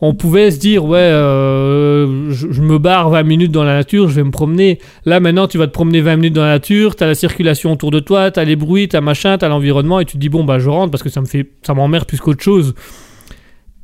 On 0.06 0.12
pouvait 0.12 0.50
se 0.50 0.58
dire, 0.58 0.84
ouais, 0.84 0.98
euh, 0.98 2.30
je, 2.30 2.60
me 2.60 2.78
barre 2.78 3.08
20 3.08 3.22
minutes 3.22 3.52
dans 3.52 3.64
la 3.64 3.72
nature, 3.72 4.06
je 4.10 4.14
vais 4.14 4.22
me 4.22 4.30
promener. 4.30 4.78
Là, 5.06 5.18
maintenant, 5.18 5.48
tu 5.48 5.56
vas 5.56 5.66
te 5.66 5.72
promener 5.72 6.02
20 6.02 6.16
minutes 6.16 6.34
dans 6.34 6.42
la 6.42 6.52
nature, 6.52 6.94
t'as 6.94 7.06
la 7.06 7.14
circulation 7.14 7.72
autour 7.72 7.90
de 7.90 8.00
toi, 8.00 8.30
t'as 8.30 8.44
les 8.44 8.54
bruits, 8.54 8.86
t'as 8.86 9.00
machin, 9.00 9.38
t'as 9.38 9.48
l'environnement, 9.48 10.00
et 10.00 10.04
tu 10.04 10.12
te 10.12 10.18
dis, 10.18 10.28
bon, 10.28 10.44
bah, 10.44 10.58
je 10.58 10.68
rentre 10.68 10.90
parce 10.90 11.02
que 11.02 11.08
ça 11.08 11.22
me 11.22 11.26
fait, 11.26 11.52
ça 11.62 11.72
m'emmerde 11.72 12.04
plus 12.04 12.20
qu'autre 12.20 12.42
chose. 12.42 12.74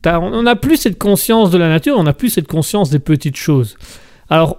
T'as- 0.03 0.21
on 0.21 0.43
n'a 0.43 0.57
plus 0.57 0.77
cette 0.77 0.99
conscience 0.99 1.51
de 1.51 1.57
la 1.57 1.71
nature, 1.71 1.97
on 1.97 2.03
n'a 2.03 2.13
plus 2.13 2.29
cette 2.29 2.49
conscience 2.49 2.91
des 2.91 2.99
petites 2.99 3.37
choses. 3.37 3.79
Alors, 4.29 4.59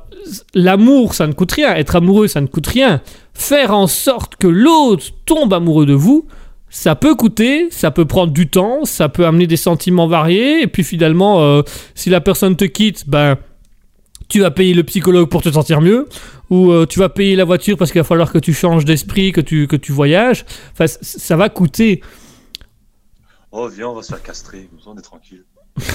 l'amour, 0.55 1.13
ça 1.13 1.27
ne 1.27 1.33
coûte 1.33 1.51
rien. 1.51 1.75
Être 1.75 1.95
amoureux, 1.95 2.27
ça 2.27 2.41
ne 2.41 2.47
coûte 2.47 2.67
rien. 2.67 3.01
Faire 3.35 3.75
en 3.75 3.85
sorte 3.85 4.35
que 4.35 4.47
l'autre 4.47 5.05
tombe 5.27 5.53
amoureux 5.53 5.85
de 5.85 5.93
vous, 5.93 6.25
ça 6.71 6.95
peut 6.95 7.15
coûter, 7.15 7.69
ça 7.69 7.91
peut 7.91 8.05
prendre 8.05 8.31
du 8.31 8.49
temps, 8.49 8.85
ça 8.85 9.09
peut 9.09 9.25
amener 9.25 9.45
des 9.45 9.57
sentiments 9.57 10.07
variés. 10.07 10.61
Et 10.61 10.67
puis 10.67 10.85
finalement, 10.85 11.41
euh, 11.41 11.63
si 11.95 12.09
la 12.09 12.21
personne 12.21 12.55
te 12.55 12.63
quitte, 12.63 13.09
ben, 13.09 13.37
tu 14.29 14.39
vas 14.39 14.51
payer 14.51 14.73
le 14.73 14.83
psychologue 14.83 15.27
pour 15.27 15.41
te 15.41 15.51
sentir 15.51 15.81
mieux, 15.81 16.07
ou 16.49 16.71
euh, 16.71 16.85
tu 16.85 16.99
vas 16.99 17.09
payer 17.09 17.35
la 17.35 17.43
voiture 17.43 17.77
parce 17.77 17.91
qu'il 17.91 17.99
va 17.99 18.05
falloir 18.05 18.31
que 18.31 18.37
tu 18.37 18.53
changes 18.53 18.85
d'esprit, 18.85 19.33
que 19.33 19.41
tu, 19.41 19.67
que 19.67 19.75
tu 19.75 19.91
voyages. 19.91 20.45
Enfin, 20.71 20.85
ça 20.87 21.35
va 21.35 21.49
coûter. 21.49 22.01
Oh, 23.51 23.67
viens, 23.67 23.89
on 23.89 23.95
va 23.95 24.01
se 24.01 24.07
faire 24.13 24.23
castrer. 24.23 24.69
On 24.85 24.97
est 24.97 25.01
tranquille. 25.01 25.43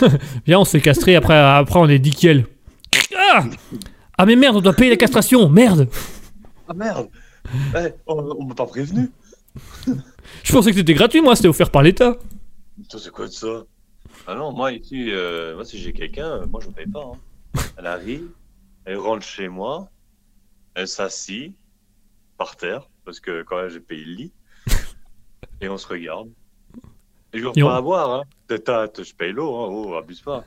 Viens, 0.46 0.60
on 0.60 0.64
se 0.64 0.70
fait 0.72 0.80
castrer, 0.80 1.16
après, 1.16 1.36
après 1.36 1.78
on 1.78 1.88
est 1.88 1.98
nickel. 1.98 2.46
Ah 3.16 3.44
ah 4.18 4.24
mais 4.24 4.36
merde, 4.36 4.56
on 4.56 4.60
doit 4.62 4.72
payer 4.72 4.90
la 4.90 4.96
castration, 4.96 5.48
merde 5.50 5.88
Ah 6.66 6.72
merde 6.74 7.08
Eh, 7.76 7.88
On, 8.06 8.14
on 8.38 8.44
m'a 8.46 8.54
pas 8.54 8.64
prévenu. 8.66 9.10
Je 10.42 10.52
pensais 10.52 10.70
que 10.70 10.76
c'était 10.76 10.94
gratuit, 10.94 11.20
moi, 11.20 11.36
c'était 11.36 11.48
offert 11.48 11.70
par 11.70 11.82
l'État. 11.82 12.16
Toi, 12.90 13.00
c'est 13.02 13.10
quoi 13.10 13.26
de 13.26 13.32
ça? 13.32 13.64
Ah 14.26 14.34
non, 14.34 14.52
moi 14.52 14.72
ici, 14.72 15.10
euh, 15.10 15.54
moi 15.54 15.64
si 15.64 15.78
j'ai 15.78 15.92
quelqu'un, 15.92 16.26
euh, 16.26 16.46
moi 16.46 16.60
je 16.62 16.68
paye 16.70 16.86
pas. 16.86 17.04
hein. 17.12 17.60
Elle 17.78 17.86
arrive, 17.86 18.28
elle 18.84 18.96
rentre 18.98 19.24
chez 19.24 19.48
moi, 19.48 19.88
elle 20.74 20.88
s'assit 20.88 21.54
par 22.38 22.56
terre, 22.56 22.88
parce 23.04 23.20
que 23.20 23.42
quand 23.44 23.56
même 23.58 23.68
j'ai 23.68 23.80
payé 23.80 24.04
le 24.04 24.12
lit, 24.14 24.32
et 25.60 25.68
on 25.68 25.76
se 25.78 25.86
regarde. 25.86 26.28
Et 27.32 27.38
je 27.38 27.46
repars 27.46 27.66
on- 27.66 27.70
à 27.70 27.80
boire, 27.80 28.10
hein. 28.14 28.22
Je 28.50 29.14
paye 29.14 29.32
l'eau, 29.32 29.54
hein. 29.54 29.68
oh, 29.70 29.94
abuse 29.94 30.20
pas. 30.20 30.44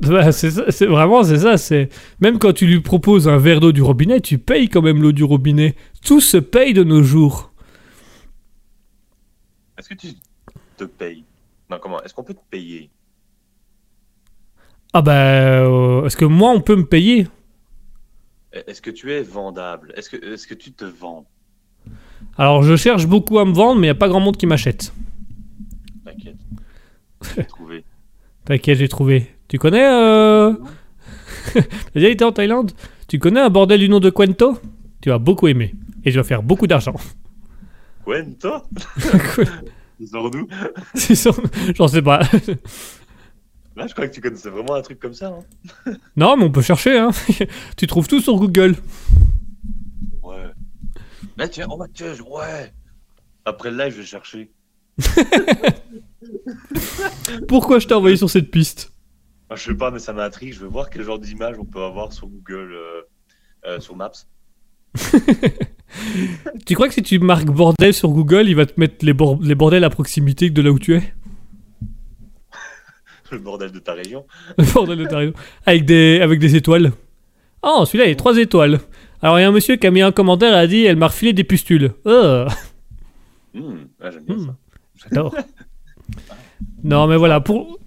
Bah, 0.00 0.32
c'est 0.32 0.86
vraiment 0.86 1.22
c'est 1.24 1.38
ça. 1.38 1.56
C'est 1.56 1.88
même 2.20 2.38
quand 2.38 2.52
tu 2.52 2.66
lui 2.66 2.80
proposes 2.80 3.26
un 3.28 3.38
verre 3.38 3.60
d'eau 3.60 3.72
du 3.72 3.82
robinet, 3.82 4.20
tu 4.20 4.38
payes 4.38 4.68
quand 4.68 4.82
même 4.82 5.00
l'eau 5.02 5.12
du 5.12 5.24
robinet. 5.24 5.74
Tout 6.04 6.20
se 6.20 6.36
paye 6.36 6.72
de 6.74 6.84
nos 6.84 7.02
jours. 7.02 7.51
Que 9.92 9.98
tu 9.98 10.14
te 10.78 10.84
payes 10.84 11.22
Non, 11.68 11.76
comment 11.78 12.02
Est-ce 12.02 12.14
qu'on 12.14 12.24
peut 12.24 12.32
te 12.32 12.40
payer? 12.50 12.88
Ah 14.94 15.02
bah, 15.02 15.12
euh, 15.12 16.06
est-ce 16.06 16.16
que 16.16 16.24
moi 16.24 16.50
on 16.50 16.62
peut 16.62 16.76
me 16.76 16.86
payer? 16.86 17.28
Est-ce 18.52 18.80
que 18.80 18.90
tu 18.90 19.12
es 19.12 19.22
vendable? 19.22 19.92
Est-ce 19.94 20.08
que, 20.08 20.16
est 20.16 20.46
que 20.46 20.54
tu 20.54 20.72
te 20.72 20.86
vends? 20.86 21.26
Alors 22.38 22.62
je 22.62 22.74
cherche 22.74 23.06
beaucoup 23.06 23.38
à 23.38 23.44
me 23.44 23.52
vendre, 23.52 23.80
mais 23.80 23.88
il 23.88 23.88
y 23.88 23.90
a 23.90 23.94
pas 23.94 24.08
grand 24.08 24.20
monde 24.20 24.38
qui 24.38 24.46
m'achète. 24.46 24.94
T'inquiète. 26.06 26.36
J'ai 27.36 27.44
trouvé. 27.44 27.84
T'inquiète, 28.46 28.78
j'ai 28.78 28.88
trouvé. 28.88 29.30
Tu 29.46 29.58
connais 29.58 29.86
euh... 29.86 30.54
T'as 31.52 31.60
déjà 31.94 32.08
été 32.08 32.24
en 32.24 32.32
Thaïlande 32.32 32.72
Tu 33.08 33.18
connais 33.18 33.40
un 33.40 33.50
bordel 33.50 33.78
du 33.78 33.90
nom 33.90 34.00
de 34.00 34.08
Quento 34.08 34.58
Tu 35.02 35.10
vas 35.10 35.18
beaucoup 35.18 35.48
aimer 35.48 35.74
et 36.02 36.10
tu 36.10 36.16
vas 36.16 36.24
faire 36.24 36.42
beaucoup 36.42 36.66
d'argent. 36.66 36.96
Quento 38.06 38.62
C'est 40.94 41.14
ça 41.14 41.30
J'en 41.74 41.88
sais 41.88 42.02
pas. 42.02 42.20
Là, 43.76 43.86
je 43.86 43.92
crois 43.94 44.06
que 44.06 44.14
tu 44.14 44.20
connaissais 44.20 44.50
vraiment 44.50 44.74
un 44.74 44.82
truc 44.82 44.98
comme 45.00 45.14
ça. 45.14 45.28
Hein. 45.86 45.92
non, 46.16 46.36
mais 46.36 46.44
on 46.44 46.50
peut 46.52 46.60
chercher. 46.62 46.98
Hein. 46.98 47.10
tu 47.76 47.86
trouves 47.86 48.06
tout 48.06 48.20
sur 48.20 48.36
Google. 48.36 48.76
Ouais. 50.22 50.44
Là, 51.36 51.48
tiens, 51.48 51.66
tiens, 51.94 52.14
je- 52.14 52.22
ouais. 52.22 52.72
Après 53.44 53.70
le 53.70 53.78
live, 53.78 53.92
je 53.94 54.00
vais 54.00 54.06
chercher. 54.06 54.52
Pourquoi 57.48 57.78
je 57.78 57.86
t'ai 57.88 57.94
envoyé 57.94 58.16
sur 58.16 58.28
cette 58.28 58.50
piste? 58.50 58.92
Ah, 59.48 59.56
je 59.56 59.64
sais 59.64 59.74
pas, 59.74 59.90
mais 59.90 59.98
ça 59.98 60.12
m'intrigue. 60.12 60.52
Je 60.52 60.60
veux 60.60 60.68
voir 60.68 60.90
quel 60.90 61.02
genre 61.02 61.18
d'image 61.18 61.56
on 61.58 61.64
peut 61.64 61.82
avoir 61.82 62.12
sur 62.12 62.26
Google, 62.26 62.72
euh, 62.72 63.02
euh, 63.66 63.80
sur 63.80 63.96
Maps. 63.96 64.12
Tu 66.66 66.74
crois 66.74 66.88
que 66.88 66.94
si 66.94 67.02
tu 67.02 67.18
marques 67.18 67.46
bordel 67.46 67.92
sur 67.94 68.08
Google, 68.10 68.48
il 68.48 68.54
va 68.56 68.66
te 68.66 68.78
mettre 68.80 69.04
les, 69.04 69.12
bor- 69.12 69.38
les 69.42 69.54
bordels 69.54 69.84
à 69.84 69.90
proximité 69.90 70.50
de 70.50 70.62
là 70.62 70.70
où 70.70 70.78
tu 70.78 70.94
es? 70.94 71.02
Le 73.30 73.38
bordel 73.38 73.72
de 73.72 73.78
ta 73.78 73.92
région. 73.94 74.24
Le 74.58 74.64
bordel 74.72 74.98
de 74.98 75.04
ta 75.06 75.18
région. 75.18 75.34
Avec 75.66 75.84
des, 75.84 76.20
avec 76.20 76.38
des 76.38 76.56
étoiles. 76.56 76.92
Oh, 77.62 77.84
celui-là, 77.86 78.06
il 78.08 78.12
a 78.12 78.16
trois 78.16 78.36
étoiles. 78.36 78.80
Alors, 79.22 79.38
il 79.38 79.42
y 79.42 79.44
a 79.44 79.48
un 79.48 79.52
monsieur 79.52 79.76
qui 79.76 79.86
a 79.86 79.90
mis 79.90 80.02
un 80.02 80.12
commentaire 80.12 80.52
et 80.54 80.58
a 80.58 80.66
dit 80.66 80.84
Elle 80.84 80.96
m'a 80.96 81.06
refilé 81.08 81.32
des 81.32 81.44
pustules. 81.44 81.92
Oh, 82.04 82.44
Hmm, 83.54 83.84
ah, 84.00 84.10
j'aime 84.10 84.24
bien 84.24 84.36
hmm, 84.36 84.46
ça. 84.46 84.56
J'adore. 85.10 85.34
non, 86.84 87.06
mais 87.06 87.16
voilà, 87.18 87.40
pour, 87.40 87.78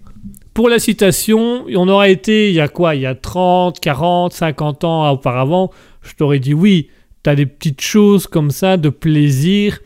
pour 0.54 0.68
la 0.68 0.78
citation, 0.78 1.64
on 1.66 1.88
aurait 1.88 2.12
été, 2.12 2.50
il 2.50 2.54
y 2.54 2.60
a 2.60 2.68
quoi 2.68 2.94
Il 2.94 3.02
y 3.02 3.06
a 3.06 3.16
30, 3.16 3.80
40, 3.80 4.32
50 4.32 4.84
ans 4.84 5.10
auparavant, 5.10 5.72
je 6.02 6.14
t'aurais 6.14 6.38
dit 6.38 6.54
oui, 6.54 6.88
t'as 7.26 7.34
des 7.34 7.46
petites 7.46 7.80
choses 7.80 8.28
comme 8.28 8.52
ça 8.52 8.76
de 8.76 8.88
plaisir 8.88 9.80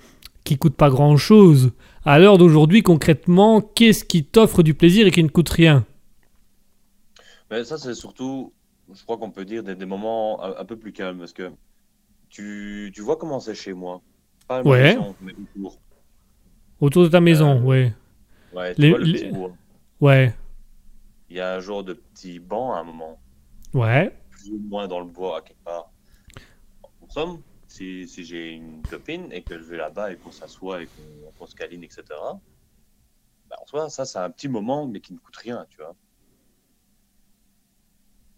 qui 0.44 0.58
coûtent 0.58 0.76
pas 0.76 0.90
grand-chose. 0.90 1.72
À 2.04 2.18
l'heure 2.18 2.36
d'aujourd'hui, 2.36 2.82
concrètement, 2.82 3.62
qu'est-ce 3.62 4.04
qui 4.04 4.24
t'offre 4.26 4.62
du 4.62 4.74
plaisir 4.74 5.06
et 5.06 5.10
qui 5.10 5.22
ne 5.24 5.28
coûte 5.30 5.48
rien? 5.48 5.86
Mais 7.50 7.64
ça, 7.64 7.78
c'est 7.78 7.94
surtout, 7.94 8.52
je 8.92 9.02
crois 9.04 9.16
qu'on 9.16 9.30
peut 9.30 9.46
dire, 9.46 9.62
des, 9.62 9.74
des 9.74 9.86
moments 9.86 10.44
un, 10.44 10.54
un 10.58 10.64
peu 10.66 10.76
plus 10.76 10.92
calmes. 10.92 11.16
Parce 11.18 11.32
que 11.32 11.50
tu, 12.28 12.92
tu 12.94 13.00
vois 13.00 13.16
comment 13.16 13.40
c'est 13.40 13.54
chez 13.54 13.72
moi. 13.72 14.02
Pas 14.46 14.62
Ouais. 14.62 14.82
maison, 14.94 15.14
mais 15.22 15.32
autour. 15.32 15.78
Autour 16.78 17.02
de 17.04 17.08
ta 17.08 17.20
maison, 17.22 17.56
Euh, 17.56 17.62
ouais. 17.62 17.94
Ouais, 18.52 18.74
tu 18.74 18.82
Les- 18.82 18.90
vois 18.90 18.98
le 18.98 19.04
les- 19.06 19.18
petit 19.18 19.30
bois. 19.32 19.52
Ouais, 20.02 20.34
Il 21.30 21.36
y 21.36 21.40
a 21.40 21.54
un 21.54 21.60
genre 21.60 21.84
de 21.84 21.94
petit 21.94 22.38
banc 22.38 22.74
à 22.74 22.80
un 22.80 22.84
moment. 22.84 23.18
ouais. 23.72 24.14
Plus 24.30 24.50
ou 24.50 24.58
moins 24.68 24.86
dans 24.88 25.00
le 25.00 25.06
bois, 25.06 25.38
à 25.38 25.40
quelque 25.40 25.64
part. 25.64 25.89
Somme, 27.10 27.42
si, 27.68 28.08
si 28.08 28.24
j'ai 28.24 28.50
une 28.52 28.82
copine 28.82 29.30
et 29.32 29.42
que 29.42 29.58
je 29.58 29.64
vais 29.64 29.76
là-bas 29.76 30.12
et 30.12 30.16
qu'on 30.16 30.32
s'assoit 30.32 30.82
et 30.82 30.88
qu'on 31.38 31.46
se 31.46 31.54
câline, 31.54 31.84
etc., 31.84 32.02
bah, 33.48 33.56
en 33.60 33.66
soi, 33.66 33.88
ça, 33.90 34.04
c'est 34.04 34.18
un 34.18 34.30
petit 34.30 34.48
moment, 34.48 34.86
mais 34.86 35.00
qui 35.00 35.12
ne 35.12 35.18
coûte 35.18 35.36
rien, 35.36 35.66
tu 35.70 35.78
vois. 35.78 35.94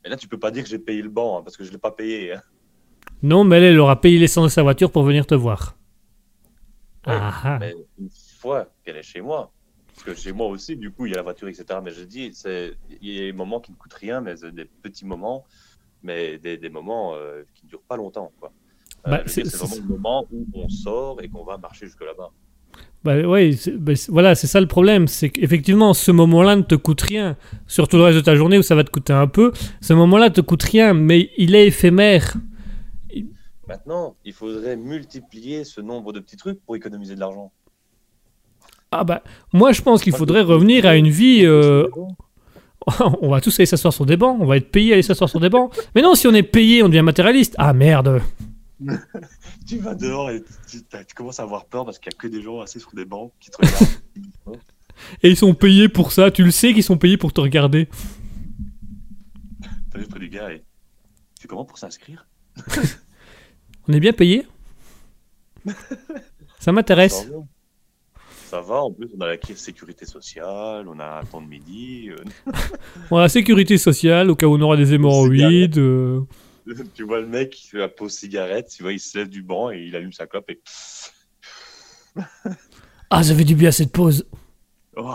Mais 0.02 0.10
là, 0.10 0.16
tu 0.16 0.26
peux 0.26 0.38
pas 0.38 0.50
dire 0.50 0.64
que 0.64 0.68
j'ai 0.68 0.78
payé 0.78 1.02
le 1.02 1.08
banc, 1.10 1.38
hein, 1.38 1.42
parce 1.42 1.56
que 1.56 1.64
je 1.64 1.70
l'ai 1.70 1.78
pas 1.78 1.92
payé. 1.92 2.32
hein. 2.32 2.42
Non, 3.22 3.44
mais 3.44 3.58
elle, 3.58 3.64
elle 3.64 3.78
aura 3.80 4.00
payé 4.00 4.18
l'essence 4.18 4.44
de 4.46 4.48
sa 4.50 4.62
voiture 4.62 4.90
pour 4.90 5.04
venir 5.04 5.26
te 5.26 5.34
voir. 5.34 5.76
Ouais, 7.06 7.12
Ah, 7.16 7.40
ah. 7.44 7.58
Mais 7.60 7.74
une 7.98 8.08
fois 8.38 8.66
qu'elle 8.84 8.96
est 8.96 9.02
chez 9.02 9.20
moi, 9.20 9.52
parce 9.88 10.02
que 10.04 10.14
chez 10.14 10.32
moi 10.32 10.46
aussi, 10.48 10.76
du 10.76 10.90
coup, 10.90 11.06
il 11.06 11.10
y 11.10 11.14
a 11.14 11.18
la 11.18 11.22
voiture, 11.22 11.48
etc. 11.48 11.78
Mais 11.82 11.92
je 11.92 12.02
dis, 12.02 12.32
il 12.44 13.12
y 13.12 13.18
a 13.18 13.22
des 13.22 13.32
moments 13.32 13.60
qui 13.60 13.70
ne 13.70 13.76
coûtent 13.76 13.92
rien, 13.94 14.20
mais 14.20 14.34
des 14.52 14.64
petits 14.64 15.04
moments, 15.04 15.44
mais 16.02 16.38
des, 16.38 16.56
des 16.56 16.68
moments 16.70 17.14
euh, 17.14 17.44
qui 17.54 17.64
ne 17.66 17.70
durent 17.70 17.82
pas 17.82 17.96
longtemps. 17.96 18.32
Quoi. 18.40 18.52
Euh, 19.06 19.10
Bah, 19.10 19.22
c'est- 19.26 19.42
vraiment 19.46 19.74
le 19.76 19.88
moment 19.94 20.26
où 20.32 20.46
on 20.54 20.68
sort 20.68 21.20
et 21.22 21.28
qu'on 21.28 21.44
va 21.44 21.58
marcher 21.58 21.86
jusque 21.86 22.02
là-bas. 22.02 22.30
Bah 23.04 23.20
ouais, 23.20 23.50
bah, 23.78 23.92
voilà, 24.10 24.36
c'est 24.36 24.46
ça 24.46 24.60
le 24.60 24.68
problème, 24.68 25.08
c'est 25.08 25.28
qu'effectivement, 25.30 25.92
ce 25.92 26.12
moment-là 26.12 26.54
ne 26.54 26.62
te 26.62 26.76
coûte 26.76 27.00
rien, 27.02 27.36
surtout 27.66 27.96
le 27.96 28.04
reste 28.04 28.16
de 28.18 28.22
ta 28.22 28.36
journée 28.36 28.58
où 28.58 28.62
ça 28.62 28.76
va 28.76 28.84
te 28.84 28.90
coûter 28.90 29.12
un 29.12 29.26
peu. 29.26 29.50
Ce 29.80 29.92
moment-là 29.92 30.30
te 30.30 30.40
coûte 30.40 30.62
rien, 30.62 30.94
mais 30.94 31.30
il 31.36 31.56
est 31.56 31.66
éphémère. 31.66 32.34
Maintenant, 33.66 34.14
il 34.24 34.32
faudrait 34.32 34.76
multiplier 34.76 35.64
ce 35.64 35.80
nombre 35.80 36.12
de 36.12 36.20
petits 36.20 36.36
trucs 36.36 36.60
pour 36.64 36.76
économiser 36.76 37.14
de 37.16 37.20
l'argent. 37.20 37.50
Ah 38.92 39.02
bah, 39.04 39.22
moi 39.52 39.72
je 39.72 39.80
pense 39.82 40.02
qu'il 40.02 40.14
faudrait 40.14 40.42
revenir 40.42 40.84
à 40.86 40.94
une 40.96 41.08
vie. 41.08 41.40
euh, 41.44 41.88
on 43.22 43.30
va 43.30 43.40
tous 43.40 43.58
aller 43.58 43.66
s'asseoir 43.66 43.92
sur 43.92 44.04
des 44.06 44.16
bancs, 44.16 44.36
on 44.40 44.44
va 44.46 44.56
être 44.58 44.70
payé 44.70 44.92
à 44.92 44.94
aller 44.94 45.02
s'asseoir 45.02 45.30
sur 45.30 45.40
des 45.40 45.48
bancs. 45.48 45.72
Mais 45.94 46.02
non, 46.02 46.14
si 46.14 46.26
on 46.28 46.34
est 46.34 46.42
payé, 46.42 46.82
on 46.82 46.88
devient 46.88 47.02
matérialiste. 47.02 47.54
Ah 47.58 47.72
merde. 47.72 48.20
Tu 49.66 49.78
vas 49.78 49.94
dehors 49.94 50.30
et 50.30 50.42
tu, 50.68 50.82
t'as- 50.82 51.04
tu 51.04 51.14
commences 51.14 51.40
à 51.40 51.42
avoir 51.44 51.64
peur 51.66 51.84
parce 51.84 51.98
qu'il 51.98 52.10
n'y 52.10 52.16
a 52.16 52.18
que 52.20 52.26
des 52.28 52.42
gens 52.42 52.60
assis 52.60 52.80
sur 52.80 52.92
des 52.94 53.04
bancs 53.04 53.32
qui 53.40 53.50
te 53.50 53.56
regardent. 53.58 54.58
Et 55.22 55.30
ils 55.30 55.36
sont 55.36 55.54
payés 55.54 55.88
pour 55.88 56.12
ça, 56.12 56.30
tu 56.30 56.44
le 56.44 56.50
sais 56.50 56.72
qu'ils 56.74 56.82
sont 56.82 56.98
payés 56.98 57.16
pour 57.16 57.32
te 57.32 57.40
regarder. 57.40 57.88
T'arrives 59.90 60.08
près 60.08 60.18
du 60.20 60.28
gars 60.28 60.52
et 60.52 60.62
tu 61.40 61.46
comment 61.48 61.64
pour 61.64 61.78
s'inscrire 61.78 62.26
On 63.88 63.92
est 63.92 64.00
bien 64.00 64.12
payé 64.12 64.46
Ça 66.58 66.72
m'intéresse. 66.72 67.22
Ça 67.24 67.30
va. 67.30 67.38
Ça 68.46 68.60
va, 68.60 68.82
en 68.82 68.92
plus 68.92 69.08
on 69.16 69.20
a 69.22 69.26
la 69.28 69.38
caisse 69.38 69.60
sécurité 69.60 70.04
sociale, 70.04 70.86
on 70.86 71.00
a 71.00 71.20
un 71.20 71.24
temps 71.24 71.40
de 71.40 71.46
midi. 71.46 72.10
euh, 72.10 72.52
On 73.10 73.16
a 73.16 73.22
la 73.22 73.28
sécurité 73.30 73.78
sociale 73.78 74.28
au 74.30 74.36
cas 74.36 74.46
où 74.46 74.54
on 74.56 74.60
aura 74.60 74.76
des 74.76 74.92
hémorroïdes. 74.92 75.78
euh. 75.78 76.20
tu 76.94 77.02
vois 77.04 77.20
le 77.20 77.26
mec 77.26 77.50
qui 77.50 77.68
fait 77.68 77.78
la 77.78 77.88
pause 77.88 78.12
cigarette, 78.12 78.68
tu 78.74 78.82
vois, 78.82 78.92
il 78.92 79.00
se 79.00 79.18
lève 79.18 79.28
du 79.28 79.42
banc 79.42 79.70
et 79.70 79.80
il 79.80 79.96
allume 79.96 80.12
sa 80.12 80.26
clope 80.26 80.50
et. 80.50 80.60
Ah, 83.10 83.22
ça 83.22 83.34
fait 83.34 83.44
du 83.44 83.54
bien 83.54 83.70
cette 83.70 83.92
pause. 83.92 84.26
Oh, 84.96 85.14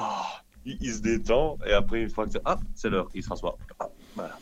il, 0.65 0.77
il 0.81 0.93
se 0.93 1.01
détend 1.01 1.57
et 1.65 1.73
après, 1.73 2.01
une 2.01 2.09
fois 2.09 2.25
que 2.25 2.31
c'est. 2.31 2.41
Ah, 2.45 2.59
c'est 2.75 2.89
l'heure, 2.89 3.09
il 3.15 3.23
se 3.23 3.29
rassoit. 3.29 3.57
Ah, 3.79 3.89
voilà. 4.15 4.37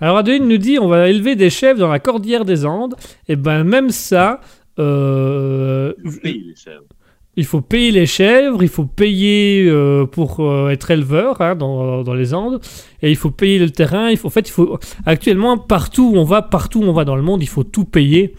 Alors 0.00 0.18
Adeline 0.18 0.46
nous 0.46 0.58
dit 0.58 0.78
on 0.78 0.88
va 0.88 1.08
élever 1.08 1.34
des 1.34 1.50
chèvres 1.50 1.80
dans 1.80 1.88
la 1.88 1.98
cordillère 1.98 2.44
des 2.44 2.64
Andes. 2.64 2.94
Et 3.26 3.36
ben 3.36 3.64
même 3.64 3.90
ça, 3.90 4.40
euh, 4.78 5.92
paye 6.22 6.44
les 6.44 6.54
chèvres. 6.54 6.84
Il 7.38 7.44
faut 7.44 7.60
payer 7.60 7.92
les 7.92 8.04
chèvres, 8.04 8.64
il 8.64 8.68
faut 8.68 8.84
payer 8.84 9.64
euh, 9.68 10.06
pour 10.06 10.40
euh, 10.40 10.70
être 10.70 10.90
éleveur 10.90 11.40
hein, 11.40 11.54
dans, 11.54 12.02
dans 12.02 12.14
les 12.14 12.34
Andes, 12.34 12.60
et 13.00 13.10
il 13.10 13.16
faut 13.16 13.30
payer 13.30 13.60
le 13.60 13.70
terrain. 13.70 14.10
Il 14.10 14.16
faut, 14.16 14.26
en 14.26 14.30
fait, 14.30 14.48
il 14.48 14.50
faut 14.50 14.76
actuellement 15.06 15.56
partout 15.56 16.10
où 16.14 16.18
on 16.18 16.24
va, 16.24 16.42
partout 16.42 16.80
où 16.80 16.82
on 16.82 16.92
va 16.92 17.04
dans 17.04 17.14
le 17.14 17.22
monde, 17.22 17.40
il 17.40 17.48
faut 17.48 17.62
tout 17.62 17.84
payer. 17.84 18.34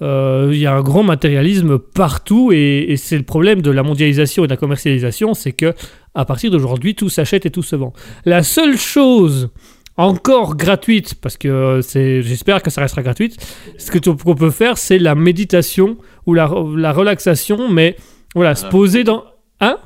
Euh, 0.00 0.48
Il 0.52 0.58
y 0.58 0.64
a 0.64 0.72
un 0.74 0.80
grand 0.80 1.02
matérialisme 1.02 1.78
partout, 1.78 2.50
et, 2.50 2.94
c'est 2.96 3.18
le 3.18 3.24
problème 3.24 3.60
de 3.60 3.70
la 3.70 3.82
mondialisation 3.82 4.44
et 4.44 4.46
de 4.46 4.52
la 4.52 4.56
commercialisation, 4.56 5.34
c'est 5.34 5.52
que 5.52 5.74
à 6.14 6.24
partir 6.24 6.50
d'aujourd'hui, 6.50 6.94
tout 6.94 7.10
s'achète 7.10 7.44
et 7.44 7.50
tout 7.50 7.62
se 7.62 7.76
vend. 7.76 7.92
La 8.24 8.42
seule 8.42 8.78
chose 8.78 9.50
encore 9.98 10.56
gratuite, 10.56 11.14
parce 11.20 11.36
que 11.36 11.80
c'est, 11.82 12.22
j'espère 12.22 12.62
que 12.62 12.70
ça 12.70 12.80
restera 12.80 13.02
gratuite, 13.02 13.36
ce 13.76 13.90
que 13.90 13.98
qu'on 13.98 14.34
peut 14.34 14.50
faire, 14.50 14.78
c'est 14.78 14.98
la 14.98 15.14
méditation 15.14 15.98
ou 16.24 16.32
la, 16.32 16.50
la 16.74 16.92
relaxation, 16.92 17.68
mais 17.68 17.96
voilà, 18.34 18.54
se 18.54 18.66
Ah. 18.66 18.70
poser 18.70 19.04
dans... 19.04 19.24
Hein? 19.60 19.78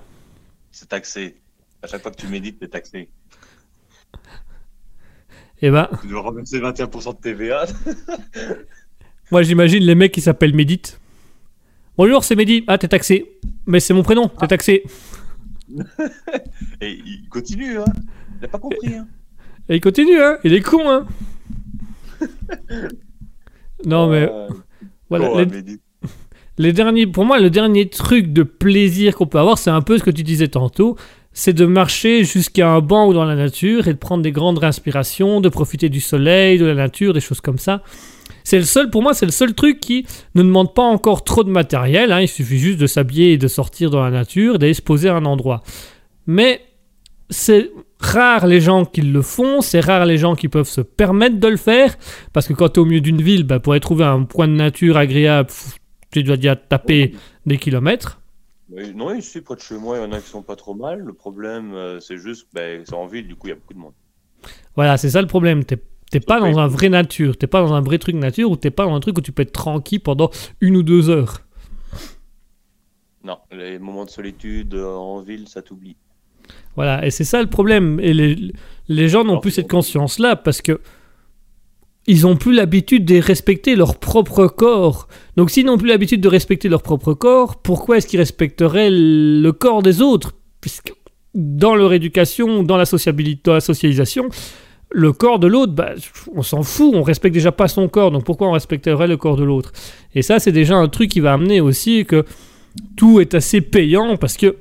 C'est 0.72 0.88
taxé. 0.88 1.36
À 1.82 1.86
chaque 1.86 2.02
fois 2.02 2.10
que 2.10 2.16
tu 2.16 2.26
médites, 2.28 2.58
t'es 2.58 2.68
taxé. 2.68 3.08
Eh 5.60 5.70
ben, 5.70 5.88
Tu 6.02 6.08
dois 6.08 6.22
reverser 6.22 6.60
21% 6.60 7.16
de 7.16 7.20
TVA. 7.20 7.66
moi 9.30 9.42
j'imagine 9.42 9.82
les 9.82 9.94
mecs 9.94 10.12
qui 10.12 10.20
s'appellent 10.20 10.54
Médite. 10.54 11.00
Bonjour, 11.96 12.22
c'est 12.22 12.36
Mehdi. 12.36 12.64
Ah, 12.68 12.78
t'es 12.78 12.86
taxé. 12.88 13.38
Mais 13.66 13.80
c'est 13.80 13.92
mon 13.92 14.02
prénom, 14.04 14.28
t'es 14.28 14.46
taxé. 14.46 14.84
Et 16.80 16.92
il 17.04 17.28
continue, 17.28 17.78
hein. 17.78 17.84
Il 18.40 18.44
a 18.44 18.48
pas 18.48 18.58
compris, 18.58 18.94
hein. 18.94 19.06
Et 19.68 19.76
il 19.76 19.80
continue, 19.80 20.20
hein 20.22 20.38
Il 20.44 20.54
est 20.54 20.60
con, 20.62 20.88
hein 20.88 21.06
Non, 23.84 24.08
mais 24.08 24.28
Euh, 24.30 24.48
voilà. 25.10 25.30
oh, 25.30 25.38
les- 25.40 25.46
Mehdi. 25.46 25.80
Les 26.58 26.72
derniers, 26.72 27.06
pour 27.06 27.24
moi, 27.24 27.38
le 27.38 27.50
dernier 27.50 27.88
truc 27.88 28.32
de 28.32 28.42
plaisir 28.42 29.14
qu'on 29.14 29.26
peut 29.26 29.38
avoir, 29.38 29.58
c'est 29.58 29.70
un 29.70 29.80
peu 29.80 29.96
ce 29.96 30.02
que 30.02 30.10
tu 30.10 30.24
disais 30.24 30.48
tantôt, 30.48 30.96
c'est 31.32 31.52
de 31.52 31.66
marcher 31.66 32.24
jusqu'à 32.24 32.68
un 32.68 32.80
banc 32.80 33.06
ou 33.06 33.14
dans 33.14 33.24
la 33.24 33.36
nature 33.36 33.86
et 33.86 33.92
de 33.92 33.98
prendre 33.98 34.24
des 34.24 34.32
grandes 34.32 34.58
respirations, 34.58 35.40
de 35.40 35.48
profiter 35.48 35.88
du 35.88 36.00
soleil, 36.00 36.58
de 36.58 36.66
la 36.66 36.74
nature, 36.74 37.12
des 37.12 37.20
choses 37.20 37.40
comme 37.40 37.58
ça. 37.58 37.82
C'est 38.42 38.58
le 38.58 38.64
seul, 38.64 38.90
pour 38.90 39.02
moi, 39.02 39.14
c'est 39.14 39.26
le 39.26 39.32
seul 39.32 39.54
truc 39.54 39.78
qui 39.78 40.04
ne 40.34 40.42
demande 40.42 40.74
pas 40.74 40.82
encore 40.82 41.22
trop 41.22 41.44
de 41.44 41.50
matériel. 41.50 42.10
hein. 42.10 42.22
Il 42.22 42.28
suffit 42.28 42.58
juste 42.58 42.78
de 42.78 42.86
s'habiller 42.86 43.32
et 43.32 43.38
de 43.38 43.46
sortir 43.46 43.90
dans 43.90 44.02
la 44.02 44.10
nature, 44.10 44.58
d'aller 44.58 44.74
se 44.74 44.82
poser 44.82 45.08
à 45.08 45.14
un 45.14 45.26
endroit. 45.26 45.62
Mais 46.26 46.60
c'est 47.30 47.70
rare 48.00 48.46
les 48.46 48.60
gens 48.60 48.84
qui 48.84 49.02
le 49.02 49.22
font, 49.22 49.60
c'est 49.60 49.80
rare 49.80 50.06
les 50.06 50.18
gens 50.18 50.34
qui 50.34 50.48
peuvent 50.48 50.68
se 50.68 50.80
permettre 50.80 51.38
de 51.38 51.48
le 51.48 51.56
faire, 51.56 51.96
parce 52.32 52.48
que 52.48 52.52
quand 52.52 52.70
tu 52.70 52.80
es 52.80 52.82
au 52.82 52.84
milieu 52.84 53.00
d'une 53.00 53.22
ville, 53.22 53.44
bah, 53.44 53.60
pour 53.60 53.74
aller 53.74 53.80
trouver 53.80 54.04
un 54.04 54.22
point 54.22 54.48
de 54.48 54.54
nature 54.54 54.96
agréable, 54.96 55.50
tu 56.10 56.22
dois 56.22 56.36
déjà 56.36 56.56
taper 56.56 57.14
des 57.46 57.58
kilomètres. 57.58 58.20
Mais 58.70 58.92
non, 58.92 59.14
ici, 59.14 59.40
près 59.40 59.54
de 59.56 59.60
chez 59.60 59.76
moi, 59.76 59.96
il 59.96 60.02
y 60.02 60.04
en 60.04 60.12
a 60.12 60.20
qui 60.20 60.28
sont 60.28 60.42
pas 60.42 60.56
trop 60.56 60.74
mal. 60.74 61.00
Le 61.00 61.12
problème, 61.14 61.72
euh, 61.72 62.00
c'est 62.00 62.18
juste, 62.18 62.48
ben, 62.52 62.82
c'est 62.84 62.94
en 62.94 63.06
ville, 63.06 63.26
du 63.26 63.34
coup, 63.34 63.46
il 63.46 63.50
y 63.50 63.52
a 63.52 63.56
beaucoup 63.56 63.74
de 63.74 63.78
monde. 63.78 63.94
Voilà, 64.76 64.96
c'est 64.98 65.10
ça 65.10 65.22
le 65.22 65.26
problème. 65.26 65.64
T'es 65.64 65.78
t'es 66.10 66.20
pas 66.20 66.40
dans 66.40 66.58
un 66.58 66.66
vrai 66.66 66.88
nature, 66.88 67.36
t'es 67.36 67.46
pas 67.46 67.60
dans 67.60 67.74
un 67.74 67.82
vrai 67.82 67.98
truc 67.98 68.14
nature, 68.14 68.50
ou 68.50 68.56
t'es 68.56 68.70
pas 68.70 68.84
dans 68.84 68.94
un 68.94 69.00
truc 69.00 69.18
où 69.18 69.20
tu 69.20 69.32
peux 69.32 69.42
être 69.42 69.52
tranquille 69.52 70.00
pendant 70.00 70.30
une 70.60 70.76
ou 70.76 70.82
deux 70.82 71.10
heures. 71.10 71.40
Non, 73.24 73.38
les 73.50 73.78
moments 73.78 74.04
de 74.04 74.10
solitude 74.10 74.74
euh, 74.74 74.86
en 74.94 75.20
ville, 75.20 75.48
ça 75.48 75.60
t'oublie. 75.60 75.96
Voilà, 76.76 77.04
et 77.04 77.10
c'est 77.10 77.24
ça 77.24 77.42
le 77.42 77.48
problème. 77.48 78.00
Et 78.00 78.14
les, 78.14 78.52
les 78.88 79.08
gens 79.08 79.24
n'ont 79.24 79.40
plus 79.40 79.50
cette 79.50 79.68
conscience-là 79.68 80.36
parce 80.36 80.62
que 80.62 80.80
ils 82.08 82.26
ont 82.26 82.36
plus 82.36 82.54
l'habitude 82.54 83.04
de 83.04 83.20
respecter 83.20 83.76
leur 83.76 83.98
propre 83.98 84.46
corps. 84.46 85.08
Donc 85.36 85.50
s'ils 85.50 85.66
n'ont 85.66 85.76
plus 85.76 85.88
l'habitude 85.88 86.22
de 86.22 86.28
respecter 86.28 86.70
leur 86.70 86.82
propre 86.82 87.12
corps, 87.12 87.56
pourquoi 87.56 87.98
est-ce 87.98 88.06
qu'ils 88.06 88.18
respecteraient 88.18 88.88
le 88.90 89.50
corps 89.50 89.82
des 89.82 90.00
autres? 90.00 90.32
Puisque 90.62 90.94
dans 91.34 91.76
leur 91.76 91.92
éducation, 91.92 92.62
dans 92.62 92.78
la 92.78 92.86
sociabilité, 92.86 93.42
dans 93.44 93.52
la 93.52 93.60
socialisation, 93.60 94.30
le 94.90 95.12
corps 95.12 95.38
de 95.38 95.46
l'autre, 95.46 95.74
bah, 95.74 95.90
on 96.34 96.42
s'en 96.42 96.62
fout, 96.62 96.92
on 96.94 97.02
respecte 97.02 97.34
déjà 97.34 97.52
pas 97.52 97.68
son 97.68 97.88
corps, 97.88 98.10
donc 98.10 98.24
pourquoi 98.24 98.48
on 98.48 98.52
respecterait 98.52 99.06
le 99.06 99.18
corps 99.18 99.36
de 99.36 99.44
l'autre? 99.44 99.72
Et 100.14 100.22
ça, 100.22 100.38
c'est 100.38 100.50
déjà 100.50 100.76
un 100.76 100.88
truc 100.88 101.10
qui 101.10 101.20
va 101.20 101.34
amener 101.34 101.60
aussi 101.60 102.06
que 102.06 102.24
tout 102.96 103.20
est 103.20 103.34
assez 103.34 103.60
payant 103.60 104.16
parce 104.16 104.38
que 104.38 104.56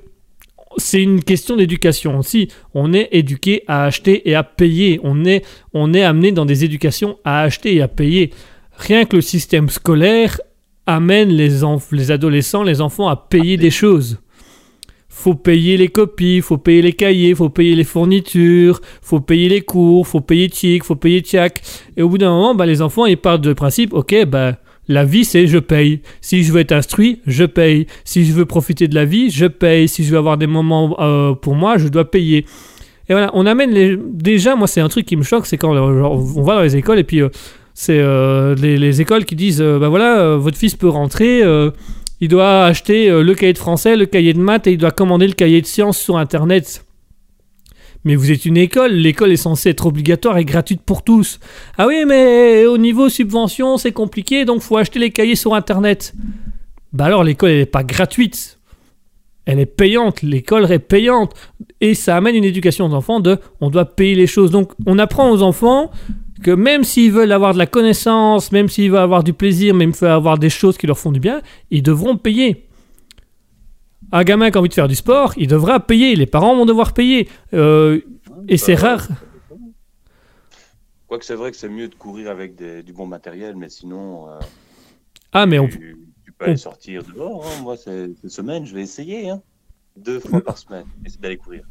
c'est 0.77 1.01
une 1.01 1.23
question 1.23 1.55
d'éducation 1.55 2.17
aussi. 2.17 2.49
On 2.73 2.93
est 2.93 3.09
éduqué 3.11 3.63
à 3.67 3.85
acheter 3.85 4.29
et 4.29 4.35
à 4.35 4.43
payer. 4.43 4.99
On 5.03 5.25
est, 5.25 5.43
on 5.73 5.93
est 5.93 6.03
amené 6.03 6.31
dans 6.31 6.45
des 6.45 6.63
éducations 6.63 7.17
à 7.23 7.41
acheter 7.41 7.75
et 7.75 7.81
à 7.81 7.87
payer. 7.87 8.31
Rien 8.77 9.05
que 9.05 9.15
le 9.15 9.21
système 9.21 9.69
scolaire 9.69 10.39
amène 10.85 11.29
les, 11.29 11.59
les 11.91 12.11
adolescents, 12.11 12.63
les 12.63 12.81
enfants 12.81 13.07
à 13.07 13.15
payer 13.15 13.57
des 13.57 13.71
choses. 13.71 14.19
Faut 15.09 15.33
payer 15.33 15.77
les 15.77 15.87
copies, 15.87 16.41
faut 16.41 16.57
payer 16.57 16.83
les 16.83 16.93
cahiers, 16.93 17.33
faut 17.33 17.49
payer 17.49 17.75
les 17.75 17.83
fournitures, 17.83 18.79
faut 19.01 19.19
payer 19.19 19.49
les 19.49 19.61
cours, 19.61 20.05
faut 20.07 20.21
payer 20.21 20.47
TIC, 20.47 20.83
faut 20.83 20.95
payer 20.95 21.23
TIAC. 21.23 21.61
Et 21.97 22.03
au 22.03 22.09
bout 22.09 22.19
d'un 22.19 22.29
moment, 22.29 22.53
bah, 22.53 22.67
les 22.67 22.83
enfants, 22.83 23.07
ils 23.07 23.17
partent 23.17 23.41
du 23.41 23.55
principe, 23.55 23.93
ok, 23.93 24.25
bah, 24.25 24.57
la 24.87 25.03
vie, 25.03 25.25
c'est 25.25 25.47
je 25.47 25.57
paye. 25.57 26.01
Si 26.21 26.43
je 26.43 26.51
veux 26.51 26.61
être 26.61 26.71
instruit, 26.71 27.19
je 27.27 27.43
paye. 27.43 27.87
Si 28.03 28.25
je 28.25 28.33
veux 28.33 28.45
profiter 28.45 28.87
de 28.87 28.95
la 28.95 29.05
vie, 29.05 29.29
je 29.29 29.45
paye. 29.45 29.87
Si 29.87 30.03
je 30.03 30.11
veux 30.11 30.17
avoir 30.17 30.37
des 30.37 30.47
moments 30.47 30.95
euh, 30.99 31.33
pour 31.33 31.55
moi, 31.55 31.77
je 31.77 31.87
dois 31.87 32.09
payer. 32.09 32.45
Et 33.09 33.13
voilà, 33.13 33.31
on 33.33 33.45
amène 33.45 33.71
les... 33.71 33.97
Déjà, 33.97 34.55
moi, 34.55 34.67
c'est 34.67 34.81
un 34.81 34.89
truc 34.89 35.05
qui 35.05 35.15
me 35.15 35.23
choque, 35.23 35.45
c'est 35.45 35.57
quand 35.57 35.71
on 35.75 36.43
va 36.43 36.55
dans 36.55 36.61
les 36.61 36.75
écoles 36.75 36.99
et 36.99 37.05
puis 37.05 37.21
euh, 37.21 37.29
c'est 37.73 37.99
euh, 37.99 38.53
les, 38.55 38.77
les 38.77 39.01
écoles 39.01 39.23
qui 39.23 39.35
disent, 39.35 39.61
bah 39.61 39.87
voilà, 39.87 40.35
votre 40.35 40.57
fils 40.57 40.75
peut 40.75 40.89
rentrer, 40.89 41.41
il 42.19 42.27
doit 42.27 42.65
acheter 42.65 43.09
le 43.09 43.33
cahier 43.35 43.53
de 43.53 43.57
français, 43.57 43.95
le 43.95 44.07
cahier 44.07 44.33
de 44.33 44.39
maths 44.39 44.67
et 44.67 44.73
il 44.73 44.77
doit 44.77 44.91
commander 44.91 45.27
le 45.27 45.33
cahier 45.33 45.61
de 45.61 45.67
sciences 45.67 45.97
sur 45.97 46.17
Internet. 46.17 46.83
Mais 48.07 48.15
vous 48.15 48.31
êtes 48.31 48.45
une 48.45 48.55
école, 48.55 48.93
l'école 48.93 49.33
est 49.33 49.35
censée 49.35 49.67
être 49.71 49.85
obligatoire 49.85 50.37
et 50.37 50.45
gratuite 50.45 50.79
pour 50.79 51.03
tous. 51.03 51.41
Ah 51.77 51.87
oui, 51.87 52.05
mais 52.07 52.65
au 52.65 52.77
niveau 52.77 53.09
subvention, 53.09 53.77
c'est 53.77 53.91
compliqué, 53.91 54.45
donc 54.45 54.61
faut 54.61 54.77
acheter 54.77 54.97
les 54.97 55.09
cahiers 55.09 55.35
sur 55.35 55.53
Internet. 55.53 56.13
Bah 56.93 57.03
alors 57.03 57.25
l'école, 57.25 57.49
n'est 57.49 57.65
pas 57.65 57.83
gratuite. 57.83 58.59
Elle 59.43 59.59
est 59.59 59.65
payante, 59.65 60.21
l'école 60.21 60.71
est 60.71 60.79
payante. 60.79 61.33
Et 61.81 61.95
ça 61.95 62.15
amène 62.15 62.35
une 62.35 62.45
éducation 62.45 62.85
aux 62.85 62.93
enfants 62.93 63.19
de 63.19 63.39
on 63.59 63.69
doit 63.69 63.83
payer 63.83 64.15
les 64.15 64.25
choses. 64.25 64.51
Donc 64.51 64.71
on 64.85 64.99
apprend 64.99 65.29
aux 65.29 65.41
enfants 65.41 65.91
que 66.41 66.51
même 66.51 66.85
s'ils 66.85 67.11
veulent 67.11 67.33
avoir 67.33 67.51
de 67.51 67.57
la 67.57 67.65
connaissance, 67.65 68.53
même 68.53 68.69
s'ils 68.69 68.89
veulent 68.89 69.01
avoir 69.01 69.25
du 69.25 69.33
plaisir, 69.33 69.73
même 69.73 69.91
s'ils 69.91 70.07
veulent 70.07 70.15
avoir 70.15 70.37
des 70.37 70.49
choses 70.49 70.77
qui 70.77 70.87
leur 70.87 70.97
font 70.97 71.11
du 71.11 71.19
bien, 71.19 71.41
ils 71.71 71.83
devront 71.83 72.15
payer. 72.15 72.66
Un 74.11 74.23
gamin 74.23 74.51
qui 74.51 74.57
a 74.57 74.61
envie 74.61 74.69
de 74.69 74.73
faire 74.73 74.87
du 74.87 74.95
sport, 74.95 75.33
il 75.37 75.47
devra 75.47 75.79
payer. 75.79 76.15
Les 76.15 76.25
parents 76.25 76.55
vont 76.55 76.65
devoir 76.65 76.93
payer. 76.93 77.27
Euh, 77.53 77.99
et 78.47 78.57
c'est 78.57 78.75
Bah, 78.75 78.81
rare. 78.95 79.07
Quoique 81.07 81.25
c'est 81.25 81.35
vrai 81.35 81.51
que 81.51 81.57
c'est 81.57 81.69
mieux 81.69 81.87
de 81.87 81.95
courir 81.95 82.29
avec 82.29 82.55
des- 82.55 82.83
du 82.83 82.93
bon 82.93 83.05
matériel, 83.07 83.55
mais 83.55 83.69
sinon, 83.69 84.29
euh, 84.29 84.39
Ah, 85.31 85.45
mais 85.45 85.57
on, 85.59 85.67
tu, 85.67 85.97
tu 86.25 86.31
peux 86.31 86.45
on- 86.45 86.47
aller 86.49 86.57
sortir 86.57 87.03
dehors. 87.03 87.45
hein. 87.45 87.61
Moi, 87.63 87.77
cette 87.77 88.29
semaine, 88.29 88.65
je 88.65 88.73
vais 88.75 88.81
essayer. 88.81 89.29
hein. 89.29 89.41
Deux 89.95 90.19
fois 90.19 90.41
par 90.43 90.57
semaine, 90.57 90.85
essayer 91.05 91.21
d'aller 91.21 91.37
courir. 91.37 91.63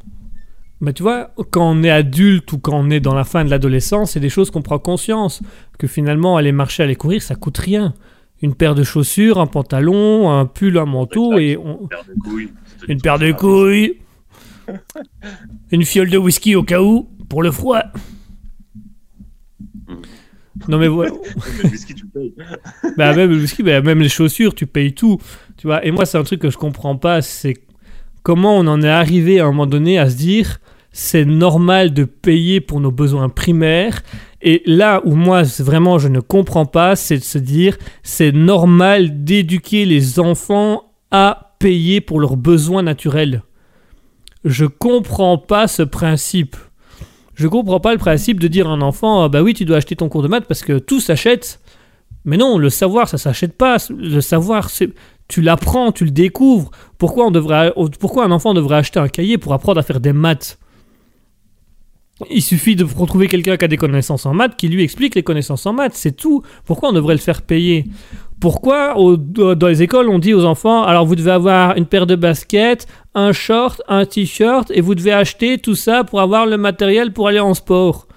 Mais 0.81 0.93
tu 0.93 1.01
vois, 1.01 1.31
quand 1.51 1.71
on 1.71 1.81
est 1.83 1.89
adulte 1.89 2.51
ou 2.51 2.59
quand 2.59 2.77
on 2.77 2.89
est 2.89 2.99
dans 2.99 3.15
la 3.15 3.23
fin 3.23 3.43
de 3.45 3.49
l'adolescence, 3.49 4.11
c'est 4.11 4.19
des 4.19 4.29
choses 4.29 4.51
qu'on 4.51 4.61
prend 4.61 4.77
conscience. 4.79 5.41
Que 5.79 5.87
finalement, 5.87 6.37
aller 6.37 6.51
marcher, 6.51 6.83
aller 6.83 6.95
courir, 6.95 7.21
ça 7.21 7.35
coûte 7.35 7.57
rien. 7.57 7.93
Une 8.41 8.53
paire 8.55 8.75
de 8.75 8.83
chaussures, 8.83 9.39
un 9.39 9.47
pantalon, 9.47 10.29
un 10.31 10.45
pull, 10.45 10.77
un 10.77 10.85
manteau 10.85 11.37
et 11.39 11.57
on- 11.57 11.81
Une 11.81 11.87
paire 11.89 12.03
de 12.07 12.13
couilles. 12.21 12.49
une 12.87 13.01
paire 13.01 13.19
de 13.19 13.31
couilles. 13.31 13.97
Une 15.71 15.83
fiole 15.85 16.09
de 16.09 16.17
whisky 16.17 16.55
au 16.55 16.63
cas 16.63 16.81
où, 16.81 17.09
pour 17.29 17.41
le 17.41 17.51
froid. 17.51 17.81
Non 20.67 20.77
mais 20.77 20.87
voilà. 20.87 21.11
Le 21.63 21.69
whisky, 21.69 21.93
tu 21.93 22.05
payes. 22.07 22.33
Bah 22.97 23.13
même 23.15 23.29
le 23.31 23.37
whisky, 23.37 23.63
bah, 23.63 23.81
même 23.81 23.99
les 24.01 24.09
chaussures, 24.09 24.53
tu 24.55 24.65
payes 24.67 24.93
tout. 24.93 25.19
Tu 25.57 25.67
vois. 25.67 25.85
Et 25.85 25.91
moi, 25.91 26.05
c'est 26.05 26.17
un 26.17 26.23
truc 26.23 26.41
que 26.41 26.49
je 26.49 26.57
comprends 26.57 26.97
pas, 26.97 27.21
c'est 27.21 27.55
comment 28.23 28.57
on 28.57 28.67
en 28.67 28.81
est 28.81 28.89
arrivé 28.89 29.39
à 29.39 29.43
un 29.45 29.47
moment 29.47 29.67
donné 29.67 29.97
à 29.97 30.09
se 30.09 30.17
dire 30.17 30.59
c'est 30.99 31.25
normal 31.25 31.93
de 31.93 32.05
payer 32.05 32.59
pour 32.59 32.79
nos 32.79 32.89
besoins 32.89 33.29
primaires. 33.29 34.01
Et 34.41 34.63
là 34.65 34.99
où 35.05 35.13
moi, 35.13 35.43
vraiment, 35.59 35.99
je 35.99 36.07
ne 36.07 36.19
comprends 36.19 36.65
pas, 36.65 36.95
c'est 36.95 37.19
de 37.19 37.23
se 37.23 37.37
dire 37.37 37.77
c'est 38.01 38.31
normal 38.31 39.23
d'éduquer 39.23 39.85
les 39.85 40.19
enfants 40.19 40.91
à 41.11 41.53
payer 41.59 42.01
pour 42.01 42.19
leurs 42.19 42.35
besoins 42.35 42.81
naturels. 42.81 43.43
Je 44.43 44.65
comprends 44.65 45.37
pas 45.37 45.67
ce 45.67 45.83
principe. 45.83 46.55
Je 47.35 47.47
comprends 47.47 47.79
pas 47.79 47.91
le 47.91 47.99
principe 47.99 48.39
de 48.39 48.47
dire 48.47 48.67
à 48.67 48.71
un 48.71 48.81
enfant 48.81 49.23
ah 49.23 49.29
bah 49.29 49.43
oui, 49.43 49.53
tu 49.53 49.65
dois 49.65 49.77
acheter 49.77 49.95
ton 49.95 50.09
cours 50.09 50.23
de 50.23 50.27
maths 50.27 50.47
parce 50.47 50.63
que 50.63 50.79
tout 50.79 50.99
s'achète. 50.99 51.59
Mais 52.25 52.37
non, 52.37 52.57
le 52.57 52.71
savoir, 52.71 53.07
ça 53.07 53.19
s'achète 53.19 53.55
pas. 53.55 53.77
Le 53.95 54.19
savoir, 54.19 54.71
c'est 54.71 54.89
tu 55.27 55.43
l'apprends, 55.43 55.91
tu 55.91 56.05
le 56.05 56.11
découvres. 56.11 56.71
Pourquoi, 56.97 57.27
on 57.27 57.31
devrait, 57.31 57.71
pourquoi 57.99 58.25
un 58.25 58.31
enfant 58.31 58.55
devrait 58.55 58.77
acheter 58.77 58.99
un 58.99 59.09
cahier 59.09 59.37
pour 59.37 59.53
apprendre 59.53 59.79
à 59.79 59.83
faire 59.83 59.99
des 59.99 60.11
maths? 60.13 60.57
Il 62.31 62.41
suffit 62.41 62.75
de 62.75 62.83
retrouver 62.83 63.27
quelqu'un 63.27 63.57
qui 63.57 63.65
a 63.65 63.67
des 63.67 63.77
connaissances 63.77 64.25
en 64.25 64.33
maths 64.33 64.55
qui 64.57 64.67
lui 64.67 64.83
explique 64.83 65.13
les 65.13 65.23
connaissances 65.23 65.65
en 65.65 65.73
maths, 65.73 65.93
c'est 65.93 66.15
tout. 66.15 66.41
Pourquoi 66.65 66.89
on 66.89 66.93
devrait 66.93 67.13
le 67.13 67.19
faire 67.19 67.43
payer? 67.43 67.85
Pourquoi 68.39 68.95
dans 68.95 69.67
les 69.67 69.81
écoles 69.81 70.09
on 70.09 70.19
dit 70.19 70.33
aux 70.33 70.45
enfants 70.45 70.83
alors 70.83 71.05
vous 71.05 71.15
devez 71.15 71.31
avoir 71.31 71.75
une 71.75 71.87
paire 71.87 72.05
de 72.05 72.15
baskets, 72.15 72.87
un 73.15 73.31
short, 73.31 73.81
un 73.87 74.05
t-shirt 74.05 74.71
et 74.71 74.81
vous 74.81 74.93
devez 74.93 75.11
acheter 75.11 75.57
tout 75.57 75.75
ça 75.75 76.03
pour 76.03 76.21
avoir 76.21 76.45
le 76.45 76.57
matériel 76.57 77.13
pour 77.13 77.27
aller 77.27 77.39
en 77.39 77.53
sport 77.53 78.07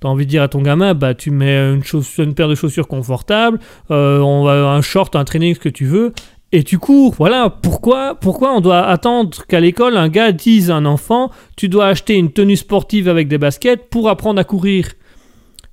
T'as 0.00 0.08
envie 0.08 0.26
de 0.26 0.30
dire 0.30 0.42
à 0.42 0.48
ton 0.48 0.60
gamin, 0.60 0.92
bah 0.92 1.14
tu 1.14 1.30
mets 1.30 1.72
une, 1.72 2.34
paire 2.34 2.48
de 2.48 2.54
chaussures 2.54 2.86
confortables, 2.86 3.58
euh, 3.90 4.22
un 4.22 4.82
short, 4.82 5.16
un 5.16 5.24
training, 5.24 5.54
ce 5.54 5.60
que 5.60 5.70
tu 5.70 5.86
veux, 5.86 6.12
et 6.52 6.62
tu 6.64 6.78
cours. 6.78 7.14
Voilà. 7.14 7.50
Pourquoi, 7.50 8.14
pourquoi 8.14 8.52
on 8.54 8.60
doit 8.60 8.86
attendre 8.86 9.44
qu'à 9.46 9.60
l'école 9.60 9.96
un 9.96 10.08
gars 10.08 10.32
dise 10.32 10.70
à 10.70 10.76
un 10.76 10.84
enfant, 10.86 11.30
tu 11.56 11.68
dois 11.68 11.86
acheter 11.88 12.14
une 12.14 12.32
tenue 12.32 12.56
sportive 12.56 13.08
avec 13.08 13.28
des 13.28 13.38
baskets 13.38 13.88
pour 13.90 14.08
apprendre 14.08 14.40
à 14.40 14.44
courir 14.44 14.88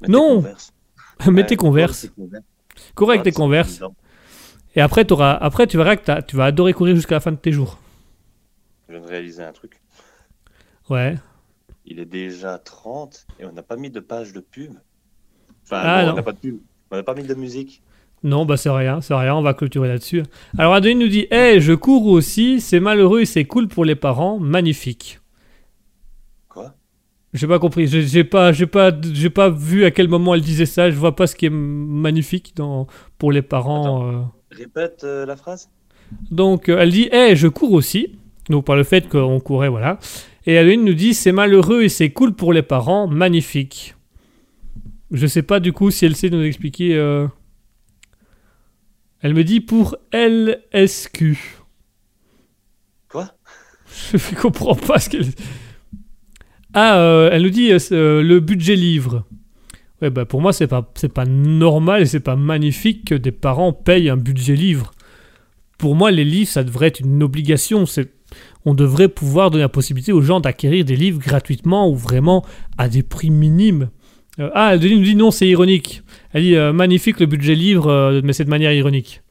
Mais 0.01 0.07
t'es 0.07 0.11
Non. 0.13 0.35
Converse. 0.37 0.73
Mets 1.27 1.45
tes 1.45 1.55
converses, 1.55 2.01
tes 2.01 3.03
Ouais, 3.05 3.21
tes 3.21 3.31
converses, 3.31 3.81
et 4.75 4.81
après, 4.81 5.05
t'auras- 5.05 5.35
après 5.37 5.67
tu 5.67 5.77
verras 5.77 5.95
que 5.95 6.21
tu 6.21 6.35
vas 6.35 6.45
adorer 6.45 6.73
courir 6.73 6.95
jusqu'à 6.95 7.15
la 7.15 7.19
fin 7.21 7.31
de 7.31 7.37
tes 7.37 7.51
jours. 7.51 7.77
Je 8.89 8.93
viens 8.93 9.01
de 9.01 9.07
réaliser 9.07 9.43
un 9.43 9.51
truc. 9.53 9.79
Ouais. 10.89 11.15
Il 11.85 11.99
est 11.99 12.05
déjà 12.05 12.57
30 12.57 13.25
et 13.39 13.45
on 13.45 13.53
n'a 13.53 13.61
pas 13.63 13.75
mis 13.77 13.89
de 13.89 13.99
page 13.99 14.33
de 14.33 14.39
pub. 14.41 14.73
Enfin, 15.65 15.81
Ah, 15.83 16.01
non, 16.01 16.07
non. 16.07 16.13
on 16.13 16.15
n'a 16.17 16.23
pas 16.23 16.31
de 16.33 16.37
pub. 16.39 16.57
On 16.91 16.95
n'a 16.95 17.03
pas 17.03 17.13
mis 17.13 17.23
de 17.23 17.33
musique. 17.35 17.81
Non, 18.23 18.45
bah 18.45 18.55
c'est 18.55 18.69
rien, 18.69 19.01
c'est 19.01 19.13
rien, 19.13 19.35
on 19.35 19.41
va 19.41 19.53
clôturer 19.53 19.89
là-dessus. 19.89 20.23
Alors 20.57 20.73
Adeline 20.73 20.99
nous 20.99 21.09
dit 21.09 21.27
Hey, 21.29 21.59
je 21.59 21.73
cours 21.73 22.05
aussi, 22.07 22.61
c'est 22.61 22.79
malheureux 22.79 23.21
et 23.21 23.25
c'est 23.25 23.43
cool 23.45 23.67
pour 23.67 23.83
les 23.83 23.95
parents, 23.95 24.39
magnifique. 24.39 25.19
Quoi? 26.47 26.73
J'ai 27.33 27.47
pas 27.47 27.59
compris, 27.59 27.87
j'ai 27.87 28.23
pas, 28.23 28.53
j'ai 28.53 28.65
pas, 28.67 28.91
j'ai 29.01 29.29
pas 29.29 29.49
vu 29.49 29.83
à 29.83 29.91
quel 29.91 30.07
moment 30.07 30.35
elle 30.35 30.41
disait 30.41 30.65
ça, 30.65 30.89
je 30.89 30.95
vois 30.95 31.15
pas 31.17 31.27
ce 31.27 31.35
qui 31.35 31.47
est 31.47 31.51
magnifique 31.51 32.53
dans, 32.55 32.87
pour 33.17 33.31
les 33.33 33.41
parents. 33.41 34.07
euh. 34.07 34.21
Répète 34.51 35.01
euh, 35.03 35.25
la 35.25 35.35
phrase. 35.35 35.69
Donc 36.31 36.69
euh, 36.69 36.77
elle 36.79 36.91
dit 36.91 37.09
Hey, 37.11 37.35
je 37.35 37.47
cours 37.49 37.73
aussi, 37.73 38.15
donc 38.49 38.63
par 38.65 38.77
le 38.77 38.83
fait 38.83 39.09
qu'on 39.09 39.39
courait, 39.41 39.67
voilà. 39.69 39.99
Et 40.45 40.57
Adeline 40.57 40.85
nous 40.85 40.93
dit 40.93 41.13
C'est 41.13 41.31
malheureux 41.33 41.81
et 41.83 41.89
c'est 41.89 42.11
cool 42.11 42.33
pour 42.33 42.53
les 42.53 42.61
parents, 42.61 43.07
magnifique. 43.07 43.95
Je 45.11 45.27
sais 45.27 45.43
pas 45.43 45.59
du 45.59 45.73
coup 45.73 45.91
si 45.91 46.05
elle 46.05 46.15
sait 46.15 46.29
nous 46.29 46.41
expliquer. 46.43 46.97
Elle 49.23 49.33
me 49.33 49.45
dit 49.45 49.61
pour 49.61 49.95
LSQ. 50.11 51.37
Quoi? 53.07 53.31
Je 54.13 54.35
comprends 54.35 54.75
pas 54.75 54.99
ce 54.99 55.09
qu'elle. 55.09 55.25
Ah, 56.73 56.97
euh, 56.97 57.29
elle 57.31 57.43
nous 57.43 57.49
dit 57.49 57.71
euh, 57.71 57.79
euh, 57.93 58.21
le 58.21 58.41
budget 58.41 58.75
livre. 58.75 59.25
Ouais, 60.01 60.09
bah 60.09 60.25
pour 60.25 60.41
moi 60.41 60.51
c'est 60.51 60.67
pas 60.67 60.91
c'est 60.95 61.13
pas 61.13 61.25
normal 61.25 62.01
et 62.01 62.05
c'est 62.05 62.19
pas 62.19 62.35
magnifique 62.35 63.05
que 63.05 63.15
des 63.15 63.31
parents 63.31 63.71
payent 63.71 64.09
un 64.09 64.17
budget 64.17 64.55
livre. 64.55 64.91
Pour 65.77 65.95
moi 65.95 66.11
les 66.11 66.25
livres 66.25 66.49
ça 66.49 66.65
devrait 66.65 66.87
être 66.87 66.99
une 66.99 67.23
obligation. 67.23 67.85
C'est 67.85 68.11
on 68.65 68.73
devrait 68.73 69.07
pouvoir 69.07 69.51
donner 69.51 69.63
la 69.63 69.69
possibilité 69.69 70.11
aux 70.11 70.21
gens 70.21 70.41
d'acquérir 70.41 70.83
des 70.83 70.97
livres 70.97 71.19
gratuitement 71.19 71.89
ou 71.89 71.95
vraiment 71.95 72.43
à 72.77 72.89
des 72.89 73.03
prix 73.03 73.29
minimes. 73.29 73.89
Euh, 74.39 74.49
ah, 74.53 74.73
elle 74.76 74.80
nous 74.97 75.03
dit 75.03 75.15
non, 75.15 75.30
c'est 75.31 75.47
ironique. 75.47 76.01
Elle 76.31 76.43
dit 76.43 76.55
euh, 76.55 76.73
magnifique 76.73 77.19
le 77.19 77.26
budget 77.27 77.55
livre, 77.55 77.88
euh, 77.88 78.22
mais 78.23 78.34
c'est 78.34 78.45
de 78.45 78.49
manière 78.49 78.73
ironique. 78.73 79.22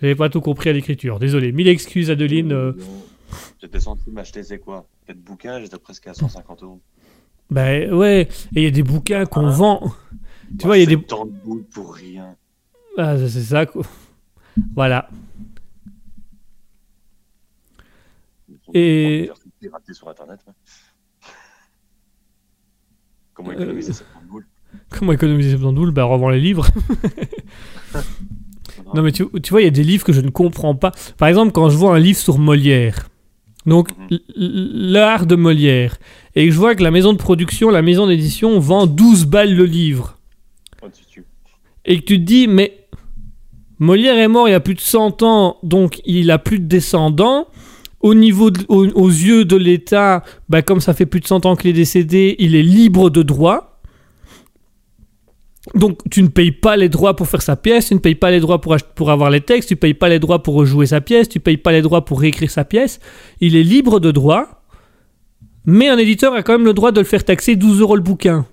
J'avais 0.00 0.14
pas 0.14 0.28
tout 0.28 0.40
compris 0.40 0.70
à 0.70 0.72
l'écriture. 0.72 1.18
Désolé. 1.18 1.50
Mille 1.52 1.68
excuses, 1.68 2.10
Adeline. 2.10 2.74
J'étais 3.60 3.80
censé 3.80 4.10
m'acheter, 4.10 4.42
c'est 4.42 4.58
quoi? 4.58 4.86
Peut-être 5.06 5.20
bouquin, 5.22 5.60
j'étais 5.60 5.78
presque 5.78 6.06
à 6.06 6.14
150 6.14 6.62
euros. 6.62 6.80
Ben 7.50 7.92
ouais, 7.92 8.22
et 8.54 8.60
il 8.60 8.62
y 8.62 8.66
a 8.66 8.70
des 8.70 8.82
bouquins 8.82 9.24
qu'on 9.26 9.46
Ah. 9.46 9.50
vend. 9.50 9.92
Tu 10.58 10.66
vois, 10.66 10.76
il 10.78 10.80
y 10.80 10.92
a 10.92 10.96
des- 10.96 11.02
Tant 11.02 11.26
de 11.26 11.30
boules 11.32 11.64
pour 11.64 11.94
rien. 11.94 12.36
Ah, 12.98 13.16
c'est 13.18 13.42
ça. 13.42 13.66
quoi. 13.66 13.82
Voilà. 14.74 15.08
Et- 18.72 19.30
sur 19.92 20.08
internet. 20.08 20.40
ouais. 20.46 20.52
Comment 23.34 23.50
Euh, 23.50 23.54
économiser 23.54 23.92
70 23.92 24.28
boules 24.28 24.46
Comment 24.90 25.12
économiser 25.12 25.50
70 25.50 25.74
boules 25.78 25.90
Ben 25.92 26.04
revends 26.04 26.30
les 26.30 26.40
livres. 26.40 26.66
non 28.94 29.02
mais 29.02 29.12
tu, 29.12 29.24
tu 29.42 29.50
vois, 29.50 29.60
il 29.62 29.64
y 29.64 29.68
a 29.68 29.70
des 29.70 29.84
livres 29.84 30.04
que 30.04 30.12
je 30.12 30.20
ne 30.20 30.30
comprends 30.30 30.74
pas. 30.74 30.92
Par 31.16 31.28
exemple, 31.28 31.52
quand 31.52 31.68
je 31.68 31.76
vois 31.76 31.94
un 31.94 31.98
livre 31.98 32.18
sur 32.18 32.38
Molière, 32.38 33.08
donc 33.66 33.88
Mhm. 34.10 34.18
l'art 34.36 35.26
de 35.26 35.36
Molière, 35.36 35.96
et 36.34 36.46
que 36.46 36.52
je 36.52 36.58
vois 36.58 36.74
que 36.74 36.82
la 36.82 36.90
maison 36.90 37.12
de 37.12 37.18
production, 37.18 37.70
la 37.70 37.82
maison 37.82 38.06
d'édition 38.06 38.58
vend 38.58 38.86
12 38.86 39.26
balles 39.26 39.54
le 39.54 39.64
livre. 39.64 40.18
Oh, 40.82 40.86
tu 40.92 41.24
et 41.86 42.00
que 42.00 42.04
tu 42.04 42.18
te 42.18 42.22
dis, 42.24 42.46
mais 42.48 42.86
Molière 43.78 44.16
est 44.16 44.28
mort 44.28 44.48
il 44.48 44.52
y 44.52 44.54
a 44.54 44.60
plus 44.60 44.74
de 44.74 44.80
100 44.80 45.22
ans, 45.22 45.58
donc 45.62 46.00
il 46.06 46.30
a 46.30 46.38
plus 46.38 46.58
de 46.60 46.66
descendants. 46.66 47.48
Au 48.04 48.12
niveau 48.14 48.50
de- 48.50 48.60
au- 48.68 48.86
aux 49.04 49.08
yeux 49.08 49.44
de 49.46 49.56
l'État, 49.56 50.22
bah, 50.50 50.60
comme 50.60 50.80
ça 50.80 50.92
fait 50.92 51.06
plus 51.06 51.20
de 51.20 51.26
100 51.26 51.46
ans 51.46 51.56
qu'il 51.56 51.70
est 51.70 51.80
décédé, 51.84 52.36
il 52.38 52.54
est 52.54 52.62
libre 52.62 53.08
de 53.08 53.22
droit. 53.22 53.80
Donc 55.74 55.98
tu 56.10 56.22
ne 56.22 56.28
payes 56.28 56.52
pas 56.52 56.76
les 56.76 56.90
droits 56.90 57.16
pour 57.16 57.26
faire 57.26 57.40
sa 57.40 57.56
pièce, 57.56 57.88
tu 57.88 57.94
ne 57.94 57.98
payes 57.98 58.14
pas 58.14 58.30
les 58.30 58.40
droits 58.40 58.60
pour, 58.60 59.10
avoir 59.10 59.30
les 59.30 59.40
textes, 59.40 59.68
tu 59.68 59.74
ne 59.74 59.78
payes 59.78 59.94
pas 59.94 60.10
les 60.10 60.18
droits 60.18 60.42
pour 60.42 60.54
rejouer 60.54 60.84
sa 60.84 61.00
pièce, 61.00 61.30
tu 61.30 61.38
ne 61.38 61.42
payes 61.42 61.56
pas 61.56 61.72
les 61.72 61.80
droits 61.80 62.04
pour 62.04 62.20
réécrire 62.20 62.50
sa 62.50 62.64
pièce. 62.66 63.00
Il 63.40 63.56
est 63.56 63.62
libre 63.62 63.98
de 63.98 64.10
droit, 64.10 64.62
mais 65.64 65.88
un 65.88 65.96
éditeur 65.96 66.34
a 66.34 66.42
quand 66.42 66.52
même 66.52 66.66
le 66.66 66.74
droit 66.74 66.92
de 66.92 67.00
le 67.00 67.06
faire 67.06 67.24
taxer 67.24 67.56
12 67.56 67.80
euros 67.80 67.96
le 67.96 68.02
bouquin. 68.02 68.44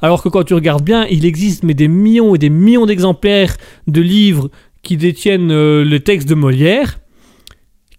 Alors 0.00 0.22
que 0.22 0.30
quand 0.30 0.44
tu 0.44 0.54
regardes 0.54 0.82
bien, 0.82 1.06
il 1.10 1.26
existe 1.26 1.62
mais 1.64 1.74
des 1.74 1.88
millions 1.88 2.34
et 2.34 2.38
des 2.38 2.48
millions 2.50 2.86
d'exemplaires 2.86 3.54
de 3.86 4.00
livres 4.00 4.48
qui 4.82 4.96
détiennent 4.96 5.50
euh, 5.52 5.84
le 5.84 6.00
texte 6.00 6.26
de 6.28 6.34
Molière, 6.34 6.98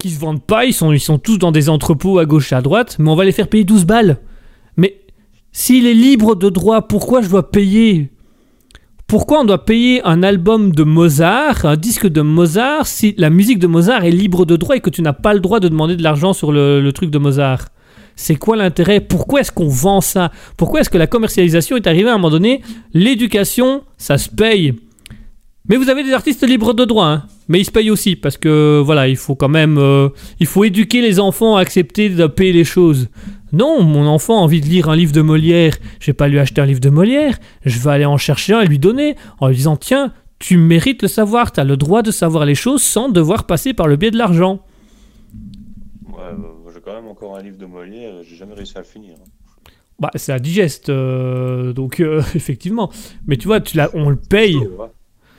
qui 0.06 0.12
se 0.12 0.20
vendent 0.20 0.44
pas, 0.44 0.66
ils 0.66 0.74
sont, 0.74 1.18
tous 1.18 1.40
dans 1.40 1.52
des 1.52 1.68
entrepôts 1.68 2.20
à 2.20 2.26
gauche 2.26 2.52
et 2.52 2.56
à 2.56 2.62
droite, 2.62 2.98
mais 3.00 3.10
on 3.10 3.16
va 3.16 3.26
les 3.26 3.32
faire 3.32 3.48
payer 3.48 3.64
12 3.64 3.86
balles. 3.86 4.18
Mais 4.78 5.02
s'il 5.52 5.88
est 5.88 5.96
libre 5.96 6.36
de 6.36 6.50
droit, 6.50 6.84
pourquoi 6.84 7.24
je 7.24 7.30
dois 7.30 7.50
payer? 7.50 8.12
Pourquoi 9.08 9.42
on 9.42 9.46
doit 9.46 9.66
payer 9.66 10.04
un 10.06 10.22
album 10.22 10.74
de 10.74 10.84
Mozart, 10.84 11.66
un 11.66 11.76
disque 11.76 12.06
de 12.06 12.22
Mozart, 12.22 12.86
si 12.86 13.16
la 13.18 13.32
musique 13.32 13.58
de 13.58 13.66
Mozart 13.66 14.06
est 14.06 14.12
libre 14.12 14.46
de 14.46 14.56
droit 14.58 14.76
et 14.76 14.80
que 14.80 14.92
tu 14.92 15.02
n'as 15.02 15.14
pas 15.14 15.34
le 15.34 15.40
droit 15.40 15.60
de 15.60 15.70
demander 15.70 15.96
de 15.96 16.04
l'argent 16.04 16.34
sur 16.34 16.52
le 16.52 16.88
truc 16.92 17.10
de 17.10 17.18
Mozart? 17.18 17.70
C'est 18.16 18.36
quoi 18.36 18.56
l'intérêt? 18.56 19.00
Pourquoi 19.00 19.42
est-ce 19.42 19.52
qu'on 19.52 19.68
vend 19.68 20.02
ça? 20.02 20.32
Pourquoi 20.56 20.82
est-ce 20.82 20.92
que 20.92 21.00
la 21.00 21.08
commercialisation 21.08 21.78
est 21.78 21.88
arrivée 21.88 22.10
à 22.10 22.14
un 22.14 22.18
moment 22.18 22.30
donné? 22.30 22.62
L'éducation, 22.94 23.82
ça 23.98 24.20
se 24.20 24.30
paye. 24.30 24.76
Mais 25.68 25.78
vous 25.78 25.90
avez 25.90 26.04
des 26.04 26.14
artistes 26.14 26.48
libres 26.48 26.74
de 26.74 26.86
droit, 26.86 27.08
hein. 27.08 27.24
mais 27.48 27.60
ils 27.60 27.66
se 27.66 27.72
payent 27.72 27.90
aussi 27.90 28.16
parce 28.16 28.38
que 28.38 28.82
voilà, 28.86 29.08
il 29.08 29.16
faut 29.18 29.36
quand 29.36 29.50
même, 29.50 29.78
euh, 29.80 30.10
il 30.40 30.46
faut 30.46 30.64
éduquer 30.64 31.02
les 31.02 31.20
enfants 31.20 31.56
à 31.56 31.62
accepter 31.62 32.10
de 32.10 32.28
payer 32.28 32.54
les 32.54 32.64
choses. 32.64 33.10
Non, 33.52 33.82
mon 33.82 34.06
enfant 34.06 34.38
a 34.38 34.42
envie 34.42 34.62
de 34.62 34.68
lire 34.68 34.90
un 34.90 34.96
livre 34.96 35.12
de 35.12 35.22
Molière, 35.22 35.74
je 36.00 36.08
vais 36.08 36.14
pas 36.14 36.28
lui 36.28 36.38
acheter 36.40 36.62
un 36.62 36.66
livre 36.66 36.82
de 36.82 36.90
Molière, 36.90 37.38
je 37.66 37.80
vais 37.80 37.90
aller 37.90 38.06
en 38.06 38.18
chercher 38.18 38.54
un 38.54 38.62
et 38.62 38.68
lui 38.68 38.80
donner 38.80 39.16
en 39.40 39.48
lui 39.48 39.56
disant 39.56 39.76
tiens, 39.76 40.14
tu 40.38 40.58
mérites 40.58 41.02
le 41.02 41.08
savoir, 41.08 41.52
tu 41.52 41.60
as 41.60 41.64
le 41.64 41.78
droit 41.78 42.02
de 42.04 42.12
savoir 42.12 42.46
les 42.46 42.56
choses 42.56 42.84
sans 42.84 43.10
devoir 43.10 43.46
passer 43.46 43.74
par 43.74 43.88
le 43.88 43.96
biais 43.96 44.12
de 44.12 44.18
l'argent. 44.18 44.60
Ouais, 46.08 46.32
bah, 46.38 46.48
j'ai 46.74 46.82
quand 46.82 46.94
même 46.94 47.08
encore 47.08 47.38
un 47.38 47.42
livre 47.42 47.58
de 47.58 47.66
Molière, 47.66 48.14
j'ai 48.30 48.36
jamais 48.36 48.54
réussi 48.54 48.78
à 48.78 48.82
le 48.82 48.86
finir. 48.86 49.16
hein. 49.20 49.30
Bah, 50.00 50.12
c'est 50.16 50.34
un 50.34 50.40
digeste, 50.40 50.90
euh, 50.90 51.72
donc 51.74 52.02
euh, 52.02 52.22
effectivement. 52.36 52.92
Mais 53.26 53.38
tu 53.38 53.48
vois, 53.48 53.62
tu 53.62 53.78
l'as, 53.78 53.90
on 53.94 54.10
le 54.10 54.18
paye. 54.18 54.58
Ouais. 54.58 54.88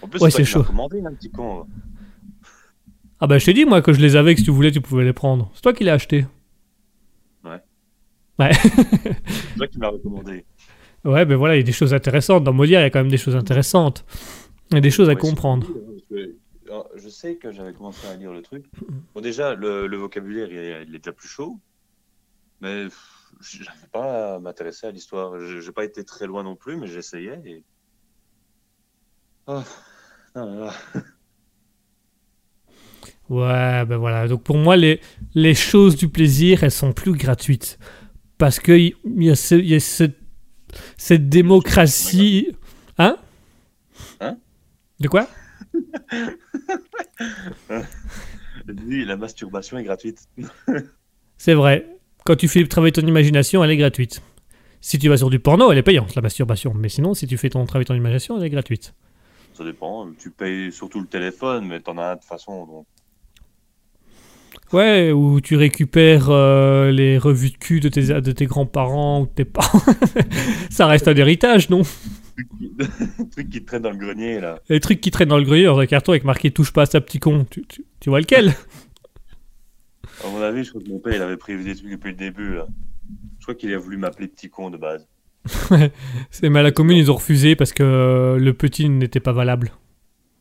En 0.06 0.08
plus, 0.08 0.20
Ouais, 0.22 0.30
c'est 0.30 0.44
chaud. 0.44 0.60
m'as 0.60 0.64
commandé, 0.66 1.02
un 1.04 1.12
petit 1.14 1.30
con. 1.30 1.58
là. 1.60 1.64
Ah 3.18 3.26
bah 3.26 3.38
je 3.38 3.46
t'ai 3.46 3.54
dit 3.54 3.64
moi 3.64 3.80
que 3.82 3.92
je 3.92 4.00
les 4.00 4.14
avais, 4.14 4.34
que 4.34 4.40
si 4.40 4.44
tu 4.44 4.50
voulais, 4.52 4.70
tu 4.70 4.80
pouvais 4.80 5.04
les 5.04 5.12
prendre. 5.12 5.50
C'est 5.54 5.62
toi 5.62 5.72
qui 5.72 5.84
l'as 5.84 5.94
acheté. 5.94 6.26
Ouais. 7.44 7.60
Ouais. 8.38 8.52
C'est 8.54 9.56
toi 9.56 9.66
qui 9.66 9.78
me 9.78 9.82
l'as 9.82 9.88
recommandé. 9.90 10.44
Ouais, 11.04 11.24
ben 11.24 11.36
voilà, 11.36 11.54
il 11.56 11.58
y 11.58 11.62
a 11.62 11.64
des 11.64 11.72
choses 11.72 11.94
intéressantes. 11.94 12.44
Dans 12.44 12.52
Molière, 12.52 12.80
il 12.80 12.84
y 12.84 12.86
a 12.86 12.90
quand 12.90 12.98
même 13.00 13.10
des 13.10 13.16
choses 13.16 13.36
intéressantes. 13.36 14.04
Il 14.70 14.74
y 14.74 14.78
a 14.78 14.80
des 14.80 14.90
choses 14.90 15.08
à 15.08 15.12
Ouais, 15.12 15.18
comprendre. 15.18 15.66
hein, 16.12 16.16
alors, 16.68 16.88
je 16.96 17.08
sais 17.08 17.36
que 17.36 17.52
j'avais 17.52 17.72
commencé 17.72 18.06
à 18.08 18.16
lire 18.16 18.32
le 18.32 18.42
truc. 18.42 18.66
Bon, 19.14 19.20
déjà, 19.20 19.54
le, 19.54 19.86
le 19.86 19.96
vocabulaire, 19.96 20.48
il 20.50 20.56
est, 20.58 20.82
il 20.86 20.94
est 20.94 20.98
déjà 20.98 21.12
plus 21.12 21.28
chaud. 21.28 21.58
Mais 22.60 22.84
pff, 22.84 23.32
j'arrive 23.40 23.88
pas 23.92 24.34
à 24.34 24.38
m'intéresser 24.40 24.86
à 24.88 24.90
l'histoire. 24.90 25.38
Je- 25.40 25.60
J'ai 25.60 25.72
pas 25.72 25.84
été 25.84 26.04
très 26.04 26.26
loin 26.26 26.42
non 26.42 26.56
plus, 26.56 26.76
mais 26.76 26.86
j'essayais. 26.88 27.40
Et... 27.46 27.64
Ah, 29.46 29.62
ah 30.36 30.44
là 30.44 30.54
là. 30.66 30.72
Ouais, 33.28 33.84
ben 33.86 33.96
voilà. 33.96 34.28
Donc 34.28 34.44
pour 34.44 34.56
moi, 34.56 34.76
les, 34.76 35.00
les 35.34 35.54
choses 35.54 35.96
du 35.96 36.08
plaisir, 36.08 36.62
elles 36.62 36.70
sont 36.70 36.92
plus 36.92 37.10
gratuites. 37.12 37.76
Parce 38.38 38.60
que 38.60 38.70
il 38.72 38.94
il 39.04 39.24
y 39.24 39.30
a, 39.30 39.34
ce- 39.34 39.56
y 39.56 39.74
a 39.74 39.80
cette, 39.80 40.16
cette 40.96 41.28
démocratie. 41.28 42.52
Hein? 42.98 43.16
Hein? 44.20 44.38
De 45.00 45.08
quoi? 45.08 45.28
Oui, 48.86 49.04
la 49.04 49.16
masturbation 49.16 49.78
est 49.78 49.84
gratuite. 49.84 50.28
C'est 51.38 51.54
vrai. 51.54 51.86
Quand 52.24 52.36
tu 52.36 52.48
fais 52.48 52.66
travailler 52.66 52.92
ton 52.92 53.06
imagination, 53.06 53.62
elle 53.62 53.70
est 53.70 53.76
gratuite. 53.76 54.22
Si 54.80 54.98
tu 54.98 55.08
vas 55.08 55.16
sur 55.16 55.30
du 55.30 55.38
porno, 55.38 55.70
elle 55.70 55.78
est 55.78 55.82
payante, 55.82 56.14
la 56.14 56.22
masturbation. 56.22 56.74
Mais 56.74 56.88
sinon, 56.88 57.14
si 57.14 57.26
tu 57.26 57.36
fais 57.36 57.50
ton 57.50 57.64
travail 57.66 57.84
ton 57.86 57.94
imagination, 57.94 58.36
elle 58.38 58.44
est 58.44 58.50
gratuite. 58.50 58.94
Ça 59.56 59.64
dépend. 59.64 60.10
Tu 60.18 60.30
payes 60.30 60.70
surtout 60.70 61.00
le 61.00 61.06
téléphone, 61.06 61.66
mais 61.66 61.80
t'en 61.80 61.96
as 61.98 62.04
un 62.04 62.14
de 62.14 62.20
toute 62.20 62.28
façon. 62.28 62.66
Donc... 62.66 62.86
Ouais, 64.72 65.12
ou 65.12 65.40
tu 65.40 65.56
récupères 65.56 66.28
euh, 66.28 66.90
les 66.90 67.18
revues 67.18 67.50
de 67.50 67.56
cul 67.56 67.80
de 67.80 67.88
tes, 67.88 68.20
de 68.20 68.32
tes 68.32 68.46
grands-parents 68.46 69.22
ou 69.22 69.26
de 69.26 69.30
tes 69.30 69.44
parents. 69.44 69.80
Ça 70.70 70.86
reste 70.86 71.08
un 71.08 71.14
héritage, 71.14 71.70
non? 71.70 71.82
Le 72.60 73.28
truc 73.30 73.48
qui 73.48 73.64
traîne 73.64 73.82
dans 73.82 73.90
le 73.92 73.96
grenier, 73.96 74.40
là. 74.40 74.60
Les 74.68 74.80
trucs 74.80 75.00
qui 75.00 75.10
traînent 75.10 75.28
dans 75.28 75.38
le 75.38 75.44
grenier 75.44 75.64
dans 75.64 75.78
un 75.78 75.86
carton 75.86 76.12
avec 76.12 76.24
marqué 76.24 76.50
touche 76.50 76.72
pas 76.72 76.82
à 76.82 76.86
ça 76.86 77.00
petit 77.00 77.18
con. 77.20 77.46
Tu, 77.50 77.64
tu- 77.66 77.84
tu 78.00 78.10
vois 78.10 78.20
lequel? 78.20 78.54
À 80.24 80.28
mon 80.28 80.42
avis, 80.42 80.64
je 80.64 80.70
crois 80.70 80.82
que 80.82 80.88
mon 80.88 80.98
père, 80.98 81.14
il 81.14 81.22
avait 81.22 81.36
prévu 81.36 81.64
des 81.64 81.76
trucs 81.76 81.90
depuis 81.90 82.10
le 82.10 82.16
début, 82.16 82.56
là. 82.56 82.66
Je 83.38 83.44
crois 83.44 83.54
qu'il 83.54 83.72
a 83.72 83.78
voulu 83.78 83.96
m'appeler 83.96 84.28
petit 84.28 84.50
con 84.50 84.70
de 84.70 84.76
base. 84.76 85.06
C'est 86.30 86.48
mais 86.48 86.60
à 86.60 86.62
la 86.62 86.72
commune 86.72 86.96
ils 86.96 87.10
ont 87.10 87.16
refusé 87.16 87.56
parce 87.56 87.72
que 87.72 87.82
euh, 87.82 88.38
le 88.38 88.52
petit 88.54 88.88
n'était 88.88 89.20
pas 89.20 89.32
valable. 89.32 89.72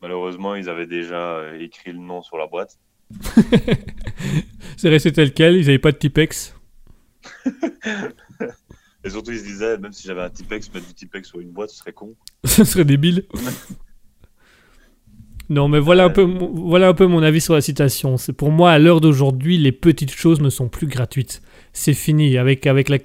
Malheureusement, 0.02 0.54
ils 0.54 0.68
avaient 0.68 0.86
déjà 0.86 1.36
euh, 1.38 1.58
écrit 1.60 1.92
le 1.92 1.98
nom 1.98 2.22
sur 2.22 2.36
la 2.38 2.46
boîte. 2.46 2.78
C'est 4.76 4.88
resté 4.88 5.12
tel 5.12 5.32
quel, 5.32 5.56
ils 5.56 5.68
avaient 5.68 5.78
pas 5.78 5.92
de 5.92 5.96
Tipex. 5.96 6.54
Et 9.04 9.10
surtout, 9.10 9.30
ils 9.30 9.38
se 9.38 9.44
disaient, 9.44 9.78
même 9.78 9.92
si 9.92 10.06
j'avais 10.06 10.22
un 10.22 10.30
Tipex, 10.30 10.72
mettre 10.74 10.86
du 10.88 10.94
Tipex 10.94 11.28
sur 11.28 11.40
une 11.40 11.50
boîte, 11.50 11.70
ce 11.70 11.76
serait 11.76 11.92
con. 11.92 12.14
Ce 12.44 12.64
serait 12.64 12.84
débile. 12.84 13.24
Non, 15.48 15.68
mais 15.68 15.78
voilà 15.78 16.04
un, 16.04 16.10
peu, 16.10 16.24
mon- 16.24 16.52
voilà 16.52 16.88
un 16.88 16.94
peu 16.94 17.06
mon 17.06 17.22
avis 17.22 17.40
sur 17.40 17.54
la 17.54 17.60
citation. 17.60 18.16
C'est 18.16 18.32
pour 18.32 18.50
moi, 18.50 18.72
à 18.72 18.80
l'heure 18.80 19.00
d'aujourd'hui, 19.00 19.58
les 19.58 19.70
petites 19.70 20.10
choses 20.12 20.40
ne 20.40 20.50
sont 20.50 20.68
plus 20.68 20.88
gratuites. 20.88 21.40
C'est 21.78 21.92
fini. 21.92 22.38
Avec, 22.38 22.66
avec 22.66 22.88
le 22.88 22.96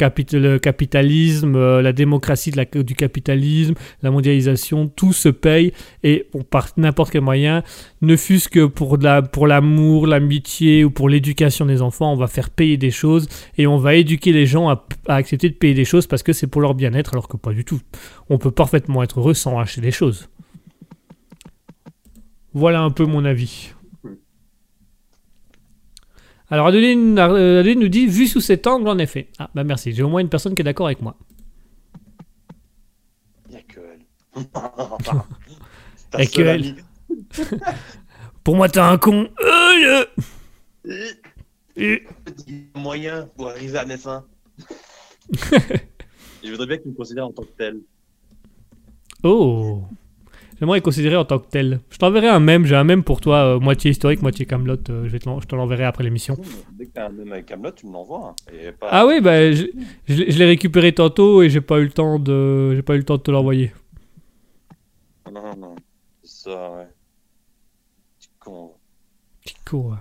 capitalisme, 0.58 1.58
euh, 1.58 1.82
la 1.82 1.92
démocratie 1.92 2.52
du 2.52 2.96
capitalisme, 2.96 3.74
la 4.02 4.12
mondialisation, 4.12 4.88
tout 4.88 5.12
se 5.12 5.28
paye 5.28 5.74
et 6.04 6.28
on 6.34 6.46
n'importe 6.78 7.12
quel 7.12 7.20
moyen, 7.20 7.64
ne 8.02 8.16
fût-ce 8.16 8.48
que 8.48 8.66
pour 8.66 8.98
l'amour, 9.46 10.08
l'amitié 10.08 10.86
ou 10.86 10.90
pour 10.90 11.10
l'éducation 11.10 11.66
des 11.66 11.82
enfants, 11.82 12.14
on 12.14 12.16
va 12.16 12.28
faire 12.28 12.50
payer 12.50 12.78
des 12.78 12.92
choses 12.92 13.28
et 13.58 13.68
on 13.68 13.78
va 13.78 13.96
éduquer 13.96 14.32
les 14.32 14.46
gens 14.46 14.70
à, 14.70 14.88
à 15.10 15.16
accepter 15.16 15.50
de 15.50 15.56
payer 15.56 15.74
des 15.74 15.86
choses 15.86 16.08
parce 16.08 16.24
que 16.24 16.32
c'est 16.32 16.48
pour 16.48 16.62
leur 16.62 16.74
bien-être, 16.74 17.14
alors 17.14 17.28
que 17.28 17.36
pas 17.36 17.52
du 17.52 17.66
tout. 17.66 17.82
On 18.30 18.38
peut 18.38 18.52
parfaitement 18.52 19.04
être 19.04 19.20
heureux 19.20 19.34
sans 19.34 19.60
acheter 19.60 19.82
des 19.82 19.92
choses. 19.92 20.30
Voilà 22.54 22.80
un 22.84 22.90
peu 22.90 23.06
mon 23.06 23.26
avis. 23.26 23.74
Alors 26.52 26.68
Adeline, 26.68 27.18
Adeline 27.18 27.80
nous 27.80 27.88
dit, 27.88 28.08
vu 28.08 28.28
sous 28.28 28.42
cet 28.42 28.68
angle, 28.68 28.90
en 28.90 28.98
effet. 28.98 29.30
Ah 29.40 29.50
bah 29.56 29.64
merci, 29.64 29.94
j'ai 29.94 30.04
au 30.04 30.10
moins 30.10 30.20
une 30.20 30.30
personne 30.30 30.54
qui 30.54 30.62
est 30.62 30.66
d'accord 30.66 30.88
avec 30.88 31.02
moi. 31.02 31.16
Il 33.50 33.56
a 33.56 33.62
que 33.62 33.80
elle. 33.80 34.02
Et 36.22 36.28
que 36.28 36.42
elle. 36.42 36.76
Pour 38.44 38.58
moi, 38.58 38.68
t'es 38.68 38.80
un 38.80 38.98
con. 38.98 39.30
Euh, 39.40 40.06
Euh. 41.78 41.98
Petit 42.26 42.66
moyen 42.76 43.30
pour 43.38 43.50
arriver 43.50 43.78
à 43.78 43.86
mes 43.86 43.98
fins. 43.98 44.26
Je 46.44 46.52
voudrais 46.52 46.68
bien 46.68 46.78
qu'il 46.78 46.92
me 46.92 46.96
considère 46.98 47.28
en 47.28 47.32
tant 47.32 47.44
que 47.44 47.52
tel. 47.58 47.80
Oh 49.24 49.84
J'aimerais 50.62 50.78
être 50.78 50.86
considéré 50.86 51.16
en 51.16 51.26
tant 51.26 51.40
que 51.40 51.48
tel. 51.50 51.80
Je 51.90 51.98
t'enverrai 51.98 52.28
un 52.28 52.40
mème, 52.40 52.66
j'ai 52.66 52.76
un 52.76 52.84
mème 52.84 53.04
pour 53.04 53.20
toi, 53.20 53.56
euh, 53.56 53.60
moitié 53.60 53.90
historique, 53.92 54.22
moitié 54.22 54.46
Camelot. 54.46 54.78
je, 54.88 54.94
vais 55.10 55.18
te 55.20 55.28
l'en- 55.28 55.40
je 55.42 55.48
te 55.48 55.56
l'enverrai 55.56 55.86
après 55.86 56.04
l'émission. 56.04 56.38
Dès 56.74 56.86
que 56.86 56.92
t'as 56.92 57.08
un 57.08 57.10
même 57.10 57.32
avec 57.34 57.48
Camelot, 57.48 57.72
tu 57.72 57.88
me 57.88 57.94
l'envoies. 57.94 58.36
hein. 58.52 58.72
Pas- 58.80 58.88
Ah 58.92 59.08
oui, 59.08 59.20
bah, 59.22 59.52
je, 59.52 59.66
je 60.08 60.14
l'ai 60.14 60.30
je 60.32 60.38
l'ai 60.38 60.46
récupéré 60.46 60.94
tantôt 60.94 61.42
et 61.42 61.50
j'ai 61.50 61.62
pas 61.62 61.80
eu 61.80 61.86
le 61.86 61.92
temps 61.92 62.20
de, 62.20 62.76
j'ai 62.76 62.84
pas 62.84 62.94
eu 62.94 63.00
le 63.00 63.04
temps 63.04 63.18
de 63.18 63.24
te 63.24 63.32
l'envoyer. 63.32 63.74
Non, 65.32 65.42
non, 65.42 65.58
non. 65.58 65.76
C'est 66.24 66.44
ça, 66.50 66.72
ouais. 66.74 66.88
Petit 68.20 68.30
con. 68.40 68.72
Petit 69.44 69.56
con, 69.66 69.92
ouais. 69.92 69.98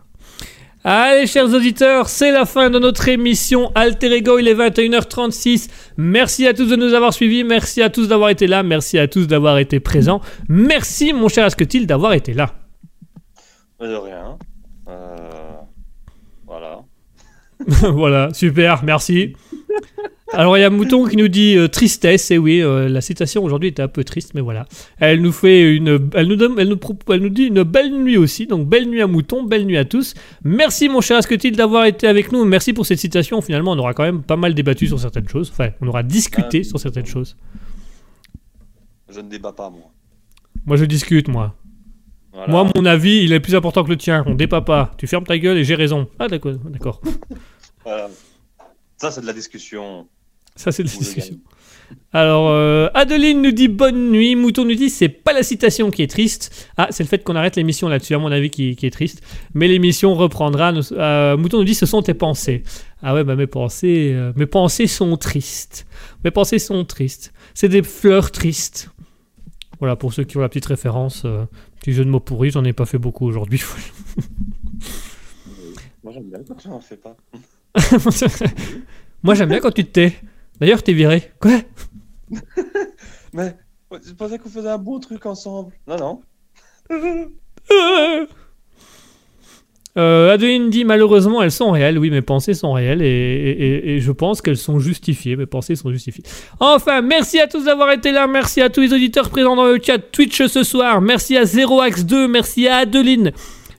Allez, 0.83 1.27
chers 1.27 1.53
auditeurs, 1.53 2.09
c'est 2.09 2.33
la 2.33 2.47
fin 2.47 2.71
de 2.71 2.79
notre 2.79 3.07
émission 3.09 3.71
Alter 3.75 4.13
Ego. 4.13 4.39
Il 4.39 4.49
est 4.49 4.55
21h36. 4.55 5.69
Merci 5.99 6.47
à 6.47 6.55
tous 6.55 6.65
de 6.65 6.77
nous 6.77 6.95
avoir 6.95 7.13
suivis. 7.13 7.45
Merci 7.45 7.83
à 7.83 7.91
tous 7.91 8.09
d'avoir 8.09 8.31
été 8.31 8.47
là. 8.47 8.63
Merci 8.63 8.99
à 8.99 9.07
tous 9.07 9.27
d'avoir 9.27 9.59
été 9.59 9.79
présents. 9.79 10.23
Merci, 10.49 11.13
mon 11.13 11.29
cher 11.29 11.45
Asketil, 11.45 11.87
d'avoir 11.87 12.15
été 12.15 12.33
là. 12.33 12.55
De 13.79 13.95
rien. 13.95 14.39
Euh... 14.89 15.29
Voilà. 16.47 16.79
voilà, 17.93 18.33
super, 18.33 18.83
merci. 18.83 19.35
Alors 20.33 20.57
il 20.57 20.61
y 20.61 20.65
a 20.65 20.71
Mouton 20.71 21.07
qui 21.07 21.17
nous 21.17 21.29
dit 21.29 21.57
euh, 21.57 21.67
tristesse, 21.67 22.31
et 22.31 22.39
oui, 22.39 22.63
euh, 22.63 22.89
la 22.89 23.01
citation 23.01 23.43
aujourd'hui 23.43 23.71
était 23.71 23.83
un 23.83 23.89
peu 23.89 24.05
triste, 24.05 24.33
mais 24.35 24.41
voilà. 24.41 24.67
Elle 24.99 25.21
nous 25.23 25.33
fait 25.33 25.75
une, 25.75 26.11
elle 26.15 26.29
nous 26.29 26.37
donne, 26.37 26.55
elle 26.59 26.69
nous, 26.69 26.79
elle 27.09 27.21
nous 27.21 27.29
dit 27.31 27.45
une 27.45 27.65
belle 27.65 27.93
nuit 27.93 28.17
aussi, 28.17 28.47
donc 28.47 28.69
belle 28.69 28.89
nuit 28.89 29.03
à 29.03 29.09
Mouton, 29.09 29.43
belle 29.43 29.67
nuit 29.67 29.77
à 29.77 29.85
tous. 29.85 30.15
Merci 30.45 30.89
mon 30.89 31.01
cher 31.01 31.17
Asketil 31.17 31.57
d'avoir 31.57 31.85
été 31.87 32.07
avec 32.07 32.31
nous, 32.31 32.45
merci 32.45 32.73
pour 32.73 32.87
cette 32.87 33.01
citation. 33.01 33.41
Finalement, 33.41 33.73
on 33.73 33.79
aura 33.79 33.93
quand 33.93 34.05
même 34.05 34.23
pas 34.23 34.37
mal 34.37 34.55
débattu 34.55 34.87
sur 34.87 35.01
certaines 35.01 35.29
choses, 35.29 35.51
enfin, 35.51 35.71
on 35.81 35.89
aura 35.89 36.05
discuté 36.05 36.61
Ah, 36.63 36.69
sur 36.69 36.79
certaines 36.79 37.07
choses. 37.07 37.37
Je 39.09 39.21
ne 39.21 39.29
débat 39.29 39.53
pas, 39.53 39.69
moi. 39.69 39.91
Moi, 40.65 40.77
je 40.77 40.85
discute, 40.85 41.27
moi. 41.27 41.57
Voilà. 42.33 42.53
Moi, 42.53 42.71
mon 42.77 42.85
avis, 42.85 43.25
il 43.25 43.33
est 43.33 43.41
plus 43.41 43.57
important 43.57 43.83
que 43.83 43.91
le 43.91 43.97
tien. 43.97 44.23
On 44.27 44.35
débat 44.35 44.61
pas. 44.61 44.93
Tu 44.97 45.09
fermes 45.09 45.25
ta 45.25 45.37
gueule 45.37 45.59
et 45.59 45.65
j'ai 45.65 45.75
raison. 45.75 46.07
Ah 46.21 46.29
d'accord, 46.29 46.55
d'accord. 46.67 47.01
Voilà. 47.85 48.09
Ça, 48.97 49.11
c'est 49.11 49.23
de 49.23 49.27
la 49.27 49.33
discussion. 49.33 50.07
Ça, 50.61 50.73
c'est 50.73 50.83
la 50.83 50.91
Ou 50.91 50.93
le 50.93 50.99
discussion. 50.99 51.37
Alors, 52.13 52.49
euh, 52.51 52.89
Adeline 52.95 53.41
nous 53.43 53.51
dit 53.53 53.69
bonne 53.69 54.11
nuit. 54.11 54.37
Mouton 54.37 54.65
nous 54.65 54.75
dit 54.75 54.91
c'est 54.91 55.09
pas 55.09 55.33
la 55.33 55.43
citation 55.43 55.91
qui 55.91 56.03
est 56.03 56.11
triste. 56.11 56.69
Ah, 56.77 56.89
c'est 56.91 57.03
le 57.03 57.09
fait 57.09 57.23
qu'on 57.25 57.35
arrête 57.35 57.57
l'émission 57.57 57.89
là-dessus, 57.89 58.15
à 58.15 58.19
mon 58.19 58.31
avis, 58.31 58.51
qui, 58.51 58.77
qui 58.77 58.87
est 58.87 58.91
triste. 58.91 59.23
Mais 59.55 59.69
l'émission 59.69 60.15
reprendra. 60.15 60.73
Nous- 60.73 60.93
euh, 60.93 61.37
Mouton 61.37 61.59
nous 61.59 61.65
dit 61.65 61.75
ce 61.75 61.87
sont 61.87 62.03
tes 62.03 62.15
pensées. 62.15 62.63
Ah 63.03 63.15
ouais, 63.15 63.25
bah 63.25 63.37
mes 63.37 63.47
pensées, 63.47 64.11
euh, 64.13 64.33
mes 64.37 64.47
pensées 64.47 64.87
sont 64.87 65.17
tristes. 65.17 65.87
Mes 66.25 66.31
pensées 66.31 66.59
sont 66.59 66.85
tristes. 66.85 67.33
C'est 67.55 67.69
des 67.69 67.83
fleurs 67.83 68.31
tristes. 68.31 68.91
Voilà, 69.79 69.97
pour 69.97 70.13
ceux 70.13 70.25
qui 70.25 70.37
ont 70.37 70.41
la 70.41 70.49
petite 70.49 70.67
référence. 70.67 71.23
euh, 71.25 71.45
petit 71.81 71.93
jeu 71.95 72.05
de 72.05 72.11
mots 72.11 72.21
pourri, 72.21 72.51
j'en 72.51 72.65
ai 72.65 72.75
pas 72.75 72.85
fait 72.87 72.99
beaucoup 72.99 73.27
aujourd'hui. 73.27 73.63
Moi 76.05 76.13
j'aime 76.13 76.29
bien 76.31 76.41
quand 76.47 76.55
tu 76.55 76.69
n'en 76.69 76.81
fais 76.81 76.97
pas. 76.97 77.17
Moi 79.23 79.35
j'aime 79.35 79.49
bien 79.49 79.61
quand 79.61 79.71
tu 79.73 79.85
te 79.85 79.91
tais. 79.91 80.13
D'ailleurs, 80.61 80.83
t'es 80.83 80.93
viré. 80.93 81.31
Quoi? 81.41 81.61
Mais 83.33 83.57
je 84.07 84.13
pensais 84.13 84.39
qu'on 84.39 84.49
faisait 84.51 84.69
un 84.69 84.79
bon 84.79 85.01
truc 85.01 85.25
ensemble. 85.27 85.73
Non, 85.87 85.97
non. 85.97 86.21
Euh, 89.99 90.33
Adeline 90.33 90.71
dit 90.71 90.85
malheureusement 90.85 91.43
elles 91.43 91.51
sont 91.51 91.73
réelles. 91.73 91.99
Oui, 91.99 92.11
mes 92.11 92.23
pensées 92.23 92.55
sont 92.55 92.73
réelles 92.73 93.03
et, 93.03 93.07
et- 93.07 93.51
et- 93.65 93.97
et 93.97 94.01
je 94.01 94.13
pense 94.13 94.41
qu'elles 94.41 94.57
sont 94.57 94.79
justifiées. 94.79 95.35
Mes 95.35 95.47
pensées 95.47 95.75
sont 95.75 95.91
justifiées. 95.91 96.23
Enfin, 96.61 97.03
merci 97.03 97.41
à 97.41 97.49
tous 97.49 97.65
d'avoir 97.65 97.91
été 97.91 98.13
là. 98.13 98.29
Merci 98.29 98.61
à 98.61 98.71
tous 98.71 98.83
les 98.83 98.93
auditeurs 98.93 99.31
présents 99.31 99.57
dans 99.57 99.65
le 99.67 99.81
chat 99.85 99.99
Twitch 99.99 100.47
ce 100.47 100.63
soir. 100.63 101.01
Merci 101.01 101.37
à 101.37 101.45
Zeroax 101.45 102.05
2. 102.05 102.29
Merci 102.29 102.69
à 102.69 102.77
Adeline. 102.79 103.33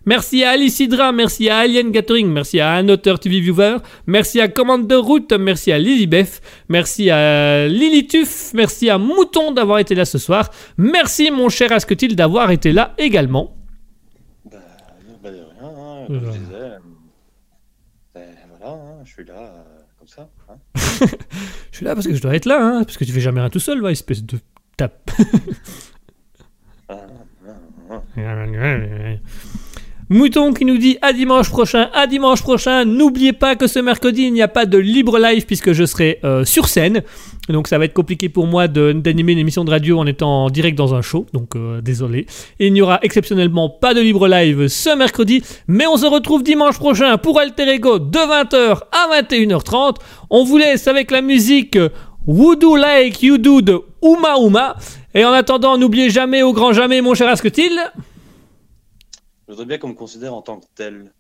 Merci 0.06 0.44
à 0.44 0.52
Alicidra, 0.52 1.12
merci 1.12 1.48
à 1.48 1.60
Alien 1.60 1.92
Gathering, 1.92 2.28
merci 2.28 2.60
à 2.60 2.74
Anoteur 2.74 3.20
TV 3.20 3.40
Viewer, 3.40 3.78
merci 4.08 4.42
à 4.42 4.48
Commande 4.48 4.88
de 4.88 4.96
Route, 4.96 5.32
merci 5.34 5.72
à 5.72 5.78
Lilybeth, 5.78 6.42
merci 6.70 7.12
à 7.12 7.68
Lilituf, 7.68 8.52
merci 8.56 8.90
à 8.90 8.98
Mouton 8.98 9.52
d'avoir 9.52 9.78
été 9.78 9.94
là 9.94 10.06
ce 10.06 10.18
soir, 10.18 10.50
merci 10.76 11.30
mon 11.30 11.50
cher 11.50 11.72
Asketil 11.72 12.16
d'avoir 12.16 12.50
été 12.50 12.72
là 12.72 12.96
également. 12.98 13.56
Bah, 14.52 14.58
bah 15.22 15.30
de 15.30 15.38
rien, 15.38 15.70
hein, 15.70 16.06
comme 16.08 16.26
je 16.26 16.32
disais. 16.32 16.54
euh, 16.56 16.78
ben, 18.16 18.30
voilà, 18.58 18.74
hein, 18.74 19.02
je 19.06 19.12
suis 19.12 19.26
là, 19.26 19.34
euh, 19.34 19.64
comme 20.00 20.08
ça. 20.08 20.30
Hein. 20.50 20.56
Je 21.72 21.78
suis 21.78 21.86
là 21.86 21.96
parce 21.96 22.06
que 22.06 22.14
je 22.14 22.22
dois 22.22 22.36
être 22.36 22.46
là, 22.46 22.60
hein, 22.60 22.84
parce 22.84 22.98
que 22.98 23.06
tu 23.06 23.12
fais 23.12 23.22
jamais 23.22 23.40
rien 23.40 23.50
tout 23.50 23.60
seul, 23.60 23.84
espèce 23.90 24.24
de 24.24 24.40
tape. 24.78 25.12
Ah, 26.90 26.98
ah, 27.90 28.02
ah. 28.18 29.61
Mouton 30.12 30.52
qui 30.52 30.66
nous 30.66 30.78
dit 30.78 30.98
à 31.02 31.14
dimanche 31.14 31.50
prochain, 31.50 31.90
à 31.94 32.06
dimanche 32.06 32.42
prochain. 32.42 32.84
N'oubliez 32.84 33.32
pas 33.32 33.56
que 33.56 33.66
ce 33.66 33.80
mercredi, 33.80 34.24
il 34.24 34.34
n'y 34.34 34.42
a 34.42 34.50
pas 34.50 34.66
de 34.66 34.78
libre 34.78 35.18
live 35.18 35.46
puisque 35.46 35.72
je 35.72 35.86
serai 35.86 36.20
euh, 36.26 36.44
sur 36.44 36.68
scène. 36.68 37.04
Donc 37.48 37.70
ça 37.70 37.78
va 37.78 37.86
être 37.86 37.94
compliqué 37.94 38.28
pour 38.28 38.46
moi 38.46 38.68
d'animer 38.68 39.32
une 39.32 39.38
émission 39.38 39.64
de 39.64 39.70
radio 39.70 40.00
en 40.00 40.06
étant 40.06 40.50
direct 40.50 40.78
dans 40.78 40.94
un 40.94 41.02
show. 41.02 41.28
Donc 41.32 41.56
euh, 41.56 41.80
désolé. 41.80 42.26
Et 42.60 42.68
il 42.68 42.74
n'y 42.74 42.82
aura 42.82 43.00
exceptionnellement 43.04 43.70
pas 43.70 43.94
de 43.94 44.02
libre 44.02 44.28
live 44.28 44.68
ce 44.68 44.94
mercredi. 44.98 45.44
Mais 45.70 45.88
on 45.88 45.96
se 45.96 46.06
retrouve 46.06 46.44
dimanche 46.44 46.78
prochain 46.78 47.18
pour 47.18 47.40
Alter 47.40 47.70
Ego 47.70 47.98
de 47.98 48.20
20h 48.20 48.80
à 48.92 49.22
21h30. 49.22 49.96
On 50.30 50.44
vous 50.44 50.58
laisse 50.58 50.90
avec 50.90 51.10
la 51.10 51.22
musique 51.22 51.78
Voodoo 52.28 52.76
Like 52.76 53.24
You 53.24 53.38
Do 53.38 53.62
de 53.62 53.80
Uma 54.04 54.38
Uma. 54.46 54.76
Et 55.16 55.24
en 55.24 55.32
attendant, 55.32 55.78
n'oubliez 55.78 56.10
jamais, 56.10 56.44
au 56.44 56.52
grand 56.52 56.74
jamais, 56.74 57.00
mon 57.00 57.14
cher 57.14 57.30
Asketil. 57.30 57.80
Je 59.52 59.54
voudrais 59.54 59.66
bien 59.66 59.80
qu'on 59.80 59.90
me 59.90 59.94
considère 59.96 60.34
en 60.34 60.42
tant 60.42 60.62
que 60.62 60.68
tel. 60.76 61.12